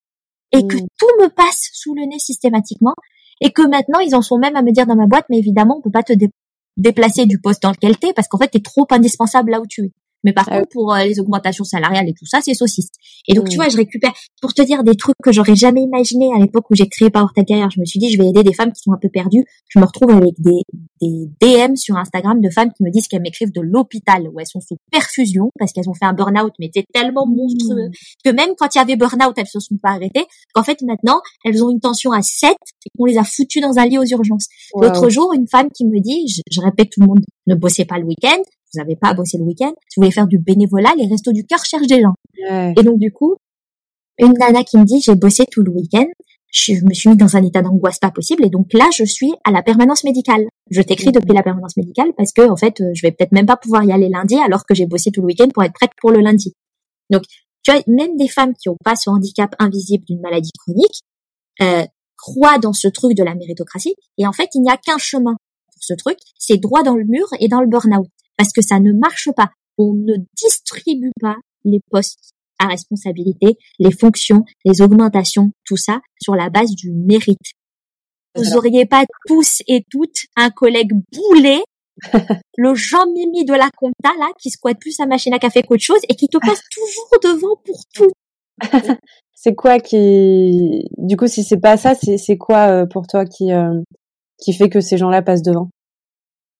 et 0.52 0.66
que 0.66 0.76
Mm. 0.78 0.88
tout 0.98 1.08
me 1.22 1.28
passe 1.28 1.70
sous 1.74 1.94
le 1.96 2.04
nez 2.06 2.20
systématiquement 2.20 2.94
et 3.42 3.52
que 3.52 3.62
maintenant 3.68 4.00
ils 4.00 4.16
en 4.16 4.22
sont 4.22 4.38
même 4.38 4.56
à 4.56 4.62
me 4.62 4.72
dire 4.72 4.86
dans 4.86 4.96
ma 4.96 5.08
boîte, 5.08 5.26
mais 5.30 5.38
évidemment, 5.40 5.78
on 5.80 5.82
peut 5.82 5.92
pas 5.92 6.04
te 6.04 6.14
dé- 6.14 6.30
déplacer 6.78 7.26
du 7.26 7.40
poste 7.42 7.62
dans 7.64 7.72
lequel 7.72 7.98
t'es 7.98 8.14
parce 8.14 8.28
qu'en 8.28 8.38
fait, 8.38 8.48
t'es 8.50 8.62
trop 8.62 8.86
indispensable 8.92 9.52
là 9.52 9.60
où 9.60 9.66
tu 9.68 9.86
es. 9.86 9.92
Mais 10.24 10.34
par 10.34 10.46
Ah 10.50 10.58
contre, 10.60 10.70
pour 10.72 10.94
euh, 10.94 11.04
les 11.04 11.20
augmentations 11.20 11.64
salariales 11.64 12.08
et 12.08 12.14
tout 12.14 12.26
ça, 12.26 12.40
c'est 12.42 12.54
saucisse. 12.54 12.90
Et 13.28 13.34
donc, 13.34 13.50
tu 13.50 13.56
Mm. 13.58 13.62
vois, 13.62 13.70
je 13.70 13.78
récupère, 13.78 14.14
pour 14.42 14.54
te 14.54 14.62
dire 14.62 14.84
des 14.84 14.96
trucs 14.96 15.16
que 15.24 15.32
j'aurais 15.32 15.56
jamais 15.56 15.82
imaginé 15.82 16.30
à 16.36 16.40
l'époque 16.40 16.66
où 16.70 16.76
j'ai 16.76 16.88
créé 16.88 17.10
Power 17.10 17.28
Ta 17.36 17.44
Carrière, 17.44 17.70
je 17.72 17.80
me 17.80 17.86
suis 17.86 18.00
dit, 18.00 18.12
je 18.12 18.18
vais 18.22 18.28
aider 18.30 18.44
des 18.44 18.54
femmes 18.54 18.72
qui 18.72 18.82
sont 18.84 18.94
un 18.94 18.98
peu 19.02 19.10
perdues. 19.10 19.44
Je 19.70 19.80
me 19.80 19.86
retrouve 19.86 20.12
avec 20.12 20.34
des, 20.40 20.62
des 21.02 21.28
DM 21.42 21.76
sur 21.76 21.98
Instagram 21.98 22.40
de 22.42 22.50
femmes 22.50 22.72
qui 22.76 22.84
me 22.84 22.90
disent 22.92 23.08
qu'elles 23.08 23.22
m'écrivent 23.22 23.52
de 23.54 23.62
l'hôpital, 23.62 24.28
où 24.34 24.40
elles 24.40 24.48
sont 24.48 24.62
sous 24.62 24.78
perfusion 24.92 25.50
parce 25.60 25.72
qu'elles 25.74 25.90
ont 25.90 25.94
fait 25.94 26.06
un 26.06 26.14
burn-out, 26.14 26.54
mais 26.60 26.70
c'est 26.74 26.86
tellement 26.94 27.26
monstrueux 27.28 27.90
que 28.24 28.30
même 28.30 28.52
quand 28.58 28.74
il 28.74 28.78
y 28.78 28.82
avait 28.82 28.96
burn-out, 28.96 29.34
elles 29.38 29.48
se 29.48 29.60
sont 29.60 29.78
pas 29.82 29.90
arrêtées, 29.92 30.26
qu'en 30.54 30.64
fait, 30.64 30.82
maintenant, 30.84 31.20
elles 31.44 31.64
ont 31.64 31.70
une 31.70 31.80
tension 31.80 32.12
à 32.12 32.22
7 32.22 32.52
et 32.52 32.90
qu'on 32.98 33.06
les 33.06 33.18
a 33.18 33.24
foutues 33.24 33.60
dans 33.62 33.78
un 33.78 33.86
lit 33.86 33.98
aux 33.98 34.06
urgences. 34.06 34.48
L'autre 34.80 35.10
jour, 35.10 35.34
une 35.34 35.48
femme 35.48 35.70
qui 35.76 35.86
me 35.86 36.00
dit, 36.00 36.28
je, 36.28 36.42
je 36.50 36.62
répète 36.62 36.90
tout 36.92 37.02
le 37.02 37.08
monde, 37.08 37.20
ne 37.48 37.56
bossez 37.56 37.86
pas 37.86 37.98
le 38.00 38.06
week-end, 38.06 38.42
vous 38.74 38.80
n'avez 38.82 38.96
pas 38.96 39.10
à 39.10 39.14
bosser 39.14 39.38
le 39.38 39.44
week-end, 39.44 39.74
si 39.90 39.98
vous 40.00 40.04
voulez 40.04 40.12
faire 40.12 40.28
du 40.28 40.38
bénévolat, 40.38 40.94
les 40.98 41.08
restos 41.08 41.32
du 41.32 41.46
cœur 41.46 41.64
cherchent 41.64 41.88
des 41.88 42.02
gens. 42.02 42.14
Ouais. 42.50 42.74
Et 42.78 42.84
donc 42.84 43.00
du 43.00 43.12
coup, 43.12 43.36
une 44.18 44.34
nana 44.34 44.64
qui 44.64 44.78
me 44.78 44.86
dit, 44.86 45.02
j'ai 45.02 45.16
bossé 45.16 45.46
tout 45.50 45.64
le 45.64 45.72
week-end, 45.72 46.06
je 46.54 46.74
me 46.86 46.94
suis 46.94 47.10
mis 47.10 47.18
dans 47.18 47.36
un 47.36 47.44
état 47.44 47.64
d'angoisse 47.64 47.98
pas 47.98 48.12
possible, 48.12 48.46
et 48.46 48.50
donc 48.50 48.72
là, 48.74 48.88
je 48.96 49.04
suis 49.04 49.32
à 49.44 49.52
la 49.52 49.64
permanence 49.64 50.04
médicale. 50.04 50.46
Je 50.70 50.82
t'écris 50.82 51.12
depuis 51.12 51.34
la 51.34 51.42
permanence 51.42 51.76
médicale 51.78 52.14
parce 52.16 52.32
que 52.32 52.48
en 52.48 52.56
fait, 52.56 52.80
euh, 52.80 52.92
je 52.94 53.02
vais 53.02 53.12
peut-être 53.12 53.32
même 53.32 53.48
pas 53.48 53.58
pouvoir 53.58 53.84
y 53.84 53.92
aller 53.92 54.08
lundi 54.08 54.38
alors 54.38 54.64
que 54.66 54.76
j'ai 54.76 54.86
bossé 54.86 55.10
tout 55.12 55.22
le 55.22 55.28
week-end 55.28 55.48
pour 55.52 55.64
être 55.64 55.74
prête 55.74 55.90
pour 56.00 56.12
le 56.12 56.20
lundi. 56.20 56.54
Donc, 57.10 57.24
tu 57.64 57.72
vois, 57.72 57.82
même 57.88 58.18
des 58.18 58.28
femmes 58.28 58.54
qui 58.54 58.70
ont 58.70 58.78
pas 58.84 58.96
ce 58.96 59.10
handicap 59.10 59.56
invisible 59.58 60.06
d'une 60.06 60.22
maladie 60.22 60.52
chronique 60.60 61.02
euh, 61.62 61.86
croient 62.18 62.60
dans 62.60 62.74
ce 62.74 62.88
truc 62.88 63.18
de 63.18 63.24
la 63.24 63.34
méritocratie, 63.34 63.96
et 64.20 64.28
en 64.28 64.32
fait, 64.32 64.50
il 64.54 64.62
n'y 64.62 64.70
a 64.70 64.78
qu'un 64.78 65.00
chemin 65.00 65.36
pour 65.74 65.84
ce 65.84 65.94
truc, 65.96 66.18
c'est 66.38 66.58
droit 66.58 66.84
dans 66.84 66.96
le 66.96 67.04
mur 67.04 67.26
et 67.40 67.48
dans 67.48 67.62
le 67.62 67.68
burn-out, 67.68 68.08
parce 68.38 68.52
que 68.52 68.62
ça 68.62 68.80
ne 68.80 68.94
marche 68.94 69.30
pas. 69.36 69.50
On 69.78 69.94
ne 69.94 70.16
distribue 70.36 71.12
pas 71.20 71.36
les 71.64 71.80
postes 71.90 72.34
à 72.60 72.68
responsabilité, 72.68 73.58
les 73.80 73.92
fonctions, 73.92 74.44
les 74.66 74.82
augmentations, 74.82 75.52
tout 75.66 75.78
ça 75.78 76.00
sur 76.22 76.36
la 76.36 76.50
base 76.50 76.76
du 76.76 76.92
mérite. 76.92 77.54
Vous 78.36 78.56
auriez 78.56 78.86
pas 78.86 79.04
tous 79.28 79.62
et 79.68 79.84
toutes 79.90 80.26
un 80.36 80.50
collègue 80.50 80.92
boulet, 81.12 81.62
le 82.58 82.74
Jean-Mimi 82.74 83.46
de 83.46 83.54
la 83.54 83.70
compta 83.78 84.10
là, 84.18 84.32
qui 84.40 84.50
squatte 84.50 84.80
plus 84.80 84.92
sa 84.92 85.06
machine 85.06 85.34
à 85.34 85.40
café 85.40 85.62
qu'autre 85.62 85.84
chose 85.84 86.02
et 86.10 86.16
qui 86.16 86.28
te 86.28 86.38
passe 86.38 86.62
toujours 86.72 87.36
devant 87.36 87.56
pour 87.64 87.82
tout. 87.94 88.12
C'est 89.36 89.56
quoi 89.56 89.80
qui, 89.80 90.86
du 90.98 91.18
coup, 91.18 91.28
si 91.28 91.44
c'est 91.44 91.60
pas 91.60 91.76
ça, 91.76 91.96
c'est 91.96 92.18
c'est 92.18 92.38
quoi 92.38 92.70
euh, 92.70 92.86
pour 92.86 93.08
toi 93.08 93.26
qui 93.26 93.52
euh, 93.52 93.82
qui 94.38 94.54
fait 94.54 94.70
que 94.70 94.80
ces 94.80 94.96
gens-là 94.96 95.22
passent 95.22 95.42
devant? 95.42 95.68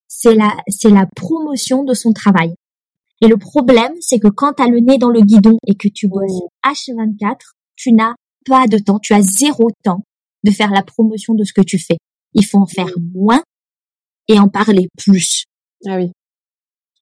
C'est 0.08 0.34
la, 0.34 0.56
c'est 0.68 0.90
la 0.90 1.06
promotion 1.16 1.84
de 1.84 1.94
son 1.94 2.12
travail. 2.12 2.54
Et 3.20 3.28
le 3.28 3.36
problème, 3.36 3.92
c'est 4.00 4.18
que 4.18 4.28
quand 4.28 4.54
t'as 4.54 4.68
le 4.68 4.80
nez 4.80 4.98
dans 4.98 5.10
le 5.10 5.20
guidon 5.20 5.56
et 5.66 5.74
que 5.74 5.88
tu 5.88 6.08
bosses 6.08 6.42
H24, 6.64 7.36
tu 7.76 7.92
n'as 7.92 8.14
pas 8.46 8.66
de 8.66 8.78
temps, 8.78 8.98
tu 8.98 9.14
as 9.14 9.22
zéro 9.22 9.70
temps 9.82 10.02
de 10.44 10.50
faire 10.50 10.70
la 10.70 10.82
promotion 10.82 11.34
de 11.34 11.44
ce 11.44 11.52
que 11.52 11.62
tu 11.62 11.78
fais. 11.78 11.96
Il 12.34 12.44
faut 12.44 12.58
en 12.58 12.66
faire 12.66 12.90
moins 13.14 13.42
et 14.28 14.38
en 14.38 14.48
parler 14.48 14.88
plus. 14.96 15.44
Ah 15.86 15.96
oui. 15.96 16.12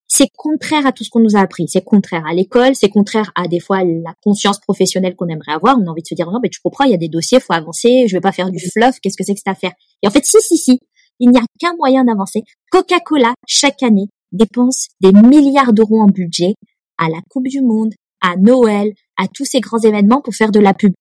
c'est 0.08 0.28
contraire 0.36 0.86
à 0.86 0.92
tout 0.92 1.04
ce 1.04 1.10
qu'on 1.10 1.20
nous 1.20 1.36
a 1.36 1.40
appris. 1.40 1.66
C'est 1.68 1.82
contraire 1.82 2.24
à 2.26 2.34
l'école, 2.34 2.74
c'est 2.74 2.88
contraire 2.88 3.32
à 3.34 3.48
des 3.48 3.60
fois 3.60 3.82
la 3.84 4.14
conscience 4.22 4.60
professionnelle 4.60 5.16
qu'on 5.16 5.28
aimerait 5.28 5.52
avoir. 5.52 5.78
On 5.78 5.86
a 5.86 5.90
envie 5.90 6.02
de 6.02 6.06
se 6.06 6.14
dire 6.14 6.30
non, 6.30 6.40
mais 6.42 6.50
tu 6.50 6.60
comprends, 6.60 6.84
il 6.84 6.90
y 6.90 6.94
a 6.94 6.98
des 6.98 7.08
dossiers, 7.08 7.40
faut 7.40 7.52
avancer. 7.52 8.06
Je 8.08 8.16
vais 8.16 8.20
pas 8.20 8.32
faire 8.32 8.50
du 8.50 8.60
fluff. 8.60 8.98
Qu'est-ce 9.00 9.16
que 9.16 9.24
c'est 9.24 9.34
que 9.34 9.40
cette 9.44 9.48
affaire? 9.48 9.72
Et 10.02 10.08
en 10.08 10.10
fait, 10.10 10.24
si, 10.24 10.40
si, 10.40 10.58
si, 10.58 10.78
il 11.20 11.30
n'y 11.30 11.38
a 11.38 11.44
qu'un 11.58 11.74
moyen 11.76 12.04
d'avancer. 12.04 12.42
Coca-Cola 12.70 13.34
chaque 13.46 13.82
année 13.82 14.08
dépense 14.32 14.88
des 15.00 15.12
milliards 15.12 15.72
d'euros 15.72 16.00
en 16.00 16.06
budget 16.06 16.54
à 16.98 17.08
la 17.08 17.20
Coupe 17.28 17.48
du 17.48 17.60
Monde, 17.60 17.92
à 18.20 18.36
Noël, 18.36 18.92
à 19.16 19.26
tous 19.28 19.44
ces 19.44 19.60
grands 19.60 19.78
événements 19.78 20.20
pour 20.22 20.34
faire 20.34 20.50
de 20.50 20.60
la 20.60 20.74
pub. 20.74 20.92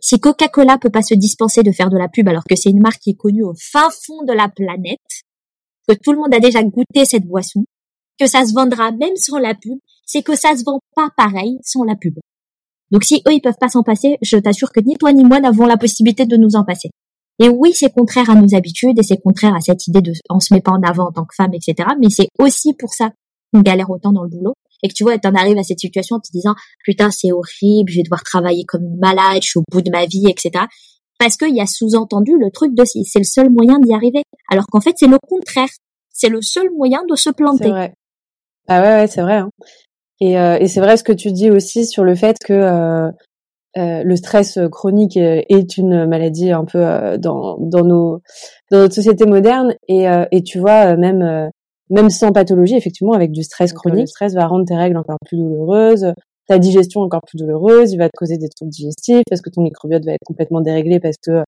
Si 0.00 0.18
Coca-Cola 0.18 0.78
peut 0.78 0.90
pas 0.90 1.02
se 1.02 1.14
dispenser 1.14 1.62
de 1.62 1.72
faire 1.72 1.90
de 1.90 1.98
la 1.98 2.08
pub 2.08 2.28
alors 2.28 2.44
que 2.48 2.56
c'est 2.56 2.70
une 2.70 2.80
marque 2.80 3.00
qui 3.00 3.10
est 3.10 3.16
connue 3.16 3.44
au 3.44 3.54
fin 3.54 3.88
fond 3.90 4.24
de 4.24 4.32
la 4.32 4.48
planète, 4.48 4.98
que 5.86 5.94
tout 5.94 6.12
le 6.12 6.18
monde 6.18 6.34
a 6.34 6.40
déjà 6.40 6.62
goûté 6.62 7.04
cette 7.04 7.26
boisson, 7.26 7.64
que 8.18 8.26
ça 8.26 8.44
se 8.44 8.52
vendra 8.52 8.92
même 8.92 9.16
sans 9.16 9.38
la 9.38 9.54
pub, 9.54 9.78
c'est 10.06 10.22
que 10.22 10.36
ça 10.36 10.56
se 10.56 10.64
vend 10.64 10.80
pas 10.94 11.08
pareil 11.16 11.58
sans 11.62 11.84
la 11.84 11.96
pub. 11.96 12.14
Donc 12.90 13.04
si 13.04 13.22
eux 13.28 13.32
ils 13.32 13.40
peuvent 13.40 13.58
pas 13.60 13.68
s'en 13.68 13.82
passer, 13.82 14.16
je 14.22 14.36
t'assure 14.36 14.72
que 14.72 14.80
ni 14.80 14.96
toi 14.96 15.12
ni 15.12 15.24
moi 15.24 15.40
n'avons 15.40 15.66
la 15.66 15.76
possibilité 15.76 16.26
de 16.26 16.36
nous 16.36 16.56
en 16.56 16.64
passer. 16.64 16.90
Et 17.42 17.48
oui, 17.48 17.72
c'est 17.72 17.90
contraire 17.90 18.28
à 18.28 18.34
nos 18.34 18.54
habitudes 18.54 18.98
et 18.98 19.02
c'est 19.02 19.16
contraire 19.16 19.54
à 19.54 19.60
cette 19.60 19.86
idée 19.86 20.02
de 20.02 20.12
on 20.28 20.40
se 20.40 20.52
met 20.52 20.60
pas 20.60 20.72
en 20.72 20.82
avant 20.82 21.08
en 21.08 21.12
tant 21.12 21.24
que 21.24 21.34
femme, 21.34 21.54
etc. 21.54 21.88
Mais 21.98 22.10
c'est 22.10 22.28
aussi 22.38 22.74
pour 22.74 22.92
ça 22.92 23.10
qu'on 23.52 23.62
galère 23.62 23.88
autant 23.90 24.12
dans 24.12 24.22
le 24.22 24.28
boulot 24.28 24.52
et 24.82 24.88
que 24.88 24.94
tu 24.94 25.04
vois, 25.04 25.18
t'en 25.18 25.34
arrives 25.34 25.58
à 25.58 25.62
cette 25.62 25.80
situation 25.80 26.16
en 26.16 26.20
te 26.20 26.30
disant 26.32 26.54
putain 26.84 27.10
c'est 27.10 27.32
horrible, 27.32 27.90
je 27.90 27.96
vais 27.96 28.02
devoir 28.02 28.22
travailler 28.22 28.64
comme 28.66 28.82
une 28.82 28.98
malade, 28.98 29.40
je 29.42 29.48
suis 29.48 29.58
au 29.58 29.64
bout 29.70 29.80
de 29.80 29.90
ma 29.90 30.04
vie, 30.04 30.26
etc. 30.28 30.64
Parce 31.18 31.36
qu'il 31.36 31.54
y 31.54 31.60
a 31.60 31.66
sous-entendu 31.66 32.32
le 32.38 32.50
truc 32.50 32.74
de 32.74 32.84
c'est 32.84 33.18
le 33.18 33.24
seul 33.24 33.50
moyen 33.50 33.78
d'y 33.78 33.94
arriver, 33.94 34.22
alors 34.50 34.66
qu'en 34.66 34.80
fait 34.80 34.94
c'est 34.96 35.06
le 35.06 35.18
contraire, 35.26 35.68
c'est 36.12 36.28
le 36.28 36.42
seul 36.42 36.70
moyen 36.76 37.00
de 37.08 37.16
se 37.16 37.24
C'est 37.24 37.36
planter. 37.36 37.70
vrai. 37.70 37.94
Ah 38.68 38.80
ouais, 38.82 39.00
ouais 39.00 39.06
c'est 39.06 39.22
vrai. 39.22 39.38
Hein. 39.38 39.50
Et, 40.20 40.38
euh, 40.38 40.58
et 40.58 40.68
c'est 40.68 40.80
vrai 40.80 40.98
ce 40.98 41.04
que 41.04 41.12
tu 41.12 41.32
dis 41.32 41.50
aussi 41.50 41.86
sur 41.86 42.04
le 42.04 42.14
fait 42.14 42.36
que 42.44 42.52
euh, 42.52 43.10
euh, 43.76 44.02
le 44.02 44.16
stress 44.16 44.58
chronique 44.70 45.16
est 45.16 45.46
est 45.48 45.76
une 45.78 46.06
maladie 46.06 46.50
un 46.50 46.64
peu 46.64 46.78
euh, 46.84 47.16
dans, 47.18 47.56
dans 47.58 47.84
nos 47.84 48.20
dans 48.70 48.78
notre 48.78 48.94
société 48.94 49.26
moderne. 49.26 49.74
Et, 49.88 50.08
euh, 50.08 50.24
et 50.32 50.42
tu 50.42 50.58
vois, 50.58 50.92
euh, 50.92 50.96
même 50.96 51.22
euh, 51.22 51.48
même 51.90 52.10
sans 52.10 52.32
pathologie, 52.32 52.76
effectivement, 52.76 53.12
avec 53.14 53.30
du 53.32 53.42
stress 53.42 53.72
euh, 53.72 53.74
chronique, 53.74 53.96
le- 53.96 54.02
le 54.02 54.06
stress 54.06 54.34
va 54.34 54.46
rendre 54.46 54.64
tes 54.66 54.76
règles 54.76 54.96
encore 54.96 55.18
plus 55.26 55.36
douloureuses, 55.38 56.12
ta 56.46 56.58
digestion 56.58 57.00
encore 57.02 57.22
plus 57.26 57.38
douloureuse, 57.38 57.92
il 57.92 57.98
va 57.98 58.06
te 58.08 58.16
causer 58.16 58.38
des 58.38 58.48
troubles 58.48 58.70
digestifs 58.72 59.22
parce 59.28 59.40
que 59.40 59.50
ton 59.50 59.62
microbiote 59.62 60.04
va 60.04 60.12
être 60.12 60.24
complètement 60.26 60.60
déréglé 60.60 60.98
parce 61.00 61.16
que 61.24 61.42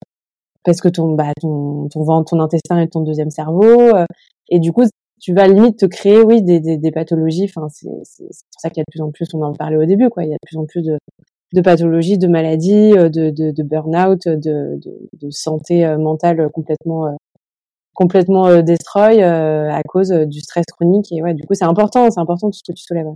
parce 0.64 0.81
que 0.81 0.89
ton 0.89 1.14
bah 1.14 1.33
ton 1.41 1.89
ton 1.89 2.05
ventre, 2.05 2.31
ton 2.31 2.41
intestin 2.41 2.79
est 2.81 2.89
ton 2.93 3.01
deuxième 3.01 3.31
cerveau. 3.31 3.81
euh, 3.97 4.05
et 4.49 4.59
du 4.61 4.73
coup, 4.73 4.85
tu 5.20 5.33
vas 5.35 5.47
limite 5.49 5.79
te 5.79 5.87
créer, 5.87 6.20
oui, 6.23 6.43
des, 6.43 6.61
des, 6.61 6.77
des 6.77 6.91
pathologies. 6.93 7.45
Enfin, 7.45 7.68
c'est 7.68 7.89
c'est 8.05 8.27
c'est 8.31 8.45
pour 8.53 8.61
ça 8.61 8.70
qu'il 8.70 8.79
y 8.79 8.83
a 8.83 8.85
de 8.85 8.91
plus 8.93 9.01
en 9.03 9.11
plus, 9.12 9.27
on 9.35 9.43
en 9.43 9.53
parlait 9.55 9.77
au 9.77 9.85
début, 9.87 10.09
quoi. 10.09 10.25
Il 10.25 10.31
y 10.31 10.33
a 10.33 10.37
de 10.37 10.47
plus 10.47 10.57
en 10.59 10.66
plus 10.66 10.83
de, 10.83 10.99
de 11.53 11.61
pathologies, 11.61 12.18
de 12.18 12.28
maladies, 12.28 12.92
euh, 12.96 13.09
de, 13.09 13.30
de, 13.30 13.50
de 13.50 13.62
burn-out, 13.62 14.26
de, 14.26 14.78
de, 14.78 15.09
de 15.12 15.30
santé 15.30 15.84
euh, 15.84 15.98
mentale 15.98 16.48
complètement 16.53 17.07
euh, 17.07 17.12
complètement 17.94 18.46
euh, 18.46 18.62
destroy 18.62 19.22
à 19.22 19.82
cause 19.86 20.11
du 20.11 20.40
stress 20.40 20.64
chronique. 20.66 21.12
Et 21.12 21.22
ouais, 21.22 21.34
du 21.34 21.42
coup, 21.46 21.55
c'est 21.55 21.64
important, 21.64 22.11
c'est 22.11 22.20
important 22.20 22.48
tout 22.50 22.59
ce 22.59 22.72
que 22.72 22.74
tu 22.74 22.82
soulèves. 22.82 23.07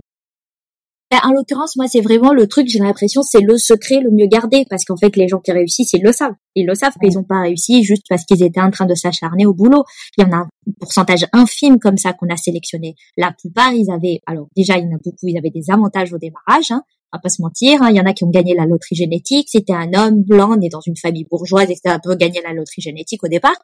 Ben, 1.09 1.19
en 1.23 1.31
l'occurrence, 1.31 1.77
moi, 1.77 1.87
c'est 1.87 2.01
vraiment 2.01 2.33
le 2.33 2.47
truc, 2.47 2.67
j'ai 2.67 2.79
l'impression, 2.79 3.21
c'est 3.23 3.39
le 3.39 3.57
secret 3.57 4.01
le 4.01 4.11
mieux 4.11 4.27
gardé, 4.27 4.65
parce 4.69 4.83
qu'en 4.83 4.97
fait, 4.97 5.15
les 5.15 5.29
gens 5.29 5.39
qui 5.39 5.53
réussissent, 5.53 5.93
ils 5.93 6.03
le 6.03 6.11
savent. 6.11 6.33
Ils 6.53 6.67
le 6.67 6.75
savent 6.75 6.95
qu'ils 7.01 7.13
n'ont 7.13 7.23
pas 7.23 7.41
réussi 7.43 7.81
juste 7.83 8.03
parce 8.09 8.25
qu'ils 8.25 8.43
étaient 8.43 8.59
en 8.59 8.71
train 8.71 8.85
de 8.85 8.93
s'acharner 8.93 9.45
au 9.45 9.53
boulot. 9.53 9.85
Il 10.17 10.25
y 10.25 10.27
en 10.27 10.33
a 10.33 10.41
un 10.41 10.49
pourcentage 10.81 11.25
infime 11.31 11.79
comme 11.79 11.95
ça 11.95 12.11
qu'on 12.11 12.27
a 12.27 12.35
sélectionné. 12.35 12.95
La 13.15 13.31
plupart, 13.31 13.71
ils 13.71 13.89
avaient, 13.89 14.19
alors 14.27 14.47
déjà, 14.55 14.77
il 14.77 14.83
y 14.83 14.87
en 14.87 14.95
a 14.95 14.99
beaucoup, 15.01 15.27
ils 15.27 15.37
avaient 15.37 15.49
des 15.49 15.71
avantages 15.71 16.11
au 16.11 16.17
démarrage, 16.17 16.71
hein, 16.71 16.83
on 17.13 17.17
va 17.17 17.21
pas 17.21 17.29
se 17.29 17.41
mentir. 17.41 17.81
hein. 17.81 17.89
Il 17.89 17.95
y 17.95 18.01
en 18.01 18.05
a 18.05 18.13
qui 18.13 18.23
ont 18.23 18.29
gagné 18.29 18.53
la 18.55 18.65
loterie 18.65 18.95
génétique. 18.95 19.47
C'était 19.49 19.73
un 19.73 19.93
homme 19.93 20.23
blanc, 20.23 20.55
né 20.57 20.69
dans 20.69 20.81
une 20.81 20.97
famille 20.97 21.25
bourgeoise, 21.29 21.69
etc. 21.69 21.81
Un 21.85 21.99
peu 21.99 22.15
gagné 22.15 22.41
la 22.43 22.53
loterie 22.53 22.81
génétique 22.81 23.23
au 23.23 23.27
départ. 23.27 23.55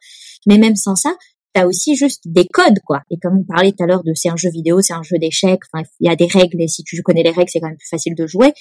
Mais 0.46 0.58
même 0.58 0.76
sans 0.76 0.96
ça, 0.96 1.14
t'as 1.54 1.66
aussi 1.66 1.94
juste 1.94 2.22
des 2.26 2.46
codes, 2.46 2.80
quoi. 2.84 3.02
Et 3.10 3.16
comme 3.18 3.38
on 3.38 3.44
parlait 3.44 3.72
tout 3.72 3.84
à 3.84 3.86
l'heure 3.86 4.02
de 4.02 4.12
c'est 4.14 4.28
un 4.28 4.36
jeu 4.36 4.50
vidéo, 4.50 4.80
c'est 4.82 4.92
un 4.92 5.02
jeu 5.02 5.18
d'échecs, 5.18 5.60
enfin, 5.72 5.84
il 6.00 6.08
y 6.08 6.12
a 6.12 6.16
des 6.16 6.26
règles, 6.26 6.60
et 6.60 6.68
si 6.68 6.82
tu 6.82 7.00
connais 7.02 7.22
les 7.22 7.30
règles, 7.30 7.48
c'est 7.48 7.60
quand 7.60 7.68
même 7.68 7.76
plus 7.76 7.88
facile 7.88 8.14
de 8.14 8.26
jouer. 8.26 8.52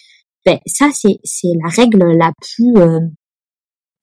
Ben, 0.45 0.59
ça, 0.67 0.89
c'est, 0.93 1.19
c'est 1.23 1.47
la 1.61 1.69
règle 1.69 2.15
la 2.15 2.31
plus, 2.39 2.75
euh, 2.77 2.99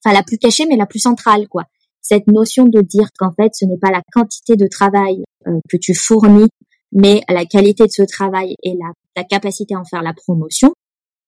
enfin, 0.03 0.13
la 0.13 0.23
plus 0.23 0.37
cachée, 0.37 0.65
mais 0.65 0.75
la 0.75 0.85
plus 0.85 0.99
centrale, 0.99 1.47
quoi. 1.47 1.63
Cette 2.01 2.27
notion 2.27 2.65
de 2.65 2.81
dire 2.81 3.09
qu'en 3.17 3.31
fait, 3.31 3.51
ce 3.53 3.65
n'est 3.65 3.77
pas 3.77 3.91
la 3.91 4.01
quantité 4.11 4.55
de 4.55 4.67
travail 4.67 5.23
euh, 5.47 5.59
que 5.69 5.77
tu 5.77 5.93
fournis, 5.93 6.49
mais 6.91 7.21
la 7.29 7.45
qualité 7.45 7.85
de 7.85 7.91
ce 7.91 8.01
travail 8.01 8.55
et 8.63 8.73
la, 8.73 8.91
ta 9.13 9.23
capacité 9.23 9.75
à 9.75 9.79
en 9.79 9.85
faire 9.85 10.01
la 10.01 10.13
promotion, 10.13 10.73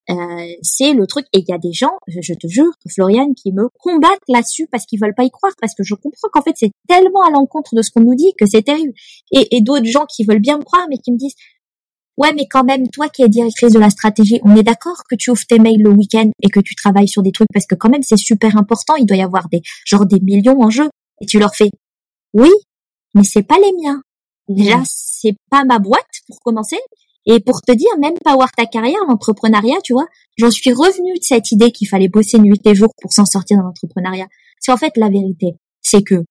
euh, 0.10 0.48
c'est 0.62 0.94
le 0.94 1.08
truc. 1.08 1.26
Et 1.34 1.40
il 1.40 1.46
y 1.48 1.54
a 1.54 1.58
des 1.58 1.74
gens, 1.74 1.98
je, 2.08 2.20
je 2.22 2.34
te 2.34 2.48
jure, 2.48 2.72
Floriane, 2.90 3.34
qui 3.36 3.52
me 3.54 3.70
combattent 3.80 4.28
là-dessus 4.28 4.68
parce 4.72 4.86
qu'ils 4.86 5.00
veulent 5.00 5.16
pas 5.16 5.24
y 5.24 5.32
croire, 5.32 5.54
parce 5.62 5.74
que 5.76 5.84
je 5.84 5.96
comprends 5.96 6.30
qu'en 6.32 6.42
fait 6.42 6.56
c'est 6.56 6.72
tellement 6.88 7.24
à 7.24 7.32
l'encontre 7.32 7.76
de 7.76 7.82
ce 7.82 7.92
qu'on 7.92 8.02
nous 8.02 8.16
dit 8.16 8.34
que 8.38 8.46
c'est 8.46 8.64
terrible. 8.64 8.94
Et, 9.32 9.56
et 9.56 9.62
d'autres 9.62 9.86
gens 9.86 10.06
qui 10.06 10.26
veulent 10.26 10.42
bien 10.42 10.58
me 10.58 10.64
croire, 10.64 10.86
mais 10.90 10.98
qui 10.98 11.12
me 11.12 11.18
disent, 11.18 11.36
ouais, 12.18 12.34
mais 12.34 12.48
quand 12.50 12.64
même, 12.64 12.90
toi 12.90 13.10
qui 13.10 13.24
es 13.24 13.30
directrice 13.30 13.72
de 13.72 13.80
la 13.80 13.90
stratégie, 13.90 14.40
on 14.44 14.56
est 14.56 14.64
d'accord 14.64 15.04
que 15.10 15.16
tu 15.16 15.32
ouvres 15.32 15.46
tes 15.48 15.60
mails 15.60 15.82
le 15.82 15.92
week-end 15.92 16.30
et 16.42 16.50
que 16.50 16.60
tu 16.60 16.76
travailles 16.76 17.08
sur 17.08 17.24
des 17.24 17.32
trucs 17.32 17.48
parce 17.54 17.66
que 17.66 17.76
quand 17.76 17.90
même 17.90 18.04
c'est 18.04 18.18
super 18.18 18.58
important. 18.58 18.96
Il 18.96 19.06
doit 19.06 19.18
y 19.18 19.22
avoir 19.22 19.50
des 19.50 19.62
genre 19.86 20.06
des 20.06 20.20
millions 20.20 20.62
en 20.62 20.70
jeu. 20.70 20.90
Et 21.22 21.26
tu 21.26 21.40
leur 21.40 21.56
fais, 21.56 21.70
oui, 22.34 22.52
mais 23.14 23.24
c'est 23.24 23.44
pas 23.44 23.58
les 23.58 23.72
miens. 23.82 24.02
Déjà, 24.50 24.82
c'est 24.86 25.36
pas 25.50 25.64
ma 25.64 25.80
boîte 25.80 26.02
pour 26.28 26.40
commencer. 26.42 26.78
Et 27.26 27.40
pour 27.40 27.62
te 27.62 27.72
dire, 27.72 27.90
même 28.00 28.16
Power 28.24 28.48
ta 28.58 28.66
carrière, 28.66 29.00
l'entrepreneuriat, 29.08 29.78
tu 29.84 29.94
vois, 29.94 30.08
j'en 30.38 30.52
suis 30.52 30.74
revenue 30.74 31.14
de 31.14 31.24
cette 31.24 31.52
idée 31.52 31.72
qu'il 31.72 31.88
fallait 31.88 32.10
bosser 32.10 32.40
nuit 32.40 32.60
et 32.66 32.76
jour 32.76 32.90
pour 33.02 33.14
s'en 33.14 33.26
sortir 33.26 33.58
dans 33.58 33.64
l'entrepreneuriat. 33.64 34.28
Parce 34.28 34.68
qu'en 34.68 34.86
fait, 34.86 34.98
la 34.98 35.10
vérité, 35.10 35.54
c'est 35.82 36.04
que 36.04 36.24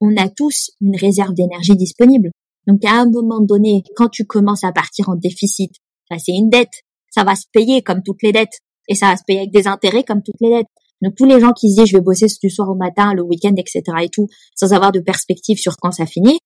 on 0.00 0.16
a 0.16 0.28
tous 0.28 0.70
une 0.80 0.96
réserve 0.96 1.34
d'énergie 1.34 1.76
disponible. 1.76 2.30
Donc 2.66 2.84
à 2.84 3.00
un 3.00 3.10
moment 3.10 3.40
donné, 3.40 3.82
quand 3.96 4.08
tu 4.08 4.24
commences 4.24 4.64
à 4.64 4.72
partir 4.72 5.08
en 5.08 5.16
déficit, 5.16 5.72
ça 6.10 6.18
c'est 6.18 6.32
une 6.32 6.50
dette, 6.50 6.82
ça 7.10 7.24
va 7.24 7.34
se 7.36 7.44
payer 7.52 7.82
comme 7.82 8.02
toutes 8.02 8.22
les 8.22 8.32
dettes 8.32 8.60
et 8.88 8.94
ça 8.94 9.06
va 9.06 9.16
se 9.16 9.22
payer 9.26 9.40
avec 9.40 9.52
des 9.52 9.66
intérêts 9.66 10.04
comme 10.04 10.22
toutes 10.22 10.40
les 10.40 10.50
dettes. 10.50 10.66
Donc 11.02 11.14
tous 11.16 11.26
les 11.26 11.40
gens 11.40 11.52
qui 11.52 11.70
se 11.70 11.80
disent 11.80 11.90
je 11.90 11.96
vais 11.96 12.02
bosser 12.02 12.26
du 12.42 12.50
soir 12.50 12.68
au 12.70 12.74
matin, 12.74 13.12
le 13.14 13.22
week-end, 13.22 13.54
etc. 13.56 13.82
et 14.02 14.08
tout, 14.08 14.28
sans 14.54 14.72
avoir 14.72 14.92
de 14.92 15.00
perspective 15.00 15.58
sur 15.58 15.76
quand 15.76 15.92
ça 15.92 16.06
finit, 16.06 16.38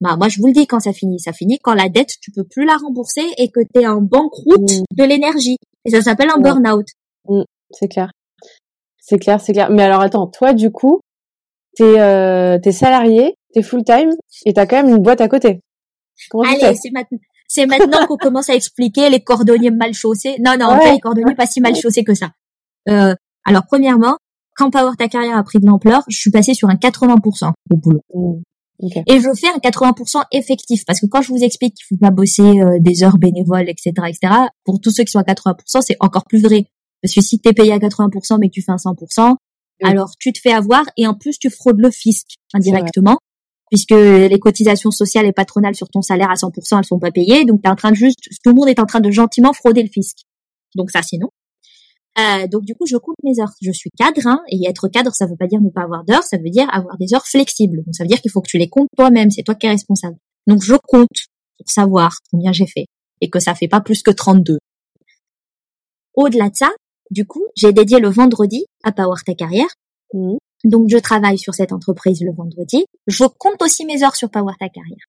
bah 0.00 0.16
moi 0.16 0.28
je 0.28 0.40
vous 0.40 0.46
le 0.48 0.52
dis 0.52 0.66
quand 0.66 0.80
ça 0.80 0.92
finit, 0.92 1.18
ça 1.20 1.32
finit 1.32 1.58
quand 1.62 1.74
la 1.74 1.88
dette 1.88 2.10
tu 2.20 2.30
peux 2.30 2.44
plus 2.44 2.64
la 2.64 2.76
rembourser 2.76 3.22
et 3.38 3.50
que 3.50 3.60
tu 3.74 3.80
es 3.80 3.86
en 3.86 4.00
banqueroute 4.02 4.70
Mm. 4.70 4.84
de 4.96 5.04
l'énergie 5.04 5.56
et 5.84 5.90
ça 5.90 6.02
s'appelle 6.02 6.28
un 6.30 6.36
Ouais. 6.36 6.42
burn-out. 6.42 6.86
C'est 7.70 7.88
clair. 7.88 8.10
C'est 8.98 9.18
clair, 9.18 9.40
c'est 9.40 9.52
clair. 9.52 9.70
Mais 9.70 9.82
alors 9.82 10.00
attends, 10.00 10.26
toi 10.26 10.52
du 10.52 10.70
coup, 10.70 11.00
t'es 11.76 12.00
euh, 12.00 12.58
t'es 12.58 12.72
salarié, 12.72 13.34
t'es 13.52 13.62
full 13.62 13.84
time 13.84 14.10
et 14.46 14.52
t'as 14.52 14.66
quand 14.66 14.76
même 14.82 14.88
une 14.94 15.02
boîte 15.02 15.20
à 15.20 15.28
côté. 15.28 15.60
Comment 16.30 16.44
Allez, 16.50 16.74
c'est 16.76 16.90
maintenant 16.90 17.18
c'est 17.48 17.66
maintenant 17.66 18.06
qu'on 18.06 18.16
commence 18.16 18.48
à 18.48 18.54
expliquer 18.54 19.10
les 19.10 19.20
cordonniers 19.20 19.70
mal 19.70 19.92
chaussés. 19.94 20.36
Non 20.44 20.56
non, 20.58 20.66
en 20.66 20.76
Ouais. 20.78 20.84
fait 20.86 20.92
les 20.94 21.00
cordonniers 21.00 21.34
pas 21.34 21.46
si 21.46 21.60
mal 21.60 21.74
chaussés 21.76 22.02
que 22.04 22.14
ça. 22.14 22.30
Euh, 22.88 23.14
alors 23.44 23.62
premièrement, 23.66 24.16
quand 24.56 24.70
Power 24.70 24.92
ta 24.98 25.08
carrière 25.08 25.36
a 25.36 25.42
pris 25.44 25.58
de 25.60 25.66
l'ampleur, 25.66 26.02
je 26.08 26.16
suis 26.16 26.30
passée 26.30 26.54
sur 26.54 26.68
un 26.68 26.76
80% 26.76 27.52
au 27.70 27.76
boulot. 27.76 28.00
Et 28.80 29.20
je 29.20 29.28
fais 29.34 29.48
un 29.48 29.58
80% 29.58 30.24
effectif 30.32 30.84
parce 30.84 31.00
que 31.00 31.06
quand 31.06 31.22
je 31.22 31.28
vous 31.28 31.42
explique 31.42 31.74
qu'il 31.74 31.86
faut 31.88 31.96
pas 31.96 32.10
bosser 32.10 32.42
euh, 32.42 32.78
des 32.80 33.02
heures 33.04 33.18
bénévoles, 33.18 33.68
etc., 33.68 33.92
etc., 34.08 34.34
pour 34.64 34.80
tous 34.80 34.90
ceux 34.90 35.04
qui 35.04 35.12
sont 35.12 35.20
à 35.20 35.22
80%, 35.22 35.80
c'est 35.80 35.96
encore 36.00 36.24
plus 36.24 36.42
vrai. 36.42 36.66
Parce 37.02 37.14
que 37.14 37.20
si 37.20 37.38
t'es 37.38 37.52
payé 37.52 37.72
à 37.72 37.78
80% 37.78 38.38
mais 38.40 38.48
que 38.48 38.54
tu 38.54 38.62
fais 38.62 38.72
un 38.72 38.76
100%, 38.76 39.30
Oui. 39.82 39.90
alors 39.90 40.12
tu 40.18 40.32
te 40.32 40.40
fais 40.40 40.52
avoir 40.52 40.84
et 40.96 41.06
en 41.06 41.14
plus 41.14 41.38
tu 41.38 41.50
fraudes 41.50 41.78
le 41.78 41.90
fisc 41.90 42.36
indirectement 42.52 43.18
puisque 43.70 43.90
les 43.90 44.38
cotisations 44.38 44.90
sociales 44.90 45.26
et 45.26 45.32
patronales 45.32 45.74
sur 45.74 45.88
ton 45.88 46.02
salaire 46.02 46.30
à 46.30 46.34
100%, 46.34 46.78
elles 46.78 46.84
sont 46.84 46.98
pas 46.98 47.10
payées. 47.10 47.44
Donc 47.44 47.62
t'es 47.62 47.68
en 47.68 47.74
train 47.74 47.90
de 47.90 47.96
juste, 47.96 48.20
tout 48.42 48.50
le 48.50 48.54
monde 48.54 48.68
est 48.68 48.78
en 48.78 48.86
train 48.86 49.00
de 49.00 49.10
gentiment 49.10 49.52
frauder 49.52 49.82
le 49.82 49.88
fisc. 49.88 50.18
Donc 50.76 50.90
ça, 50.90 51.02
c'est 51.02 51.18
non. 51.18 51.28
Euh, 52.18 52.46
donc 52.46 52.62
du 52.62 52.74
coup, 52.74 52.86
je 52.86 52.96
compte 52.96 53.16
mes 53.24 53.40
heures. 53.40 53.52
Je 53.60 53.72
suis 53.72 53.90
cadre, 53.96 54.26
hein, 54.26 54.40
et 54.48 54.68
être 54.68 54.88
cadre, 54.88 55.12
ça 55.14 55.26
veut 55.26 55.36
pas 55.36 55.46
dire 55.46 55.60
ne 55.60 55.70
pas 55.70 55.82
avoir 55.82 56.04
d'heures, 56.04 56.22
ça 56.22 56.36
veut 56.36 56.50
dire 56.50 56.68
avoir 56.72 56.96
des 56.98 57.12
heures 57.14 57.26
flexibles. 57.26 57.78
Donc 57.84 57.94
ça 57.94 58.04
veut 58.04 58.08
dire 58.08 58.20
qu'il 58.20 58.30
faut 58.30 58.40
que 58.40 58.48
tu 58.48 58.58
les 58.58 58.68
comptes 58.68 58.88
toi-même, 58.96 59.30
c'est 59.30 59.42
toi 59.42 59.54
qui 59.54 59.66
es 59.66 59.70
responsable. 59.70 60.16
Donc 60.46 60.62
je 60.62 60.74
compte 60.74 61.08
pour 61.58 61.70
savoir 61.70 62.18
combien 62.30 62.52
j'ai 62.52 62.66
fait 62.66 62.86
et 63.20 63.30
que 63.30 63.40
ça 63.40 63.54
fait 63.54 63.68
pas 63.68 63.80
plus 63.80 64.02
que 64.02 64.10
32. 64.10 64.58
Au-delà 66.14 66.48
de 66.48 66.54
ça, 66.54 66.70
du 67.10 67.26
coup, 67.26 67.44
j'ai 67.56 67.72
dédié 67.72 67.98
le 67.98 68.08
vendredi 68.08 68.64
à 68.84 68.92
Power 68.92 69.16
Ta 69.24 69.34
Carrière. 69.34 69.68
Mhm. 70.12 70.36
Donc 70.64 70.88
je 70.88 70.98
travaille 70.98 71.38
sur 71.38 71.54
cette 71.54 71.72
entreprise 71.72 72.22
le 72.22 72.32
vendredi. 72.32 72.86
Je 73.06 73.24
compte 73.38 73.60
aussi 73.62 73.84
mes 73.84 74.02
heures 74.02 74.16
sur 74.16 74.30
Power 74.30 74.54
Ta 74.58 74.68
Carrière. 74.68 75.04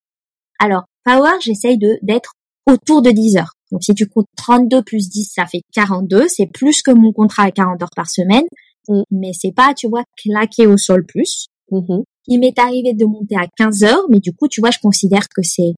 Alors, 0.59 0.85
Power, 1.03 1.37
j'essaye 1.41 1.77
de 1.77 1.99
d'être 2.01 2.33
autour 2.67 3.01
de 3.01 3.11
10 3.11 3.37
heures. 3.37 3.53
Donc 3.71 3.83
si 3.83 3.93
tu 3.93 4.07
comptes 4.07 4.27
32 4.37 4.83
plus 4.83 5.09
10, 5.09 5.31
ça 5.35 5.45
fait 5.45 5.61
42. 5.73 6.27
C'est 6.27 6.47
plus 6.47 6.81
que 6.81 6.91
mon 6.91 7.11
contrat 7.11 7.43
à 7.43 7.51
40 7.51 7.81
heures 7.81 7.89
par 7.95 8.09
semaine. 8.09 8.45
Mm. 8.87 9.01
Mais 9.11 9.31
c'est 9.33 9.51
pas, 9.51 9.73
tu 9.73 9.87
vois, 9.87 10.03
claqué 10.17 10.67
au 10.67 10.77
sol 10.77 11.05
plus. 11.05 11.47
Mhm. 11.71 12.03
Il 12.27 12.39
m'est 12.39 12.57
arrivé 12.59 12.93
de 12.93 13.05
monter 13.05 13.35
à 13.35 13.47
15 13.57 13.83
heures, 13.83 14.05
mais 14.09 14.19
du 14.19 14.33
coup, 14.33 14.47
tu 14.47 14.61
vois, 14.61 14.71
je 14.71 14.79
considère 14.79 15.27
que 15.29 15.41
c'est 15.43 15.73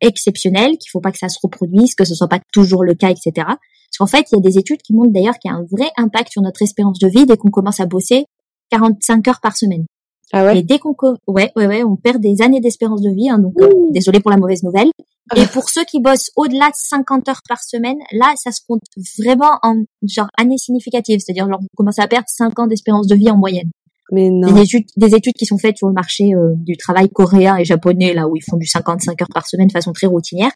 exceptionnel, 0.00 0.76
qu'il 0.78 0.90
faut 0.90 1.00
pas 1.00 1.12
que 1.12 1.18
ça 1.18 1.28
se 1.28 1.38
reproduise, 1.42 1.94
que 1.94 2.04
ce 2.04 2.14
soit 2.14 2.28
pas 2.28 2.40
toujours 2.52 2.84
le 2.84 2.94
cas, 2.94 3.10
etc. 3.10 3.32
Parce 3.36 3.98
qu'en 3.98 4.06
fait, 4.06 4.26
il 4.30 4.36
y 4.36 4.38
a 4.38 4.42
des 4.42 4.58
études 4.58 4.82
qui 4.82 4.94
montrent 4.94 5.12
d'ailleurs 5.12 5.38
qu'il 5.38 5.50
y 5.50 5.54
a 5.54 5.56
un 5.56 5.64
vrai 5.70 5.90
impact 5.96 6.32
sur 6.32 6.42
notre 6.42 6.62
espérance 6.62 6.98
de 6.98 7.08
vie 7.08 7.24
dès 7.24 7.36
qu'on 7.36 7.50
commence 7.50 7.80
à 7.80 7.86
bosser 7.86 8.26
45 8.70 9.28
heures 9.28 9.40
par 9.40 9.56
semaine. 9.56 9.86
Ah 10.32 10.44
ouais. 10.44 10.58
Et 10.58 10.62
dès 10.62 10.78
qu'on, 10.78 10.94
ouais, 11.28 11.52
ouais, 11.56 11.66
ouais, 11.66 11.84
on 11.84 11.96
perd 11.96 12.20
des 12.20 12.42
années 12.42 12.60
d'espérance 12.60 13.00
de 13.00 13.10
vie, 13.10 13.28
hein, 13.30 13.38
donc 13.38 13.54
euh, 13.60 13.70
désolé 13.90 14.20
pour 14.20 14.30
la 14.30 14.36
mauvaise 14.36 14.62
nouvelle. 14.62 14.90
Et 15.34 15.44
pour 15.46 15.68
ceux 15.68 15.84
qui 15.84 16.00
bossent 16.00 16.30
au-delà 16.36 16.66
de 16.66 16.74
50 16.76 17.28
heures 17.28 17.42
par 17.48 17.62
semaine, 17.62 17.98
là, 18.12 18.32
ça 18.36 18.52
se 18.52 18.60
compte 18.66 18.82
vraiment 19.18 19.58
en 19.62 19.74
genre 20.02 20.28
années 20.38 20.58
significatives, 20.58 21.20
c'est-à-dire 21.20 21.48
genre 21.48 21.60
vous 21.60 21.68
commencez 21.76 22.00
à 22.00 22.06
perdre 22.06 22.26
5 22.28 22.58
ans 22.60 22.66
d'espérance 22.66 23.08
de 23.08 23.16
vie 23.16 23.30
en 23.30 23.36
moyenne. 23.36 23.70
Mais 24.12 24.30
non. 24.30 24.52
Des 24.52 24.62
études, 24.62 24.86
des 24.96 25.14
études 25.14 25.34
qui 25.34 25.46
sont 25.46 25.58
faites 25.58 25.78
sur 25.78 25.88
le 25.88 25.92
marché 25.92 26.32
euh, 26.34 26.54
du 26.56 26.76
travail 26.76 27.08
coréen 27.08 27.56
et 27.56 27.64
japonais, 27.64 28.14
là 28.14 28.28
où 28.28 28.36
ils 28.36 28.44
font 28.48 28.56
du 28.56 28.66
55 28.66 29.20
heures 29.20 29.28
par 29.34 29.46
semaine 29.46 29.66
de 29.66 29.72
façon 29.72 29.92
très 29.92 30.06
routinière. 30.06 30.52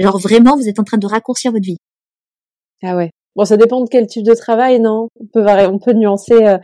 Genre 0.00 0.18
vraiment, 0.18 0.56
vous 0.56 0.68
êtes 0.68 0.80
en 0.80 0.84
train 0.84 0.98
de 0.98 1.06
raccourcir 1.06 1.52
votre 1.52 1.64
vie. 1.64 1.78
Ah 2.82 2.96
ouais. 2.96 3.10
Bon, 3.36 3.44
ça 3.44 3.56
dépend 3.56 3.80
de 3.82 3.88
quel 3.88 4.08
type 4.08 4.24
de 4.24 4.34
travail, 4.34 4.80
non? 4.80 5.08
On 5.20 5.26
peut 5.32 5.42
varier, 5.42 5.66
on 5.66 5.78
peut 5.78 5.92
nuancer. 5.92 6.34
Euh, 6.34 6.58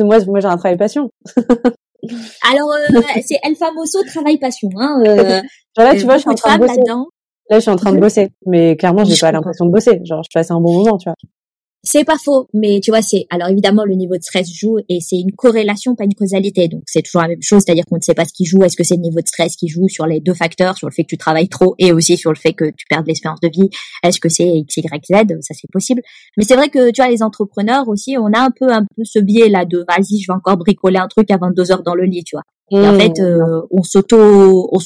moi, 0.00 0.18
moi, 0.26 0.40
j'ai 0.40 0.48
un 0.48 0.56
travail 0.56 0.76
passion. 0.76 1.10
Alors, 2.42 2.70
euh, 2.72 3.00
c'est 3.24 3.38
El 3.42 3.56
Famoso 3.56 4.02
travail 4.04 4.38
passion. 4.38 4.68
Hein, 4.76 5.02
euh, 5.06 5.40
là, 5.76 5.94
tu 5.94 6.02
euh, 6.02 6.04
vois, 6.04 6.14
je 6.16 6.20
suis 6.20 6.30
en 6.30 6.34
train 6.34 6.56
de 6.56 6.60
bosser. 6.60 6.80
Là, 7.50 7.56
je 7.56 7.60
suis 7.60 7.70
en 7.70 7.76
train 7.76 7.92
de 7.92 7.98
bosser, 8.00 8.28
mais 8.46 8.76
clairement, 8.76 9.04
j'ai 9.04 9.16
pas 9.16 9.32
l'impression 9.32 9.66
de 9.66 9.72
bosser. 9.72 10.00
Genre, 10.04 10.22
je 10.22 10.30
passe 10.32 10.50
un 10.50 10.60
bon 10.60 10.72
moment, 10.82 10.98
tu 10.98 11.08
vois. 11.08 11.16
C'est 11.84 12.04
pas 12.04 12.16
faux, 12.22 12.48
mais 12.52 12.80
tu 12.82 12.90
vois, 12.90 13.02
c'est 13.02 13.26
alors 13.30 13.48
évidemment 13.48 13.84
le 13.84 13.94
niveau 13.94 14.16
de 14.16 14.22
stress 14.22 14.52
joue 14.52 14.78
et 14.88 14.98
c'est 15.00 15.16
une 15.16 15.30
corrélation, 15.32 15.94
pas 15.94 16.04
une 16.04 16.14
causalité. 16.14 16.66
Donc 16.66 16.82
c'est 16.86 17.02
toujours 17.02 17.22
la 17.22 17.28
même 17.28 17.40
chose, 17.42 17.62
c'est-à-dire 17.64 17.84
qu'on 17.88 17.96
ne 17.96 18.00
sait 18.02 18.14
pas 18.14 18.24
ce 18.24 18.32
qui 18.32 18.44
joue. 18.44 18.62
Est-ce 18.64 18.76
que 18.76 18.82
c'est 18.82 18.96
le 18.96 19.00
niveau 19.02 19.20
de 19.20 19.26
stress 19.28 19.54
qui 19.54 19.68
joue 19.68 19.88
sur 19.88 20.04
les 20.06 20.18
deux 20.20 20.34
facteurs, 20.34 20.76
sur 20.76 20.88
le 20.88 20.92
fait 20.92 21.04
que 21.04 21.08
tu 21.08 21.16
travailles 21.16 21.48
trop 21.48 21.76
et 21.78 21.92
aussi 21.92 22.16
sur 22.16 22.30
le 22.32 22.36
fait 22.36 22.52
que 22.52 22.64
tu 22.76 22.84
perds 22.88 23.04
de 23.04 23.08
l'espérance 23.08 23.40
de 23.40 23.48
vie? 23.48 23.70
Est-ce 24.02 24.18
que 24.18 24.28
c'est 24.28 24.48
X, 24.48 24.76
Y, 24.78 25.04
Z? 25.06 25.40
Ça 25.40 25.54
c'est 25.54 25.70
possible. 25.72 26.02
Mais 26.36 26.42
c'est 26.44 26.56
vrai 26.56 26.68
que 26.68 26.90
tu 26.90 27.00
vois, 27.00 27.10
les 27.10 27.22
entrepreneurs 27.22 27.88
aussi, 27.88 28.16
on 28.18 28.26
a 28.32 28.40
un 28.40 28.50
peu 28.50 28.70
un 28.72 28.82
peu 28.96 29.04
ce 29.04 29.20
biais 29.20 29.48
là 29.48 29.64
de 29.64 29.84
vas-y, 29.88 30.20
je 30.20 30.26
vais 30.30 30.36
encore 30.36 30.56
bricoler 30.56 30.98
un 30.98 31.08
truc 31.08 31.30
à 31.30 31.36
22 31.36 31.70
heures 31.70 31.82
dans 31.84 31.94
le 31.94 32.04
lit, 32.04 32.24
tu 32.24 32.34
vois. 32.34 32.42
Et 32.70 32.86
en 32.86 32.92
Mmh. 32.92 33.00
fait, 33.00 33.20
euh, 33.20 33.62
on 33.70 33.82
s'auto, 33.84 34.68
on, 34.72 34.78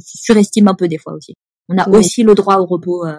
surestime 0.00 0.68
un 0.68 0.74
peu 0.74 0.88
des 0.88 0.98
fois 0.98 1.14
aussi. 1.14 1.34
On 1.68 1.78
a 1.78 1.88
aussi 1.88 2.24
le 2.24 2.34
droit 2.34 2.56
au 2.56 2.66
repos 2.66 3.06
euh, 3.06 3.16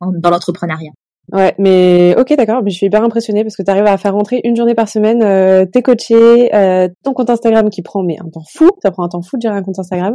en- 0.00 0.10
dans 0.12 0.30
l'entrepreneuriat. 0.30 0.90
Ouais, 1.32 1.54
mais 1.58 2.14
ok, 2.16 2.36
d'accord. 2.36 2.62
Mais 2.62 2.70
je 2.70 2.76
suis 2.76 2.86
hyper 2.86 3.02
impressionnée 3.02 3.42
parce 3.42 3.56
que 3.56 3.62
tu 3.62 3.70
arrives 3.70 3.86
à 3.86 3.96
faire 3.98 4.14
rentrer 4.14 4.40
une 4.44 4.54
journée 4.56 4.74
par 4.74 4.88
semaine. 4.88 5.22
Euh, 5.22 5.66
t'es 5.66 5.82
coaché, 5.82 6.54
euh, 6.54 6.88
ton 7.02 7.14
compte 7.14 7.30
Instagram 7.30 7.68
qui 7.68 7.82
prend 7.82 8.02
mais 8.04 8.16
un 8.20 8.28
temps 8.30 8.44
fou. 8.48 8.70
Ça 8.82 8.90
prend 8.92 9.04
un 9.04 9.08
temps 9.08 9.22
fou 9.22 9.36
de 9.36 9.42
gérer 9.42 9.56
un 9.56 9.62
compte 9.62 9.78
Instagram 9.78 10.14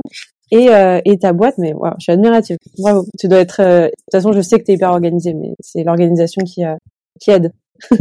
et 0.51 0.69
euh, 0.69 1.01
et 1.05 1.17
ta 1.17 1.33
boîte. 1.33 1.55
Mais 1.57 1.73
waouh, 1.73 1.93
je 1.99 2.03
suis 2.03 2.11
admirative. 2.13 2.57
Tu 3.19 3.27
dois 3.27 3.39
être. 3.39 3.59
euh, 3.61 3.83
De 3.83 3.87
toute 3.89 4.11
façon, 4.11 4.31
je 4.31 4.41
sais 4.41 4.57
que 4.59 4.63
t'es 4.63 4.73
hyper 4.73 4.91
organisée, 4.91 5.33
mais 5.33 5.49
c'est 5.59 5.83
l'organisation 5.83 6.41
qui 6.45 6.63
euh, 6.63 6.75
qui 7.19 7.31
aide. 7.31 7.51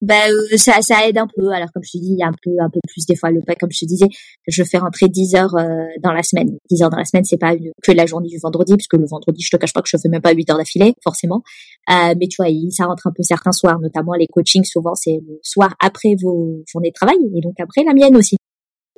Ben 0.00 0.30
ça, 0.56 0.80
ça 0.80 1.08
aide 1.08 1.18
un 1.18 1.26
peu. 1.26 1.50
Alors 1.50 1.72
comme 1.74 1.82
je 1.82 1.90
te 1.90 1.98
dis, 1.98 2.12
il 2.12 2.18
y 2.18 2.22
a 2.22 2.28
un 2.28 2.32
peu 2.44 2.52
un 2.60 2.70
peu 2.70 2.78
plus 2.86 3.04
des 3.04 3.16
fois 3.16 3.32
le 3.32 3.40
comme 3.58 3.72
je 3.72 3.80
te 3.80 3.84
disais, 3.84 4.06
je 4.46 4.62
fais 4.62 4.78
rentrer 4.78 5.08
10 5.08 5.34
heures 5.34 5.56
euh, 5.56 5.86
dans 6.04 6.12
la 6.12 6.22
semaine. 6.22 6.56
10 6.70 6.82
heures 6.84 6.90
dans 6.90 6.98
la 6.98 7.04
semaine, 7.04 7.24
c'est 7.24 7.36
pas 7.36 7.54
que 7.82 7.90
la 7.90 8.06
journée 8.06 8.28
du 8.28 8.38
vendredi 8.40 8.74
parce 8.76 8.86
que 8.86 8.96
le 8.96 9.06
vendredi, 9.06 9.42
je 9.42 9.50
te 9.50 9.56
cache 9.56 9.72
pas 9.72 9.82
que 9.82 9.88
je 9.90 9.96
fais 10.00 10.08
même 10.08 10.20
pas 10.22 10.30
8 10.30 10.50
heures 10.50 10.58
d'affilée 10.58 10.94
forcément. 11.02 11.42
Euh, 11.90 12.14
mais 12.20 12.28
tu 12.28 12.36
vois, 12.38 12.48
il- 12.50 12.70
ça 12.72 12.84
rentre 12.86 13.06
un 13.06 13.12
peu 13.16 13.22
certains 13.22 13.52
soirs, 13.52 13.78
notamment 13.80 14.12
les 14.14 14.26
coachings 14.26 14.64
souvent 14.64 14.94
c'est 14.94 15.20
le 15.26 15.38
soir 15.42 15.74
après 15.80 16.14
vos 16.22 16.62
journées 16.66 16.90
de 16.90 16.94
travail 16.94 17.16
et 17.34 17.40
donc 17.40 17.58
après 17.60 17.82
la 17.84 17.94
mienne 17.94 18.16
aussi. 18.16 18.36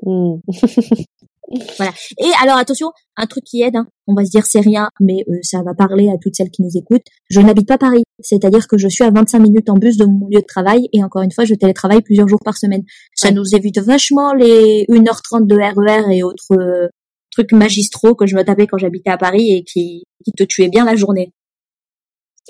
Mmh. 0.05 0.37
Voilà. 1.77 1.93
Et 2.19 2.31
alors 2.45 2.57
attention, 2.59 2.93
un 3.17 3.27
truc 3.27 3.43
qui 3.43 3.61
aide, 3.63 3.75
hein, 3.75 3.87
on 4.07 4.15
va 4.15 4.25
se 4.25 4.31
dire 4.31 4.47
c'est 4.47 4.61
rien, 4.61 4.89
mais 5.01 5.25
euh, 5.29 5.39
ça 5.43 5.63
va 5.65 5.75
parler 5.75 6.09
à 6.09 6.17
toutes 6.17 6.37
celles 6.37 6.51
qui 6.51 6.63
nous 6.63 6.71
écoutent. 6.77 7.07
Je 7.29 7.41
n'habite 7.41 7.67
pas 7.67 7.77
Paris, 7.77 8.05
c'est-à-dire 8.21 8.69
que 8.69 8.79
je 8.79 8.87
suis 8.87 9.03
à 9.03 9.11
25 9.11 9.41
minutes 9.41 9.69
en 9.69 9.75
bus 9.75 9.97
de 9.97 10.05
mon 10.05 10.29
lieu 10.29 10.41
de 10.41 10.47
travail 10.47 10.89
et 10.93 11.03
encore 11.03 11.23
une 11.23 11.33
fois, 11.33 11.45
je 11.45 11.55
télétravaille 11.55 12.03
plusieurs 12.03 12.29
jours 12.29 12.39
par 12.45 12.57
semaine. 12.57 12.83
Ça 13.17 13.29
Ouais. 13.29 13.35
nous 13.35 13.53
évite 13.57 13.81
vachement 13.81 14.33
les 14.33 14.85
1h30 14.89 15.49
de 15.49 15.57
RER 15.57 16.15
et 16.17 16.23
autres 16.23 16.53
euh, 16.53 16.87
trucs 17.33 17.51
magistraux 17.53 18.15
que 18.15 18.27
je 18.27 18.37
me 18.37 18.45
tapais 18.45 18.69
quand 18.69 18.79
j'habitais 18.79 19.11
à 19.11 19.19
Paris 19.19 19.51
et 19.53 19.65
qui, 19.65 20.05
qui 20.25 20.31
te 20.31 20.45
tuaient 20.45 20.69
bien 20.69 20.85
la 20.85 20.95
journée. 20.95 21.33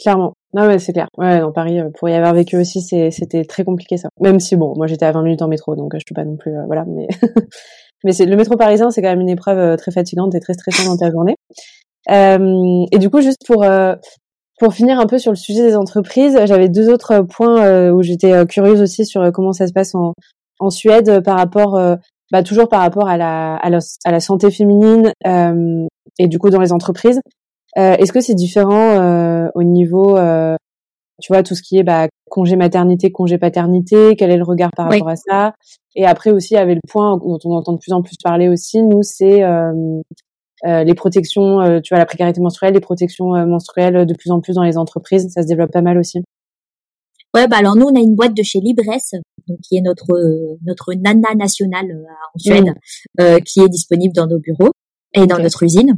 Clairement. 0.00 0.32
Non, 0.54 0.66
mais 0.66 0.78
c'est 0.78 0.92
clair. 0.92 1.08
Ouais, 1.18 1.40
dans 1.40 1.52
Paris, 1.52 1.78
euh, 1.78 1.90
pour 1.96 2.08
y 2.08 2.14
avoir 2.14 2.34
vécu 2.34 2.56
aussi, 2.56 2.80
c'était 2.82 3.44
très 3.44 3.64
compliqué 3.64 3.96
ça. 3.98 4.08
Même 4.20 4.40
si 4.40 4.56
bon, 4.56 4.72
moi 4.76 4.86
j'étais 4.86 5.04
à 5.04 5.12
20 5.12 5.22
minutes 5.22 5.42
en 5.42 5.48
métro, 5.48 5.76
donc 5.76 5.94
euh, 5.94 5.98
je 5.98 6.04
peux 6.08 6.14
pas 6.14 6.24
non 6.24 6.36
plus, 6.36 6.56
euh, 6.56 6.64
voilà. 6.66 6.84
Mais, 6.88 7.06
mais 8.04 8.12
c'est 8.12 8.26
le 8.26 8.34
métro 8.34 8.56
parisien, 8.56 8.90
c'est 8.90 9.02
quand 9.02 9.10
même 9.10 9.20
une 9.20 9.28
épreuve 9.28 9.76
très 9.76 9.92
fatigante 9.92 10.34
et 10.34 10.40
très 10.40 10.54
stressante 10.54 10.86
dans 10.86 10.96
ta 10.96 11.10
journée. 11.10 11.36
Euh, 12.10 12.84
et 12.90 12.98
du 12.98 13.10
coup, 13.10 13.20
juste 13.20 13.46
pour 13.46 13.62
euh, 13.62 13.94
pour 14.58 14.74
finir 14.74 14.98
un 14.98 15.06
peu 15.06 15.18
sur 15.18 15.32
le 15.32 15.36
sujet 15.36 15.62
des 15.62 15.76
entreprises, 15.76 16.38
j'avais 16.46 16.68
deux 16.68 16.90
autres 16.90 17.20
points 17.20 17.90
où 17.90 18.02
j'étais 18.02 18.44
curieuse 18.46 18.82
aussi 18.82 19.06
sur 19.06 19.30
comment 19.32 19.52
ça 19.52 19.66
se 19.66 19.72
passe 19.72 19.94
en 19.94 20.12
en 20.58 20.68
Suède 20.68 21.22
par 21.24 21.38
rapport, 21.38 21.80
bah 22.30 22.42
toujours 22.42 22.68
par 22.68 22.80
rapport 22.80 23.08
à 23.08 23.16
la 23.16 23.56
à 23.56 23.70
la, 23.70 23.78
à 24.04 24.12
la 24.12 24.20
santé 24.20 24.50
féminine 24.50 25.12
et 26.18 26.28
du 26.28 26.38
coup 26.38 26.50
dans 26.50 26.60
les 26.60 26.72
entreprises. 26.72 27.20
Euh, 27.78 27.94
Est-ce 27.96 28.12
que 28.12 28.20
c'est 28.20 28.34
différent 28.34 29.00
euh, 29.00 29.48
au 29.54 29.62
niveau, 29.62 30.16
euh, 30.16 30.56
tu 31.22 31.32
vois, 31.32 31.42
tout 31.42 31.54
ce 31.54 31.62
qui 31.62 31.78
est 31.78 31.82
bah, 31.82 32.08
congé 32.28 32.56
maternité, 32.56 33.12
congé 33.12 33.38
paternité 33.38 34.16
Quel 34.16 34.30
est 34.30 34.36
le 34.36 34.44
regard 34.44 34.70
par 34.76 34.88
Oui. 34.88 34.96
rapport 34.98 35.10
à 35.10 35.16
ça? 35.16 35.54
Et 35.94 36.04
après 36.06 36.30
aussi, 36.30 36.54
il 36.54 36.56
y 36.56 36.60
avait 36.60 36.74
le 36.74 36.80
point 36.88 37.16
dont 37.16 37.38
on 37.44 37.52
entend 37.54 37.72
de 37.72 37.78
plus 37.78 37.92
en 37.92 38.02
plus 38.02 38.16
parler 38.22 38.48
aussi, 38.48 38.82
nous, 38.82 39.02
c'est 39.02 39.42
euh, 39.42 39.72
euh, 40.66 40.84
les 40.84 40.94
protections, 40.94 41.60
euh, 41.60 41.80
tu 41.80 41.94
vois, 41.94 41.98
la 41.98 42.06
précarité 42.06 42.40
menstruelle, 42.40 42.74
les 42.74 42.80
protections 42.80 43.28
menstruelles 43.46 44.04
de 44.06 44.14
plus 44.14 44.30
en 44.30 44.40
plus 44.40 44.54
dans 44.54 44.62
les 44.62 44.76
entreprises. 44.76 45.28
Ça 45.32 45.42
se 45.42 45.46
développe 45.46 45.72
pas 45.72 45.82
mal 45.82 45.98
aussi. 45.98 46.22
Ouais, 47.32 47.46
bah 47.46 47.58
alors 47.58 47.76
nous 47.76 47.86
on 47.86 47.94
a 47.94 48.00
une 48.00 48.16
boîte 48.16 48.34
de 48.34 48.42
chez 48.42 48.58
Libresse, 48.58 49.12
donc 49.46 49.58
qui 49.60 49.76
est 49.76 49.82
notre 49.82 50.06
notre 50.66 50.92
nana 50.94 51.32
nationale 51.36 52.04
en 52.34 52.38
Suède, 52.40 52.74
euh, 53.20 53.38
qui 53.38 53.60
est 53.60 53.68
disponible 53.68 54.12
dans 54.12 54.26
nos 54.26 54.40
bureaux 54.40 54.72
et 55.14 55.26
dans 55.26 55.38
notre 55.38 55.62
usine. 55.62 55.96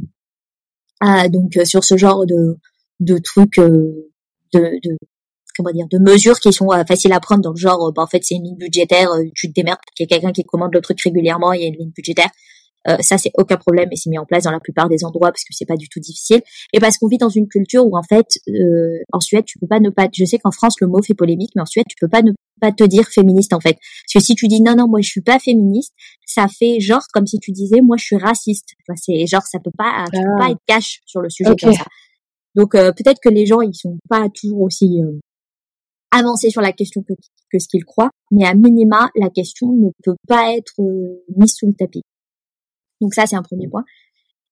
Ah, 1.05 1.27
donc 1.27 1.51
sur 1.65 1.83
ce 1.83 1.97
genre 1.97 2.25
de 2.25 2.57
de 3.01 3.17
trucs 3.17 3.57
de, 3.57 4.09
de 4.53 4.97
comment 5.57 5.71
dire 5.71 5.87
de 5.91 5.99
mesures 5.99 6.39
qui 6.39 6.53
sont 6.53 6.69
faciles 6.87 7.11
à 7.11 7.19
prendre 7.19 7.41
dans 7.41 7.51
le 7.51 7.57
genre 7.57 7.91
bah, 7.91 8.03
en 8.03 8.07
fait 8.07 8.23
c'est 8.23 8.35
une 8.35 8.45
ligne 8.45 8.57
budgétaire 8.57 9.09
tu 9.35 9.49
te 9.49 9.53
démerdes 9.53 9.79
qu'il 9.95 10.05
y 10.05 10.07
a 10.07 10.15
quelqu'un 10.15 10.31
qui 10.31 10.45
commande 10.45 10.73
le 10.73 10.79
truc 10.79 11.01
régulièrement 11.01 11.51
il 11.51 11.61
y 11.61 11.65
a 11.65 11.67
une 11.67 11.75
ligne 11.75 11.91
budgétaire 11.91 12.29
euh, 12.87 12.97
ça, 12.99 13.17
c'est 13.17 13.31
aucun 13.37 13.57
problème 13.57 13.89
et 13.91 13.95
c'est 13.95 14.09
mis 14.09 14.17
en 14.17 14.25
place 14.25 14.43
dans 14.43 14.51
la 14.51 14.59
plupart 14.59 14.89
des 14.89 15.03
endroits 15.05 15.31
parce 15.31 15.43
que 15.43 15.53
c'est 15.53 15.65
pas 15.65 15.77
du 15.77 15.87
tout 15.87 15.99
difficile. 15.99 16.41
Et 16.73 16.79
parce 16.79 16.97
qu'on 16.97 17.07
vit 17.07 17.17
dans 17.17 17.29
une 17.29 17.47
culture 17.47 17.85
où 17.85 17.97
en 17.97 18.03
fait, 18.03 18.39
euh, 18.49 18.99
en 19.11 19.19
Suède, 19.19 19.45
tu 19.45 19.59
peux 19.59 19.67
pas 19.67 19.79
ne 19.79 19.89
pas. 19.89 20.07
Je 20.13 20.25
sais 20.25 20.37
qu'en 20.37 20.51
France, 20.51 20.75
le 20.81 20.87
mot 20.87 21.01
fait 21.01 21.13
polémique, 21.13 21.51
mais 21.55 21.61
en 21.61 21.65
Suède, 21.65 21.85
tu 21.87 21.95
peux 21.99 22.09
pas 22.09 22.21
ne 22.21 22.31
pas 22.59 22.71
te 22.71 22.83
dire 22.83 23.07
féministe 23.07 23.53
en 23.53 23.59
fait. 23.59 23.73
Parce 23.73 24.13
que 24.13 24.19
si 24.19 24.35
tu 24.35 24.47
dis 24.47 24.61
non, 24.61 24.75
non, 24.75 24.87
moi 24.87 25.01
je 25.01 25.09
suis 25.09 25.21
pas 25.21 25.39
féministe, 25.39 25.93
ça 26.25 26.47
fait 26.47 26.79
genre 26.79 27.03
comme 27.13 27.27
si 27.27 27.39
tu 27.39 27.51
disais 27.51 27.81
moi 27.81 27.97
je 27.97 28.05
suis 28.05 28.17
raciste. 28.17 28.69
Enfin, 28.81 28.99
c'est 29.01 29.25
genre 29.27 29.43
ça 29.43 29.59
peut 29.59 29.71
pas, 29.77 30.05
tu 30.13 30.19
peux 30.19 30.37
pas 30.37 30.47
ah. 30.47 30.51
être 30.51 30.61
cash 30.67 31.01
sur 31.05 31.21
le 31.21 31.29
sujet 31.29 31.55
comme 31.59 31.73
ça. 31.73 31.85
Donc 32.55 32.75
euh, 32.75 32.91
peut-être 32.91 33.19
que 33.21 33.29
les 33.29 33.45
gens 33.45 33.61
ils 33.61 33.73
sont 33.73 33.97
pas 34.09 34.27
toujours 34.29 34.61
aussi 34.61 35.01
euh, 35.01 35.19
avancés 36.11 36.51
sur 36.51 36.61
la 36.61 36.71
question 36.71 37.01
que, 37.01 37.13
que 37.51 37.59
ce 37.59 37.67
qu'ils 37.67 37.85
croient, 37.85 38.11
mais 38.31 38.45
à 38.45 38.53
minima 38.53 39.09
la 39.15 39.29
question 39.29 39.73
ne 39.73 39.89
peut 40.03 40.15
pas 40.27 40.53
être 40.55 40.75
mise 41.35 41.53
sous 41.53 41.67
le 41.67 41.73
tapis. 41.73 42.03
Donc 43.03 43.13
ça, 43.13 43.25
c'est 43.25 43.35
un 43.35 43.43
premier 43.43 43.67
point. 43.67 43.83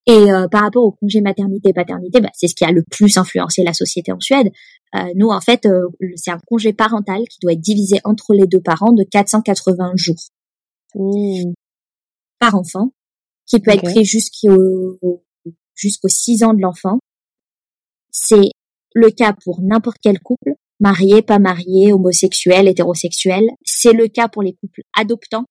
Et 0.07 0.31
euh, 0.31 0.47
par 0.47 0.61
rapport 0.61 0.83
au 0.83 0.91
congé 0.91 1.21
maternité-paternité, 1.21 2.21
bah, 2.21 2.29
c'est 2.33 2.47
ce 2.47 2.55
qui 2.55 2.65
a 2.65 2.71
le 2.71 2.83
plus 2.83 3.17
influencé 3.17 3.63
la 3.63 3.73
société 3.73 4.11
en 4.11 4.19
Suède. 4.19 4.51
Euh, 4.95 5.13
nous, 5.15 5.29
en 5.29 5.39
fait, 5.39 5.65
euh, 5.65 5.87
c'est 6.15 6.31
un 6.31 6.39
congé 6.47 6.73
parental 6.73 7.23
qui 7.29 7.39
doit 7.41 7.53
être 7.53 7.61
divisé 7.61 7.99
entre 8.03 8.33
les 8.33 8.47
deux 8.47 8.61
parents 8.61 8.93
de 8.93 9.03
480 9.03 9.93
jours 9.95 10.29
mmh. 10.95 11.53
par 12.39 12.55
enfant, 12.55 12.91
qui 13.45 13.59
peut 13.59 13.71
être 13.71 13.83
pris 13.83 14.03
jusqu'au 14.03 14.99
jusqu'aux 15.75 16.09
6 16.09 16.43
ans 16.43 16.53
de 16.53 16.61
l'enfant. 16.61 16.99
C'est 18.11 18.51
le 18.93 19.09
cas 19.11 19.33
pour 19.43 19.61
n'importe 19.61 19.97
quel 20.01 20.19
couple, 20.19 20.55
marié, 20.79 21.21
pas 21.21 21.39
marié, 21.39 21.93
homosexuel, 21.93 22.67
hétérosexuel. 22.67 23.43
C'est 23.63 23.93
le 23.93 24.07
cas 24.07 24.27
pour 24.27 24.41
les 24.41 24.53
couples 24.53 24.81
adoptants 24.97 25.45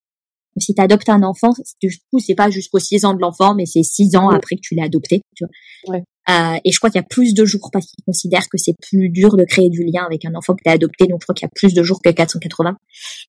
si 0.61 0.75
tu 0.75 0.81
adoptes 0.83 1.09
un 1.09 1.23
enfant, 1.23 1.53
du 1.81 1.91
coup, 2.11 2.19
c'est 2.19 2.35
pas 2.35 2.51
jusqu'aux 2.51 2.79
6 2.79 3.05
ans 3.05 3.15
de 3.15 3.21
l'enfant, 3.21 3.55
mais 3.55 3.67
c'est 3.67 3.83
6 3.83 4.17
ans 4.17 4.31
après 4.31 4.57
que 4.57 4.61
tu 4.63 4.75
l'as 4.75 4.85
adopté. 4.85 5.23
Tu 5.35 5.45
vois. 5.45 5.97
Ouais. 5.97 6.05
Euh, 6.29 6.59
et 6.65 6.71
je 6.71 6.79
crois 6.79 6.91
qu'il 6.91 7.01
y 7.01 7.05
a 7.05 7.07
plus 7.09 7.35
de 7.35 7.45
jours 7.45 7.71
parce 7.73 7.87
qu'ils 7.87 8.05
considèrent 8.05 8.49
que 8.49 8.59
c'est 8.59 8.75
plus 8.81 9.09
dur 9.09 9.37
de 9.37 9.45
créer 9.45 9.69
du 9.69 9.85
lien 9.85 10.05
avec 10.05 10.25
un 10.25 10.35
enfant 10.35 10.55
que 10.55 10.63
tu 10.65 10.71
as 10.71 10.75
adopté. 10.75 11.07
Donc, 11.07 11.21
je 11.21 11.27
crois 11.27 11.35
qu'il 11.35 11.47
y 11.47 11.51
a 11.51 11.53
plus 11.55 11.75
de 11.75 11.83
jours 11.83 12.01
que 12.03 12.11
480. 12.11 12.77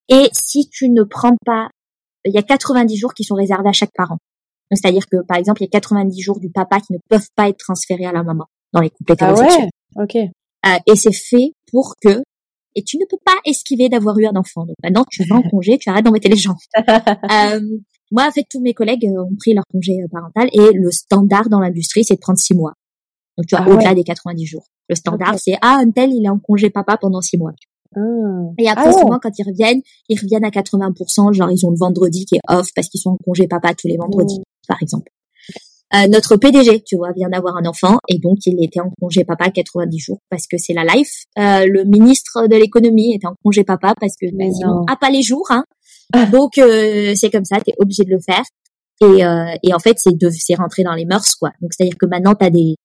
Et 0.09 0.27
si 0.34 0.69
tu 0.69 0.89
ne 0.89 1.03
prends 1.03 1.36
pas, 1.45 1.69
il 2.25 2.34
y 2.34 2.38
a 2.38 2.43
90 2.43 2.95
jours 2.97 3.13
qui 3.13 3.23
sont 3.23 3.36
réservés 3.36 3.69
à 3.69 3.73
chaque 3.73 3.93
parent. 3.95 4.17
C'est-à-dire 4.71 5.05
que, 5.11 5.17
par 5.27 5.38
exemple, 5.38 5.61
il 5.61 5.65
y 5.65 5.67
a 5.67 5.79
90 5.79 6.21
jours 6.21 6.39
du 6.39 6.49
papa 6.49 6.79
qui 6.79 6.93
ne 6.93 6.99
peuvent 7.09 7.27
pas 7.36 7.49
être 7.49 7.57
transférés 7.57 8.05
à 8.05 8.11
la 8.11 8.23
maman 8.23 8.45
dans 8.73 8.82
les 8.82 8.89
couples 8.89 9.13
hétérosexuels. 9.13 9.69
Ah 9.95 10.01
ouais? 10.01 10.03
ok. 10.03 10.15
Euh, 10.67 10.77
et 10.86 10.95
c'est 10.95 11.13
fait 11.13 11.53
pour 11.71 11.95
que 12.01 12.21
et 12.76 12.84
tu 12.84 12.97
ne 12.97 13.05
peux 13.09 13.17
pas 13.24 13.36
esquiver 13.45 13.89
d'avoir 13.89 14.17
eu 14.19 14.26
un 14.26 14.36
enfant. 14.36 14.65
Donc 14.65 14.76
maintenant, 14.84 15.05
tu 15.09 15.24
vas 15.26 15.36
en 15.36 15.41
congé, 15.49 15.78
tu 15.78 15.89
arrêtes 15.89 16.05
d'embêter 16.05 16.30
les 16.30 16.38
gens. 16.38 16.55
euh, 16.78 17.61
moi, 18.11 18.28
en 18.28 18.32
fait, 18.32 18.45
tous 18.49 18.61
mes 18.61 18.74
collègues 18.74 19.05
ont 19.05 19.36
pris 19.38 19.53
leur 19.53 19.63
congé 19.72 19.93
euh, 20.01 20.07
parental 20.11 20.49
et 20.53 20.74
le 20.74 20.91
standard 20.91 21.49
dans 21.49 21.59
l'industrie, 21.59 22.03
c'est 22.03 22.15
de 22.15 22.19
prendre 22.19 22.39
six 22.39 22.53
mois. 22.53 22.74
Donc 23.38 23.47
tu 23.47 23.55
vois, 23.55 23.65
ah 23.67 23.69
au-delà 23.69 23.95
des 23.95 24.03
90 24.03 24.45
jours. 24.45 24.65
Le 24.89 24.95
standard, 24.95 25.36
c'est 25.39 25.55
ah 25.61 25.78
un 25.80 25.89
tel, 25.91 26.11
il 26.11 26.26
est 26.26 26.30
en 26.30 26.39
congé 26.39 26.69
papa 26.69 26.97
pendant 26.97 27.22
six 27.22 27.38
mois. 27.38 27.53
Ah. 27.95 27.99
Et 28.57 28.69
après, 28.69 28.89
ah 28.89 28.93
souvent, 28.93 29.19
quand 29.19 29.32
ils 29.38 29.43
reviennent, 29.43 29.82
ils 30.09 30.19
reviennent 30.19 30.43
à 30.43 30.49
80%, 30.49 31.34
genre 31.34 31.49
ils 31.51 31.65
ont 31.65 31.72
le 31.72 31.78
vendredi 31.78 32.26
qui 32.26 32.36
est 32.36 32.41
off 32.49 32.67
parce 32.76 32.89
qu'ils 32.89 32.99
sont 32.99 33.11
en 33.11 33.17
congé 33.24 33.47
papa 33.47 33.74
tous 33.74 33.88
les 33.88 33.97
vendredis, 33.97 34.39
mmh. 34.39 34.67
par 34.67 34.78
exemple. 34.82 35.11
Euh, 35.93 36.07
notre 36.07 36.37
PDG, 36.37 36.83
tu 36.83 36.95
vois, 36.95 37.11
vient 37.11 37.29
d'avoir 37.29 37.57
un 37.57 37.65
enfant 37.65 37.97
et 38.07 38.17
donc 38.17 38.37
il 38.45 38.63
était 38.63 38.79
en 38.79 38.91
congé 38.99 39.25
papa 39.25 39.49
90 39.49 39.99
jours 39.99 40.19
parce 40.29 40.47
que 40.47 40.57
c'est 40.57 40.73
la 40.73 40.83
life. 40.83 41.25
Euh, 41.37 41.65
le 41.67 41.83
ministre 41.83 42.47
de 42.47 42.55
l'économie 42.55 43.13
était 43.13 43.27
en 43.27 43.35
congé 43.43 43.63
papa 43.63 43.93
parce 43.99 44.13
que 44.19 44.27
mais 44.33 44.51
sinon, 44.53 44.85
a 44.87 44.95
pas 44.95 45.09
les 45.09 45.21
jours. 45.21 45.47
Hein. 45.49 45.65
Ah. 46.13 46.25
Donc 46.27 46.57
euh, 46.57 47.13
c'est 47.15 47.29
comme 47.29 47.43
ça, 47.43 47.57
tu 47.59 47.71
es 47.71 47.73
obligé 47.77 48.03
de 48.05 48.11
le 48.11 48.19
faire. 48.19 48.43
Et, 49.01 49.25
euh, 49.25 49.55
et 49.63 49.73
en 49.73 49.79
fait, 49.79 49.97
c'est 49.97 50.17
de 50.17 50.29
c'est 50.29 50.55
rentré 50.55 50.83
dans 50.83 50.93
les 50.93 51.05
mœurs 51.05 51.35
quoi. 51.35 51.51
Donc 51.61 51.71
c'est 51.73 51.83
à 51.83 51.85
dire 51.87 51.97
que 51.99 52.05
maintenant 52.05 52.35
t'as 52.35 52.49
des 52.49 52.75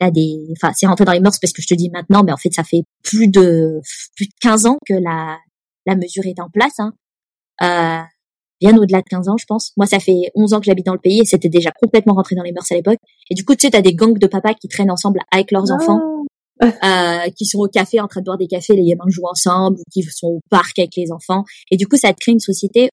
t'as 0.00 0.10
des 0.10 0.46
enfin 0.52 0.72
c'est 0.74 0.86
rentré 0.86 1.04
dans 1.04 1.12
les 1.12 1.20
mœurs 1.20 1.38
parce 1.40 1.52
que 1.52 1.60
je 1.60 1.66
te 1.66 1.74
dis 1.74 1.90
maintenant, 1.90 2.22
mais 2.24 2.32
en 2.32 2.38
fait 2.38 2.52
ça 2.54 2.64
fait 2.64 2.84
plus 3.02 3.28
de 3.28 3.80
plus 4.16 4.26
de 4.26 4.32
15 4.40 4.66
ans 4.66 4.78
que 4.86 4.94
la 4.94 5.36
la 5.84 5.96
mesure 5.96 6.24
est 6.24 6.40
en 6.40 6.48
place. 6.48 6.78
Hein. 6.78 8.06
Bien 8.60 8.76
au-delà 8.76 9.00
de 9.00 9.06
15 9.08 9.28
ans, 9.28 9.36
je 9.36 9.46
pense. 9.46 9.72
Moi, 9.76 9.86
ça 9.86 9.98
fait 9.98 10.30
11 10.34 10.54
ans 10.54 10.60
que 10.60 10.66
j'habite 10.66 10.86
dans 10.86 10.94
le 10.94 11.00
pays 11.00 11.20
et 11.20 11.24
c'était 11.24 11.48
déjà 11.48 11.70
complètement 11.72 12.14
rentré 12.14 12.36
dans 12.36 12.42
les 12.42 12.52
mœurs 12.52 12.70
à 12.70 12.74
l'époque. 12.74 12.98
Et 13.30 13.34
du 13.34 13.44
coup, 13.44 13.54
tu 13.54 13.66
sais, 13.66 13.70
t'as 13.70 13.80
des 13.80 13.94
gangs 13.94 14.18
de 14.18 14.26
papas 14.26 14.54
qui 14.54 14.68
traînent 14.68 14.90
ensemble 14.90 15.20
avec 15.32 15.50
leurs 15.50 15.70
ah. 15.70 15.74
enfants, 15.74 16.00
euh, 16.62 17.30
qui 17.36 17.46
sont 17.46 17.58
au 17.58 17.68
café 17.68 18.00
en 18.00 18.06
train 18.06 18.20
de 18.20 18.26
boire 18.26 18.38
des 18.38 18.46
cafés, 18.46 18.74
les 18.74 18.84
gamins 18.84 19.08
jouent 19.08 19.26
ensemble, 19.28 19.78
ou 19.78 19.82
qui 19.92 20.02
sont 20.02 20.28
au 20.28 20.40
parc 20.50 20.78
avec 20.78 20.94
les 20.96 21.10
enfants. 21.10 21.44
Et 21.70 21.76
du 21.76 21.86
coup, 21.88 21.96
ça 21.96 22.12
te 22.12 22.20
crée 22.20 22.32
une 22.32 22.40
société, 22.40 22.90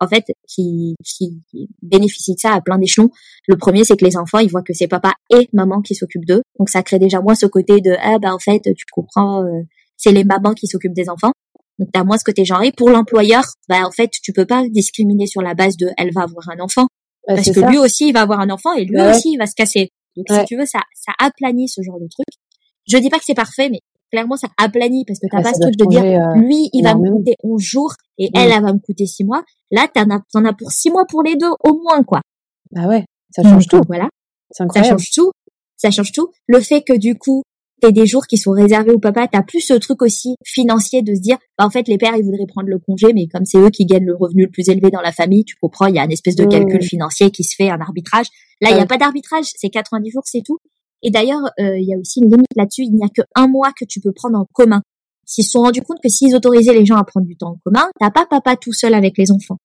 en 0.00 0.08
fait, 0.08 0.24
qui, 0.48 0.96
qui 1.04 1.40
bénéficie 1.80 2.34
de 2.34 2.40
ça 2.40 2.52
à 2.52 2.60
plein 2.60 2.78
d'échelons. 2.78 3.10
Le 3.46 3.56
premier, 3.56 3.84
c'est 3.84 3.96
que 3.96 4.04
les 4.04 4.16
enfants, 4.16 4.40
ils 4.40 4.50
voient 4.50 4.62
que 4.62 4.74
c'est 4.74 4.88
papa 4.88 5.14
et 5.30 5.48
maman 5.52 5.80
qui 5.80 5.94
s'occupent 5.94 6.26
d'eux. 6.26 6.42
Donc, 6.58 6.68
ça 6.68 6.82
crée 6.82 6.98
déjà 6.98 7.20
moins 7.20 7.36
ce 7.36 7.46
côté 7.46 7.80
de, 7.80 7.94
ah, 8.02 8.18
bah, 8.18 8.34
en 8.34 8.40
fait, 8.40 8.60
tu 8.62 8.84
comprends, 8.90 9.44
euh, 9.44 9.62
c'est 9.96 10.12
les 10.12 10.24
mamans 10.24 10.54
qui 10.54 10.66
s'occupent 10.66 10.92
des 10.94 11.08
enfants. 11.08 11.32
Donc 11.78 11.88
t'as 11.92 12.04
moins 12.04 12.18
ce 12.18 12.24
côté 12.24 12.44
genré. 12.44 12.72
Pour 12.72 12.90
l'employeur, 12.90 13.44
bah 13.68 13.86
en 13.86 13.90
fait 13.90 14.10
tu 14.22 14.32
peux 14.32 14.46
pas 14.46 14.64
discriminer 14.68 15.26
sur 15.26 15.42
la 15.42 15.54
base 15.54 15.76
de 15.76 15.88
elle 15.98 16.12
va 16.12 16.22
avoir 16.22 16.48
un 16.50 16.60
enfant 16.60 16.86
parce 17.26 17.50
que 17.50 17.60
lui 17.68 17.78
aussi 17.78 18.08
il 18.08 18.12
va 18.12 18.22
avoir 18.22 18.40
un 18.40 18.50
enfant 18.50 18.72
et 18.74 18.84
lui 18.84 19.00
aussi 19.00 19.32
il 19.32 19.38
va 19.38 19.46
se 19.46 19.54
casser. 19.54 19.90
Donc 20.16 20.26
si 20.30 20.44
tu 20.46 20.56
veux 20.56 20.66
ça 20.66 20.80
ça 20.94 21.12
aplanit 21.18 21.68
ce 21.68 21.82
genre 21.82 21.98
de 21.98 22.08
truc. 22.08 22.26
Je 22.86 22.98
dis 22.98 23.08
pas 23.08 23.18
que 23.18 23.24
c'est 23.24 23.34
parfait 23.34 23.70
mais 23.70 23.80
clairement 24.12 24.36
ça 24.36 24.48
aplanit 24.56 25.04
parce 25.06 25.18
que 25.18 25.26
t'as 25.30 25.42
pas 25.42 25.54
ce 25.54 25.60
truc 25.60 25.76
de 25.76 25.86
dire 25.86 26.04
euh, 26.04 26.34
lui 26.36 26.68
il 26.72 26.84
va 26.84 26.94
me 26.94 27.10
coûter 27.10 27.34
11 27.42 27.60
jours 27.60 27.94
et 28.18 28.30
elle 28.34 28.52
elle 28.52 28.62
va 28.62 28.72
me 28.72 28.78
coûter 28.78 29.06
6 29.06 29.24
mois. 29.24 29.42
Là 29.70 29.88
t'en 29.92 30.08
as 30.10 30.20
t'en 30.32 30.44
as 30.44 30.52
pour 30.52 30.70
6 30.70 30.90
mois 30.90 31.04
pour 31.08 31.22
les 31.22 31.36
deux 31.36 31.50
au 31.64 31.74
moins 31.74 32.02
quoi. 32.04 32.20
Bah 32.70 32.86
ouais, 32.86 33.04
ça 33.30 33.42
change 33.42 33.66
tout. 33.66 33.80
Voilà. 33.88 34.08
Ça 34.52 34.66
change 34.82 35.10
tout. 35.10 35.32
Ça 35.76 35.90
change 35.90 36.12
tout. 36.12 36.30
Le 36.46 36.60
fait 36.60 36.82
que 36.82 36.96
du 36.96 37.16
coup 37.16 37.42
t'as 37.84 37.92
des 37.92 38.06
jours 38.06 38.26
qui 38.26 38.38
sont 38.38 38.52
réservés 38.52 38.92
au 38.92 38.98
papa, 38.98 39.28
t'as 39.28 39.42
plus 39.42 39.60
ce 39.60 39.74
truc 39.74 40.00
aussi 40.00 40.36
financier 40.44 41.02
de 41.02 41.14
se 41.14 41.20
dire, 41.20 41.36
bah, 41.58 41.66
en 41.66 41.70
fait, 41.70 41.86
les 41.86 41.98
pères, 41.98 42.16
ils 42.16 42.24
voudraient 42.24 42.46
prendre 42.46 42.68
le 42.68 42.78
congé, 42.78 43.12
mais 43.12 43.26
comme 43.26 43.44
c'est 43.44 43.58
eux 43.58 43.70
qui 43.70 43.84
gagnent 43.84 44.06
le 44.06 44.16
revenu 44.16 44.44
le 44.44 44.50
plus 44.50 44.68
élevé 44.68 44.90
dans 44.90 45.00
la 45.00 45.12
famille, 45.12 45.44
tu 45.44 45.54
comprends, 45.60 45.86
il 45.86 45.96
y 45.96 45.98
a 45.98 46.04
une 46.04 46.12
espèce 46.12 46.36
de 46.36 46.46
calcul 46.46 46.82
financier 46.82 47.30
qui 47.30 47.44
se 47.44 47.54
fait, 47.54 47.68
un 47.68 47.80
arbitrage. 47.80 48.26
Là, 48.60 48.70
il 48.70 48.76
n'y 48.76 48.80
a 48.80 48.86
pas 48.86 48.96
d'arbitrage, 48.96 49.44
c'est 49.56 49.68
90 49.68 50.10
jours, 50.10 50.22
c'est 50.24 50.42
tout. 50.42 50.58
Et 51.02 51.10
d'ailleurs, 51.10 51.42
euh, 51.60 51.78
il 51.78 51.86
y 51.86 51.94
a 51.94 51.98
aussi 51.98 52.20
une 52.20 52.30
limite 52.30 52.56
là-dessus, 52.56 52.84
il 52.84 52.94
n'y 52.94 53.04
a 53.04 53.08
que 53.08 53.22
un 53.34 53.46
mois 53.46 53.72
que 53.78 53.84
tu 53.84 54.00
peux 54.00 54.12
prendre 54.12 54.38
en 54.38 54.46
commun. 54.52 54.80
S'ils 55.26 55.44
se 55.44 55.50
sont 55.50 55.60
rendus 55.60 55.82
compte 55.82 55.98
que 56.02 56.08
s'ils 56.08 56.34
autorisaient 56.34 56.72
les 56.72 56.86
gens 56.86 56.96
à 56.96 57.04
prendre 57.04 57.26
du 57.26 57.36
temps 57.36 57.50
en 57.50 57.58
commun, 57.64 57.88
t'as 58.00 58.10
pas 58.10 58.26
papa 58.26 58.56
tout 58.56 58.72
seul 58.72 58.94
avec 58.94 59.18
les 59.18 59.30
enfants. 59.30 59.58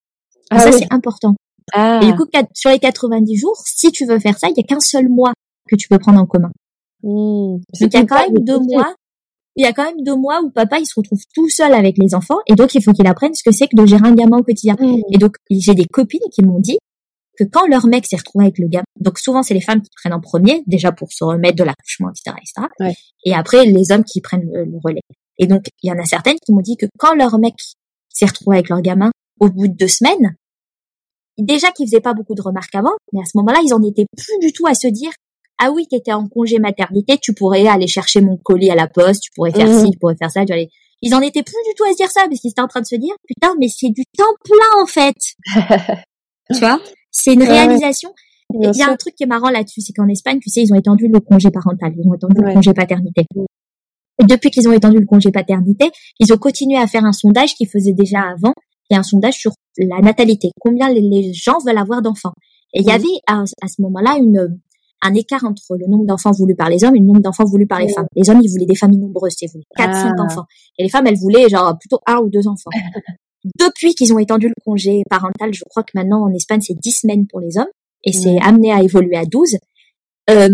Ah, 0.50 0.58
ça, 0.58 0.72
c'est 0.72 0.92
important. 0.92 1.34
Ah. 1.72 2.00
Et 2.02 2.06
du 2.06 2.14
coup, 2.14 2.24
sur 2.54 2.70
les 2.70 2.78
90 2.78 3.36
jours, 3.36 3.56
si 3.64 3.90
tu 3.92 4.04
veux 4.04 4.18
faire 4.18 4.38
ça, 4.38 4.48
il 4.48 4.54
y 4.56 4.60
a 4.60 4.66
qu'un 4.66 4.80
seul 4.80 5.08
mois 5.08 5.32
que 5.68 5.76
tu 5.76 5.88
peux 5.88 5.98
prendre 5.98 6.20
en 6.20 6.26
commun. 6.26 6.50
Mmh. 7.02 7.60
il 7.80 7.92
y 7.92 7.96
a 7.96 8.04
quand 8.04 8.18
même 8.18 8.44
deux 8.44 8.58
mois. 8.58 8.94
Il 9.56 9.64
y 9.64 9.66
a 9.66 9.72
quand 9.72 9.84
même 9.84 10.02
deux 10.02 10.16
mois 10.16 10.40
où 10.42 10.50
papa 10.50 10.78
il 10.78 10.86
se 10.86 10.94
retrouve 10.96 11.20
tout 11.34 11.48
seul 11.48 11.74
avec 11.74 11.96
les 11.98 12.14
enfants 12.14 12.38
et 12.46 12.54
donc 12.54 12.74
il 12.74 12.82
faut 12.82 12.92
qu'il 12.92 13.06
apprenne 13.06 13.34
ce 13.34 13.42
que 13.42 13.50
c'est 13.50 13.66
que 13.66 13.76
de 13.76 13.84
gérer 13.84 14.06
un 14.06 14.14
gamin 14.14 14.38
au 14.38 14.42
quotidien. 14.42 14.76
Mmh. 14.78 15.00
Et 15.12 15.18
donc 15.18 15.36
j'ai 15.50 15.74
des 15.74 15.86
copines 15.86 16.20
qui 16.32 16.42
m'ont 16.42 16.60
dit 16.60 16.78
que 17.36 17.44
quand 17.44 17.66
leur 17.66 17.86
mec 17.86 18.06
s'est 18.06 18.16
retrouvé 18.16 18.44
avec 18.44 18.58
le 18.58 18.68
gamin, 18.68 18.84
donc 19.00 19.18
souvent 19.18 19.42
c'est 19.42 19.54
les 19.54 19.60
femmes 19.60 19.82
qui 19.82 19.90
prennent 19.96 20.12
en 20.12 20.20
premier 20.20 20.62
déjà 20.66 20.92
pour 20.92 21.12
se 21.12 21.24
remettre 21.24 21.56
de 21.56 21.64
l'accouchement 21.64 22.10
etc 22.10 22.36
etc. 22.38 22.94
Et 23.24 23.34
après 23.34 23.64
les 23.66 23.92
hommes 23.92 24.04
qui 24.04 24.20
prennent 24.20 24.48
le, 24.52 24.78
relais. 24.82 25.02
Et 25.38 25.46
donc 25.46 25.64
il 25.82 25.88
y 25.88 25.92
en 25.92 25.98
a 25.98 26.04
certaines 26.04 26.38
qui 26.44 26.52
m'ont 26.52 26.60
dit 26.60 26.76
que 26.76 26.86
quand 26.98 27.14
leur 27.14 27.38
mec 27.38 27.54
s'est 28.08 28.26
retrouvé 28.26 28.58
avec 28.58 28.68
leur 28.68 28.82
gamin 28.82 29.10
au 29.40 29.48
bout 29.48 29.68
de 29.68 29.74
deux 29.74 29.88
semaines, 29.88 30.36
déjà 31.38 31.72
qu'ils 31.72 31.86
faisaient 31.86 32.00
pas 32.00 32.14
beaucoup 32.14 32.34
de 32.34 32.42
remarques 32.42 32.74
avant, 32.74 32.92
mais 33.12 33.20
à 33.20 33.24
ce 33.24 33.36
moment-là 33.38 33.60
ils 33.64 33.74
en 33.74 33.82
étaient 33.82 34.06
plus 34.16 34.38
du 34.40 34.52
tout 34.52 34.66
à 34.66 34.74
se 34.74 34.86
dire 34.86 35.10
ah 35.62 35.70
oui, 35.70 35.86
t'étais 35.86 36.12
en 36.12 36.26
congé 36.26 36.58
maternité, 36.58 37.18
tu 37.18 37.34
pourrais 37.34 37.66
aller 37.66 37.86
chercher 37.86 38.22
mon 38.22 38.38
colis 38.38 38.70
à 38.70 38.74
la 38.74 38.88
poste, 38.88 39.22
tu 39.22 39.30
pourrais 39.34 39.52
faire 39.52 39.68
mmh. 39.68 39.84
ci, 39.84 39.90
tu 39.90 39.98
pourrais 39.98 40.16
faire 40.16 40.30
ça. 40.30 40.42
Ils 41.02 41.14
en 41.14 41.20
étaient 41.20 41.42
plus 41.42 41.56
du 41.68 41.74
tout 41.76 41.84
à 41.84 41.92
se 41.92 41.96
dire 41.96 42.10
ça, 42.10 42.22
parce 42.26 42.40
qu'ils 42.40 42.50
étaient 42.50 42.62
en 42.62 42.66
train 42.66 42.80
de 42.80 42.86
se 42.86 42.96
dire, 42.96 43.14
putain, 43.28 43.54
mais 43.60 43.68
c'est 43.68 43.90
du 43.90 44.04
temps 44.16 44.34
plein 44.42 44.82
en 44.82 44.86
fait. 44.86 45.16
tu 46.52 46.60
vois, 46.60 46.80
c'est 47.10 47.34
une 47.34 47.42
réalisation. 47.42 48.12
Il 48.54 48.74
y 48.74 48.82
a 48.82 48.90
un 48.90 48.96
truc 48.96 49.14
qui 49.14 49.24
est 49.24 49.28
marrant 49.28 49.50
là-dessus, 49.50 49.82
c'est 49.82 49.92
qu'en 49.92 50.08
Espagne, 50.08 50.38
tu 50.40 50.48
sais, 50.48 50.62
ils 50.62 50.72
ont 50.72 50.76
étendu 50.76 51.08
le 51.08 51.20
congé 51.20 51.50
parental, 51.50 51.92
ils 51.96 52.08
ont 52.08 52.14
étendu 52.14 52.40
le 52.40 52.52
congé 52.52 52.72
paternité. 52.72 53.26
Et 54.20 54.24
depuis 54.24 54.50
qu'ils 54.50 54.66
ont 54.68 54.72
étendu 54.72 54.98
le 54.98 55.06
congé 55.06 55.30
paternité, 55.30 55.90
ils 56.18 56.32
ont 56.32 56.38
continué 56.38 56.78
à 56.78 56.86
faire 56.86 57.04
un 57.04 57.12
sondage 57.12 57.54
qu'ils 57.54 57.68
faisaient 57.68 57.92
déjà 57.92 58.20
avant, 58.20 58.54
et 58.90 58.96
un 58.96 59.02
sondage 59.02 59.34
sur 59.34 59.52
la 59.78 60.00
natalité, 60.00 60.50
combien 60.58 60.92
les, 60.92 61.32
gens 61.32 61.58
veulent 61.64 61.78
avoir 61.78 62.02
d'enfants. 62.02 62.32
Et 62.74 62.80
il 62.80 62.86
y 62.86 62.90
avait 62.90 63.04
à 63.28 63.44
ce 63.46 63.82
moment-là 63.82 64.16
une 64.18 64.58
un 65.02 65.14
écart 65.14 65.44
entre 65.44 65.76
le 65.76 65.86
nombre 65.86 66.04
d'enfants 66.04 66.32
voulus 66.32 66.54
par 66.54 66.68
les 66.68 66.84
hommes 66.84 66.96
et 66.96 67.00
le 67.00 67.06
nombre 67.06 67.20
d'enfants 67.20 67.44
voulus 67.44 67.66
par 67.66 67.80
les 67.80 67.88
femmes. 67.92 68.06
Les 68.14 68.28
hommes, 68.28 68.40
ils 68.42 68.50
voulaient 68.50 68.66
des 68.66 68.74
familles 68.74 68.98
nombreuses, 68.98 69.34
c'est 69.36 69.46
quatre, 69.76 69.94
cinq 69.94 70.14
ah. 70.18 70.22
enfants. 70.22 70.44
Et 70.78 70.82
les 70.82 70.88
femmes, 70.88 71.06
elles 71.06 71.18
voulaient 71.18 71.48
genre 71.48 71.76
plutôt 71.78 72.00
un 72.06 72.18
ou 72.18 72.28
deux 72.28 72.46
enfants. 72.46 72.70
Depuis 73.58 73.94
qu'ils 73.94 74.12
ont 74.12 74.18
étendu 74.18 74.48
le 74.48 74.54
congé 74.64 75.02
parental, 75.08 75.54
je 75.54 75.64
crois 75.64 75.82
que 75.82 75.92
maintenant 75.94 76.22
en 76.22 76.32
Espagne 76.32 76.60
c'est 76.60 76.78
dix 76.78 76.92
semaines 76.92 77.26
pour 77.26 77.40
les 77.40 77.56
hommes 77.56 77.70
et 78.04 78.12
c'est 78.12 78.38
amené 78.42 78.70
à 78.70 78.82
évoluer 78.82 79.16
à 79.16 79.24
douze. 79.24 79.56
Euh, 80.28 80.48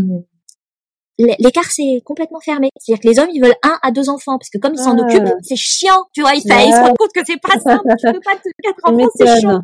l'écart 1.18 1.68
c'est 1.68 2.00
complètement 2.04 2.38
fermé. 2.38 2.68
C'est-à-dire 2.78 3.02
que 3.02 3.08
les 3.08 3.18
hommes 3.18 3.30
ils 3.32 3.42
veulent 3.42 3.56
un 3.64 3.76
à 3.82 3.90
deux 3.90 4.08
enfants 4.08 4.38
parce 4.38 4.50
que 4.50 4.58
comme 4.58 4.74
ils 4.74 4.78
s'en 4.78 4.96
Ah. 4.96 5.02
occupent, 5.02 5.34
c'est 5.42 5.56
chiant. 5.56 6.04
Tu 6.12 6.20
vois, 6.20 6.34
ils, 6.34 6.42
se 6.42 6.80
rendent 6.80 6.96
compte 6.96 7.12
que 7.12 7.22
c'est 7.26 7.40
pas 7.40 7.58
simple. 7.58 7.92
tu 7.98 8.12
peux 8.12 8.20
pas 8.20 8.36
te 8.36 8.48
quatre 8.62 8.78
enfants, 8.84 9.10
c'est 9.16 9.40
chiant. 9.40 9.60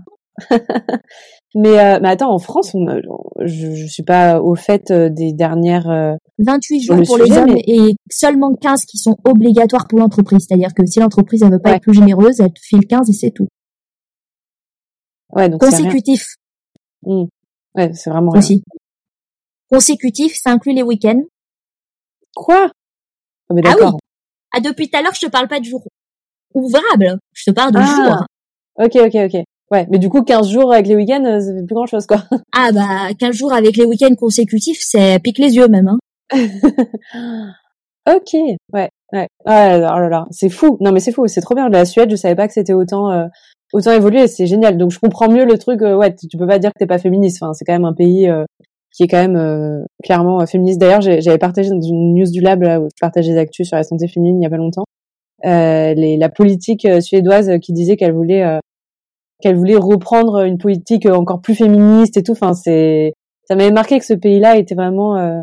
mais, 1.54 1.78
euh, 1.78 1.98
mais 2.02 2.08
attends, 2.10 2.32
en 2.32 2.38
France, 2.38 2.74
on 2.74 2.86
je, 3.44 3.74
je 3.74 3.86
suis 3.86 4.02
pas 4.02 4.40
au 4.40 4.54
fait 4.54 4.90
euh, 4.90 5.08
des 5.10 5.32
dernières. 5.32 5.88
euh, 5.90 6.14
28 6.38 6.80
Sur 6.80 6.94
jours 6.94 7.00
le 7.00 7.06
pour 7.06 7.18
les 7.18 7.32
hommes 7.36 7.52
mais- 7.54 7.62
et 7.66 7.94
seulement 8.10 8.52
15 8.54 8.84
qui 8.84 8.98
sont 8.98 9.16
obligatoires 9.24 9.86
pour 9.88 9.98
l'entreprise. 9.98 10.46
C'est-à-dire 10.48 10.74
que 10.74 10.84
si 10.86 10.98
l'entreprise 11.00 11.42
elle 11.42 11.50
veut 11.52 11.58
pas 11.60 11.70
Ouais. 11.70 11.76
être 11.76 11.82
plus 11.82 11.94
généreuse, 11.94 12.40
elle 12.40 12.52
te 12.52 12.60
file 12.60 12.86
15 12.86 13.08
et 13.10 13.12
c'est 13.12 13.30
tout. 13.30 13.48
Ouais, 15.34 15.48
donc. 15.48 15.60
Consécutif 15.60 16.36
Ouais, 17.04 17.92
c'est 17.94 18.10
vraiment 18.10 18.30
rien. 18.32 18.40
aussi. 18.40 18.62
Consécutif, 19.70 20.34
ça 20.36 20.50
inclut 20.50 20.74
les 20.74 20.82
week-ends. 20.82 21.22
Quoi? 22.34 22.70
Ah, 23.48 23.54
mais 23.54 23.62
Ah 23.64 23.74
oui. 23.80 23.86
Ah, 24.54 24.60
depuis 24.60 24.90
tout 24.90 24.98
à 24.98 25.02
l'heure, 25.02 25.14
je 25.14 25.26
te 25.26 25.30
parle 25.30 25.48
pas 25.48 25.58
de 25.60 25.64
jours 25.64 25.82
ouvrables. 26.54 27.18
Je 27.32 27.44
te 27.50 27.50
parle 27.54 27.72
de 27.72 27.78
Ah. 27.80 27.84
jours. 27.84 28.26
Ok, 28.84 28.96
ok, 28.96 29.14
ok. 29.34 29.44
Ouais, 29.72 29.86
mais 29.90 29.98
du 29.98 30.10
coup, 30.10 30.22
15 30.22 30.50
jours 30.50 30.72
avec 30.72 30.86
les 30.86 30.94
week-ends, 30.94 31.24
euh, 31.24 31.40
ça 31.40 31.54
fait 31.54 31.64
plus 31.64 31.74
grand 31.74 31.86
chose, 31.86 32.06
quoi. 32.06 32.24
Ah 32.54 32.70
bah 32.72 33.14
15 33.18 33.34
jours 33.34 33.54
avec 33.54 33.76
les 33.76 33.86
week-ends 33.86 34.14
consécutifs, 34.14 34.80
c'est 34.82 35.18
pique 35.20 35.38
les 35.38 35.56
yeux 35.56 35.66
même. 35.66 35.88
Hein. 35.88 35.98
ok, 38.06 38.34
ouais, 38.74 38.90
ouais. 39.14 39.28
Ah, 39.46 39.76
oh 39.96 40.00
là 40.00 40.08
là, 40.10 40.26
c'est 40.30 40.50
fou. 40.50 40.76
Non, 40.80 40.92
mais 40.92 41.00
c'est 41.00 41.12
fou, 41.12 41.26
c'est 41.26 41.40
trop 41.40 41.54
bien. 41.54 41.70
La 41.70 41.86
Suède, 41.86 42.10
je 42.10 42.16
savais 42.16 42.34
pas 42.34 42.46
que 42.48 42.52
c'était 42.52 42.74
autant, 42.74 43.10
euh, 43.10 43.26
autant 43.72 43.92
évolué, 43.92 44.26
c'est 44.28 44.46
génial. 44.46 44.76
Donc, 44.76 44.90
je 44.90 44.98
comprends 44.98 45.30
mieux 45.30 45.46
le 45.46 45.56
truc, 45.56 45.80
euh, 45.80 45.96
ouais, 45.96 46.14
tu 46.14 46.36
peux 46.36 46.46
pas 46.46 46.58
dire 46.58 46.70
que 46.70 46.78
t'es 46.78 46.86
pas 46.86 46.98
féministe. 46.98 47.42
Enfin, 47.42 47.54
c'est 47.54 47.64
quand 47.64 47.72
même 47.72 47.86
un 47.86 47.94
pays, 47.94 48.28
euh, 48.28 48.44
qui 48.94 49.04
est 49.04 49.08
quand 49.08 49.22
même, 49.22 49.36
euh, 49.36 49.82
clairement 50.04 50.42
euh, 50.42 50.46
féministe. 50.46 50.78
D'ailleurs, 50.80 51.00
j'avais 51.00 51.38
partagé 51.38 51.70
dans 51.70 51.80
une 51.80 52.14
news 52.14 52.30
du 52.30 52.42
lab, 52.42 52.62
là, 52.62 52.78
où 52.78 52.88
je 52.94 53.00
partage 53.00 53.26
des 53.26 53.38
actus 53.38 53.68
sur 53.68 53.76
la 53.78 53.84
santé 53.84 54.06
féminine 54.06 54.38
il 54.40 54.44
y 54.44 54.46
a 54.46 54.50
pas 54.50 54.58
longtemps, 54.58 54.84
euh, 55.44 55.94
les, 55.94 56.16
la 56.16 56.28
politique 56.28 56.84
euh, 56.84 57.00
suédoise 57.00 57.48
euh, 57.50 57.58
qui 57.58 57.72
disait 57.72 57.96
qu'elle 57.96 58.12
voulait, 58.12 58.44
euh, 58.44 58.58
qu'elle 59.42 59.56
voulait 59.56 59.76
reprendre 59.76 60.40
une 60.44 60.58
politique 60.58 61.06
euh, 61.06 61.14
encore 61.14 61.40
plus 61.42 61.54
féministe 61.54 62.16
et 62.16 62.22
tout. 62.22 62.32
Enfin, 62.32 62.54
c'est, 62.54 63.12
ça 63.48 63.54
m'avait 63.56 63.70
marqué 63.72 63.98
que 63.98 64.04
ce 64.06 64.14
pays-là 64.14 64.56
était 64.56 64.74
vraiment 64.74 65.16
euh, 65.18 65.40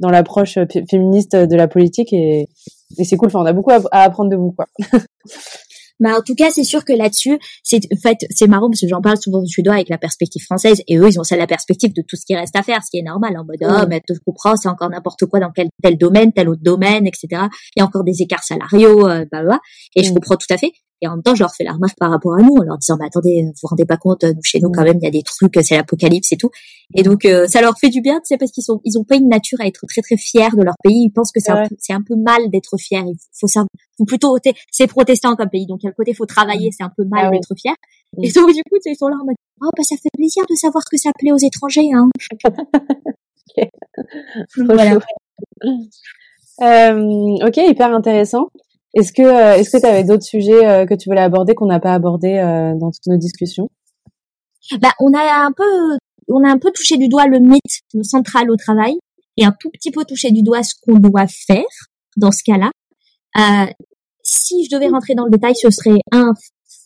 dans 0.00 0.10
l'approche 0.10 0.56
euh, 0.56 0.66
fé- 0.70 0.84
féministe 0.90 1.36
de 1.36 1.56
la 1.56 1.68
politique 1.68 2.12
et, 2.12 2.48
et 2.98 3.04
c'est 3.04 3.16
cool. 3.16 3.28
Enfin, 3.28 3.40
on 3.42 3.46
a 3.46 3.52
beaucoup 3.52 3.70
à, 3.70 3.80
à 3.92 4.02
apprendre 4.02 4.30
de 4.30 4.36
vous, 4.36 4.52
quoi. 4.52 4.66
Bah, 6.02 6.18
en 6.18 6.22
tout 6.22 6.34
cas, 6.34 6.50
c'est 6.50 6.64
sûr 6.64 6.84
que 6.84 6.92
là-dessus, 6.92 7.38
c'est 7.62 7.80
en 7.92 7.96
fait 7.96 8.18
c'est 8.30 8.48
marrant 8.48 8.68
parce 8.68 8.80
que 8.80 8.88
j'en 8.88 9.00
parle 9.00 9.18
souvent 9.18 9.40
aux 9.40 9.46
Suédois 9.46 9.74
avec 9.74 9.88
la 9.88 9.98
perspective 9.98 10.42
française 10.42 10.82
et 10.88 10.98
eux 10.98 11.08
ils 11.08 11.20
ont 11.20 11.22
ça 11.22 11.36
la 11.36 11.46
perspective 11.46 11.92
de 11.94 12.02
tout 12.02 12.16
ce 12.16 12.26
qui 12.26 12.34
reste 12.34 12.56
à 12.56 12.64
faire, 12.64 12.82
ce 12.82 12.90
qui 12.90 12.98
est 12.98 13.02
normal 13.02 13.36
en 13.38 13.44
mode 13.44 13.58
oh 13.62 13.86
mais 13.88 14.02
tu 14.06 14.18
comprends 14.26 14.56
c'est 14.56 14.68
encore 14.68 14.90
n'importe 14.90 15.26
quoi 15.26 15.38
dans 15.38 15.52
quel 15.54 15.68
tel 15.80 15.96
domaine, 15.96 16.32
tel 16.32 16.48
autre 16.48 16.62
domaine, 16.62 17.06
etc. 17.06 17.28
Il 17.76 17.78
y 17.78 17.82
a 17.82 17.84
encore 17.84 18.02
des 18.02 18.20
écarts 18.20 18.42
salariaux, 18.42 19.08
euh, 19.08 19.24
bah, 19.30 19.44
bah, 19.44 19.60
et 19.94 20.02
je 20.02 20.12
comprends 20.12 20.36
tout 20.36 20.52
à 20.52 20.56
fait. 20.56 20.72
Et 21.02 21.08
en 21.08 21.12
même 21.12 21.22
temps, 21.22 21.34
je 21.34 21.40
leur 21.42 21.52
fais 21.52 21.64
la 21.64 21.72
remarque 21.72 21.98
par 21.98 22.10
rapport 22.10 22.34
à 22.34 22.42
nous 22.42 22.54
en 22.54 22.62
leur 22.62 22.78
disant 22.78 22.96
bah 22.96 23.06
attendez, 23.06 23.42
vous 23.44 23.52
vous 23.60 23.68
rendez 23.68 23.84
pas 23.84 23.96
compte, 23.96 24.22
nous 24.22 24.42
chez 24.44 24.60
nous 24.60 24.70
quand 24.70 24.84
même 24.84 24.98
il 25.02 25.04
y 25.04 25.08
a 25.08 25.10
des 25.10 25.24
trucs, 25.24 25.52
c'est 25.60 25.76
l'apocalypse 25.76 26.30
et 26.30 26.36
tout. 26.36 26.50
Et 26.94 27.02
donc 27.02 27.24
euh, 27.24 27.48
ça 27.48 27.60
leur 27.60 27.76
fait 27.76 27.88
du 27.88 28.00
bien, 28.00 28.14
tu 28.20 28.26
sais, 28.26 28.36
parce 28.36 28.52
qu'ils 28.52 28.62
sont 28.62 28.80
ils 28.84 28.96
ont 28.98 29.04
pas 29.04 29.16
une 29.16 29.28
nature 29.28 29.60
à 29.60 29.66
être 29.66 29.84
très 29.88 30.00
très 30.00 30.16
fiers 30.16 30.50
de 30.56 30.62
leur 30.62 30.74
pays. 30.82 31.06
Ils 31.06 31.10
pensent 31.10 31.32
que 31.32 31.40
c'est 31.40 31.50
un 31.50 31.66
peu 31.68 31.74
c'est 31.80 31.92
un 31.92 32.02
peu 32.02 32.14
mal 32.14 32.50
d'être 32.50 32.78
fier. 32.78 33.02
Il 33.04 33.16
faut 33.32 33.48
ça, 33.48 33.64
faut 34.02 34.06
plutôt 34.06 34.36
c'est 34.70 34.86
protestant 34.86 35.36
comme 35.36 35.48
pays, 35.48 35.66
donc 35.66 35.80
il 35.82 35.86
y 35.86 35.88
a 35.88 35.90
le 35.90 35.94
côté 35.94 36.14
faut 36.14 36.26
travailler, 36.26 36.70
c'est 36.72 36.82
un 36.82 36.92
peu 36.96 37.04
mal 37.04 37.26
Ah 37.26 37.30
oui. 37.30 37.36
d'être 37.38 37.54
fier. 37.58 37.74
Mm. 38.16 38.24
Et 38.24 38.32
donc 38.32 38.48
du 38.52 38.62
coup, 38.64 38.76
ils 38.84 38.96
sont 38.96 39.08
là 39.08 39.16
en 39.20 39.24
mode 39.24 39.36
oh 39.62 39.68
bah 39.76 39.82
ça 39.82 39.96
fait 39.96 40.10
plaisir 40.16 40.44
de 40.48 40.54
savoir 40.54 40.82
que 40.90 40.96
ça 40.96 41.10
plaît 41.18 41.32
aux 41.32 41.38
étrangers, 41.38 41.90
hein. 41.94 42.08
Voilà. 44.56 44.92
chaud. 44.92 45.00
Euh, 46.62 47.46
ok, 47.46 47.56
hyper 47.56 47.92
intéressant. 47.94 48.48
Est-ce 48.94 49.12
que 49.12 49.22
euh, 49.22 49.54
est-ce 49.54 49.70
que 49.70 49.80
tu 49.80 49.86
avais 49.86 50.04
d'autres 50.04 50.22
sujets 50.24 50.66
euh, 50.66 50.86
que 50.86 50.94
tu 50.94 51.08
voulais 51.08 51.22
aborder 51.22 51.54
qu'on 51.54 51.66
n'a 51.66 51.80
pas 51.80 51.94
abordé 51.94 52.36
dans 52.78 52.90
toutes 52.90 53.06
nos 53.06 53.16
discussions? 53.16 53.68
Bah 54.80 54.92
on 55.00 55.12
a 55.12 55.44
un 55.44 55.52
peu 55.52 55.98
on 56.28 56.44
a 56.44 56.50
un 56.50 56.58
peu 56.58 56.70
touché 56.72 56.96
du 56.96 57.08
doigt 57.08 57.26
le 57.26 57.40
mythe, 57.40 57.80
le 57.94 58.02
central 58.04 58.50
au 58.50 58.56
travail, 58.56 58.94
et 59.36 59.44
un 59.44 59.52
tout 59.58 59.70
petit 59.70 59.90
peu 59.90 60.04
touché 60.04 60.30
du 60.30 60.42
doigt 60.42 60.62
ce 60.62 60.74
qu'on 60.82 60.98
doit 60.98 61.26
faire 61.26 61.64
dans 62.16 62.32
ce 62.32 62.42
cas-là. 62.44 62.70
Euh, 63.38 63.66
si 64.22 64.64
je 64.64 64.74
devais 64.74 64.88
rentrer 64.88 65.14
dans 65.14 65.24
le 65.24 65.30
détail, 65.30 65.54
ce 65.54 65.70
serait 65.70 66.00
un 66.12 66.32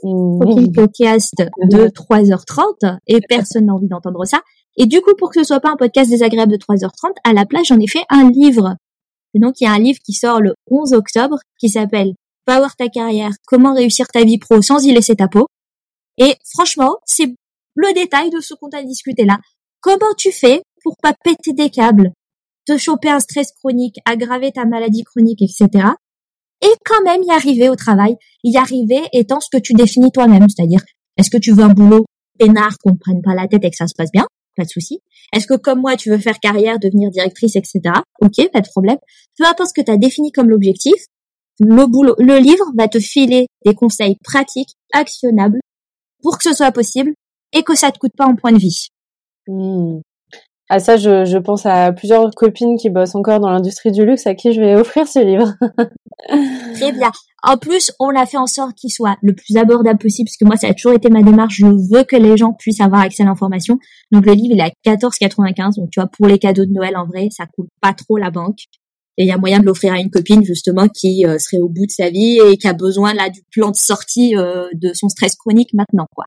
fucking 0.00 0.72
podcast 0.72 1.34
de 1.70 1.88
3h30 1.88 2.98
et 3.06 3.20
personne 3.28 3.66
n'a 3.66 3.74
envie 3.74 3.88
d'entendre 3.88 4.24
ça. 4.24 4.40
Et 4.76 4.86
du 4.86 5.00
coup, 5.00 5.12
pour 5.18 5.30
que 5.30 5.40
ce 5.40 5.46
soit 5.46 5.60
pas 5.60 5.70
un 5.70 5.76
podcast 5.76 6.10
désagréable 6.10 6.52
de 6.52 6.58
3h30, 6.58 7.12
à 7.24 7.32
la 7.32 7.46
place, 7.46 7.66
j'en 7.68 7.78
ai 7.78 7.86
fait 7.86 8.04
un 8.10 8.30
livre. 8.30 8.76
Et 9.34 9.38
donc, 9.38 9.60
il 9.60 9.64
y 9.64 9.66
a 9.66 9.72
un 9.72 9.78
livre 9.78 9.98
qui 10.04 10.12
sort 10.12 10.40
le 10.40 10.54
11 10.70 10.92
octobre 10.92 11.38
qui 11.58 11.68
s'appelle 11.68 12.14
Power 12.44 12.68
ta 12.78 12.88
carrière, 12.88 13.32
comment 13.46 13.74
réussir 13.74 14.06
ta 14.06 14.22
vie 14.22 14.38
pro 14.38 14.62
sans 14.62 14.84
y 14.84 14.92
laisser 14.92 15.16
ta 15.16 15.28
peau. 15.28 15.46
Et 16.18 16.34
franchement, 16.54 16.96
c'est 17.04 17.34
le 17.74 17.92
détail 17.94 18.30
de 18.30 18.40
ce 18.40 18.54
qu'on 18.54 18.68
t'a 18.68 18.82
discuté 18.82 19.24
là. 19.24 19.38
Comment 19.80 20.14
tu 20.16 20.32
fais 20.32 20.62
pour 20.82 20.96
pas 21.02 21.14
péter 21.24 21.52
des 21.52 21.68
câbles, 21.68 22.12
te 22.66 22.78
choper 22.78 23.08
un 23.10 23.20
stress 23.20 23.52
chronique, 23.52 23.98
aggraver 24.04 24.52
ta 24.52 24.64
maladie 24.64 25.02
chronique, 25.02 25.42
etc. 25.42 25.88
Et 26.62 26.72
quand 26.84 27.02
même 27.04 27.22
y 27.22 27.30
arriver 27.30 27.68
au 27.68 27.76
travail, 27.76 28.16
y 28.42 28.56
arriver 28.56 29.02
étant 29.12 29.40
ce 29.40 29.48
que 29.50 29.58
tu 29.60 29.74
définis 29.74 30.10
toi-même, 30.10 30.48
c'est-à-dire 30.48 30.80
est-ce 31.16 31.30
que 31.30 31.38
tu 31.38 31.52
veux 31.52 31.64
un 31.64 31.72
boulot 31.72 32.04
peinard 32.38 32.76
qu'on 32.78 32.92
ne 32.92 32.98
prenne 32.98 33.22
pas 33.22 33.34
la 33.34 33.46
tête 33.46 33.64
et 33.64 33.70
que 33.70 33.76
ça 33.76 33.86
se 33.86 33.94
passe 33.96 34.10
bien, 34.12 34.26
pas 34.56 34.64
de 34.64 34.68
souci. 34.68 35.00
Est-ce 35.32 35.46
que 35.46 35.54
comme 35.54 35.80
moi 35.80 35.96
tu 35.96 36.10
veux 36.10 36.18
faire 36.18 36.38
carrière, 36.40 36.78
devenir 36.78 37.10
directrice, 37.10 37.56
etc. 37.56 37.80
Ok, 38.20 38.50
pas 38.52 38.60
de 38.60 38.68
problème. 38.68 38.98
Peu 39.38 39.44
importe 39.44 39.70
ce 39.70 39.80
que 39.80 39.84
tu 39.84 39.92
as 39.92 39.96
défini 39.96 40.32
comme 40.32 40.48
l'objectif, 40.48 40.94
le 41.58 41.86
boulot, 41.86 42.14
le 42.18 42.38
livre 42.38 42.66
va 42.76 42.88
te 42.88 42.98
filer 42.98 43.46
des 43.64 43.74
conseils 43.74 44.16
pratiques, 44.22 44.74
actionnables, 44.92 45.60
pour 46.22 46.38
que 46.38 46.44
ce 46.44 46.54
soit 46.54 46.72
possible 46.72 47.12
et 47.52 47.62
que 47.62 47.74
ça 47.74 47.90
te 47.90 47.98
coûte 47.98 48.12
pas 48.16 48.26
en 48.26 48.36
point 48.36 48.52
de 48.52 48.58
vie. 48.58 48.88
Hmm. 49.46 50.00
Ah 50.68 50.80
ça, 50.80 50.96
je, 50.96 51.24
je 51.24 51.38
pense 51.38 51.64
à 51.64 51.92
plusieurs 51.92 52.28
copines 52.32 52.76
qui 52.76 52.90
bossent 52.90 53.14
encore 53.14 53.38
dans 53.38 53.50
l'industrie 53.50 53.92
du 53.92 54.04
luxe 54.04 54.26
à 54.26 54.34
qui 54.34 54.52
je 54.52 54.60
vais 54.60 54.74
offrir 54.74 55.06
ce 55.06 55.20
livre. 55.20 55.54
Très 56.74 56.92
bien. 56.92 57.12
En 57.44 57.56
plus, 57.56 57.92
on 58.00 58.08
a 58.16 58.26
fait 58.26 58.36
en 58.36 58.48
sorte 58.48 58.74
qu'il 58.74 58.90
soit 58.90 59.16
le 59.22 59.32
plus 59.32 59.56
abordable 59.56 60.00
possible, 60.00 60.28
parce 60.28 60.36
que 60.36 60.44
moi, 60.44 60.56
ça 60.56 60.66
a 60.68 60.74
toujours 60.74 60.94
été 60.94 61.08
ma 61.08 61.22
démarche. 61.22 61.58
Je 61.58 61.66
veux 61.66 62.02
que 62.02 62.16
les 62.16 62.36
gens 62.36 62.52
puissent 62.52 62.80
avoir 62.80 63.02
accès 63.02 63.22
à 63.22 63.26
l'information. 63.26 63.78
Donc, 64.10 64.26
le 64.26 64.32
livre, 64.32 64.54
il 64.54 64.60
est 64.60 64.90
à 64.90 64.96
14,95. 64.96 65.76
Donc, 65.76 65.90
tu 65.90 66.00
vois, 66.00 66.08
pour 66.08 66.26
les 66.26 66.38
cadeaux 66.38 66.64
de 66.64 66.72
Noël, 66.72 66.96
en 66.96 67.06
vrai, 67.06 67.28
ça 67.30 67.46
coûte 67.46 67.68
pas 67.80 67.92
trop 67.92 68.16
la 68.16 68.30
banque. 68.32 68.58
Et 69.18 69.22
il 69.22 69.28
y 69.28 69.32
a 69.32 69.38
moyen 69.38 69.60
de 69.60 69.64
l'offrir 69.64 69.92
à 69.92 70.00
une 70.00 70.10
copine, 70.10 70.42
justement, 70.44 70.88
qui 70.88 71.24
euh, 71.24 71.38
serait 71.38 71.62
au 71.62 71.68
bout 71.68 71.86
de 71.86 71.92
sa 71.92 72.10
vie 72.10 72.40
et 72.40 72.56
qui 72.56 72.66
a 72.66 72.72
besoin, 72.72 73.14
là, 73.14 73.30
du 73.30 73.42
plan 73.52 73.70
de 73.70 73.76
sortie 73.76 74.36
euh, 74.36 74.66
de 74.74 74.92
son 74.94 75.08
stress 75.08 75.36
chronique 75.36 75.72
maintenant, 75.72 76.06
quoi. 76.14 76.24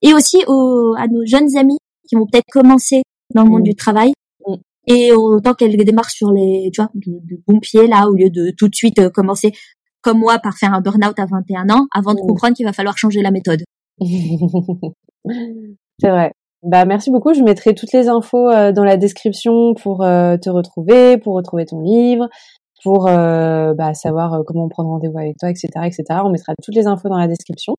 Et 0.00 0.14
aussi 0.14 0.38
aux, 0.46 0.94
à 0.96 1.06
nos 1.06 1.26
jeunes 1.26 1.54
amis 1.58 1.78
qui 2.08 2.16
vont 2.16 2.26
peut-être 2.26 2.46
commencer 2.50 3.02
dans 3.34 3.44
le 3.44 3.50
monde 3.50 3.60
Mm. 3.60 3.64
du 3.64 3.74
travail. 3.74 4.12
Mm. 4.46 4.54
Et 4.86 5.12
autant 5.12 5.54
qu'elles 5.54 5.76
démarrent 5.76 6.10
sur 6.10 6.30
les, 6.32 6.70
tu 6.72 6.80
vois, 6.80 6.90
du, 6.94 7.10
du 7.22 7.42
bon 7.46 7.58
pied, 7.60 7.86
là, 7.86 8.08
au 8.08 8.14
lieu 8.14 8.30
de 8.30 8.52
tout 8.56 8.68
de 8.68 8.74
suite 8.74 8.98
euh, 8.98 9.10
commencer 9.10 9.52
comme 10.02 10.18
moi 10.18 10.38
par 10.38 10.56
faire 10.58 10.74
un 10.74 10.80
burn-out 10.82 11.18
à 11.18 11.26
21 11.26 11.70
ans 11.70 11.86
avant 11.94 12.14
de 12.14 12.20
Mm. 12.20 12.26
comprendre 12.26 12.54
qu'il 12.56 12.66
va 12.66 12.72
falloir 12.72 12.96
changer 12.98 13.22
la 13.22 13.30
méthode. 13.30 13.62
c'est 15.98 16.10
vrai. 16.10 16.32
Bah 16.62 16.84
merci 16.86 17.10
beaucoup. 17.10 17.34
Je 17.34 17.42
mettrai 17.42 17.74
toutes 17.74 17.92
les 17.92 18.08
infos 18.08 18.48
euh, 18.50 18.72
dans 18.72 18.84
la 18.84 18.96
description 18.96 19.74
pour 19.74 20.02
euh, 20.02 20.36
te 20.38 20.48
retrouver, 20.50 21.18
pour 21.18 21.34
retrouver 21.34 21.66
ton 21.66 21.80
livre, 21.80 22.28
pour 22.82 23.06
euh, 23.08 23.74
bah, 23.74 23.92
savoir 23.94 24.42
comment 24.46 24.68
prendre 24.68 24.88
rendez-vous 24.90 25.18
avec 25.18 25.36
toi, 25.38 25.50
etc., 25.50 25.68
etc. 25.84 26.04
On 26.24 26.30
mettra 26.30 26.54
toutes 26.62 26.74
les 26.74 26.86
infos 26.86 27.08
dans 27.08 27.18
la 27.18 27.28
description. 27.28 27.74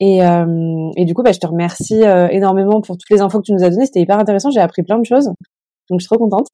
Et, 0.00 0.24
euh, 0.24 0.90
et 0.96 1.04
du 1.04 1.14
coup, 1.14 1.22
bah, 1.22 1.32
je 1.32 1.38
te 1.38 1.46
remercie 1.46 2.02
euh, 2.02 2.28
énormément 2.28 2.80
pour 2.80 2.96
toutes 2.96 3.10
les 3.10 3.20
infos 3.20 3.38
que 3.38 3.46
tu 3.46 3.52
nous 3.52 3.62
as 3.62 3.70
données. 3.70 3.86
C'était 3.86 4.00
hyper 4.00 4.18
intéressant. 4.18 4.50
J'ai 4.50 4.60
appris 4.60 4.82
plein 4.82 4.98
de 4.98 5.04
choses. 5.04 5.26
Donc, 5.90 6.00
je 6.00 6.04
suis 6.04 6.08
trop 6.08 6.18
contente. 6.18 6.46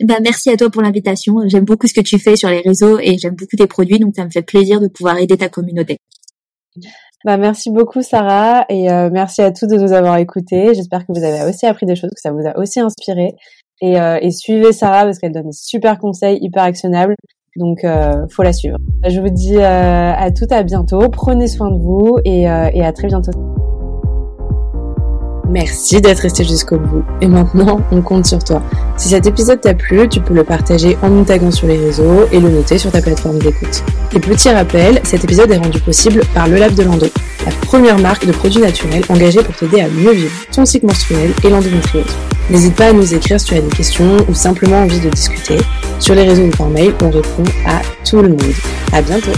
Ben, 0.00 0.16
merci 0.22 0.50
à 0.50 0.56
toi 0.56 0.70
pour 0.70 0.82
l'invitation. 0.82 1.36
J'aime 1.46 1.64
beaucoup 1.64 1.86
ce 1.86 1.94
que 1.94 2.00
tu 2.00 2.18
fais 2.18 2.36
sur 2.36 2.48
les 2.48 2.60
réseaux 2.60 2.98
et 2.98 3.16
j'aime 3.16 3.36
beaucoup 3.36 3.56
tes 3.56 3.68
produits, 3.68 4.00
donc 4.00 4.14
ça 4.16 4.24
me 4.24 4.30
fait 4.30 4.42
plaisir 4.42 4.80
de 4.80 4.88
pouvoir 4.88 5.18
aider 5.18 5.36
ta 5.36 5.48
communauté. 5.48 5.98
Bah, 7.24 7.36
merci 7.36 7.70
beaucoup, 7.70 8.02
Sarah. 8.02 8.66
Et 8.68 8.90
euh, 8.90 9.08
merci 9.10 9.40
à 9.40 9.52
tous 9.52 9.66
de 9.66 9.76
nous 9.76 9.92
avoir 9.92 10.18
écoutés. 10.18 10.74
J'espère 10.74 11.06
que 11.06 11.12
vous 11.14 11.24
avez 11.24 11.48
aussi 11.48 11.64
appris 11.66 11.86
des 11.86 11.96
choses, 11.96 12.10
que 12.10 12.20
ça 12.20 12.32
vous 12.32 12.46
a 12.46 12.58
aussi 12.58 12.80
inspiré. 12.80 13.34
Et, 13.80 13.98
euh, 14.00 14.18
et 14.20 14.30
suivez 14.30 14.72
Sarah 14.72 15.04
parce 15.04 15.18
qu'elle 15.18 15.32
donne 15.32 15.46
des 15.46 15.52
super 15.52 15.98
conseils, 15.98 16.38
hyper 16.42 16.64
actionnables. 16.64 17.14
Donc, 17.56 17.84
euh, 17.84 18.26
faut 18.30 18.42
la 18.42 18.52
suivre. 18.52 18.78
Je 19.08 19.20
vous 19.20 19.28
dis 19.28 19.56
euh, 19.56 20.12
à 20.12 20.30
toutes 20.32 20.52
à 20.52 20.62
bientôt. 20.62 21.08
Prenez 21.08 21.46
soin 21.46 21.70
de 21.70 21.78
vous 21.78 22.18
et, 22.24 22.50
euh, 22.50 22.70
et 22.72 22.84
à 22.84 22.92
très 22.92 23.06
bientôt. 23.06 23.30
Merci 25.54 26.00
d'être 26.00 26.18
resté 26.18 26.42
jusqu'au 26.42 26.78
bout. 26.78 27.04
Et 27.20 27.28
maintenant, 27.28 27.80
on 27.92 28.02
compte 28.02 28.26
sur 28.26 28.42
toi. 28.42 28.60
Si 28.96 29.10
cet 29.10 29.24
épisode 29.26 29.60
t'a 29.60 29.72
plu, 29.72 30.08
tu 30.08 30.18
peux 30.18 30.34
le 30.34 30.42
partager 30.42 30.98
en 31.00 31.10
nous 31.10 31.22
taguant 31.22 31.52
sur 31.52 31.68
les 31.68 31.78
réseaux 31.78 32.26
et 32.32 32.40
le 32.40 32.48
noter 32.48 32.76
sur 32.76 32.90
ta 32.90 33.00
plateforme 33.00 33.38
d'écoute. 33.38 33.84
Et 34.16 34.18
petit 34.18 34.50
rappel, 34.50 34.98
cet 35.04 35.22
épisode 35.22 35.52
est 35.52 35.56
rendu 35.56 35.78
possible 35.78 36.22
par 36.34 36.48
Le 36.48 36.56
Lab 36.56 36.74
de 36.74 36.82
Lando, 36.82 37.06
la 37.46 37.52
première 37.66 38.00
marque 38.00 38.26
de 38.26 38.32
produits 38.32 38.62
naturels 38.62 39.04
engagée 39.08 39.44
pour 39.44 39.54
t'aider 39.54 39.80
à 39.80 39.86
mieux 39.86 40.12
vivre 40.12 40.32
ton 40.50 40.66
cycle 40.66 40.86
menstruel 40.86 41.30
et 41.44 41.50
l'endométriose. 41.50 42.02
N'hésite 42.50 42.74
pas 42.74 42.88
à 42.88 42.92
nous 42.92 43.14
écrire 43.14 43.38
si 43.38 43.46
tu 43.46 43.54
as 43.54 43.60
des 43.60 43.76
questions 43.76 44.16
ou 44.28 44.34
simplement 44.34 44.78
envie 44.78 44.98
de 44.98 45.08
discuter 45.08 45.58
Sur 46.00 46.16
les 46.16 46.24
réseaux 46.24 46.46
ou 46.46 46.50
par 46.50 46.68
mail, 46.68 46.92
on 47.00 47.10
répond 47.10 47.44
à 47.64 47.80
tout 48.04 48.20
le 48.20 48.30
monde. 48.30 48.42
À 48.92 49.00
bientôt 49.00 49.30